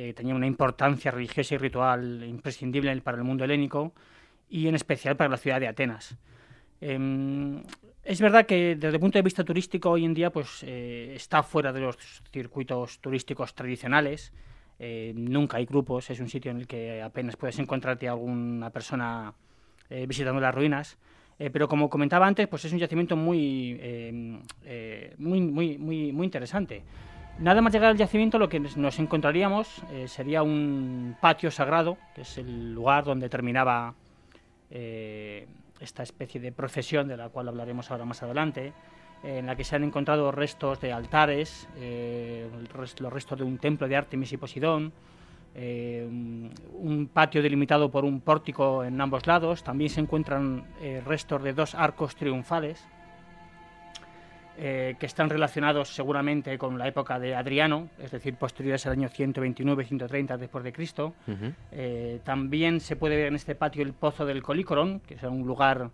Eh, 0.00 0.12
tenía 0.14 0.32
una 0.32 0.46
importancia 0.46 1.10
religiosa 1.10 1.56
y 1.56 1.58
ritual 1.58 2.22
imprescindible 2.22 3.00
para 3.00 3.18
el 3.18 3.24
mundo 3.24 3.42
helénico 3.42 3.92
y 4.48 4.68
en 4.68 4.76
especial 4.76 5.16
para 5.16 5.28
la 5.28 5.36
ciudad 5.36 5.58
de 5.58 5.66
Atenas. 5.66 6.16
Em, 6.80 7.60
es 8.04 8.20
verdad 8.20 8.46
que 8.46 8.76
desde 8.76 8.94
el 8.94 9.00
punto 9.00 9.18
de 9.18 9.22
vista 9.22 9.42
turístico 9.42 9.90
hoy 9.90 10.04
en 10.04 10.14
día 10.14 10.30
pues, 10.30 10.62
eh, 10.62 11.14
está 11.16 11.42
fuera 11.42 11.72
de 11.72 11.80
los 11.80 11.96
circuitos 12.30 13.00
turísticos 13.00 13.56
tradicionales. 13.56 14.32
nunca 15.14 15.56
hay 15.56 15.66
grupos, 15.66 16.08
es 16.10 16.20
un 16.20 16.28
sitio 16.28 16.52
en 16.52 16.58
el 16.58 16.68
que 16.68 17.02
apenas 17.02 17.34
puedes 17.34 17.58
encontrarte 17.58 18.06
a 18.06 18.12
alguna 18.12 18.70
persona 18.70 19.34
visitando 20.06 20.40
las 20.40 20.54
ruinas. 20.54 20.96
Eh, 21.38 21.50
pero 21.50 21.68
como 21.68 21.88
comentaba 21.88 22.26
antes, 22.26 22.48
pues 22.48 22.64
es 22.64 22.72
un 22.72 22.78
yacimiento 22.78 23.16
muy, 23.16 23.78
eh, 23.80 24.40
eh, 24.64 25.14
muy, 25.18 25.40
muy, 25.40 25.78
muy, 25.78 26.12
muy 26.12 26.24
interesante. 26.24 26.82
Nada 27.38 27.62
más 27.62 27.72
llegar 27.72 27.90
al 27.90 27.96
yacimiento, 27.96 28.38
lo 28.38 28.48
que 28.48 28.58
nos 28.58 28.98
encontraríamos 28.98 29.82
sería 30.06 30.42
un 30.42 31.16
patio 31.20 31.50
sagrado, 31.52 31.96
que 32.14 32.22
es 32.22 32.38
el 32.38 32.74
lugar 32.74 33.04
donde 33.04 33.28
terminaba 33.28 33.94
esta 34.70 36.02
especie 36.02 36.40
de 36.40 36.50
procesión 36.50 37.06
de 37.06 37.16
la 37.16 37.28
cual 37.28 37.48
hablaremos 37.48 37.90
ahora 37.90 38.04
más 38.04 38.22
adelante, 38.24 38.72
en 39.22 39.46
la 39.46 39.54
que 39.54 39.62
se 39.62 39.76
han 39.76 39.84
encontrado 39.84 40.32
restos 40.32 40.80
de 40.80 40.92
altares, 40.92 41.68
los 41.76 43.12
restos 43.12 43.38
de 43.38 43.44
un 43.44 43.58
templo 43.58 43.86
de 43.86 43.96
Artemis 43.96 44.32
y 44.32 44.36
Posidón, 44.36 44.92
eh, 45.54 46.06
un 46.08 47.10
patio 47.12 47.42
delimitado 47.42 47.90
por 47.90 48.04
un 48.04 48.20
pórtico 48.20 48.84
en 48.84 49.00
ambos 49.00 49.26
lados. 49.26 49.62
También 49.64 49.90
se 49.90 50.00
encuentran 50.00 50.64
eh, 50.80 51.02
restos 51.04 51.42
de 51.42 51.52
dos 51.52 51.74
arcos 51.74 52.14
triunfales 52.14 52.84
eh, 54.58 54.96
que 54.98 55.06
están 55.06 55.30
relacionados 55.30 55.88
seguramente 55.88 56.58
con 56.58 56.78
la 56.78 56.88
época 56.88 57.18
de 57.18 57.34
Adriano, 57.34 57.88
es 57.98 58.10
decir, 58.10 58.34
posteriores 58.34 58.84
al 58.86 58.92
año 58.92 59.08
129-130 59.08 60.36
después 60.36 60.64
de 60.64 60.72
Cristo. 60.72 61.14
también 62.24 62.80
se 62.80 62.96
puede 62.96 63.16
ver 63.16 63.26
en 63.26 63.36
este 63.36 63.54
patio 63.54 63.82
el 63.82 63.92
pozo 63.92 64.26
del 64.26 64.42
Colícoron, 64.42 65.00
que 65.00 65.14
es 65.14 65.22
un 65.22 65.46
lugar 65.46 65.90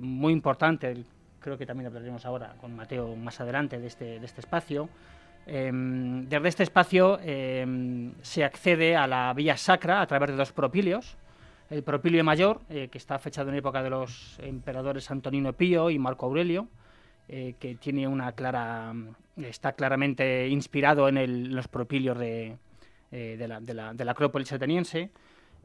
muy 0.00 0.32
importante. 0.32 1.04
Creo 1.40 1.58
que 1.58 1.66
también 1.66 1.86
hablaremos 1.86 2.24
ahora 2.24 2.54
con 2.60 2.74
Mateo 2.74 3.14
más 3.14 3.40
adelante 3.40 3.78
de 3.78 3.86
este, 3.86 4.18
de 4.18 4.26
este 4.26 4.40
espacio. 4.40 4.88
Em, 5.46 6.28
desde 6.28 6.48
este 6.48 6.62
espacio 6.64 7.20
em, 7.22 8.12
se 8.20 8.42
accede 8.42 8.96
a 8.96 9.06
la 9.06 9.32
vía 9.32 9.56
sacra 9.56 10.00
a 10.00 10.06
través 10.06 10.30
de 10.30 10.36
dos 10.36 10.52
propilios. 10.52 11.16
El 11.70 11.84
propilio 11.84 12.24
mayor, 12.24 12.60
eh, 12.68 12.88
que 12.88 12.98
está 12.98 13.18
fechado 13.18 13.50
en 13.50 13.56
época 13.56 13.82
de 13.82 13.90
los 13.90 14.38
emperadores 14.40 15.10
Antonino 15.10 15.52
Pío 15.52 15.90
y 15.90 15.98
Marco 15.98 16.26
Aurelio, 16.26 16.68
eh, 17.28 17.54
que 17.58 17.74
tiene 17.74 18.06
una 18.06 18.32
clara, 18.32 18.92
está 19.36 19.72
claramente 19.72 20.48
inspirado 20.48 21.08
en, 21.08 21.54
los 21.54 21.68
propilios 21.68 22.18
de, 22.18 22.56
eh, 23.12 23.36
de, 23.38 23.48
la, 23.48 23.60
de, 23.60 23.74
la, 23.74 23.94
de, 23.94 24.04
la, 24.04 24.12
Acrópolis 24.12 24.52
ateniense. 24.52 25.10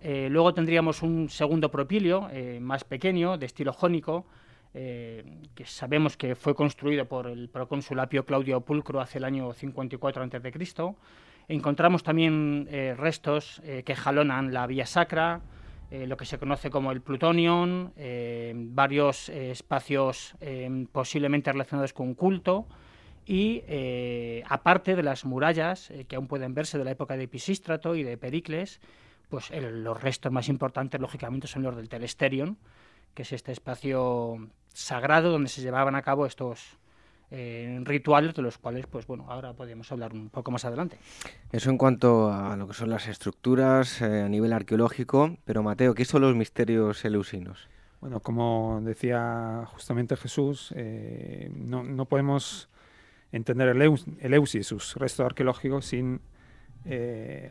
luego 0.03 0.53
tendríamos 0.53 1.03
un 1.03 1.29
segundo 1.29 1.69
propilio, 1.69 2.29
más 2.59 2.83
pequeño, 2.83 3.37
de 3.37 3.45
estilo 3.45 3.73
jónico, 3.73 4.25
eh, 4.73 5.25
que 5.53 5.65
sabemos 5.65 6.15
que 6.15 6.33
fue 6.35 6.55
construido 6.55 7.05
por 7.05 7.27
el 7.27 7.49
procónsul 7.49 7.99
Apio 7.99 8.25
Claudio 8.25 8.61
Pulcro 8.61 9.01
hace 9.01 9.17
el 9.17 9.25
año 9.25 9.51
54 9.51 10.23
a.C. 10.23 10.95
Encontramos 11.49 12.03
también 12.03 12.67
eh, 12.71 12.95
restos 12.97 13.61
eh, 13.65 13.83
que 13.83 13.95
jalonan 13.95 14.53
la 14.53 14.67
vía 14.67 14.85
sacra, 14.85 15.41
lo 15.91 16.15
que 16.17 16.25
se 16.25 16.39
conoce 16.39 16.69
como 16.69 16.91
el 16.91 17.01
Plutonion, 17.01 17.93
varios 18.55 19.29
espacios 19.29 20.35
posiblemente 20.91 21.51
relacionados 21.51 21.93
con 21.93 22.13
culto 22.15 22.65
y 23.25 23.61
aparte 24.47 24.95
de 24.95 25.03
las 25.03 25.25
murallas 25.25 25.91
que 26.07 26.15
aún 26.15 26.27
pueden 26.27 26.53
verse 26.53 26.77
de 26.77 26.85
la 26.85 26.91
época 26.91 27.17
de 27.17 27.27
Pisístrato 27.27 27.95
y 27.95 28.03
de 28.03 28.17
Pericles, 28.17 28.79
pues 29.29 29.51
los 29.51 30.01
restos 30.01 30.31
más 30.31 30.47
importantes 30.49 30.99
lógicamente 30.99 31.47
son 31.47 31.63
los 31.63 31.75
del 31.75 31.89
Telesterion, 31.89 32.57
que 33.13 33.23
es 33.23 33.33
este 33.33 33.51
espacio 33.51 34.49
sagrado 34.73 35.31
donde 35.31 35.49
se 35.49 35.61
llevaban 35.61 35.95
a 35.95 36.01
cabo 36.01 36.25
estos 36.25 36.77
eh, 37.31 37.79
rituales 37.83 38.35
de 38.35 38.41
los 38.41 38.57
cuales, 38.57 38.85
pues 38.87 39.07
bueno, 39.07 39.25
ahora 39.29 39.53
podemos 39.53 39.91
hablar 39.91 40.13
un 40.13 40.29
poco 40.29 40.51
más 40.51 40.65
adelante. 40.65 40.97
Eso 41.51 41.69
en 41.69 41.77
cuanto 41.77 42.31
a 42.31 42.55
lo 42.57 42.67
que 42.67 42.73
son 42.73 42.89
las 42.89 43.07
estructuras 43.07 44.01
eh, 44.01 44.21
a 44.21 44.29
nivel 44.29 44.53
arqueológico, 44.53 45.37
pero 45.45 45.63
Mateo, 45.63 45.93
¿qué 45.93 46.05
son 46.05 46.21
los 46.23 46.35
misterios 46.35 47.03
eleusinos? 47.05 47.69
Bueno, 48.01 48.19
como 48.19 48.81
decía 48.83 49.63
justamente 49.73 50.17
Jesús, 50.17 50.73
eh, 50.75 51.49
no, 51.53 52.05
podemos 52.05 52.69
entender 53.31 53.69
el, 53.69 53.81
Eleusis, 54.19 54.67
sus 54.67 54.95
restos 54.95 55.25
arqueológicos, 55.25 55.85
sin 55.85 56.19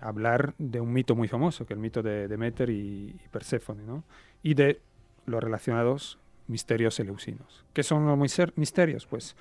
hablar 0.01 0.55
de 0.59 0.81
un 0.81 0.93
mito 0.93 1.15
muy 1.15 1.29
famoso, 1.29 1.65
que 1.65 1.73
es 1.73 1.77
el 1.77 1.81
mito 1.81 2.03
de 2.03 2.27
Demeter 2.27 2.69
y, 2.69 3.15
y 3.25 3.29
Perséfone, 3.31 3.85
¿no? 3.85 4.03
y 4.43 4.55
de 4.55 4.81
los 5.27 5.43
relacionados 5.43 6.19
misterios 6.49 6.99
eleusinos. 7.01 7.65
¿Qué 7.73 7.83
son 7.83 8.07
los 8.07 8.19
misterios? 8.57 9.07
Pues 9.07 9.37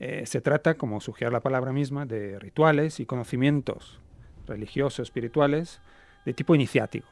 eh, 0.00 0.24
se 0.24 0.40
trata, 0.40 0.74
como 0.74 1.00
sugiere 1.00 1.30
la 1.30 1.40
palabra 1.40 1.72
misma, 1.72 2.06
de 2.06 2.38
rituales 2.38 3.00
y 3.00 3.06
conocimientos 3.06 4.00
religiosos, 4.46 5.00
espirituales, 5.00 5.80
de 6.24 6.32
tipo 6.32 6.54
iniciático, 6.54 7.06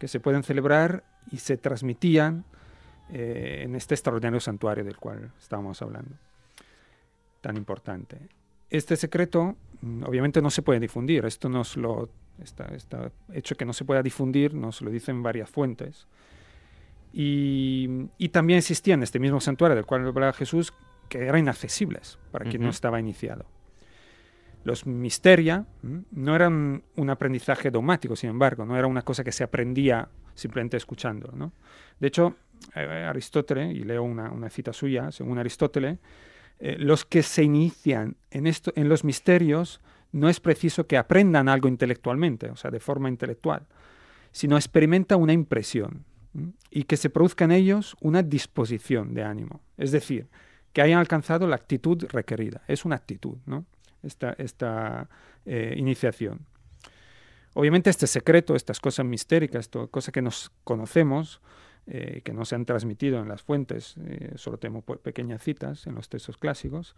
que 0.00 0.08
se 0.08 0.18
pueden 0.18 0.42
celebrar 0.42 1.04
y 1.30 1.38
se 1.38 1.56
transmitían 1.56 2.44
eh, 3.10 3.62
en 3.62 3.76
este 3.76 3.94
extraordinario 3.94 4.40
santuario 4.40 4.84
del 4.84 4.96
cual 4.96 5.32
estábamos 5.38 5.80
hablando, 5.82 6.16
tan 7.40 7.56
importante. 7.56 8.18
Este 8.70 8.96
secreto 8.96 9.54
mm, 9.80 10.02
obviamente 10.04 10.42
no 10.42 10.50
se 10.50 10.62
puede 10.62 10.80
difundir, 10.80 11.24
esto 11.24 11.48
nos 11.48 11.76
lo, 11.76 12.10
está, 12.42 12.68
hecho 13.32 13.54
que 13.54 13.64
no 13.64 13.72
se 13.72 13.84
pueda 13.84 14.02
difundir, 14.02 14.52
nos 14.52 14.82
lo 14.82 14.90
dicen 14.90 15.22
varias 15.22 15.48
fuentes, 15.48 16.08
y, 17.12 18.28
también 18.32 18.58
existían 18.58 19.02
este 19.02 19.18
mismo 19.18 19.40
santuario 19.40 19.74
del 19.74 19.86
cual 19.86 20.06
hablaba 20.06 20.34
Jesús, 20.34 20.74
que 21.08 21.24
eran 21.24 21.40
inaccesibles 21.40 22.18
para 22.30 22.44
quien 22.44 22.62
no 22.62 22.70
estaba 22.70 23.00
iniciado. 23.00 23.46
Los 24.64 24.84
misteria 24.84 25.64
no 26.10 26.34
eran 26.34 26.82
un 26.96 27.10
aprendizaje 27.10 27.70
dogmático, 27.70 28.16
sin 28.16 28.30
embargo, 28.30 28.64
no 28.64 28.76
era 28.76 28.88
una 28.88 29.02
cosa 29.02 29.22
que 29.22 29.30
se 29.30 29.44
aprendía 29.44 30.08
simplemente 30.34 30.76
escuchando. 30.76 31.32
¿no? 31.32 31.52
De 32.00 32.08
hecho, 32.08 32.34
eh, 32.74 33.06
Aristóteles, 33.08 33.74
y 33.74 33.84
leo 33.84 34.02
una, 34.02 34.50
cita 34.50 34.72
suya, 34.72 35.12
según 35.12 35.38
Aristóteles, 35.38 35.98
eh, 36.58 36.76
los 36.78 37.04
que 37.04 37.22
se 37.22 37.42
inician 37.44 38.16
en, 38.30 38.46
esto, 38.46 38.72
en 38.76 38.88
los 38.88 39.04
misterios 39.04 39.80
no 40.12 40.28
es 40.28 40.40
preciso 40.40 40.86
que 40.86 40.96
aprendan 40.96 41.48
algo 41.48 41.68
intelectualmente, 41.68 42.50
o 42.50 42.56
sea, 42.56 42.70
de 42.70 42.80
forma 42.80 43.08
intelectual, 43.08 43.66
sino 44.32 44.56
experimenta 44.56 45.16
una 45.16 45.32
impresión 45.32 46.04
y 46.70 46.84
que 46.84 46.96
se 46.96 47.10
produzca 47.10 47.44
en 47.44 47.52
ellos 47.52 47.96
una 48.00 48.22
disposición 48.22 49.14
de 49.14 49.24
ánimo, 49.24 49.60
es 49.76 49.90
decir, 49.92 50.28
que 50.76 50.82
hayan 50.82 50.98
alcanzado 50.98 51.46
la 51.46 51.56
actitud 51.56 52.04
requerida. 52.10 52.60
Es 52.68 52.84
una 52.84 52.96
actitud, 52.96 53.38
¿no? 53.46 53.64
Esta, 54.02 54.34
esta 54.36 55.08
eh, 55.46 55.74
iniciación. 55.74 56.40
Obviamente 57.54 57.88
este 57.88 58.06
secreto, 58.06 58.54
estas 58.54 58.78
cosas 58.78 59.06
mistéricas, 59.06 59.70
cosas 59.90 60.12
que 60.12 60.20
nos 60.20 60.52
conocemos, 60.64 61.40
eh, 61.86 62.20
que 62.22 62.34
no 62.34 62.44
se 62.44 62.56
han 62.56 62.66
transmitido 62.66 63.20
en 63.20 63.28
las 63.28 63.40
fuentes, 63.40 63.94
eh, 64.04 64.32
solo 64.34 64.58
tenemos 64.58 64.84
pequeñas 64.84 65.42
citas 65.42 65.86
en 65.86 65.94
los 65.94 66.10
textos 66.10 66.36
clásicos, 66.36 66.94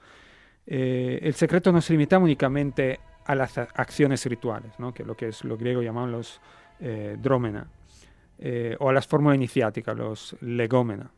el 0.67 1.35
secreto 1.35 1.71
no 1.71 1.81
se 1.81 1.93
limita 1.93 2.19
únicamente 2.19 2.99
a 3.27 3.37
las 3.37 3.59
acciones 3.59 4.27
rituales, 4.27 4.73
¿no? 4.81 4.93
que 4.93 5.05
lo 5.05 5.17
que 5.17 5.29
es 5.29 5.45
lo 5.45 5.57
griego 5.57 5.83
llaman 5.83 6.11
los 6.11 6.41
drómena, 7.23 7.69
eh, 8.39 8.77
o 8.79 8.89
a 8.89 8.93
las 8.93 9.07
fórmulas 9.07 9.37
iniciáticas, 9.37 9.97
los 9.97 10.37
legómena, 10.41 11.11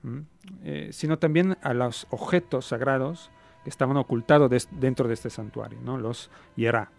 eh, 0.64 0.88
sino 0.92 1.18
también 1.18 1.56
a 1.62 1.74
los 1.74 2.06
objetos 2.10 2.66
sagrados 2.66 3.30
que 3.64 3.70
estaban 3.70 3.96
ocultados 3.96 4.68
dentro 4.70 5.06
de 5.06 5.14
este 5.14 5.28
santuario, 5.28 5.78
¿no? 5.82 5.98
los 5.98 6.30
hierá. 6.56 6.90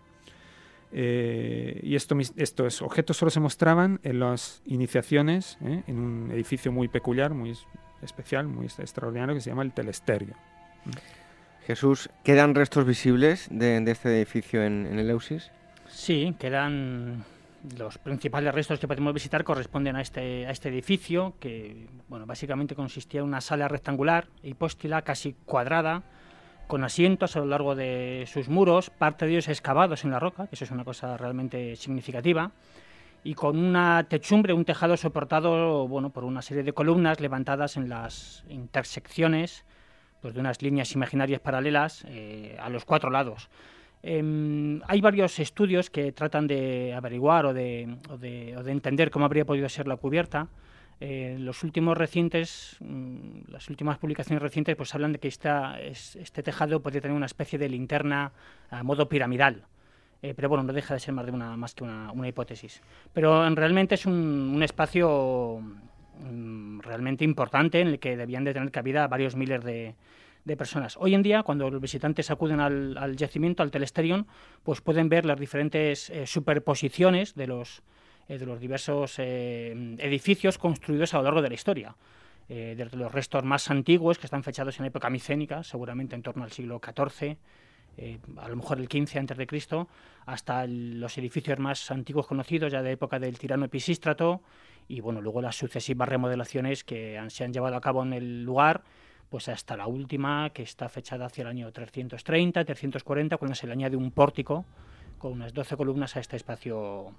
y 0.92 1.96
esto, 1.96 2.16
estos 2.36 2.82
objetos 2.82 3.18
solo 3.18 3.32
se 3.32 3.40
mostraban 3.40 4.00
en 4.04 4.20
las 4.20 4.62
iniciaciones, 4.66 5.58
en 5.62 5.98
un 5.98 6.32
edificio 6.32 6.72
muy 6.72 6.88
peculiar, 6.88 7.34
muy 7.34 7.58
especial, 8.02 8.48
muy 8.48 8.66
extraordinario, 8.66 9.34
que 9.34 9.42
se 9.42 9.50
llama 9.50 9.64
el 9.64 9.74
telesterio. 9.74 10.36
Jesús, 11.66 12.10
¿quedan 12.24 12.56
restos 12.56 12.86
visibles 12.86 13.48
de, 13.52 13.78
este 13.88 14.10
edificio 14.10 14.64
en, 14.64 14.86
el 14.98 15.10
Eusis? 15.10 15.52
Sí, 15.88 16.36
quedan 16.40 17.24
los 17.78 17.98
principales 17.98 18.54
restos 18.54 18.80
que 18.80 18.88
podemos 18.88 19.14
visitar 19.14 19.44
corresponden 19.44 19.96
a 19.96 20.02
este, 20.02 20.48
a 20.48 20.52
este 20.52 20.70
edificio, 20.70 21.36
que 21.40 21.88
bueno, 22.08 22.26
básicamente 22.26 22.76
consistía 22.76 23.22
en 23.22 23.28
una 23.28 23.42
sala 23.42 23.68
rectangular, 23.68 24.28
hipóstila, 24.44 25.02
casi 25.04 25.36
cuadrada, 25.46 26.04
con 26.68 26.84
asientos 26.84 27.36
a 27.36 27.40
lo 27.40 27.46
largo 27.48 27.76
de 27.76 28.26
sus 28.28 28.48
muros, 28.48 28.90
parte 28.90 29.26
de 29.26 29.34
ellos 29.34 29.50
excavados 29.50 30.04
en 30.06 30.12
la 30.12 30.20
roca, 30.20 30.48
eso 30.52 30.64
es 30.64 30.72
una 30.72 30.86
cosa 30.86 31.18
realmente 31.18 31.76
significativa, 31.76 32.52
y 33.24 33.36
con 33.36 33.58
una 33.58 34.06
techumbre, 34.06 34.54
un 34.54 34.66
tejado 34.66 34.98
soportado 34.98 35.88
bueno, 35.88 36.10
por 36.10 36.24
una 36.24 36.42
serie 36.42 36.64
de 36.64 36.74
columnas 36.74 37.20
levantadas 37.20 37.78
en 37.78 37.90
las 37.90 38.44
intersecciones 38.50 39.66
pues, 40.22 40.34
de 40.34 40.40
unas 40.40 40.62
líneas 40.62 40.94
imaginarias 40.94 41.42
paralelas 41.42 42.04
eh, 42.08 42.58
a 42.60 42.70
los 42.70 42.86
cuatro 42.86 43.10
lados. 43.10 43.50
Em, 44.04 44.82
hay 44.88 45.00
varios 45.00 45.40
estudios 45.40 45.90
que 45.90 46.12
tratan 46.12 46.48
de 46.48 46.94
averiguar 46.94 47.46
o 47.46 47.54
de, 47.54 47.98
o 48.10 48.18
de, 48.18 48.72
entender 48.72 49.12
cómo 49.12 49.26
habría 49.26 49.46
podido 49.46 49.70
ser 49.70 49.88
la 49.88 49.96
cubierta. 49.96 50.48
Eh, 51.00 51.36
los 51.40 51.64
últimos 51.64 51.98
recientes, 51.98 52.78
mm, 52.80 53.52
las 53.52 53.70
últimas 53.70 53.98
publicaciones 53.98 54.42
recientes, 54.42 54.76
pues 54.76 54.94
hablan 54.96 55.14
de 55.14 55.20
que 55.20 55.28
esta, 55.28 55.80
este 55.82 56.44
tejado 56.44 56.82
podría 56.82 57.02
tener 57.02 57.16
una 57.16 57.26
especie 57.26 57.60
de 57.60 57.70
linterna 57.70 58.32
a 58.70 58.84
modo 58.84 59.08
piramidal. 59.08 59.66
Eh, 60.24 60.34
pero 60.36 60.50
bueno, 60.50 60.64
no 60.64 60.74
deja 60.74 60.94
de 60.94 61.00
ser 61.00 61.14
más, 61.14 61.26
de 61.26 61.32
una, 61.32 61.58
más 61.58 61.74
que 61.74 61.84
una, 61.84 62.12
una 62.12 62.28
hipótesis. 62.28 62.82
Pero 63.14 63.48
realmente 63.56 63.96
es 63.96 64.06
un, 64.06 64.14
un 64.56 64.64
espacio 64.64 65.60
mm, 66.20 66.80
realmente 66.82 67.24
importante 67.24 67.82
en 67.82 67.88
el 67.88 68.00
que 68.00 68.18
debían 68.18 68.44
de 68.44 68.54
tener 68.54 68.72
cabida 68.72 69.08
varios 69.08 69.36
miles 69.36 69.64
de, 69.64 69.96
de 70.46 70.58
personas. 70.58 70.98
Hoy 71.00 71.14
en 71.14 71.24
día, 71.24 71.44
cuando 71.44 71.70
los 71.70 71.82
visitantes 71.82 72.32
acuden 72.32 72.60
al, 72.60 73.16
yacimiento, 73.16 73.64
al 73.64 73.72
telesterion, 73.72 74.28
pues 74.64 74.82
pueden 74.82 75.10
ver 75.10 75.26
las 75.26 75.40
diferentes 75.40 76.10
eh, 76.10 76.26
superposiciones 76.26 77.36
de 77.36 77.48
los, 77.48 77.84
eh, 78.28 78.38
de 78.38 78.46
los 78.46 78.60
diversos 78.60 79.16
eh, 79.20 79.96
edificios 80.00 80.58
construidos 80.58 81.14
a 81.14 81.18
lo 81.18 81.24
largo 81.24 81.42
de 81.42 81.50
la 81.50 81.56
historia. 81.56 81.96
desde 82.50 82.98
los 82.98 83.12
restos 83.14 83.46
más 83.46 83.72
antiguos, 83.72 84.18
que 84.20 84.28
están 84.28 84.44
fechados 84.44 84.78
en 84.78 84.86
época 84.86 85.10
micénica, 85.10 85.64
seguramente 85.64 86.16
en 86.16 86.22
torno 86.22 86.44
al 86.44 86.52
siglo 86.52 86.82
XIV, 86.84 87.38
a 88.38 88.50
lo 88.50 88.56
mejor 88.58 88.78
el 88.78 88.88
XV 88.88 89.20
antes 89.20 89.38
de 89.38 89.48
Cristo, 89.48 89.88
hasta 90.26 90.68
los 90.68 91.18
edificios 91.18 91.60
más 91.60 91.92
antiguos 91.92 92.28
conocidos, 92.28 92.70
ya 92.74 92.82
de 92.82 92.92
época 92.92 93.20
del 93.20 93.40
tirano 93.40 93.64
Episístrato, 93.64 94.42
y 94.90 95.00
bueno, 95.00 95.22
luego 95.22 95.42
las 95.42 95.56
sucesivas 95.56 96.10
remodelaciones 96.10 96.84
que 96.84 97.24
se 97.30 97.46
han 97.46 97.54
llevado 97.54 97.78
a 97.78 97.82
cabo 97.82 98.04
en 98.04 98.12
el 98.12 98.44
lugar 98.44 98.84
pues 99.32 99.48
hasta 99.48 99.78
la 99.78 99.88
última, 99.88 100.50
que 100.50 100.62
está 100.62 100.90
fechada 100.90 101.26
hacia 101.26 101.44
el 101.44 101.48
año 101.48 101.72
330, 101.72 102.66
340, 102.66 103.38
cuando 103.38 103.56
se 103.56 103.66
le 103.66 103.72
añade 103.72 103.96
un 103.96 104.12
pórtico 104.12 104.66
con 105.18 105.32
unas 105.32 105.54
12 105.54 105.78
columnas 105.78 106.18
a 106.18 106.20
este 106.20 106.36
espacio 106.36 107.14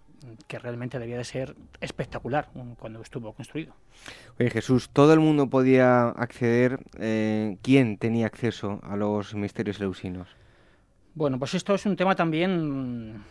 que 0.46 0.58
realmente 0.58 0.98
debía 0.98 1.16
de 1.16 1.24
ser 1.24 1.56
espectacular 1.80 2.48
cuando 2.78 3.00
estuvo 3.00 3.32
construido. 3.32 3.74
Oye 4.38 4.50
Jesús, 4.50 4.90
¿todo 4.90 5.14
el 5.14 5.20
mundo 5.20 5.48
podía 5.48 6.08
acceder? 6.08 6.80
Eh, 6.98 7.56
¿Quién 7.62 7.96
tenía 7.96 8.26
acceso 8.26 8.80
a 8.82 8.96
los 8.96 9.34
misterios 9.34 9.80
leusinos? 9.80 10.28
Bueno, 11.14 11.38
pues 11.38 11.54
esto 11.54 11.74
es 11.74 11.86
un 11.86 11.96
tema 11.96 12.14
también 12.14 13.22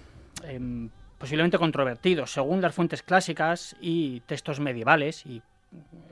em, 0.44 0.90
posiblemente 1.20 1.60
controvertido. 1.60 2.26
Según 2.26 2.62
las 2.62 2.74
fuentes 2.74 3.04
clásicas 3.04 3.76
y 3.80 4.22
textos 4.22 4.60
medievales, 4.60 5.26
y 5.26 5.44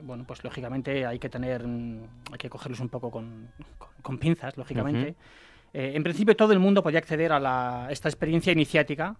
bueno, 0.02 0.24
pues 0.26 0.42
lógicamente 0.42 1.06
hay 1.06 1.18
que 1.18 1.28
tener, 1.28 1.64
hay 1.64 2.38
que 2.38 2.48
cogerlos 2.48 2.80
un 2.80 2.88
poco 2.88 3.10
con, 3.10 4.18
pinzas, 4.18 4.56
lógicamente. 4.56 5.14
Eh, 5.72 5.92
en 5.94 6.02
principio 6.02 6.34
todo 6.34 6.52
el 6.52 6.58
mundo 6.58 6.82
podía 6.82 6.98
acceder 6.98 7.32
a, 7.32 7.88
esta 7.90 8.08
experiencia 8.08 8.52
iniciática, 8.52 9.16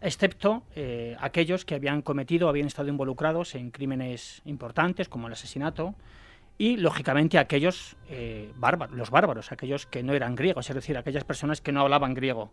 excepto 0.00 0.64
eh, 0.74 1.16
aquellos 1.20 1.64
que 1.64 1.74
habían 1.74 2.02
cometido 2.02 2.46
o 2.46 2.50
habían 2.50 2.66
estado 2.66 2.88
involucrados 2.88 3.54
en 3.54 3.70
crímenes 3.70 4.42
importantes 4.44 5.08
como 5.08 5.28
el 5.28 5.32
asesinato 5.32 5.94
y 6.58 6.76
lógicamente 6.76 7.38
aquellos 7.38 7.96
eh, 8.08 8.52
bárbaros, 8.56 8.96
los 8.96 9.10
bárbaros, 9.10 9.50
aquellos 9.50 9.86
que 9.86 10.02
no 10.02 10.12
eran 10.12 10.34
griegos, 10.34 10.68
es 10.68 10.74
decir, 10.74 10.98
aquellas 10.98 11.24
personas 11.24 11.60
que 11.60 11.72
no 11.72 11.80
hablaban 11.80 12.14
griego. 12.14 12.50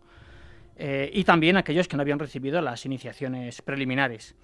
y 0.78 1.22
también 1.24 1.56
aquellos 1.56 1.86
que 1.86 1.96
no 1.96 2.02
habían 2.02 2.18
recibido 2.18 2.60
las 2.62 2.86
iniciaciones 2.86 3.60
preliminares. 3.60 4.34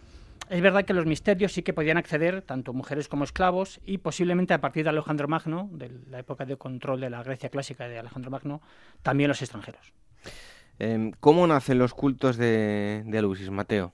Es 0.50 0.62
verdad 0.62 0.84
que 0.84 0.94
los 0.94 1.06
misterios 1.06 1.52
sí 1.52 1.62
que 1.62 1.72
podían 1.72 1.98
acceder 1.98 2.42
tanto 2.42 2.72
mujeres 2.72 3.08
como 3.08 3.24
esclavos 3.24 3.80
y 3.84 3.98
posiblemente 3.98 4.54
a 4.54 4.60
partir 4.60 4.84
de 4.84 4.90
Alejandro 4.90 5.28
Magno, 5.28 5.68
de 5.72 5.90
la 6.10 6.20
época 6.20 6.46
de 6.46 6.56
control 6.56 7.00
de 7.00 7.10
la 7.10 7.22
Grecia 7.22 7.50
clásica 7.50 7.86
de 7.88 7.98
Alejandro 7.98 8.30
Magno, 8.30 8.62
también 9.02 9.28
los 9.28 9.42
extranjeros. 9.42 9.92
Em, 10.78 11.12
¿Cómo 11.20 11.46
nacen 11.46 11.78
los 11.78 11.92
cultos 11.92 12.36
de, 12.36 13.02
de 13.04 13.18
Alusis, 13.18 13.50
Mateo? 13.50 13.92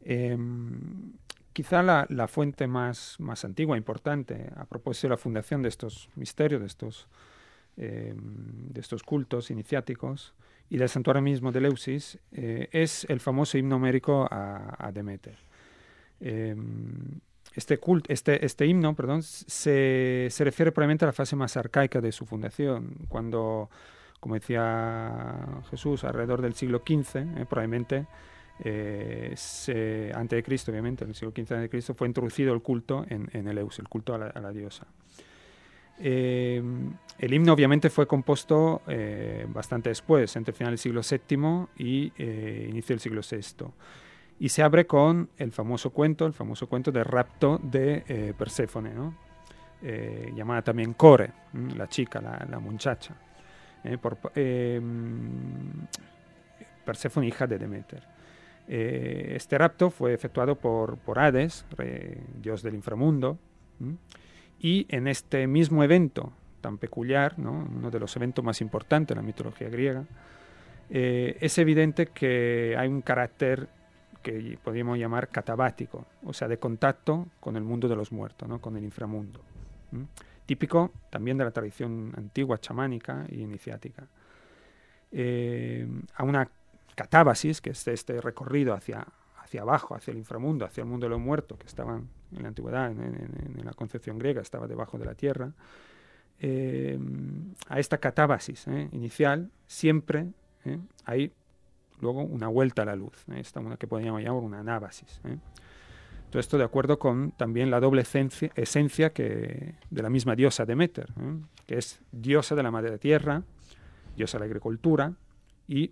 Em, 0.00 1.12
quizá 1.52 1.82
la, 1.82 2.28
fuente 2.28 2.66
más, 2.66 3.16
más 3.20 3.44
antigua, 3.44 3.76
importante, 3.76 4.50
a 4.56 4.64
propósito 4.64 5.08
de 5.08 5.10
la 5.10 5.16
fundación 5.16 5.62
de 5.62 5.68
estos 5.68 6.08
misterios, 6.16 6.60
de 6.60 6.66
estos, 6.66 7.08
em, 7.76 8.68
de 8.70 8.80
estos 8.80 9.02
cultos 9.02 9.50
iniciáticos, 9.50 10.34
y 10.72 10.78
del 10.78 10.88
santuario 10.88 11.20
mismo 11.20 11.52
de 11.52 11.60
Leusis 11.60 12.18
eh, 12.32 12.68
es 12.72 13.04
el 13.10 13.20
famoso 13.20 13.58
himno 13.58 13.76
homérico 13.76 14.26
a, 14.30 14.90
Demeter. 14.94 15.36
Em, 16.22 17.20
este, 17.54 17.78
este, 18.08 18.46
este 18.46 18.66
himno 18.66 18.94
perdón, 18.94 19.22
se, 19.22 20.28
se, 20.30 20.44
refiere 20.44 20.72
probablemente 20.72 21.04
a 21.04 21.08
la 21.08 21.12
fase 21.12 21.36
más 21.36 21.56
arcaica 21.56 22.00
de 22.00 22.12
su 22.12 22.24
fundación, 22.24 22.94
cuando, 23.08 23.68
como 24.20 24.36
decía 24.36 25.62
Jesús, 25.68 26.04
alrededor 26.04 26.40
del 26.40 26.54
siglo 26.54 26.82
XV, 26.86 27.16
eh, 27.16 27.46
probablemente, 27.48 28.06
eh, 28.64 29.34
antes 30.14 30.36
de 30.36 30.42
Cristo, 30.42 30.70
obviamente, 30.70 31.04
en 31.04 31.10
el 31.10 31.16
siglo 31.16 31.32
XV 31.36 31.56
de 31.56 31.68
Cristo, 31.68 31.94
fue 31.94 32.06
introducido 32.06 32.54
el 32.54 32.62
culto 32.62 33.04
en, 33.08 33.28
el 33.46 33.58
Eus, 33.58 33.78
el 33.80 33.88
culto 33.88 34.14
a 34.14 34.18
la 34.18 34.52
diosa. 34.52 34.86
Em, 35.98 36.92
el 37.18 37.32
himno 37.32 37.52
obviamente 37.52 37.90
fue 37.90 38.06
compuesto 38.06 38.82
eh, 38.88 39.46
bastante 39.48 39.90
después, 39.90 40.34
entre 40.36 40.52
el 40.52 40.56
final 40.56 40.72
del 40.72 40.78
siglo 40.78 41.00
VII 41.02 41.66
y 41.78 42.12
inicio 42.68 42.94
del 42.94 43.00
siglo 43.00 43.20
VI. 43.20 43.66
Y 44.42 44.48
se 44.48 44.64
abre 44.64 44.88
con 44.88 45.30
el 45.38 45.52
famoso 45.52 45.90
cuento, 45.90 46.26
el 46.26 46.32
famoso 46.32 46.66
cuento 46.66 46.90
del 46.90 47.04
rapto 47.04 47.60
de 47.62 48.02
eh, 48.08 48.34
Perséfone, 48.36 48.90
llamada 50.34 50.62
también 50.62 50.94
Core, 50.94 51.30
la 51.76 51.86
chica, 51.86 52.20
la, 52.20 52.58
muchacha. 52.58 53.14
Por, 54.00 54.18
em, 54.34 55.86
Perséfone, 56.84 57.28
hija 57.28 57.46
de 57.46 57.56
Demeter. 57.56 58.02
este 58.66 59.58
rapto 59.58 59.90
fue 59.90 60.12
efectuado 60.12 60.56
por, 60.56 60.96
por 60.98 61.20
Hades, 61.20 61.64
dios 62.40 62.64
del 62.64 62.74
inframundo. 62.74 63.38
Y 64.58 64.86
en 64.88 65.06
este 65.06 65.46
mismo 65.46 65.84
evento 65.84 66.32
tan 66.60 66.78
peculiar, 66.78 67.34
uno 67.36 67.92
de 67.92 68.00
los 68.00 68.16
eventos 68.16 68.44
más 68.44 68.60
importantes 68.60 69.14
de 69.14 69.22
la 69.22 69.24
mitología 69.24 69.68
griega, 69.68 70.04
eh, 70.90 71.36
es 71.40 71.58
evidente 71.58 72.06
que 72.06 72.74
hay 72.76 72.88
un 72.88 73.02
carácter 73.02 73.68
que 74.22 74.58
podríamos 74.62 74.98
llamar 74.98 75.28
catabático, 75.28 76.06
o 76.24 76.32
sea, 76.32 76.48
de 76.48 76.58
contacto 76.58 77.26
con 77.40 77.56
el 77.56 77.62
mundo 77.62 77.88
de 77.88 77.96
los 77.96 78.12
muertos, 78.12 78.48
¿no? 78.48 78.60
con 78.60 78.76
el 78.76 78.84
inframundo. 78.84 79.40
Típico 80.46 80.92
también 81.10 81.36
de 81.36 81.44
la 81.44 81.50
tradición 81.50 82.12
antigua 82.16 82.58
chamánica 82.58 83.26
y 83.28 83.40
iniciática. 83.42 84.06
Eh, 85.10 85.86
a 86.14 86.24
una 86.24 86.48
catábasis, 86.94 87.60
que 87.60 87.70
es 87.70 87.86
este 87.86 88.20
recorrido 88.20 88.74
hacia, 88.74 89.06
hacia 89.38 89.62
abajo, 89.62 89.94
hacia 89.94 90.12
el 90.12 90.18
inframundo, 90.18 90.64
hacia 90.64 90.82
el 90.82 90.88
mundo 90.88 91.06
de 91.06 91.10
los 91.10 91.20
muertos, 91.20 91.58
que 91.58 91.66
estaban 91.66 92.08
en 92.34 92.42
la 92.42 92.48
antigüedad, 92.48 92.90
en, 92.90 93.60
la 93.62 93.72
concepción 93.74 94.18
griega, 94.18 94.40
estaba 94.40 94.66
debajo 94.66 94.98
de 94.98 95.04
la 95.04 95.14
tierra, 95.14 95.52
eh, 96.40 96.98
a 97.68 97.78
esta 97.78 97.98
catábasis 97.98 98.66
eh, 98.66 98.88
inicial 98.92 99.50
siempre 99.66 100.26
hay 101.04 101.32
luego 102.02 102.22
una 102.22 102.48
vuelta 102.48 102.82
a 102.82 102.84
la 102.84 102.96
luz, 102.96 103.24
esta 103.34 103.60
una 103.60 103.76
que 103.76 103.86
podríamos 103.86 104.20
llamar 104.20 104.42
una 104.42 104.58
anábasis. 104.58 105.20
Todo 106.30 106.40
esto 106.40 106.58
de 106.58 106.64
acuerdo 106.64 106.98
con 106.98 107.32
también 107.32 107.70
la 107.70 107.80
doble 107.80 108.02
esencia, 108.02 108.50
esencia 108.56 109.12
que, 109.12 109.76
de 109.90 110.02
la 110.02 110.10
misma 110.10 110.34
diosa 110.34 110.66
Demeter, 110.66 111.12
que 111.66 111.78
es 111.78 112.00
diosa 112.10 112.54
de 112.54 112.62
la 112.62 112.70
madre 112.70 112.98
tierra, 112.98 113.42
diosa 114.16 114.38
de 114.38 114.40
la 114.40 114.46
agricultura 114.46 115.14
y 115.68 115.90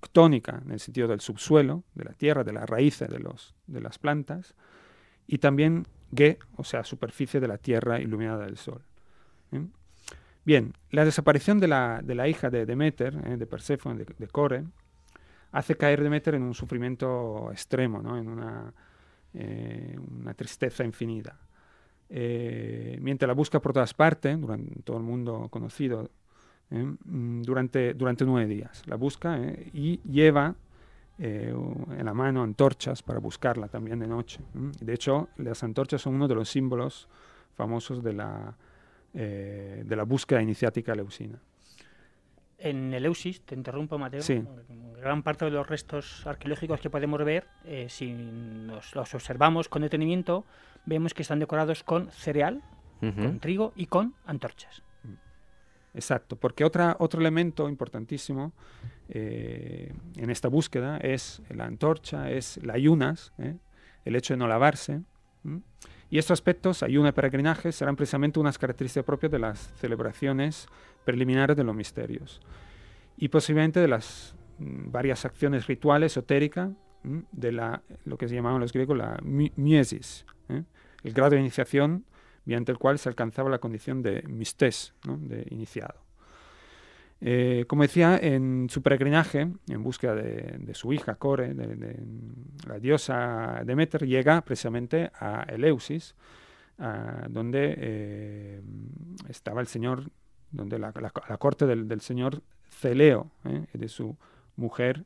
ctónica, 0.00 0.62
en 0.64 0.70
el 0.70 0.80
sentido 0.80 1.08
del 1.08 1.20
subsuelo, 1.20 1.82
de 1.94 2.04
la 2.04 2.12
tierra, 2.12 2.44
de 2.44 2.52
las 2.52 2.68
raíces 2.68 3.08
de, 3.08 3.18
los, 3.18 3.54
de 3.66 3.80
las 3.80 3.98
plantas, 3.98 4.54
y 5.26 5.38
también 5.38 5.86
Ge, 6.14 6.38
o 6.56 6.64
sea, 6.64 6.84
superficie 6.84 7.40
de 7.40 7.48
la 7.48 7.58
tierra 7.58 8.00
iluminada 8.00 8.46
del 8.46 8.56
sol. 8.56 8.82
¿eh? 9.52 9.66
Bien, 10.44 10.72
la 10.90 11.04
desaparición 11.04 11.60
de 11.60 11.68
la, 11.68 12.00
de 12.02 12.14
la 12.14 12.28
hija 12.28 12.48
de 12.48 12.64
Demeter, 12.64 13.14
¿eh? 13.26 13.36
de 13.36 13.46
Perséfone, 13.46 13.98
de, 13.98 14.06
de, 14.16 14.26
Core, 14.28 14.64
hace 15.52 15.76
caer 15.76 16.02
Demeter 16.02 16.34
en 16.34 16.42
un 16.42 16.54
sufrimiento 16.54 17.48
extremo, 17.50 18.02
¿no? 18.02 18.18
en 18.18 18.28
una, 18.28 18.72
eh, 19.34 19.98
una 20.20 20.34
tristeza 20.34 20.84
infinita. 20.84 21.38
Eh, 22.10 22.98
mientras 23.00 23.26
la 23.26 23.34
busca 23.34 23.60
por 23.60 23.72
todas 23.72 23.94
partes, 23.94 24.40
durante 24.40 24.82
todo 24.82 24.96
el 24.96 25.02
mundo 25.02 25.48
conocido, 25.50 26.10
¿eh? 26.70 26.84
Mm, 27.04 27.42
durante, 27.42 27.94
durante 27.94 28.24
nueve 28.24 28.46
días. 28.46 28.82
La 28.86 28.96
busca 28.96 29.38
y 29.72 30.00
lleva 30.02 30.54
en 31.20 32.04
la 32.04 32.14
mano 32.14 32.44
antorchas 32.44 33.02
para 33.02 33.18
buscarla 33.18 33.66
también 33.66 33.98
de 33.98 34.06
noche. 34.06 34.38
De 34.54 34.94
hecho, 34.94 35.30
las 35.36 35.64
antorchas 35.64 36.00
son 36.00 36.14
uno 36.14 36.28
de 36.28 36.36
los 36.36 36.48
símbolos 36.48 37.08
famosos 37.56 38.04
de 38.04 38.12
la, 38.12 38.54
de 39.12 39.96
la 39.96 40.04
búsqueda 40.04 40.40
iniciática 40.40 40.94
leusina. 40.94 41.40
En 42.58 42.92
Eleusis, 42.92 43.42
te 43.42 43.54
interrumpo 43.54 43.98
Mateo, 43.98 44.20
sí. 44.20 44.42
gran 45.00 45.22
parte 45.22 45.44
de 45.44 45.52
los 45.52 45.66
restos 45.66 46.26
arqueológicos 46.26 46.80
que 46.80 46.90
podemos 46.90 47.24
ver, 47.24 47.46
eh, 47.64 47.86
si 47.88 48.12
nos 48.12 48.96
los 48.96 49.14
observamos 49.14 49.68
con 49.68 49.82
detenimiento, 49.82 50.44
vemos 50.84 51.14
que 51.14 51.22
están 51.22 51.38
decorados 51.38 51.84
con 51.84 52.10
cereal, 52.10 52.60
uh 53.00 53.06
-huh. 53.06 53.14
con 53.14 53.38
trigo 53.38 53.72
y 53.76 53.86
con 53.86 54.14
antorchas. 54.26 54.82
Exacto, 55.94 56.36
porque 56.36 56.64
otra, 56.64 56.96
otro 56.98 57.20
elemento 57.20 57.68
importantísimo 57.68 58.52
eh, 59.08 59.92
en 60.16 60.30
esta 60.30 60.48
búsqueda 60.48 60.98
es 60.98 61.40
la 61.50 61.64
antorcha, 61.64 62.30
es 62.30 62.62
la 62.62 62.74
ayunas, 62.74 63.32
¿eh? 63.38 63.56
el 64.04 64.16
hecho 64.16 64.34
de 64.34 64.38
no 64.38 64.48
lavarse. 64.48 65.00
¿m? 65.44 65.62
Y 66.10 66.18
estos 66.18 66.32
aspectos, 66.32 66.82
ayuno 66.82 67.08
y 67.08 67.12
peregrinaje, 67.12 67.70
serán 67.72 67.96
precisamente 67.96 68.40
unas 68.40 68.58
características 68.58 69.04
propias 69.04 69.30
de 69.30 69.38
las 69.38 69.72
celebraciones 69.76 70.66
preliminares 71.04 71.56
de 71.56 71.64
los 71.64 71.74
misterios. 71.74 72.40
Y 73.16 73.28
posiblemente 73.28 73.80
de 73.80 73.88
las 73.88 74.34
mm, 74.58 74.90
varias 74.90 75.24
acciones 75.24 75.66
rituales 75.66 76.12
esotéricas 76.12 76.70
¿m? 77.04 77.24
de 77.32 77.52
la, 77.52 77.82
lo 78.04 78.16
que 78.16 78.28
se 78.28 78.34
llamaban 78.34 78.60
los 78.60 78.72
griegos 78.72 78.96
la 78.96 79.18
miesis, 79.22 80.24
¿eh? 80.48 80.62
el 81.04 81.12
grado 81.12 81.30
de 81.30 81.40
iniciación 81.40 82.04
mediante 82.44 82.72
el 82.72 82.78
cual 82.78 82.98
se 82.98 83.10
alcanzaba 83.10 83.50
la 83.50 83.58
condición 83.58 84.02
de 84.02 84.22
mistés, 84.22 84.94
de 85.04 85.46
iniciado. 85.50 86.07
Eh, 87.20 87.64
como 87.66 87.82
decía, 87.82 88.16
en 88.16 88.68
su 88.70 88.82
peregrinaje, 88.82 89.48
en 89.68 89.82
búsqueda 89.82 90.14
de, 90.14 90.74
su 90.74 90.92
hija 90.92 91.16
Core, 91.16 91.52
de, 91.52 91.98
la 92.66 92.78
diosa 92.78 93.62
Demeter, 93.64 94.06
llega 94.06 94.40
precisamente 94.42 95.10
a 95.18 95.42
Eleusis, 95.48 96.14
donde 97.28 97.74
eh, 97.76 98.62
estaba 99.28 99.60
el 99.60 99.66
señor, 99.66 100.10
donde 100.52 100.78
la, 100.78 100.92
corte 101.38 101.66
del, 101.66 102.00
señor 102.00 102.42
Celeo 102.70 103.32
¿eh? 103.44 103.66
de 103.72 103.88
su 103.88 104.16
mujer 104.56 105.04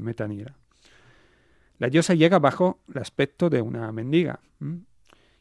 Metanira. 0.00 0.56
La 1.78 1.88
diosa 1.88 2.14
llega 2.14 2.38
bajo 2.38 2.80
el 2.92 3.00
aspecto 3.00 3.48
de 3.48 3.62
una 3.62 3.92
mendiga 3.92 4.40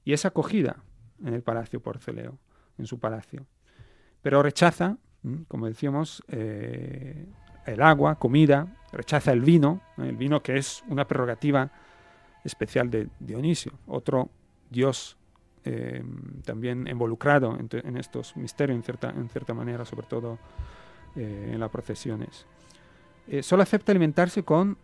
y 0.04 0.14
es 0.14 0.26
acogida 0.26 0.84
en 1.24 1.34
el 1.34 1.42
palacio 1.42 1.82
por 1.82 1.98
Celeo, 1.98 2.38
en 2.78 2.86
su 2.86 3.00
palacio. 3.00 3.48
Pero 4.22 4.44
rechaza, 4.44 4.98
como 5.48 5.68
decíamos, 5.68 6.24
eh, 6.28 7.26
el 7.66 7.82
agua, 7.82 8.16
comida, 8.16 8.68
rechaza 8.92 9.32
el 9.32 9.42
vino, 9.42 9.82
¿eh? 9.98 10.10
el 10.10 10.18
vino 10.18 10.42
que 10.42 10.58
es 10.58 10.84
una 10.88 11.06
prerrogativa 11.06 11.72
especial 12.44 12.90
de 12.90 13.10
Dionisio, 13.20 13.74
otro 13.88 14.30
dios 14.70 15.18
eh, 15.64 16.04
también 16.44 16.88
involucrado 16.88 17.58
en, 17.58 17.98
estos 17.98 18.38
misterios 18.38 18.76
en 18.76 18.84
cierta, 18.84 19.10
en 19.10 19.30
cierta 19.30 19.54
manera, 19.54 19.84
sobre 19.84 20.08
todo 20.08 20.38
en 21.16 21.60
las 21.62 21.72
procesiones. 21.72 22.46
solo 23.42 23.64
acepta 23.64 23.94
alimentarse 23.94 24.44
con 24.44 24.78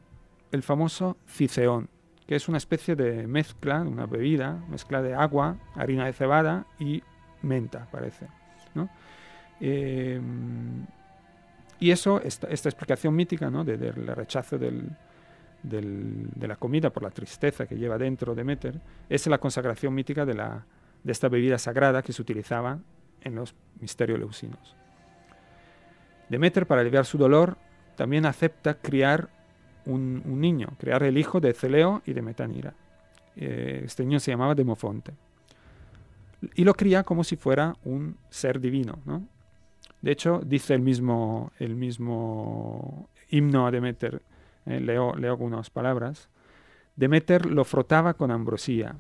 el 0.54 0.64
famoso 0.64 1.18
ciceón, 1.28 1.90
que 2.26 2.36
es 2.36 2.48
una 2.48 2.58
especie 2.58 2.96
de 2.96 3.28
mezcla, 3.28 3.82
una 3.82 4.06
bebida, 4.06 4.64
mezcla 4.70 5.02
de 5.02 5.14
agua, 5.14 5.58
harina 5.76 6.06
de 6.06 6.14
cebada 6.14 6.66
y 6.80 7.04
menta, 7.42 7.88
parece. 7.92 8.28
¿no? 8.74 8.90
Eh, 9.62 10.20
y 11.80 11.92
eso, 11.92 12.22
esta, 12.22 12.48
explicación 12.50 13.16
mítica 13.16 13.50
¿no? 13.50 13.64
del 13.64 13.80
de, 13.80 13.92
de 13.92 14.16
rechazo 14.16 14.58
del, 14.58 14.90
de 15.64 16.48
la 16.48 16.56
comida 16.56 16.90
por 16.90 17.04
la 17.04 17.12
tristeza 17.12 17.68
que 17.68 17.78
lleva 17.78 17.98
dentro 17.98 18.36
Demeter, 18.36 18.80
es 19.10 19.28
la 19.28 19.38
consagración 19.38 19.94
mítica 19.94 20.26
de, 20.26 20.34
la, 20.34 20.66
de 21.04 21.12
esta 21.12 21.30
bebida 21.30 21.58
sagrada 21.58 22.02
que 22.02 22.14
se 22.14 22.22
utilizaba 22.22 22.80
en 23.22 23.36
los 23.36 23.56
misterios 23.80 24.20
leucinos. 24.20 24.76
Demeter, 26.30 26.66
para 26.66 26.82
aliviar 26.82 27.06
su 27.06 27.18
dolor, 27.18 27.58
también 27.96 28.26
acepta 28.26 28.76
criar 28.76 29.30
un, 29.86 30.22
un, 30.26 30.40
niño, 30.40 30.70
crear 30.80 31.04
el 31.04 31.18
hijo 31.18 31.40
de 31.40 31.54
Celeo 31.54 32.02
y 32.06 32.14
de 32.14 32.22
Metanira. 32.22 32.74
Eh, 33.36 33.84
este 33.86 34.04
niño 34.04 34.20
se 34.20 34.32
llamaba 34.32 34.56
Demofonte. 34.56 35.14
Y 36.56 36.64
lo 36.64 36.74
cría 36.74 37.04
como 37.04 37.24
si 37.24 37.36
fuera 37.36 37.76
un 37.84 38.18
ser 38.30 38.60
divino. 38.60 39.00
¿no? 39.06 39.28
De 40.02 40.12
hecho, 40.12 40.42
dice 40.44 40.74
el 40.74 40.82
mismo, 40.82 41.52
el 41.60 41.76
mismo 41.76 43.10
himno 43.30 43.68
a 43.68 43.72
Demeter, 43.72 44.22
eh, 44.66 44.80
leo, 44.80 45.16
leo 45.16 45.32
algunas 45.32 45.70
palabras. 45.70 46.30
Demeter 46.96 47.46
lo 47.46 47.64
frotaba 47.66 48.16
con 48.16 48.32
ambrosía, 48.32 48.96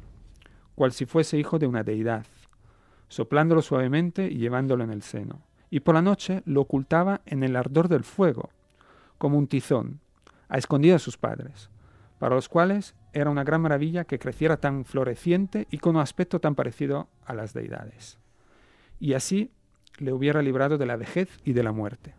cual 0.76 0.91
si 0.91 1.06
fuese 1.06 1.38
hijo 1.38 1.60
de 1.60 1.68
una 1.68 1.84
deidad, 1.84 2.26
soplándolo 3.07 3.61
suavemente 3.61 4.28
y 4.28 4.38
llevándolo 4.38 4.84
en 4.84 4.91
el 4.91 5.02
seno. 5.02 5.41
Y 5.69 5.82
por 5.82 5.95
la 5.95 6.02
noche 6.02 6.44
lo 6.45 6.61
ocultaba 6.61 7.22
en 7.26 7.44
el 7.44 7.56
ardor 7.56 7.88
del 7.88 8.03
fuego, 8.03 8.49
como 9.18 9.38
un 9.38 9.48
tizón, 9.48 9.99
a 10.49 10.57
escondidas 10.57 11.02
sus 11.02 11.18
padres, 11.18 11.69
para 12.19 12.36
los 12.36 12.49
cuales 12.49 12.95
era 13.14 13.30
una 13.30 13.44
gran 13.44 13.61
maravilla 13.61 14.06
que 14.06 14.19
creciera 14.19 14.57
tan 14.57 14.86
floreciente 14.86 15.68
y 15.72 15.80
con 15.80 15.95
un 15.95 16.02
aspecto 16.02 16.40
tan 16.40 16.56
parecido 16.56 17.07
a 17.26 17.34
las 17.34 17.53
deidades. 17.53 18.19
Y 18.99 19.14
así 19.14 19.52
le 20.02 20.11
hubiera 20.11 20.41
librado 20.41 20.78
de 20.78 20.86
la 20.86 20.95
vejez 20.95 21.30
y 21.45 21.53
de 21.53 21.64
la 21.64 21.72
muerte. 21.72 22.15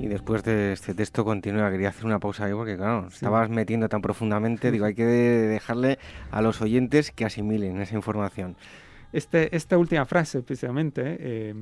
Y 0.00 0.08
después 0.08 0.42
de 0.42 0.72
este 0.72 0.94
texto 0.94 1.24
continúa, 1.24 1.70
quería 1.70 1.90
hacer 1.90 2.06
una 2.06 2.18
pausa 2.18 2.46
ahí 2.46 2.52
porque, 2.52 2.76
claro, 2.76 3.08
sí. 3.10 3.16
estabas 3.16 3.48
metiendo 3.48 3.88
tan 3.88 4.02
profundamente, 4.02 4.72
digo, 4.72 4.86
hay 4.86 4.94
que 4.94 5.06
dejarle 5.06 6.00
a 6.32 6.42
los 6.42 6.60
oyentes 6.60 7.12
que 7.12 7.24
asimilen 7.24 7.80
esa 7.80 7.94
información. 7.94 8.56
Este, 9.12 9.54
esta 9.54 9.78
última 9.78 10.04
frase, 10.04 10.42
precisamente, 10.42 11.16
eh, 11.20 11.54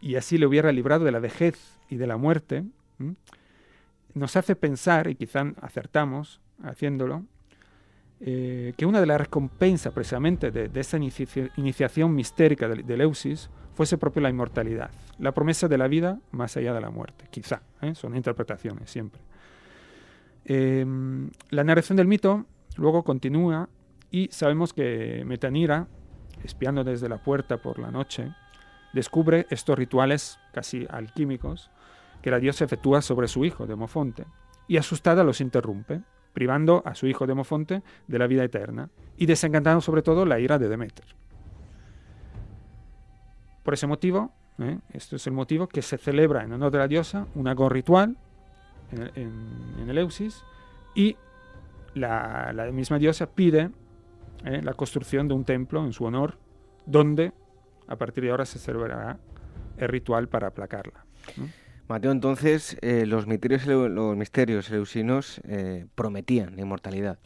y 0.00 0.16
así 0.16 0.38
le 0.38 0.46
hubiera 0.46 0.72
librado 0.72 1.04
de 1.04 1.12
la 1.12 1.20
vejez 1.20 1.78
y 1.88 1.96
de 1.96 2.08
la 2.08 2.16
muerte, 2.16 2.64
¿eh? 2.98 3.14
Nos 4.14 4.36
hace 4.36 4.56
pensar, 4.56 5.08
y 5.08 5.14
quizá 5.14 5.52
acertamos 5.60 6.40
haciéndolo, 6.62 7.24
eh, 8.20 8.72
que 8.76 8.86
una 8.86 9.00
de 9.00 9.06
las 9.06 9.20
recompensas 9.20 9.92
precisamente 9.92 10.50
de, 10.50 10.80
esa 10.80 10.96
inicia 10.96 11.50
iniciación 11.56 12.14
mistérica 12.14 12.68
de, 12.68 12.82
de 12.82 12.96
Leusis 12.96 13.50
fuese 13.74 13.98
propio 13.98 14.22
la 14.22 14.30
inmortalidad, 14.30 14.90
la 15.18 15.32
promesa 15.32 15.68
de 15.68 15.78
la 15.78 15.88
vida 15.88 16.20
más 16.30 16.56
allá 16.56 16.72
de 16.72 16.80
la 16.80 16.90
muerte, 16.90 17.26
quizá, 17.30 17.62
¿eh? 17.82 17.94
son 17.94 18.16
interpretaciones 18.16 18.90
siempre. 18.90 19.20
Eh, 20.44 20.86
la 21.50 21.64
narración 21.64 21.96
del 21.96 22.06
mito 22.06 22.46
luego 22.76 23.02
continúa 23.02 23.68
y 24.10 24.28
sabemos 24.30 24.72
que 24.72 25.24
Metanira, 25.26 25.88
espiando 26.44 26.84
desde 26.84 27.08
la 27.08 27.18
puerta 27.18 27.56
por 27.56 27.78
la 27.78 27.90
noche, 27.90 28.32
descubre 28.92 29.46
estos 29.50 29.76
rituales 29.76 30.38
casi 30.52 30.86
alquímicos 30.88 31.70
que 32.24 32.30
la 32.30 32.40
diosa 32.40 32.64
efectúa 32.64 33.02
sobre 33.02 33.28
su 33.28 33.44
hijo, 33.44 33.66
Demofonte, 33.66 34.24
y 34.66 34.78
asustada 34.78 35.22
los 35.24 35.42
interrumpe, 35.42 36.00
privando 36.32 36.82
a 36.86 36.94
su 36.94 37.06
hijo 37.06 37.26
Demofonte 37.26 37.82
de 38.08 38.18
la 38.18 38.26
vida 38.26 38.42
eterna 38.42 38.88
y 39.18 39.26
desencantando 39.26 39.82
sobre 39.82 40.00
todo 40.00 40.24
la 40.24 40.40
ira 40.40 40.58
de 40.58 40.70
Demeter. 40.70 41.04
Por 43.62 43.74
ese 43.74 43.86
motivo, 43.86 44.32
¿eh? 44.58 44.78
esto 44.94 45.16
es 45.16 45.26
el 45.26 45.34
motivo 45.34 45.68
que 45.68 45.82
se 45.82 45.98
celebra 45.98 46.44
en 46.44 46.54
honor 46.54 46.72
de 46.72 46.78
la 46.78 46.88
diosa 46.88 47.26
un 47.34 47.46
agón 47.46 47.68
ritual 47.70 48.16
en, 48.90 49.02
en, 49.16 49.74
en 49.82 49.90
Eleusis 49.90 50.42
y 50.94 51.18
la, 51.92 52.54
misma 52.72 52.98
diosa 52.98 53.26
pide 53.26 53.70
¿eh? 54.46 54.62
la 54.62 54.72
construcción 54.72 55.28
de 55.28 55.34
un 55.34 55.44
templo 55.44 55.84
en 55.84 55.92
su 55.92 56.04
honor 56.04 56.38
donde 56.86 57.34
a 57.86 57.96
partir 57.96 58.24
de 58.24 58.30
ahora 58.30 58.46
se 58.46 58.58
celebrará 58.58 59.18
el 59.76 59.88
ritual 59.88 60.26
para 60.28 60.46
aplacarla. 60.48 61.04
Mateo, 61.88 62.12
entonces 62.12 62.78
eh, 62.80 63.04
los, 63.04 63.26
misterios, 63.26 63.66
los 63.66 64.16
misterios 64.16 64.70
eleusinos 64.70 65.40
eh, 65.44 65.86
prometían 65.94 66.58
inmortalidad. 66.58 67.18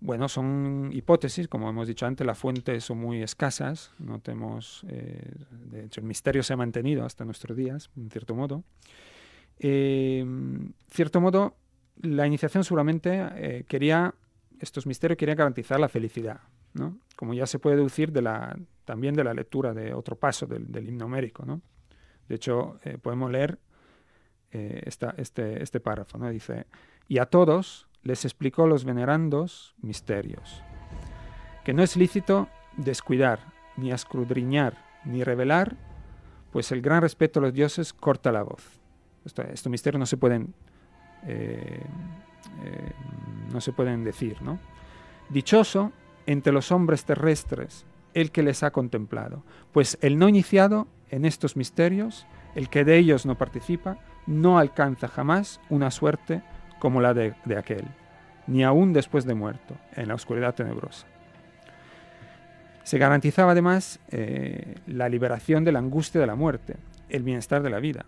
bueno, 0.00 0.28
son 0.28 0.90
hipótesis, 0.92 1.48
como 1.48 1.70
hemos 1.70 1.88
dicho 1.88 2.04
antes, 2.04 2.26
las 2.26 2.38
fuentes 2.38 2.84
son 2.84 2.98
muy 2.98 3.22
escasas, 3.22 3.92
no 3.98 4.20
tenemos, 4.20 4.84
eh, 4.88 5.32
de 5.50 5.84
hecho 5.86 6.02
el 6.02 6.06
misterio 6.06 6.42
se 6.42 6.52
ha 6.52 6.56
mantenido 6.56 7.04
hasta 7.04 7.24
nuestros 7.24 7.56
días, 7.56 7.90
en 7.96 8.10
cierto 8.10 8.34
modo. 8.34 8.62
En 9.58 10.74
cierto 10.90 11.22
modo, 11.22 11.56
la 12.02 12.26
iniciación 12.26 12.62
seguramente 12.62 13.64
quería, 13.68 14.14
estos 14.60 14.86
misterios 14.86 15.16
querían 15.16 15.38
garantizar 15.38 15.80
la 15.80 15.88
felicidad, 15.88 16.40
¿no? 16.74 16.98
como 17.16 17.32
ya 17.32 17.46
se 17.46 17.58
puede 17.58 17.76
deducir 17.76 18.12
de 18.12 18.20
la, 18.20 18.58
también 18.84 19.14
de 19.14 19.24
la 19.24 19.32
lectura 19.32 19.72
de 19.72 19.94
otro 19.94 20.14
paso 20.14 20.44
del, 20.44 20.70
del 20.70 20.90
himno 20.90 21.08
mérico. 21.08 21.46
¿no? 21.46 21.62
De 22.28 22.34
hecho, 22.34 22.78
podemos 23.02 23.30
leer 23.30 23.58
eh, 24.52 24.82
este, 24.86 25.62
este 25.62 25.80
párrafo. 25.80 26.16
¿no? 26.18 26.30
Dice, 26.30 26.66
y 27.08 27.18
a 27.18 27.26
todos 27.26 27.88
les 28.02 28.24
explicó 28.24 28.66
los 28.66 28.84
venerandos 28.84 29.74
misterios, 29.82 30.62
que 31.64 31.74
no 31.74 31.82
es 31.82 31.96
lícito 31.96 32.48
descuidar, 32.76 33.40
ni 33.76 33.92
escudriñar, 33.92 34.78
ni 35.04 35.24
revelar, 35.24 35.76
pues 36.52 36.72
el 36.72 36.80
gran 36.80 37.02
respeto 37.02 37.40
a 37.40 37.42
los 37.42 37.52
dioses 37.52 37.92
corta 37.92 38.32
la 38.32 38.44
voz. 38.44 38.80
estos 39.24 39.68
misterios 39.68 39.98
no 39.98 40.06
se 40.06 40.16
pueden, 40.16 40.54
eh, 41.26 41.82
eh, 42.64 42.92
no 43.52 43.60
se 43.60 43.72
pueden 43.72 44.04
decir, 44.04 44.40
¿no? 44.40 44.58
Dichoso 45.28 45.92
entre 46.24 46.52
los 46.52 46.72
hombres 46.72 47.04
terrestres 47.04 47.84
el 48.14 48.30
que 48.30 48.42
les 48.42 48.62
ha 48.62 48.70
contemplado, 48.70 49.42
pues 49.72 49.98
el 50.00 50.18
no 50.18 50.28
iniciado 50.28 50.86
en 51.10 51.24
estos 51.24 51.56
misterios, 51.56 52.26
el 52.54 52.68
que 52.68 52.84
de 52.84 52.96
ellos 52.96 53.26
no 53.26 53.36
participa, 53.36 53.98
no 54.26 54.58
alcanza 54.58 55.08
jamás 55.08 55.60
una 55.68 55.90
suerte 55.90 56.42
como 56.78 57.00
la 57.00 57.14
de, 57.14 57.34
aquel, 57.56 57.84
ni 58.46 58.64
aún 58.64 58.92
después 58.92 59.24
de 59.24 59.34
muerto, 59.34 59.76
en 59.94 60.08
la 60.08 60.14
oscuridad 60.14 60.54
tenebrosa. 60.54 61.06
Se 62.82 62.98
garantizaba 62.98 63.52
además 63.52 63.98
eh, 64.10 64.76
la 64.86 65.08
liberación 65.08 65.64
de 65.64 65.72
la 65.72 65.80
angustia 65.80 66.20
de 66.20 66.26
la 66.26 66.36
muerte, 66.36 66.76
el 67.08 67.22
bienestar 67.22 67.62
de 67.62 67.70
la 67.70 67.80
vida. 67.80 68.06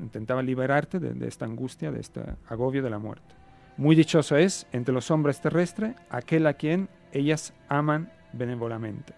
Intentaba 0.00 0.42
liberarte 0.42 0.98
de, 0.98 1.26
esta 1.26 1.44
angustia, 1.44 1.90
de 1.90 2.00
este 2.00 2.22
agobio 2.48 2.82
de 2.82 2.90
la 2.90 2.98
muerte. 2.98 3.34
Muy 3.76 3.96
dichoso 3.96 4.36
es 4.36 4.66
entre 4.72 4.94
los 4.94 5.10
hombres 5.10 5.40
terrestres 5.40 5.94
aquel 6.10 6.46
a 6.46 6.54
quien 6.54 6.88
ellas 7.12 7.52
aman 7.68 8.12
benévolamente, 8.32 9.14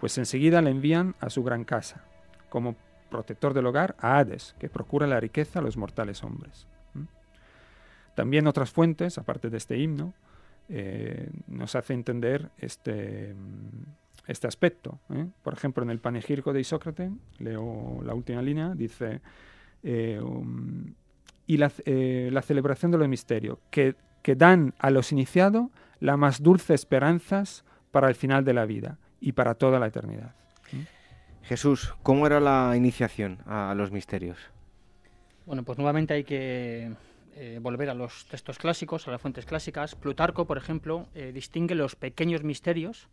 pues 0.00 0.16
enseguida 0.16 0.62
le 0.62 0.70
envían 0.70 1.14
a 1.20 1.28
su 1.28 1.44
gran 1.44 1.64
casa, 1.64 2.02
como 2.48 2.74
protector 3.10 3.52
del 3.52 3.66
hogar, 3.66 3.96
a 3.98 4.18
Hades, 4.18 4.56
que 4.58 4.70
procura 4.70 5.06
la 5.06 5.20
riqueza 5.20 5.58
a 5.58 5.62
los 5.62 5.76
mortales 5.76 6.24
hombres. 6.24 6.66
También 8.14 8.46
otras 8.46 8.70
fuentes, 8.70 9.18
aparte 9.18 9.50
de 9.50 9.58
este 9.58 9.78
himno, 9.78 10.14
eh, 10.68 11.30
nos 11.48 11.74
hace 11.74 11.94
entender 11.94 12.50
este, 12.58 13.34
este 14.26 14.46
aspecto. 14.46 14.98
¿eh? 15.10 15.26
Por 15.42 15.52
ejemplo, 15.52 15.82
en 15.82 15.90
el 15.90 16.00
panegírico 16.00 16.52
de 16.52 16.60
Isócrates, 16.60 17.10
leo 17.38 18.00
la 18.02 18.14
última 18.14 18.42
línea, 18.42 18.74
dice, 18.74 19.20
eh, 19.82 20.18
um, 20.22 20.94
y 21.46 21.56
la, 21.56 21.70
celebración 21.70 22.90
de 22.90 22.98
los 22.98 23.08
misterios, 23.08 23.58
que, 23.70 23.96
que 24.22 24.34
dan 24.34 24.74
a 24.78 24.90
los 24.90 25.12
iniciados 25.12 25.68
las 25.98 26.16
más 26.16 26.42
dulces 26.42 26.70
esperanzas 26.70 27.64
para 27.90 28.08
el 28.08 28.14
final 28.14 28.44
de 28.44 28.54
la 28.54 28.64
vida 28.64 28.98
y 29.20 29.32
para 29.32 29.54
toda 29.54 29.78
la 29.78 29.86
eternidad. 29.86 30.34
Jesús, 31.42 31.94
¿cómo 32.02 32.26
era 32.26 32.38
la 32.40 32.74
iniciación 32.76 33.38
a 33.46 33.74
los 33.74 33.90
misterios? 33.90 34.38
Bueno, 35.46 35.64
pues 35.64 35.78
nuevamente 35.78 36.14
hay 36.14 36.24
que 36.24 36.92
eh, 37.34 37.58
volver 37.60 37.90
a 37.90 37.94
los 37.94 38.26
textos 38.26 38.58
clásicos, 38.58 39.08
a 39.08 39.10
las 39.10 39.20
fuentes 39.20 39.46
clásicas. 39.46 39.94
Plutarco, 39.94 40.46
por 40.46 40.58
ejemplo, 40.58 41.08
eh, 41.14 41.32
distingue 41.32 41.74
los 41.74 41.96
pequeños 41.96 42.44
misterios 42.44 43.08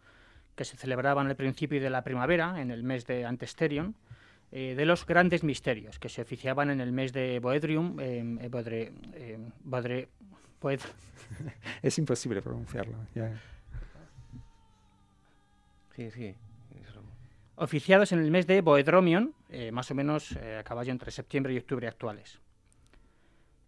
que 0.56 0.66
se 0.66 0.76
celebraban 0.76 1.28
al 1.28 1.36
principio 1.36 1.82
de 1.82 1.90
la 1.90 2.04
primavera, 2.04 2.62
en 2.62 2.72
el 2.72 2.84
mes 2.84 3.06
de 3.06 3.26
Antesterion, 3.26 3.96
eh, 4.52 4.76
de 4.76 4.86
los 4.86 5.06
grandes 5.06 5.44
misterios 5.44 6.00
que 6.00 6.10
se 6.10 6.22
oficiaban 6.22 6.70
en 6.70 6.82
el 6.82 6.92
mes 6.92 7.14
de 7.14 7.40
Boedrium. 7.40 7.98
es 11.82 11.98
imposible 11.98 12.42
pronunciarlo. 12.42 12.98
Sí, 15.98 16.10
sí 16.12 16.36
oficiados 17.58 18.12
en 18.12 18.20
el 18.20 18.32
mes 18.32 18.48
de 18.48 18.62
Boedromion, 18.62 19.34
eh, 19.50 19.72
más 19.72 19.90
o 19.92 19.96
menos 19.96 20.32
eh, 20.34 20.58
a 20.60 20.64
caballo 20.64 20.92
entre 20.92 21.12
septiembre 21.12 21.54
y 21.54 21.58
octubre 21.58 21.88
actuales. 21.88 22.40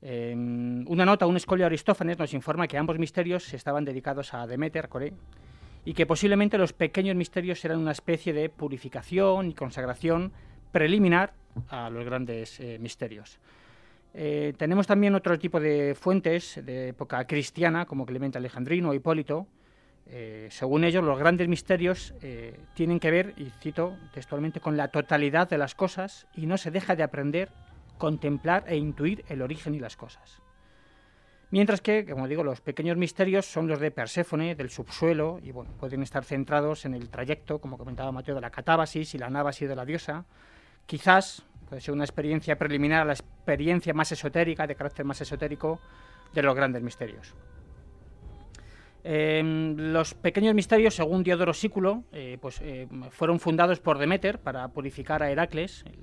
una 0.02 1.06
nota, 1.06 1.26
un 1.26 1.36
escolio 1.36 1.64
de 1.64 1.68
Aristófanes 1.68 2.18
nos 2.18 2.34
informa 2.34 2.68
que 2.68 2.78
ambos 2.78 2.98
misterios 2.98 3.54
estaban 3.54 3.84
dedicados 3.84 4.34
a 4.34 4.48
Demeter, 4.48 4.88
Coré, 4.88 5.12
y 5.84 5.94
que 5.94 6.06
posiblemente 6.06 6.58
los 6.58 6.72
pequeños 6.72 7.16
misterios 7.16 7.66
eran 7.66 7.80
una 7.80 7.92
especie 7.92 8.32
de 8.32 8.48
purificación 8.50 9.50
y 9.50 9.54
consagración 9.54 10.32
preliminar 10.72 11.34
a 11.70 11.90
los 11.90 12.06
grandes 12.06 12.60
eh, 12.60 12.78
misterios. 12.80 13.40
tenemos 14.14 14.88
también 14.88 15.16
otro 15.16 15.38
tipo 15.38 15.60
de 15.60 15.96
fuentes 15.96 16.62
de 16.64 16.90
época 16.90 17.26
cristiana, 17.26 17.86
como 17.86 18.06
Clemente 18.06 18.38
Alejandrino 18.38 18.90
o 18.90 18.94
Hipólito, 18.94 19.48
eh, 20.12 20.48
según 20.50 20.84
ellos, 20.84 21.04
los 21.04 21.20
grandes 21.20 21.48
misterios 21.48 22.16
eh, 22.22 22.60
tienen 22.74 23.00
que 23.00 23.12
ver, 23.12 23.34
y 23.38 23.52
cito 23.62 23.96
textualmente, 24.12 24.60
con 24.60 24.76
la 24.76 24.88
totalidad 24.88 25.48
de 25.48 25.60
las 25.60 25.76
cosas 25.76 26.26
y 26.36 26.48
no 26.48 26.58
se 26.58 26.72
deja 26.72 26.96
de 26.96 27.04
aprender, 27.04 27.50
contemplar 28.00 28.64
e 28.68 28.76
intuir 28.76 29.24
el 29.30 29.44
origen 29.44 29.76
y 29.76 29.80
las 29.80 29.96
cosas. 29.96 30.42
Mientras 31.52 31.82
que, 31.82 32.06
como 32.06 32.28
digo, 32.28 32.44
los 32.44 32.62
pequeños 32.62 32.98
misterios 32.98 33.46
son 33.46 33.68
los 33.68 33.80
de 33.80 33.92
Perséfone, 33.92 34.56
del 34.56 34.70
subsuelo, 34.70 35.40
y 35.44 35.52
bueno, 35.52 35.72
pueden 35.80 36.02
estar 36.02 36.24
centrados 36.24 36.86
en 36.86 36.96
el 36.96 37.10
trayecto, 37.10 37.60
como 37.60 37.78
comentaba 37.78 38.12
Mateo, 38.12 38.36
de 38.36 38.42
la 38.42 38.52
catábasis 38.52 39.14
y 39.14 39.18
la 39.20 39.30
nábasis 39.30 39.70
de 39.70 39.76
la 39.76 39.86
diosa. 39.86 40.26
Quizás 40.86 41.44
puede 41.68 41.82
ser 41.82 41.94
una 41.94 42.04
experiencia 42.04 42.58
preliminar 42.58 43.02
a 43.02 43.06
la 43.06 43.14
experiencia 43.14 43.94
más 43.94 44.12
esotérica, 44.12 44.66
de 44.66 44.76
carácter 44.76 45.06
más 45.06 45.22
esotérico, 45.22 45.80
de 46.34 46.42
los 46.42 46.56
grandes 46.56 46.82
misterios. 46.82 47.36
Em, 49.04 49.78
los 49.78 50.14
pequeños 50.14 50.54
misterios, 50.54 50.96
según 50.96 51.24
Diodoro 51.24 51.54
Sículo, 51.54 52.04
eh, 52.12 52.38
pues, 52.42 52.60
eh, 52.62 52.88
fueron 53.12 53.40
fundados 53.40 53.80
por 53.80 53.98
Demeter 53.98 54.40
para 54.40 54.68
purificar 54.70 55.24
a 55.24 55.32
Heracles, 55.32 55.86
el, 55.86 56.00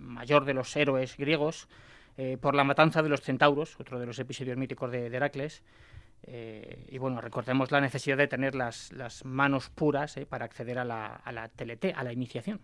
mayor 0.00 0.44
de 0.44 0.54
los 0.54 0.74
héroes 0.76 1.16
griegos, 1.16 1.68
eh, 2.16 2.36
por 2.40 2.54
la 2.54 2.64
matanza 2.64 3.02
de 3.02 3.08
los 3.08 3.20
centauros, 3.20 3.78
otro 3.78 4.00
de 4.00 4.06
los 4.06 4.18
episodios 4.18 4.56
míticos 4.56 4.90
de, 4.90 5.06
Heracles. 5.06 5.62
y 6.26 6.98
bueno, 6.98 7.20
recordemos 7.20 7.70
la 7.70 7.80
necesidad 7.80 8.18
de 8.18 8.26
tener 8.26 8.54
las, 8.54 8.90
manos 9.24 9.70
puras 9.70 10.18
para 10.28 10.44
acceder 10.44 10.78
a 10.78 10.84
la, 10.84 11.06
a 11.06 11.32
la 11.32 11.50
a 11.94 12.04
la 12.04 12.12
iniciación. 12.12 12.60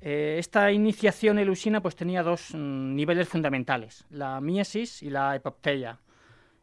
esta 0.00 0.72
iniciación 0.72 1.38
elusina 1.38 1.80
pues, 1.80 1.94
tenía 1.94 2.22
dos 2.22 2.54
mm, 2.54 2.94
niveles 2.96 3.28
fundamentales, 3.28 4.04
la 4.10 4.40
miesis 4.40 5.02
y 5.02 5.10
la 5.10 5.36
epopteia. 5.36 6.00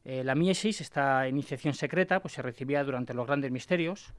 Eh, 0.10 0.24
la 0.24 0.36
miesis, 0.36 0.80
esta 0.80 1.28
iniciación 1.28 1.74
secreta, 1.74 2.22
pues 2.22 2.34
se 2.34 2.42
recibía 2.42 2.82
durante 2.82 3.14
los 3.14 3.28
grandes 3.28 3.52
misterios. 3.52 4.14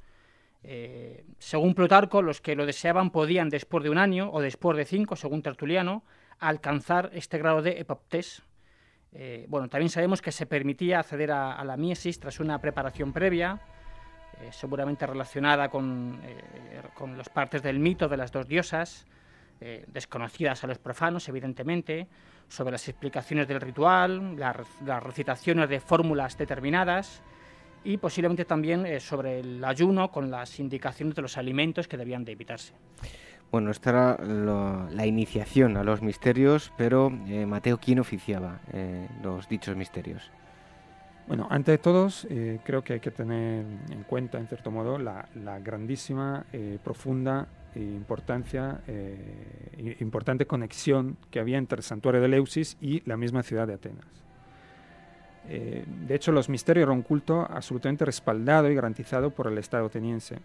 Eh, 0.62 1.24
según 1.38 1.74
Plutarco, 1.74 2.20
los 2.20 2.42
que 2.42 2.54
lo 2.54 2.66
deseaban 2.66 3.08
podían, 3.08 3.48
después 3.48 3.82
de 3.82 3.88
un 3.88 3.96
año 3.96 4.30
o 4.30 4.42
después 4.42 4.76
de 4.76 4.84
cinco, 4.84 5.16
según 5.16 5.40
Tertuliano, 5.40 6.04
alcanzar 6.40 7.08
este 7.14 7.38
grado 7.38 7.62
de 7.62 7.80
epoptes. 7.80 8.42
Eh, 9.12 9.46
bueno, 9.48 9.70
también 9.70 9.88
sabemos 9.88 10.20
que 10.20 10.30
se 10.30 10.44
permitía 10.44 10.98
acceder 10.98 11.32
a, 11.32 11.64
la 11.64 11.78
miesis 11.78 12.20
tras 12.20 12.38
una 12.38 12.60
preparación 12.60 13.14
previa, 13.14 13.58
seguramente 14.50 15.06
relacionada 15.06 15.70
con, 15.70 16.20
con 16.92 17.16
las 17.16 17.30
partes 17.30 17.62
del 17.62 17.78
mito 17.78 18.08
de 18.08 18.18
las 18.18 18.30
dos 18.30 18.46
diosas, 18.46 19.06
desconocidas 19.88 20.62
a 20.62 20.66
los 20.68 20.78
profanos, 20.78 21.28
evidentemente, 21.28 22.06
sobre 22.48 22.72
las 22.72 22.88
explicaciones 22.88 23.46
del 23.46 23.60
ritual, 23.60 24.36
las 24.36 25.02
recitaciones 25.02 25.68
de 25.68 25.80
fórmulas 25.80 26.36
determinadas 26.36 27.22
y 27.84 27.96
posiblemente 27.96 28.44
también 28.44 28.86
eh, 28.86 29.00
sobre 29.00 29.40
el 29.40 29.64
ayuno 29.64 30.10
con 30.10 30.30
las 30.30 30.58
indicaciones 30.58 31.14
de 31.14 31.22
los 31.22 31.36
alimentos 31.38 31.88
que 31.88 31.96
debían 31.96 32.24
de 32.24 32.32
evitarse. 32.32 32.72
Bueno, 33.50 33.70
esta 33.70 33.90
era 33.90 34.18
la 34.20 35.06
iniciación 35.06 35.78
a 35.78 35.82
los 35.82 36.02
misterios, 36.02 36.70
pero 36.76 37.10
eh, 37.28 37.46
Mateo, 37.46 37.78
¿quién 37.78 37.98
oficiaba 37.98 38.60
eh, 38.72 39.08
los 39.22 39.48
dichos 39.48 39.74
misterios? 39.74 40.30
Bueno, 41.26 41.46
antes 41.50 41.74
de 41.74 41.78
todos, 41.78 42.26
creo 42.64 42.82
que 42.82 42.94
hay 42.94 43.00
que 43.00 43.10
tener 43.10 43.62
en 43.90 44.02
cuenta, 44.04 44.38
en 44.38 44.48
cierto 44.48 44.70
modo, 44.70 44.96
la, 44.98 45.28
la 45.34 45.58
grandísima, 45.58 46.46
profunda 46.82 47.46
importancia, 47.82 48.80
eh, 48.86 49.96
importante 50.00 50.46
conexión 50.46 51.16
que 51.30 51.40
había 51.40 51.58
entre 51.58 51.78
el 51.78 51.82
santuario 51.82 52.20
de 52.20 52.28
Leusis 52.28 52.76
y 52.80 53.02
la 53.08 53.16
misma 53.16 53.42
ciudad 53.42 53.66
de 53.66 53.74
Atenas. 53.74 54.06
Eh, 55.48 55.84
de 55.86 56.14
hecho, 56.14 56.30
los 56.30 56.48
misterios 56.48 56.84
eran 56.84 56.96
un 56.96 57.02
culto 57.02 57.46
absolutamente 57.48 58.04
respaldado 58.04 58.70
y 58.70 58.74
garantizado 58.74 59.30
por 59.30 59.46
el 59.46 59.56
Estado 59.56 59.86
ateniense, 59.86 60.38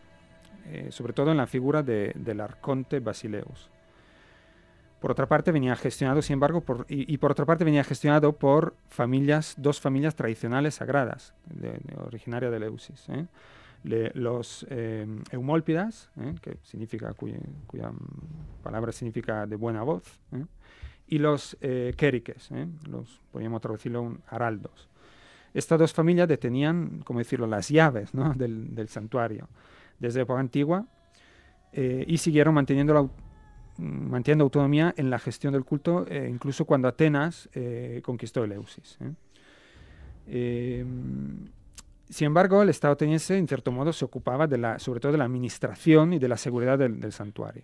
eh, 0.71 0.87
sobre 0.91 1.13
todo 1.13 1.31
en 1.31 1.37
la 1.37 1.47
figura 1.47 1.83
del 1.83 2.39
arconte 2.39 2.99
Basileus. 2.99 3.69
Por 5.01 5.11
otra 5.11 5.27
parte, 5.27 5.51
venía 5.51 5.75
gestionado, 5.75 6.21
sin 6.21 6.35
embargo, 6.35 6.61
por, 6.61 6.85
y, 6.87 7.17
por 7.17 7.31
otra 7.31 7.45
parte 7.45 7.65
venía 7.65 7.83
gestionado 7.83 8.31
por 8.31 8.73
familias, 8.87 9.55
dos 9.57 9.81
familias 9.81 10.15
tradicionales 10.15 10.75
sagradas, 10.75 11.33
de, 11.47 11.77
originaria 11.97 12.49
de 12.49 12.59
Leusis. 12.61 13.05
¿Eh? 13.85 14.11
los 14.13 14.65
eh, 14.69 15.05
Eumólpidas, 15.31 16.09
¿eh? 16.19 16.35
que 16.41 16.57
significa, 16.63 17.13
cuya, 17.13 17.39
palabra 18.61 18.91
significa 18.91 19.45
de 19.45 19.55
buena 19.55 19.83
voz, 19.83 20.19
y 21.07 21.19
los 21.19 21.57
Quériques, 21.59 22.49
los, 22.89 23.21
podríamos 23.31 23.61
traducirlo, 23.61 24.01
un 24.01 24.21
araldos. 24.27 24.89
Estas 25.53 25.77
dos 25.77 25.93
familias 25.93 26.27
detenían, 26.27 27.01
como 27.03 27.19
decirlo, 27.19 27.45
las 27.45 27.69
llaves 27.69 28.09
del, 28.35 28.73
del, 28.73 28.87
santuario 28.87 29.47
desde 29.99 30.21
época 30.21 30.39
antigua 30.39 30.85
y 31.73 32.17
siguieron 32.17 32.53
manteniendo 32.53 32.93
la 32.93 33.07
mantiene 33.77 34.43
autonomía 34.43 34.93
en 34.97 35.09
la 35.09 35.19
gestión 35.19 35.53
del 35.53 35.63
culto, 35.63 36.05
eh, 36.07 36.27
incluso 36.29 36.65
cuando 36.65 36.87
Atenas 36.87 37.49
eh, 37.53 38.01
conquistó 38.03 38.43
Eleusis. 38.43 38.97
¿Eh? 42.09 42.13
sin 42.13 42.27
embargo, 42.27 42.61
el 42.61 42.69
Estado 42.69 42.93
ateniense, 42.93 43.37
en 43.37 43.47
cierto 43.47 43.71
modo, 43.71 43.93
se 43.93 44.05
ocupaba 44.05 44.47
de 44.47 44.57
la, 44.57 44.79
sobre 44.79 44.99
todo 44.99 45.11
de 45.11 45.17
la 45.17 45.25
administración 45.25 46.13
y 46.13 46.19
de 46.19 46.27
la 46.27 46.37
seguridad 46.37 46.77
del, 46.77 47.11
santuario. 47.11 47.63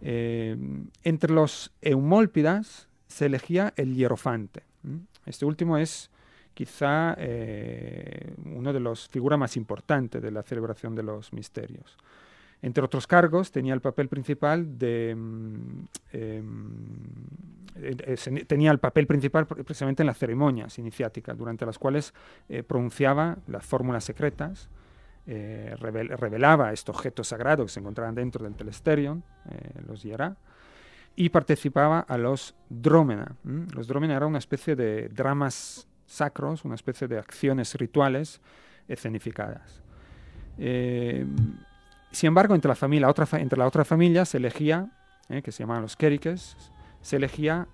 entre 0.00 1.32
los 1.32 1.72
eumólpidas 1.82 2.88
se 3.06 3.26
elegía 3.26 3.72
el 3.76 3.94
hierofante. 3.94 4.62
Este 5.26 5.44
último 5.44 5.76
es 5.76 6.10
quizá 6.54 7.16
una 8.44 8.72
de 8.72 8.80
las 8.80 9.08
figuras 9.08 9.38
más 9.38 9.56
importantes 9.56 10.22
de 10.22 10.30
la 10.30 10.42
celebración 10.42 10.94
de 10.94 11.02
los 11.02 11.32
misterios. 11.32 11.96
Entre 12.60 12.84
otros 12.84 13.06
cargos, 13.06 13.52
tenía 13.52 13.74
el 13.74 13.80
papel 13.80 14.08
principal. 14.08 14.64
Mm, 14.64 15.86
em, 16.12 16.68
eh, 17.76 17.96
eh, 18.00 18.44
tenía 18.46 18.72
el 18.72 18.78
papel 18.78 19.06
principal 19.06 19.46
precisamente 19.46 20.02
en 20.02 20.08
las 20.08 20.18
ceremonias 20.18 20.78
iniciáticas, 20.78 21.36
durante 21.38 21.64
las 21.64 21.78
cuales 21.78 22.12
eh, 22.48 22.62
pronunciaba 22.62 23.38
las 23.46 23.64
fórmulas 23.64 24.04
secretas, 24.04 24.68
revelaba 25.26 26.72
estos 26.72 26.96
objetos 26.96 27.28
sagrados 27.28 27.66
que 27.66 27.72
se 27.74 27.80
encontraban 27.80 28.14
dentro 28.14 28.44
del 28.44 28.54
telesterion, 28.54 29.22
los 29.86 30.02
Yera, 30.02 30.34
y 31.16 31.28
participaba 31.28 32.00
a 32.00 32.16
los 32.16 32.54
drómena. 32.70 33.36
Los 33.74 33.86
drómena 33.86 34.16
eran 34.16 34.30
una 34.30 34.38
especie 34.38 34.74
de 34.74 35.10
dramas 35.10 35.86
sacros, 36.06 36.64
una 36.64 36.76
especie 36.76 37.08
de 37.08 37.18
acciones 37.18 37.74
rituales 37.74 38.40
escenificadas. 38.88 39.82
Sin 42.10 42.28
embargo, 42.28 42.54
entre 42.54 42.68
la, 42.68 43.08
otra, 43.66 43.84
familia 43.84 44.24
se 44.24 44.38
elegía, 44.38 44.90
eh, 45.28 45.42
que 45.42 45.52
se 45.52 45.62
llamaban 45.62 45.82
los 45.82 45.96
Quériques, 45.96 46.56
se 47.02 47.16
elegía 47.16 47.68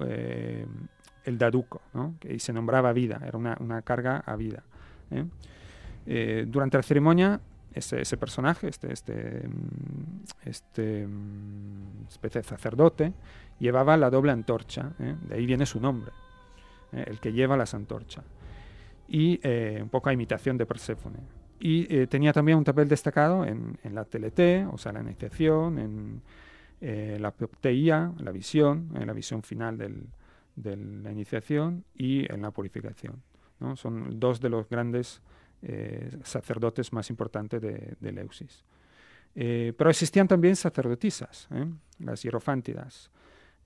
eh, 0.00 0.66
el 1.24 1.38
daduco, 1.38 1.82
que 2.18 2.38
se 2.38 2.52
nombraba 2.52 2.92
vida, 2.92 3.20
era 3.24 3.38
una, 3.38 3.82
carga 3.82 4.22
a 4.26 4.36
vida. 4.36 4.62
¿eh? 5.10 6.44
durante 6.48 6.76
la 6.76 6.82
ceremonia, 6.82 7.40
ese, 7.72 8.00
ese, 8.00 8.16
personaje, 8.16 8.68
este, 8.68 8.92
este, 8.92 9.48
mm, 9.48 10.48
este 10.48 11.06
mm, 11.06 12.06
especie 12.08 12.42
de 12.42 12.48
sacerdote, 12.48 13.12
llevaba 13.58 13.96
la 13.96 14.10
doble 14.10 14.32
antorcha, 14.32 14.92
de 14.98 15.34
ahí 15.34 15.46
viene 15.46 15.66
su 15.66 15.80
nombre, 15.80 16.12
el 16.92 17.18
que 17.20 17.32
lleva 17.32 17.56
las 17.56 17.74
antorchas, 17.74 18.24
y 19.08 19.40
un 19.80 19.88
poco 19.88 20.10
a 20.10 20.12
imitación 20.12 20.58
de 20.58 20.66
Perséfone 20.66 21.35
y 21.58 21.94
eh, 21.94 22.06
tenía 22.06 22.32
también 22.32 22.58
un 22.58 22.64
papel 22.64 22.88
destacado 22.88 23.44
en, 23.44 23.78
la 23.84 24.04
TLT, 24.04 24.72
o 24.72 24.78
sea, 24.78 24.92
la 24.92 25.00
iniciación, 25.00 25.78
en 25.78 26.22
eh, 26.80 27.18
la 27.20 27.32
teía, 27.32 28.12
la 28.18 28.30
visión, 28.30 28.90
en 28.94 29.06
la 29.06 29.12
visión 29.12 29.42
final 29.42 29.78
de 29.78 30.76
la 30.76 31.12
iniciación 31.12 31.84
y 31.96 32.30
en 32.30 32.42
la 32.42 32.50
purificación. 32.50 33.22
¿no? 33.60 33.76
Son 33.76 34.20
dos 34.20 34.40
de 34.40 34.50
los 34.50 34.68
grandes 34.68 35.22
eh, 35.62 36.10
sacerdotes 36.22 36.92
más 36.92 37.08
importantes 37.08 37.60
de, 37.62 37.94
de 37.98 38.12
Leusis. 38.12 38.64
pero 39.34 39.90
existían 39.90 40.28
también 40.28 40.56
sacerdotisas, 40.56 41.48
las 41.98 42.22
hierofántidas, 42.22 43.10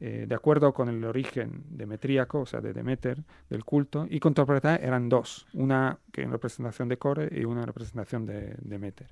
eh, 0.02 0.24
de 0.26 0.34
acuerdo 0.34 0.72
con 0.72 0.88
el 0.88 1.04
origen 1.04 1.62
demetríaco, 1.68 2.40
o 2.40 2.46
sea, 2.46 2.62
de 2.62 2.72
Demeter, 2.72 3.22
del 3.50 3.66
culto, 3.66 4.06
y 4.08 4.18
contrapletada 4.18 4.76
eran 4.76 5.10
dos, 5.10 5.46
una 5.52 5.98
que 6.10 6.22
en 6.22 6.32
representación 6.32 6.88
de 6.88 6.96
Core 6.96 7.28
y 7.30 7.44
una 7.44 7.60
en 7.60 7.66
representación 7.66 8.24
de 8.24 8.54
Demeter. 8.62 9.08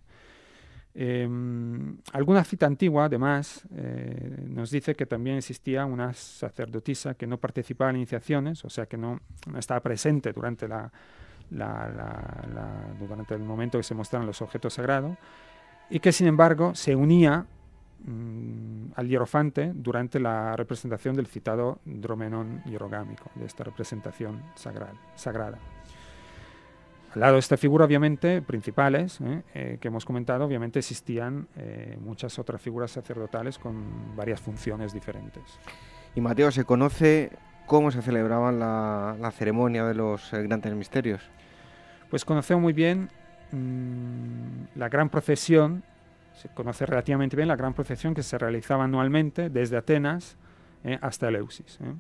Em, 0.95 1.99
alguna 2.15 2.43
cita 2.43 2.65
antigua, 2.65 3.05
además, 3.05 3.67
eh, 3.77 4.47
nos 4.49 4.71
dice 4.71 4.95
que 4.95 5.05
también 5.05 5.37
existía 5.37 5.85
una 5.85 6.15
sacerdotisa 6.15 7.15
que 7.15 7.27
no 7.27 7.37
participaba 7.37 7.91
en 7.91 7.97
iniciaciones, 7.97 8.65
o 8.65 8.71
sea, 8.71 8.87
que 8.87 8.97
no, 8.97 9.21
estaba 9.59 9.81
presente 9.81 10.33
durante, 10.33 10.67
la, 10.69 10.91
durante 12.99 13.35
el 13.35 13.43
momento 13.43 13.77
que 13.79 13.85
se 13.85 13.95
mostraron 13.95 14.27
los 14.27 14.41
objetos 14.41 14.73
sagrados, 14.73 15.19
y 15.91 16.01
que 16.01 16.13
sin 16.13 16.27
embargo 16.27 16.75
se 16.75 16.97
unía 16.97 17.47
al 18.95 19.09
hierofante 19.09 19.73
durante 19.75 20.21
la 20.21 20.57
representación 20.57 21.17
del 21.17 21.27
citado 21.27 21.81
dromenón 21.85 22.63
hierogámico, 22.65 23.31
de 23.35 23.47
esta 23.47 23.65
representación 23.65 24.43
sagrada. 24.55 25.59
Al 27.15 27.21
lado 27.21 27.35
de 27.35 27.41
esta 27.41 27.57
figura, 27.57 27.87
obviamente, 27.87 28.43
principales, 28.43 29.21
¿eh? 29.23 29.43
Eh, 29.55 29.79
que 29.81 29.89
hemos 29.89 30.05
comentado, 30.05 30.45
obviamente 30.45 30.79
existían 30.79 31.49
eh, 31.57 31.97
muchas 32.01 32.39
otras 32.39 32.61
figuras 32.61 32.91
sacerdotales 32.91 33.59
con 33.59 34.15
varias 34.15 34.41
funciones 34.41 34.93
diferentes. 34.93 35.59
Y 36.15 36.21
Mateo, 36.21 36.51
¿se 36.51 36.65
conoce 36.65 37.33
cómo 37.67 37.91
se 37.91 38.03
celebraba 38.03 38.53
la, 38.53 39.33
ceremonia 39.33 39.85
de 39.85 39.95
los 39.95 40.31
grandes 40.33 40.75
misterios? 40.75 41.23
Pues 42.11 42.25
conocemos 42.27 42.63
muy 42.63 42.75
bien 42.75 43.09
mm, 43.53 44.79
la 44.79 44.89
gran 44.91 45.09
procesión 45.09 45.83
se 46.39 46.49
conoce 46.51 46.87
relativamente 46.87 47.35
bien 47.35 47.49
la 47.49 47.57
gran 47.57 47.75
procesión 47.75 48.15
que 48.15 48.23
se 48.23 48.39
realizaba 48.39 48.85
anualmente 48.85 49.51
desde 49.51 49.77
Atenas 49.77 50.37
eh, 50.85 50.97
hasta 51.03 51.27
Eleusis, 51.29 51.81
eh, 51.83 51.95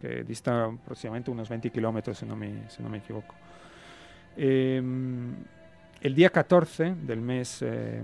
que 0.00 0.24
dista 0.24 0.64
aproximadamente 0.64 1.30
unos 1.30 1.48
20 1.48 1.70
kilómetros, 1.70 2.18
si, 2.18 2.26
no 2.26 2.34
me, 2.34 2.68
si 2.68 2.82
no 2.82 2.88
me 2.88 2.98
equivoco. 2.98 3.34
Em, 4.36 5.36
el 6.00 6.14
día 6.14 6.30
14 6.30 6.96
del 6.96 7.20
mes 7.20 7.62
eh, 7.62 8.02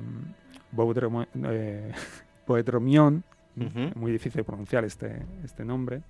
Boedromión, 0.70 1.26
muy 3.97 4.12
difícil 4.12 4.38
de 4.38 4.44
pronunciar 4.44 4.84
este, 4.84 5.20
este 5.43 5.64
nombre, 5.64 6.02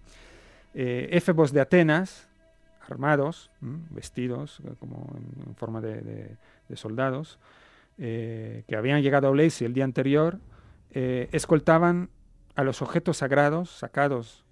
éfebos 0.74 1.50
de 1.52 1.62
Atenas, 1.62 2.28
armados, 2.86 3.50
vestidos 3.60 4.60
como 4.78 5.06
en, 5.46 5.54
forma 5.54 5.80
de 5.80 6.36
soldados, 6.74 7.38
eh, 7.98 8.64
que 8.68 8.76
habían 8.76 9.02
llegado 9.02 9.28
a 9.28 9.30
Oleisi 9.30 9.64
el 9.64 9.72
día 9.72 9.84
anterior, 9.84 10.38
eh, 10.90 11.28
escoltaban 11.32 12.10
a 12.54 12.64
los 12.64 12.82
objetos 12.82 13.18
sagrados 13.18 13.70
sacados 13.70 14.44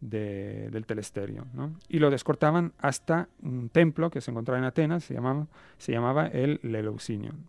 del 0.00 0.86
telesterio 0.86 1.46
y 1.88 1.98
lo 1.98 2.10
descortaban 2.10 2.72
hasta 2.78 3.28
un 3.42 3.68
templo 3.68 4.10
que 4.10 4.22
se 4.22 4.30
encontraba 4.30 4.58
en 4.58 4.64
Atenas, 4.64 5.04
se 5.04 5.12
llamaba, 5.12 5.46
se 5.76 5.92
llamaba 5.92 6.26
el 6.26 6.58
Leleusinion. 6.62 7.46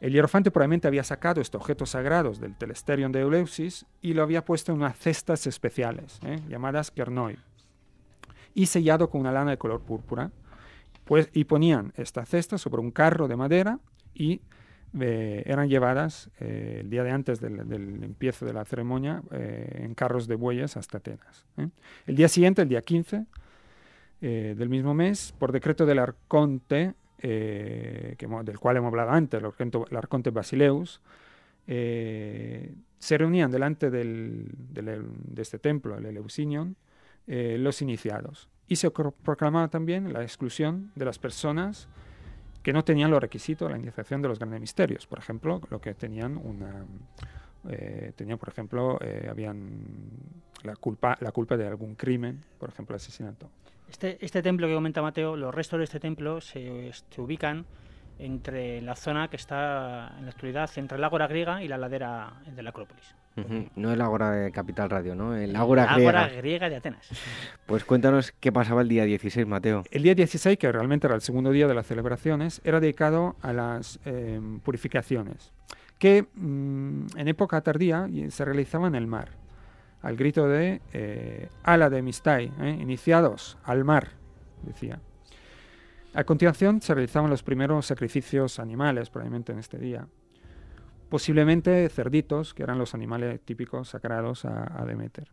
El 0.00 0.14
hierofante 0.14 0.50
probablemente 0.50 0.88
había 0.88 1.04
sacado 1.04 1.42
estos 1.42 1.60
objetos 1.60 1.90
sagrados 1.90 2.40
del 2.40 2.56
telesterion 2.56 3.12
de 3.12 3.20
Eleusis 3.20 3.84
y 4.00 4.14
lo 4.14 4.22
había 4.22 4.46
puesto 4.46 4.72
en 4.72 4.78
unas 4.78 4.96
cestas 4.96 5.46
especiales, 5.46 6.18
¿eh? 6.24 6.40
llamadas 6.48 6.90
kernoi, 6.90 7.36
y 8.54 8.66
sellado 8.66 9.10
con 9.10 9.20
una 9.20 9.32
lana 9.32 9.50
de 9.50 9.58
color 9.58 9.82
púrpura. 9.82 10.30
Pues, 11.04 11.28
y 11.32 11.44
ponían 11.44 11.92
esta 11.96 12.24
cesta 12.24 12.56
sobre 12.56 12.80
un 12.80 12.92
carro 12.92 13.28
de 13.28 13.36
madera 13.36 13.78
y 14.14 14.40
eh, 14.98 15.44
eran 15.46 15.68
llevadas 15.68 16.30
eh, 16.40 16.78
el 16.80 16.90
día 16.90 17.04
de 17.04 17.12
antes 17.12 17.40
del, 17.40 17.60
empiezo 18.02 18.44
de 18.44 18.52
la 18.52 18.64
ceremonia 18.64 19.22
eh, 19.30 19.82
en 19.84 19.94
carros 19.94 20.26
de 20.26 20.34
bueyes 20.34 20.76
hasta 20.76 20.98
Atenas. 20.98 21.46
El 22.06 22.16
día 22.16 22.28
siguiente, 22.28 22.62
el 22.62 22.68
día 22.68 22.82
15 22.82 23.26
del 24.20 24.68
mismo 24.68 24.92
mes, 24.92 25.34
por 25.38 25.50
decreto 25.50 25.86
del 25.86 25.98
arconte, 25.98 26.92
que, 27.16 28.28
del 28.44 28.58
cual 28.58 28.76
hemos 28.76 28.88
hablado 28.88 29.12
antes, 29.12 29.40
el 29.40 29.96
arconte, 29.96 30.28
Basileus, 30.28 31.00
se 31.66 33.18
reunían 33.18 33.50
delante 33.50 33.90
del, 33.90 34.46
de 34.52 35.40
este 35.40 35.58
templo, 35.58 35.96
el 35.96 36.04
Eleusinion, 36.04 36.76
los 37.26 37.80
iniciados. 37.80 38.50
Y 38.68 38.76
se 38.76 38.90
proclamaba 38.90 39.68
también 39.68 40.12
la 40.12 40.22
exclusión 40.22 40.92
de 40.96 41.06
las 41.06 41.18
personas 41.18 41.88
que 42.62 42.72
no 42.72 42.84
tenían 42.84 43.10
los 43.10 43.20
requisitos 43.20 43.68
de 43.68 43.74
la 43.74 43.80
iniciación 43.80 44.22
de 44.22 44.28
los 44.28 44.38
grandes 44.38 44.60
misterios. 44.60 45.06
Por 45.06 45.18
ejemplo, 45.18 45.60
lo 45.70 45.80
que 45.80 45.94
tenían 45.94 46.36
una... 46.36 46.84
Eh, 47.68 48.12
tenían, 48.16 48.38
por 48.38 48.48
ejemplo, 48.48 48.98
eh, 49.02 49.28
habían 49.30 49.84
la 50.62 50.76
culpa, 50.76 51.16
la 51.20 51.30
culpa 51.30 51.56
de 51.56 51.66
algún 51.66 51.94
crimen, 51.94 52.42
por 52.58 52.70
ejemplo, 52.70 52.96
asesinato. 52.96 53.50
Este, 53.88 54.24
este 54.24 54.42
templo 54.42 54.66
que 54.66 54.74
comenta 54.74 55.02
Mateo, 55.02 55.36
los 55.36 55.54
restos 55.54 55.78
de 55.78 55.84
este 55.84 56.00
templo 56.00 56.40
se, 56.40 56.90
se 56.92 57.20
ubican 57.20 57.66
entre 58.18 58.80
la 58.82 58.94
zona 58.94 59.28
que 59.28 59.36
está 59.36 60.14
en 60.18 60.24
la 60.24 60.30
actualidad 60.30 60.70
entre 60.76 60.98
el 60.98 61.04
Ágora 61.04 61.26
griega 61.26 61.62
y 61.62 61.68
la 61.68 61.78
ladera 61.78 62.34
de 62.46 62.62
la 62.62 62.70
Acrópolis. 62.70 63.14
No 63.76 63.92
el 63.92 64.00
Ágora 64.00 64.30
de 64.32 64.52
Capital 64.52 64.90
Radio, 64.90 65.14
¿no? 65.14 65.36
El 65.36 65.54
Ágora 65.56 65.94
griega. 65.94 66.28
griega 66.28 66.68
de 66.68 66.76
Atenas. 66.76 67.08
Pues 67.66 67.84
cuéntanos 67.84 68.32
qué 68.40 68.50
pasaba 68.50 68.82
el 68.82 68.88
día 68.88 69.04
16, 69.04 69.46
Mateo. 69.46 69.84
El 69.92 70.02
día 70.02 70.14
16, 70.16 70.58
que 70.58 70.72
realmente 70.72 71.06
era 71.06 71.14
el 71.14 71.20
segundo 71.20 71.52
día 71.52 71.68
de 71.68 71.74
las 71.74 71.86
celebraciones, 71.86 72.60
era 72.64 72.80
dedicado 72.80 73.36
a 73.42 73.52
las 73.52 74.00
em, 74.04 74.58
purificaciones, 74.58 75.52
que 75.98 76.26
mm, 76.34 77.16
en 77.16 77.28
época 77.28 77.60
tardía 77.60 78.08
se 78.30 78.44
realizaban 78.44 78.96
en 78.96 79.02
el 79.02 79.06
mar, 79.06 79.28
al 80.02 80.16
grito 80.16 80.48
de 80.48 80.80
eh, 80.92 81.48
Ala 81.62 81.90
de 81.90 82.02
Mistai, 82.02 82.52
¿eh? 82.60 82.76
iniciados 82.80 83.56
al 83.62 83.84
mar, 83.84 84.08
decía. 84.62 84.98
A 86.12 86.24
continuación 86.24 86.82
se 86.82 86.92
realizaban 86.92 87.30
los 87.30 87.44
primeros 87.44 87.86
sacrificios 87.86 88.58
animales, 88.58 89.10
probablemente 89.10 89.52
en 89.52 89.60
este 89.60 89.78
día. 89.78 90.08
Posiblemente 91.10 91.88
cerditos, 91.88 92.54
que 92.54 92.62
eran 92.62 92.78
los 92.78 92.94
animales 92.94 93.40
típicos 93.40 93.88
sagrados 93.88 94.44
a, 94.44 94.84
Demeter. 94.86 95.28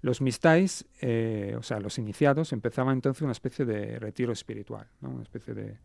Los 0.00 0.22
mistais, 0.22 0.86
eh, 1.02 1.54
o 1.58 1.62
sea, 1.62 1.80
los 1.80 1.98
iniciados, 1.98 2.54
empezaban 2.54 2.94
entonces 2.94 3.20
una 3.20 3.32
especie 3.32 3.66
de 3.66 3.98
retiro 3.98 4.32
espiritual, 4.32 4.86
una 5.02 5.22
especie 5.22 5.52
de, 5.52 5.76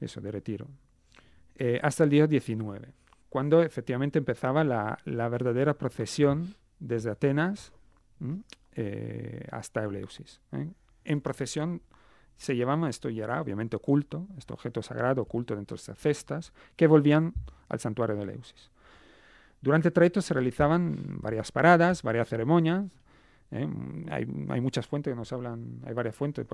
eso, 0.00 0.22
de 0.22 0.30
retiro, 0.30 0.66
eh, 1.56 1.78
hasta 1.82 2.04
el 2.04 2.10
día 2.10 2.26
19, 2.26 2.88
cuando 3.28 3.62
efectivamente 3.62 4.18
empezaba 4.18 4.64
la, 4.64 5.28
verdadera 5.28 5.74
procesión 5.74 6.54
desde 6.78 7.10
Atenas 7.10 7.72
eh, 8.74 9.46
hasta 9.52 9.84
Eleusis. 9.84 10.40
En 11.04 11.20
procesión 11.20 11.82
se 12.40 12.56
llevaban, 12.56 12.88
esto 12.88 13.10
ya 13.10 13.24
era 13.24 13.42
obviamente 13.42 13.76
oculto, 13.76 14.26
este 14.38 14.54
objeto 14.54 14.80
sagrado 14.80 15.20
oculto 15.20 15.54
dentro 15.54 15.76
de 15.76 15.80
estas 15.80 15.98
cestas, 15.98 16.54
que 16.74 16.86
volvían 16.86 17.34
al 17.68 17.80
santuario 17.80 18.16
de 18.16 18.24
Leusis. 18.24 18.70
Durante 19.60 19.88
el 19.88 19.92
trayecto 19.92 20.22
se 20.22 20.32
realizaban 20.32 21.18
varias 21.20 21.52
paradas, 21.52 22.02
varias 22.02 22.30
ceremonias. 22.30 22.86
¿eh? 23.50 23.68
Hay, 24.08 24.24
muchas 24.62 24.86
fuentes 24.86 25.12
que 25.12 25.16
nos 25.16 25.30
hablan, 25.34 25.82
hay 25.84 25.92
varias 25.92 26.16
fuentes, 26.16 26.46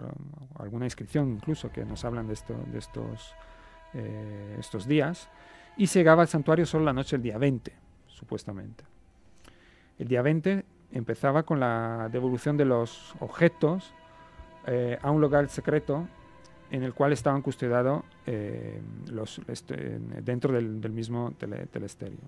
alguna 0.58 0.86
inscripción 0.86 1.30
incluso, 1.30 1.70
que 1.70 1.84
nos 1.84 2.04
hablan 2.04 2.26
de, 2.26 2.34
de 2.72 2.78
estos, 2.78 3.32
eh, 3.94 4.56
estos 4.58 4.88
días. 4.88 5.28
Y 5.76 5.86
se 5.86 6.00
llegaba 6.00 6.22
al 6.22 6.28
santuario 6.28 6.66
solo 6.66 6.84
la 6.84 6.92
noche 6.92 7.14
del 7.14 7.22
día 7.22 7.38
20, 7.38 7.72
supuestamente. 8.08 8.82
El 10.00 10.08
día 10.08 10.22
20 10.22 10.64
empezaba 10.90 11.44
con 11.44 11.60
la 11.60 12.08
devolución 12.10 12.56
de 12.56 12.64
los 12.64 13.14
objetos 13.20 13.94
eh, 14.66 14.98
a 15.00 15.10
un 15.10 15.20
lugar 15.20 15.48
secreto 15.48 16.08
en 16.70 16.82
el 16.82 16.92
cual 16.92 17.12
estaban 17.12 17.40
custodiados 17.40 18.02
eh, 18.26 18.80
este, 19.46 20.00
dentro 20.22 20.52
del, 20.52 20.90
mismo 20.90 21.32
telesterio. 21.38 22.18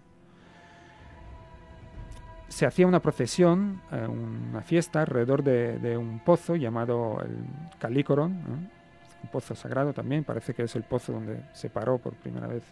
Se 2.47 2.65
hacía 2.65 2.87
una 2.87 3.01
procesión, 3.01 3.83
eh, 3.91 4.07
una 4.07 4.63
fiesta 4.63 5.01
alrededor 5.01 5.43
de, 5.43 5.97
un 5.97 6.21
pozo 6.21 6.55
llamado 6.55 7.21
el 7.23 7.45
Calícoron, 7.81 8.31
un 8.31 9.31
pozo 9.33 9.57
sagrado 9.57 9.93
también, 9.93 10.23
parece 10.23 10.55
que 10.55 10.63
es 10.63 10.77
el 10.77 10.85
pozo 10.85 11.13
donde 11.13 11.43
se 11.53 11.69
paró 11.69 11.99
por 11.99 12.15
primera 12.15 12.47
vez 12.47 12.63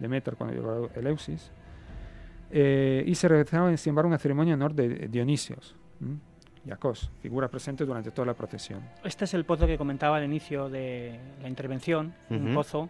Demeter 0.00 0.34
cuando 0.34 0.56
llegó 0.56 0.90
Eleusis. 0.96 1.52
y 2.50 3.14
se 3.14 3.28
realizaba, 3.28 3.74
sin 3.76 3.90
embargo, 3.90 4.08
una 4.08 4.18
ceremonia 4.18 4.54
en 4.54 4.62
honor 4.62 4.74
de 4.74 5.06
Dionisios. 5.06 5.76
Yacos, 6.64 7.10
figura 7.20 7.48
presente 7.48 7.84
durante 7.84 8.10
toda 8.10 8.26
la 8.26 8.34
procesión. 8.34 8.80
Este 9.04 9.24
es 9.24 9.34
el 9.34 9.44
pozo 9.44 9.66
que 9.66 9.76
comentaba 9.76 10.16
al 10.16 10.24
inicio 10.24 10.68
de 10.68 11.18
la 11.42 11.48
intervención, 11.48 12.14
un 12.30 12.54
pozo 12.54 12.88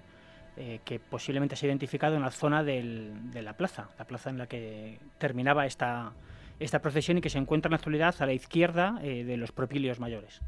eh, 0.57 0.81
que 0.85 1.01
posiblemente 1.01 1.57
se 1.57 1.65
ha 1.65 1.69
identificado 1.69 2.15
en 2.15 2.23
la 2.23 2.31
zona 2.31 2.63
de 2.63 3.43
la 3.43 3.57
plaza, 3.57 3.89
la 3.99 4.05
plaza 4.05 4.29
en 4.29 4.39
la 4.39 4.47
que 4.47 4.99
terminaba 5.19 5.65
esta, 5.65 6.13
esta 6.61 6.81
procesión 6.83 7.19
y 7.19 7.21
que 7.23 7.31
se 7.31 7.39
encuentra 7.39 7.69
en 7.69 7.73
la 7.73 7.77
actualidad 7.77 8.15
a 8.19 8.27
la 8.27 8.35
izquierda 8.35 9.01
eh, 9.03 9.25
de 9.25 9.37
los 9.39 9.53
propilios 9.53 9.99
mayores. 9.99 10.41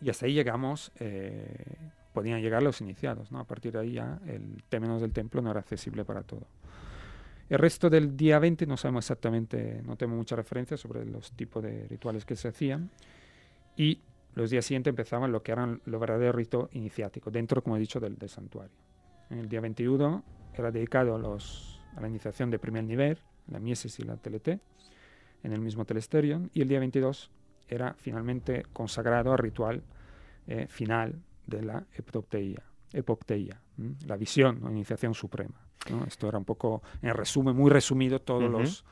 Y 0.00 0.10
hasta 0.10 0.26
ahí 0.26 0.32
llegamos, 0.32 0.90
eh, 0.98 1.76
podían 2.12 2.40
llegar 2.40 2.62
los 2.62 2.80
iniciados, 2.80 3.30
¿no? 3.30 3.38
A 3.38 3.44
partir 3.44 3.72
de 3.72 3.80
ahí 3.80 3.92
ya 3.92 4.18
el 4.26 4.62
términos 4.68 5.02
del 5.02 5.12
templo 5.12 5.42
no 5.42 5.50
era 5.50 5.60
accesible 5.60 6.04
para 6.04 6.22
todo. 6.22 6.46
El 7.52 7.58
resto 7.58 7.90
del 7.90 8.16
día 8.16 8.38
20 8.38 8.64
no 8.64 8.78
sabemos 8.78 9.04
exactamente, 9.04 9.82
no 9.84 9.94
tenemos 9.94 10.16
mucha 10.16 10.34
referencia 10.34 10.78
sobre 10.78 11.04
los 11.04 11.32
tipos 11.32 11.62
de 11.62 11.86
rituales 11.86 12.24
que 12.24 12.34
se 12.34 12.48
hacían. 12.48 12.88
Y 13.76 14.00
los 14.34 14.48
días 14.48 14.64
siguientes 14.64 14.90
empezaban 14.90 15.30
lo 15.30 15.42
que 15.42 15.52
eran 15.52 15.82
los 15.84 16.00
verdaderos 16.00 16.34
ritos 16.34 16.70
iniciáticos, 16.72 17.30
dentro, 17.30 17.62
como 17.62 17.76
he 17.76 17.78
dicho, 17.78 18.00
del, 18.00 18.16
santuario. 18.26 18.74
En 19.28 19.38
el 19.38 19.50
día 19.50 19.60
21 19.60 20.24
era 20.54 20.70
dedicado 20.70 21.14
a, 21.14 21.18
los, 21.18 21.78
a 21.94 22.00
la 22.00 22.08
iniciación 22.08 22.50
de 22.50 22.58
primer 22.58 22.84
nivel, 22.84 23.18
la 23.48 23.60
miesis 23.60 23.98
y 23.98 24.04
la 24.04 24.16
TLT, 24.16 24.48
en 25.42 25.52
el 25.52 25.60
mismo 25.60 25.84
telesterion. 25.84 26.50
Y 26.54 26.62
el 26.62 26.68
día 26.68 26.78
22 26.78 27.30
era 27.68 27.92
finalmente 27.98 28.64
consagrado 28.72 29.30
al 29.30 29.36
ritual 29.36 29.82
eh, 30.46 30.68
final 30.68 31.20
de 31.46 31.60
la 31.60 31.84
epopteia, 31.92 32.62
epopteia 32.94 33.60
la 34.06 34.16
visión 34.16 34.64
o 34.64 34.70
iniciación 34.70 35.12
suprema. 35.12 35.61
Esto 36.06 36.28
era 36.28 36.38
un 36.38 36.44
poco, 36.44 36.82
en 37.02 37.14
resumen, 37.14 37.56
muy 37.56 37.70
resumido, 37.70 38.20
todos 38.20 38.50
los 38.50 38.84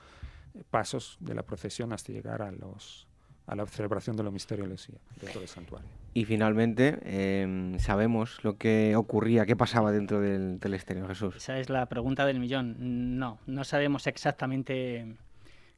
pasos 0.70 1.16
de 1.20 1.34
la 1.34 1.42
procesión 1.42 1.92
hasta 1.92 2.12
llegar 2.12 2.42
a 2.42 2.50
los 2.50 3.06
a 3.50 3.56
la 3.56 3.66
celebración 3.66 4.16
de 4.16 4.22
los 4.22 4.32
misterios 4.32 4.68
de 4.68 4.94
dentro 5.20 5.40
del 5.40 5.48
santuario. 5.48 5.88
Y 6.14 6.24
finalmente, 6.24 6.98
em, 7.02 7.80
¿sabemos 7.80 8.38
lo 8.44 8.56
que 8.56 8.94
ocurría, 8.94 9.44
qué 9.44 9.56
pasaba 9.56 9.90
dentro 9.90 10.20
del 10.20 10.60
telesterio, 10.60 11.08
Jesús? 11.08 11.34
Esa 11.36 11.58
es 11.58 11.68
la 11.68 11.86
pregunta 11.86 12.24
del 12.26 12.38
millón. 12.38 13.18
No, 13.18 13.38
no 13.46 13.64
sabemos 13.64 14.06
exactamente 14.06 15.16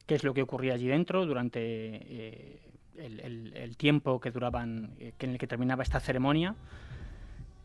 qué 0.05 0.15
es 0.15 0.23
lo 0.23 0.35
que 0.35 0.43
ocurría 0.43 0.75
allí 0.75 0.87
dentro 0.87 1.25
durante 1.25 1.59
eh, 1.61 2.59
el, 2.97 3.75
tiempo 3.75 4.19
que 4.19 4.29
duraban, 4.29 4.93
eh, 4.99 5.13
en 5.17 5.31
el 5.31 5.37
que 5.39 5.47
terminaba 5.47 5.81
esta 5.81 5.99
ceremonia. 5.99 6.55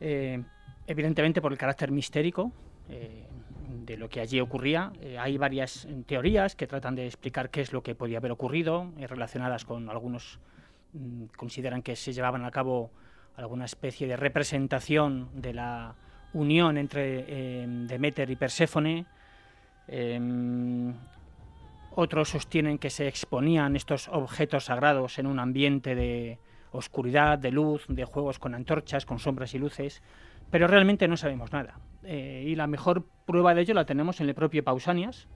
Eh, 0.01 0.43
evidentemente 0.87 1.43
por 1.43 1.53
el 1.53 1.59
carácter 1.59 1.91
mistérico 1.91 2.51
de 3.85 3.97
lo 3.97 4.09
que 4.09 4.21
allí 4.21 4.41
ocurría. 4.41 4.93
Eh, 5.01 5.19
hay 5.19 5.39
varias 5.39 5.85
eh, 5.85 6.03
teorías 6.07 6.57
que 6.57 6.67
tratan 6.67 6.95
de 6.95 7.07
explicar 7.07 7.51
qué 7.51 7.61
es 7.61 7.73
lo 7.73 7.83
que 7.83 7.95
podía 7.95 8.19
haber 8.19 8.33
ocurrido, 8.33 8.93
eh, 8.99 9.07
relacionadas 9.07 9.65
con 9.65 9.89
algunos 9.91 10.41
mm, 10.93 11.25
consideran 11.37 11.83
que 11.83 11.97
se 11.97 12.13
llevaban 12.13 12.45
a 12.45 12.51
cabo 12.51 12.91
alguna 13.37 13.65
especie 13.65 14.07
de 14.09 14.17
representación 14.17 15.29
de 15.35 15.55
la 15.55 15.95
unión 16.33 16.77
entre 16.77 17.67
Demeter 17.87 18.29
y 18.31 18.37
Perséfone. 18.37 19.07
Em, 19.87 20.93
otros 21.95 22.31
sostienen 22.31 22.79
que 22.79 22.91
se 22.91 23.07
exponían 23.07 23.77
estos 23.77 24.09
objetos 24.09 24.65
sagrados 24.65 25.21
en 25.21 25.27
un 25.27 25.39
ambiente 25.39 25.95
de 25.95 26.39
oscuridad, 26.73 27.39
de 27.39 27.53
luz, 27.53 27.87
de 27.89 28.05
juegos 28.05 28.39
con 28.39 28.55
antorchas, 28.55 29.07
con 29.07 29.21
sombras 29.21 29.55
y 29.55 29.59
luces, 29.59 30.03
pero 30.51 30.67
realmente 30.67 31.07
no 31.09 31.17
sabemos 31.17 31.53
nada. 31.53 31.79
Eh, 32.05 32.45
y 32.47 32.55
la 32.55 32.67
mejor 32.67 33.07
prueba 33.27 33.55
de 33.55 33.63
ello 33.63 33.75
la 33.75 33.85
tenemos 33.85 34.21
en 34.21 34.29
el 34.29 34.35
propio 34.35 34.65
Pausanias, 34.65 35.29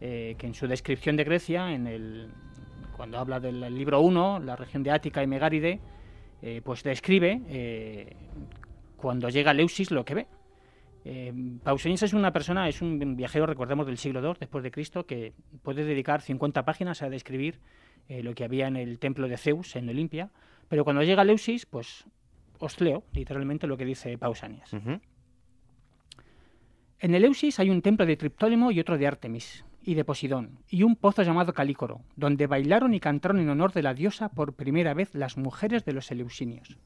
eh, 0.00 0.34
que 0.38 0.46
en 0.46 0.54
su 0.54 0.66
descripción 0.66 1.16
de 1.16 1.24
Grecia, 1.24 1.72
en 1.72 1.86
el, 1.86 2.30
cuando 2.96 3.18
habla 3.18 3.40
del 3.40 3.60
libro 3.74 4.00
1, 4.00 4.40
la 4.40 4.56
región 4.56 4.82
de 4.82 4.90
Ática 4.90 5.22
y 5.22 5.26
Megáride, 5.26 5.80
eh, 6.42 6.60
pues 6.64 6.82
describe 6.82 8.16
cuando 8.96 9.28
llega 9.28 9.52
Leusis 9.52 9.90
lo 9.90 10.04
que 10.04 10.14
ve. 10.14 10.26
Pausanias 11.62 12.02
es 12.02 12.14
una 12.14 12.32
persona, 12.32 12.68
es 12.68 12.82
un 12.82 13.16
viajero, 13.16 13.46
recordemos, 13.46 13.86
del 13.86 13.96
siglo 13.96 14.20
II 14.20 14.34
después 14.40 14.64
de 14.64 14.72
Cristo, 14.72 15.06
que 15.06 15.34
puede 15.62 15.84
dedicar 15.84 16.20
50 16.20 16.64
páginas 16.64 17.02
a 17.02 17.08
describir 17.08 17.60
lo 18.08 18.34
que 18.34 18.44
había 18.44 18.66
en 18.66 18.76
el 18.76 18.98
templo 18.98 19.28
de 19.28 19.36
Zeus, 19.36 19.76
en 19.76 19.88
Olimpia, 19.88 20.30
pero 20.68 20.82
cuando 20.82 21.02
llega 21.02 21.22
Leusis, 21.22 21.64
pues 21.64 22.06
os 22.58 22.80
leo 22.80 23.04
literalmente 23.12 23.66
lo 23.66 23.76
que 23.76 23.84
dice 23.84 24.18
Pausanias. 24.18 24.72
En 26.98 27.14
Eleusis 27.14 27.60
hay 27.60 27.68
un 27.68 27.82
templo 27.82 28.06
de 28.06 28.16
Triptólemo 28.16 28.70
y 28.70 28.80
otro 28.80 28.96
de 28.96 29.06
Artemis, 29.06 29.66
y 29.82 29.94
de 29.94 30.04
Posidón, 30.04 30.58
y 30.70 30.82
un 30.82 30.96
pozo 30.96 31.22
llamado 31.22 31.52
Calícoro, 31.52 32.00
donde 32.16 32.46
bailaron 32.46 32.94
y 32.94 33.00
cantaron 33.00 33.38
en 33.38 33.50
honor 33.50 33.72
de 33.72 33.82
la 33.82 33.92
diosa 33.92 34.30
por 34.30 34.54
primera 34.54 34.94
vez 34.94 35.14
las 35.14 35.36
mujeres 35.36 35.84
de 35.84 35.92
los 35.92 36.10
eleusinios. 36.10 36.78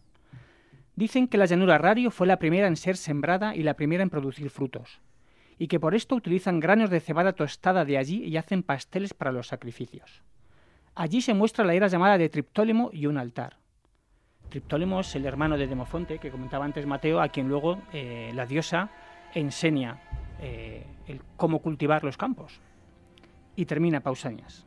Dicen 0.97 1.29
que 1.29 1.39
la 1.39 1.47
llanura 1.47 1.79
Rario 1.79 2.11
fue 2.11 2.27
la 2.27 2.41
primera 2.41 2.67
en 2.67 2.75
ser 2.75 2.97
sembrada 2.97 3.55
y 3.55 3.63
la 3.63 3.75
primera 3.75 4.03
en 4.03 4.11
producir 4.11 4.51
frutos, 4.51 5.01
y 5.59 5.69
que 5.69 5.79
por 5.79 5.95
esto 5.95 6.17
utilizan 6.17 6.59
granos 6.59 6.91
de 6.91 6.99
cebada 6.99 7.33
tostada 7.33 7.85
de 7.85 7.97
allí 7.97 8.25
y 8.25 8.37
hacen 8.37 8.65
pasteles 8.65 9.15
para 9.15 9.31
los 9.31 9.47
sacrificios. 9.47 10.25
Allí 10.97 11.21
se 11.21 11.35
muestra 11.35 11.65
la 11.65 11.75
era 11.75 11.87
llamada 11.87 12.19
de 12.19 12.29
Triptólemo 12.29 12.91
y 12.93 13.07
un 13.07 13.17
altar. 13.17 13.59
Triptólemo 14.49 15.01
es 15.01 15.15
el 15.15 15.25
hermano 15.25 15.57
de 15.57 15.69
Demofonte, 15.69 16.19
que 16.19 16.33
comentaba 16.33 16.65
antes 16.65 16.85
Mateo, 16.85 17.21
a 17.21 17.29
quien 17.29 17.49
luego 17.49 17.81
eh, 17.93 18.33
la 18.35 18.45
diosa 18.45 18.91
enseña 19.35 20.01
eh, 20.41 20.85
cómo 21.37 21.61
cultivar 21.61 22.05
los 22.05 22.17
campos. 22.17 22.61
Y 23.57 23.67
termina 23.67 24.01
Pausanias. 24.01 24.67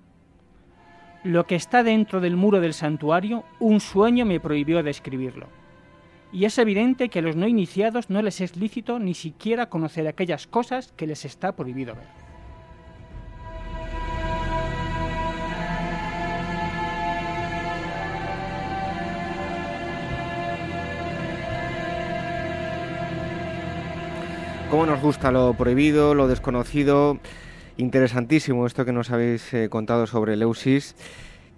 Lo 1.23 1.45
que 1.45 1.55
está 1.55 1.83
dentro 1.83 2.19
del 2.19 2.35
muro 2.35 2.59
del 2.59 2.73
santuario, 2.73 3.45
un 3.59 3.79
sueño 3.79 4.25
me 4.25 4.39
prohibió 4.39 4.83
describirlo. 4.83 5.47
y 6.31 6.45
es 6.45 6.57
evidente 6.57 7.09
que 7.09 7.19
a 7.19 7.21
los 7.21 7.35
no 7.35 7.47
iniciados 7.47 8.09
no 8.09 8.21
les 8.23 8.41
es 8.41 8.57
lícito 8.57 8.97
ni 8.97 9.13
siquiera 9.13 9.69
conocer 9.69 10.07
aquellas 10.07 10.47
cosas 10.47 10.91
que 10.97 11.05
les 11.05 11.25
está 11.25 11.55
prohibido 11.55 11.93
ver. 11.93 12.22
¿Cómo 24.73 24.87
nos 24.87 25.01
gusta 25.03 25.31
lo 25.31 25.53
prohibido, 25.53 26.15
lo 26.15 26.27
desconocido? 26.27 27.19
Interesantísimo 27.77 28.65
esto 28.65 28.85
que 28.85 28.91
nos 28.91 29.11
habéis 29.11 29.53
eh, 29.53 29.69
contado 29.69 30.07
sobre 30.07 30.35
Leusis 30.35 30.95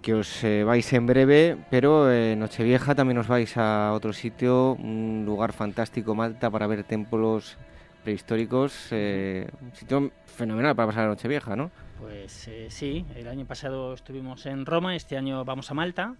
que 0.02 0.12
os 0.12 0.44
eh, 0.44 0.64
vais 0.64 0.92
en 0.92 1.06
breve, 1.06 1.56
pero 1.70 2.12
en 2.12 2.38
Nochevieja 2.38 2.94
también 2.94 3.16
os 3.16 3.26
vais 3.26 3.56
a 3.56 3.94
otro 3.94 4.12
sitio, 4.12 4.72
un 4.74 5.22
lugar 5.24 5.54
fantástico, 5.54 6.14
Malta, 6.14 6.50
para 6.50 6.66
ver 6.66 6.84
templos 6.84 7.56
prehistóricos, 8.04 8.88
eh, 8.90 9.48
un 9.62 9.74
sitio 9.74 10.12
fenomenal 10.26 10.76
para 10.76 10.88
pasar 10.88 11.04
la 11.04 11.08
Nochevieja, 11.08 11.56
¿no? 11.56 11.70
Pues 11.98 12.48
eh, 12.48 12.66
sí, 12.68 13.06
el 13.16 13.28
año 13.28 13.46
pasado 13.46 13.94
estuvimos 13.94 14.44
en 14.44 14.66
Roma, 14.66 14.94
este 14.94 15.16
año 15.16 15.42
vamos 15.42 15.70
a 15.70 15.74
Malta. 15.74 16.16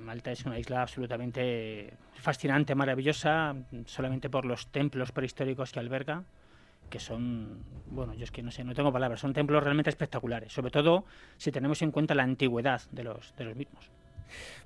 Malta 0.00 0.30
es 0.30 0.44
una 0.44 0.58
isla 0.58 0.82
absolutamente 0.82 1.94
fascinante, 2.14 2.74
maravillosa, 2.74 3.54
solamente 3.86 4.28
por 4.28 4.44
los 4.44 4.66
templos 4.68 5.12
prehistóricos 5.12 5.72
que 5.72 5.80
alberga 5.80 6.24
que 6.92 7.00
son, 7.00 7.64
bueno, 7.90 8.12
yo 8.12 8.24
es 8.24 8.30
que 8.30 8.42
no 8.42 8.50
sé, 8.50 8.64
no 8.64 8.74
tengo 8.74 8.92
palabras, 8.92 9.18
son 9.18 9.32
templos 9.32 9.64
realmente 9.64 9.88
espectaculares, 9.88 10.52
sobre 10.52 10.70
todo 10.70 11.06
si 11.38 11.50
tenemos 11.50 11.80
en 11.80 11.90
cuenta 11.90 12.14
la 12.14 12.22
antigüedad 12.22 12.82
de 12.92 13.02
los, 13.02 13.34
de 13.36 13.44
los 13.44 13.56
mismos. 13.56 13.90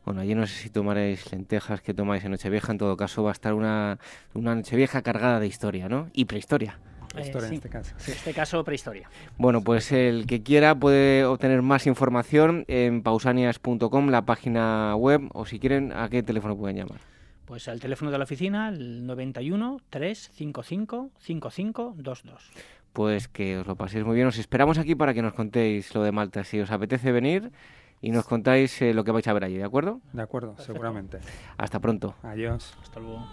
Bueno, 0.05 0.21
allí 0.21 0.35
no 0.35 0.47
sé 0.47 0.55
si 0.55 0.71
tomaréis 0.71 1.31
lentejas 1.33 1.81
que 1.81 1.95
tomáis 1.95 2.25
en 2.25 2.33
Nochevieja, 2.33 2.73
en 2.73 2.79
todo 2.79 2.97
caso 2.97 3.23
va 3.23 3.31
a 3.31 3.33
estar 3.33 3.55
una, 3.55 3.99
una 4.35 4.57
Nochevieja 4.57 5.03
cargada 5.03 5.39
de 5.39 5.47
historia, 5.47 5.89
¿no? 5.89 6.11
Y 6.13 6.25
prehistoria. 6.25 6.79
Prehistoria 7.17 7.49
en 7.49 7.55
este 7.55 7.69
caso. 7.69 7.95
En 8.07 8.13
este 8.13 8.33
caso, 8.33 8.65
prehistoria. 8.65 9.11
Bueno, 9.39 9.63
pues 9.63 9.93
el 9.93 10.27
que 10.27 10.43
quiera 10.43 10.75
puede 10.75 11.25
obtener 11.25 11.63
más 11.63 11.87
información 11.87 12.65
en 12.69 13.03
pausanias.com, 13.03 14.09
la 14.09 14.23
página 14.23 14.95
web, 14.97 15.23
o 15.33 15.47
si 15.47 15.59
quieren, 15.59 15.93
¿a 15.93 16.09
qué 16.09 16.23
teléfono 16.23 16.57
pueden 16.57 16.77
llamar? 16.77 17.01
Pues 17.47 17.69
al 17.69 17.81
teléfono 17.81 18.11
de 18.11 18.19
la 18.19 18.25
oficina, 18.25 18.69
el 18.69 19.07
91 19.07 19.81
355 19.89 21.11
5522. 21.21 22.51
Pues 22.93 23.29
que 23.29 23.59
os 23.59 23.67
lo 23.67 23.77
paséis 23.77 24.05
muy 24.05 24.17
bien. 24.17 24.27
Os 24.27 24.39
esperamos 24.39 24.79
aquí 24.79 24.95
para 24.95 25.15
que 25.15 25.23
nos 25.23 25.35
contéis 25.35 25.95
lo 25.95 26.03
de 26.03 26.13
Malta. 26.13 26.45
Si 26.45 26.59
os 26.61 26.71
apetece 26.71 27.13
venir 27.13 27.53
y 28.01 28.11
nos 28.11 28.27
contáis 28.27 28.83
eh, 28.83 28.95
lo 28.95 29.05
que 29.05 29.13
vais 29.13 29.27
a 29.29 29.33
ver 29.33 29.45
allí, 29.45 29.59
¿de 29.59 29.65
acuerdo? 29.65 30.01
De 30.13 30.23
acuerdo, 30.23 30.57
seguramente. 30.59 31.19
Hasta 31.57 31.79
pronto. 31.79 32.15
Adiós. 32.23 32.77
Hasta 32.83 33.01
luego. 33.01 33.25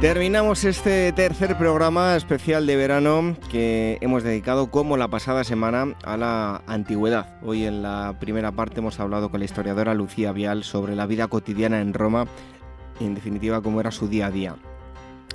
Terminamos 0.00 0.62
este 0.62 1.10
tercer 1.10 1.58
programa 1.58 2.14
especial 2.14 2.68
de 2.68 2.76
verano 2.76 3.36
que 3.50 3.98
hemos 4.00 4.22
dedicado 4.22 4.70
como 4.70 4.96
la 4.96 5.08
pasada 5.08 5.42
semana 5.42 5.96
a 6.04 6.16
la 6.16 6.62
antigüedad. 6.68 7.36
Hoy 7.42 7.64
en 7.64 7.82
la 7.82 8.16
primera 8.20 8.52
parte 8.52 8.78
hemos 8.78 9.00
hablado 9.00 9.28
con 9.28 9.40
la 9.40 9.46
historiadora 9.46 9.94
Lucía 9.94 10.30
Vial 10.30 10.62
sobre 10.62 10.94
la 10.94 11.06
vida 11.06 11.26
cotidiana 11.26 11.80
en 11.80 11.94
Roma 11.94 12.26
en 13.00 13.16
definitiva 13.16 13.60
cómo 13.60 13.80
era 13.80 13.90
su 13.90 14.06
día 14.06 14.28
a 14.28 14.30
día. 14.30 14.54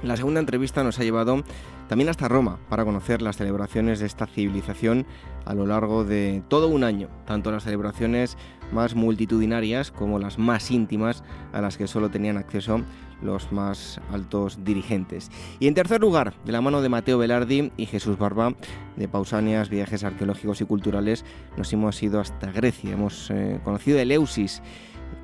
La 0.02 0.16
segunda 0.16 0.40
entrevista 0.40 0.82
nos 0.82 0.98
ha 0.98 1.04
llevado 1.04 1.44
también 1.90 2.10
hasta 2.10 2.30
Roma 2.30 2.60
para 2.70 2.86
conocer 2.86 3.22
las 3.22 3.36
celebraciones 3.36 4.00
de 4.00 4.06
esta 4.06 4.28
civilización 4.28 5.06
a 5.44 5.54
lo 5.54 5.66
largo 5.66 6.06
de 6.06 6.42
todo 6.48 6.70
un 6.70 6.86
año, 6.86 7.10
tanto 7.26 7.52
las 7.52 7.64
celebraciones 7.64 8.38
más 8.72 8.96
multitudinarias 8.96 9.92
como 9.92 10.20
las 10.20 10.40
más 10.40 10.72
íntimas 10.72 11.22
a 11.52 11.60
las 11.60 11.78
que 11.78 11.88
solo 11.88 12.10
tenían 12.10 12.38
acceso 12.38 12.82
los 13.24 13.52
más 13.52 14.00
altos 14.12 14.64
dirigentes. 14.64 15.32
Y 15.60 15.68
en 15.68 15.74
tercer 15.74 16.02
lugar, 16.02 16.34
de 16.46 16.52
la 16.52 16.62
mano 16.62 16.82
de 16.82 16.90
Mateo 16.90 17.18
Velardi 17.18 17.72
y 17.78 17.86
Jesús 17.86 18.18
Barba, 18.18 18.56
de 18.96 19.08
Pausanias, 19.08 19.70
Viajes 19.70 20.04
Arqueológicos 20.04 20.62
y 20.62 20.66
Culturales, 20.66 21.26
nos 21.58 21.72
hemos 21.74 22.02
ido 22.04 22.20
hasta 22.20 22.52
Grecia. 22.52 22.94
Hemos 22.94 23.32
eh, 23.32 23.60
conocido 23.64 24.00
Eleusis, 24.00 24.62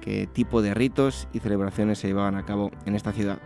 qué 0.01 0.27
tipo 0.27 0.61
de 0.61 0.73
ritos 0.73 1.27
y 1.33 1.39
celebraciones 1.39 1.99
se 1.99 2.07
llevaban 2.07 2.35
a 2.35 2.45
cabo 2.45 2.71
en 2.85 2.95
esta 2.95 3.11
ciudad. 3.11 3.39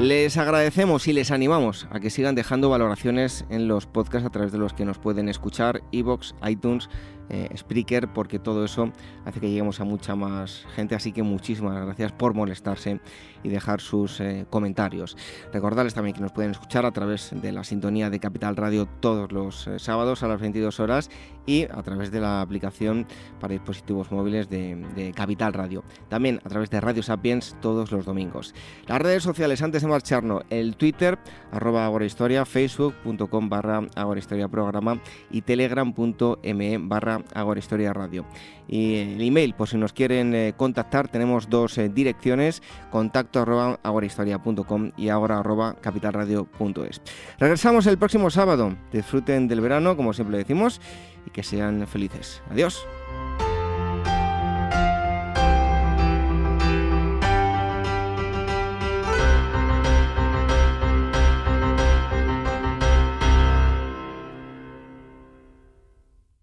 Les 0.00 0.36
agradecemos 0.36 1.08
y 1.08 1.12
les 1.12 1.32
animamos 1.32 1.88
a 1.90 1.98
que 1.98 2.10
sigan 2.10 2.36
dejando 2.36 2.70
valoraciones 2.70 3.44
en 3.50 3.66
los 3.66 3.86
podcasts 3.86 4.28
a 4.28 4.30
través 4.30 4.52
de 4.52 4.58
los 4.58 4.72
que 4.72 4.84
nos 4.84 5.00
pueden 5.00 5.28
escuchar, 5.28 5.82
iBox, 5.90 6.36
iTunes, 6.46 6.88
eh, 7.30 7.48
Spreaker, 7.56 8.08
porque 8.12 8.38
todo 8.38 8.64
eso 8.64 8.92
hace 9.24 9.40
que 9.40 9.48
lleguemos 9.48 9.80
a 9.80 9.84
mucha 9.84 10.14
más 10.14 10.66
gente. 10.74 10.94
Así 10.94 11.12
que 11.12 11.22
muchísimas 11.22 11.84
gracias 11.84 12.12
por 12.12 12.34
molestarse 12.34 13.00
y 13.42 13.48
dejar 13.48 13.80
sus 13.80 14.20
eh, 14.20 14.46
comentarios. 14.50 15.16
Recordarles 15.52 15.94
también 15.94 16.14
que 16.14 16.22
nos 16.22 16.32
pueden 16.32 16.50
escuchar 16.50 16.86
a 16.86 16.92
través 16.92 17.30
de 17.32 17.52
la 17.52 17.64
sintonía 17.64 18.10
de 18.10 18.20
Capital 18.20 18.56
Radio 18.56 18.86
todos 18.86 19.32
los 19.32 19.66
eh, 19.66 19.78
sábados 19.78 20.22
a 20.22 20.28
las 20.28 20.40
22 20.40 20.80
horas 20.80 21.10
y 21.46 21.64
a 21.64 21.82
través 21.82 22.10
de 22.10 22.20
la 22.20 22.42
aplicación 22.42 23.06
para 23.40 23.52
dispositivos 23.52 24.12
móviles 24.12 24.48
de, 24.50 25.12
Capital 25.14 25.54
Radio. 25.54 25.82
También 26.08 26.40
a 26.44 26.48
través 26.48 26.68
de 26.68 26.80
Radio 26.80 27.02
Sapiens 27.02 27.56
todos 27.62 27.90
los 27.90 28.04
domingos. 28.04 28.54
Las 28.86 29.00
redes 29.00 29.22
sociales, 29.22 29.62
antes 29.62 29.82
de 29.82 29.88
marcharnos, 29.88 30.42
el 30.50 30.76
Twitter, 30.76 31.18
arroba 31.50 31.86
agorahistoria, 31.86 32.44
facebook.com 32.44 33.48
barra 33.48 33.86
agorahistoria 33.94 34.48
programa 34.48 35.00
y 35.30 35.40
telegram.me 35.42 36.78
barra 36.78 37.17
agorahistoria 37.34 37.92
radio. 37.92 38.24
Y 38.66 38.96
el 38.96 39.20
email, 39.22 39.54
por 39.54 39.68
si 39.68 39.76
nos 39.76 39.92
quieren 39.92 40.34
eh, 40.34 40.54
contactar, 40.56 41.08
tenemos 41.08 41.48
dos 41.48 41.80
direcciones, 41.94 42.62
contacto 42.90 43.40
arroba 43.40 43.80
agorahistoria.com 43.82 44.92
y 44.96 45.08
ahora 45.08 45.38
arroba 45.38 45.74
capitalradio.es. 45.80 47.00
Regresamos 47.38 47.86
el 47.86 47.98
próximo 47.98 48.30
sábado. 48.30 48.76
Disfruten 48.92 49.48
del 49.48 49.60
verano, 49.60 49.96
como 49.96 50.12
siempre 50.12 50.38
decimos, 50.38 50.80
y 51.26 51.30
que 51.30 51.42
sean 51.42 51.86
felices. 51.86 52.42
Adiós. 52.50 52.86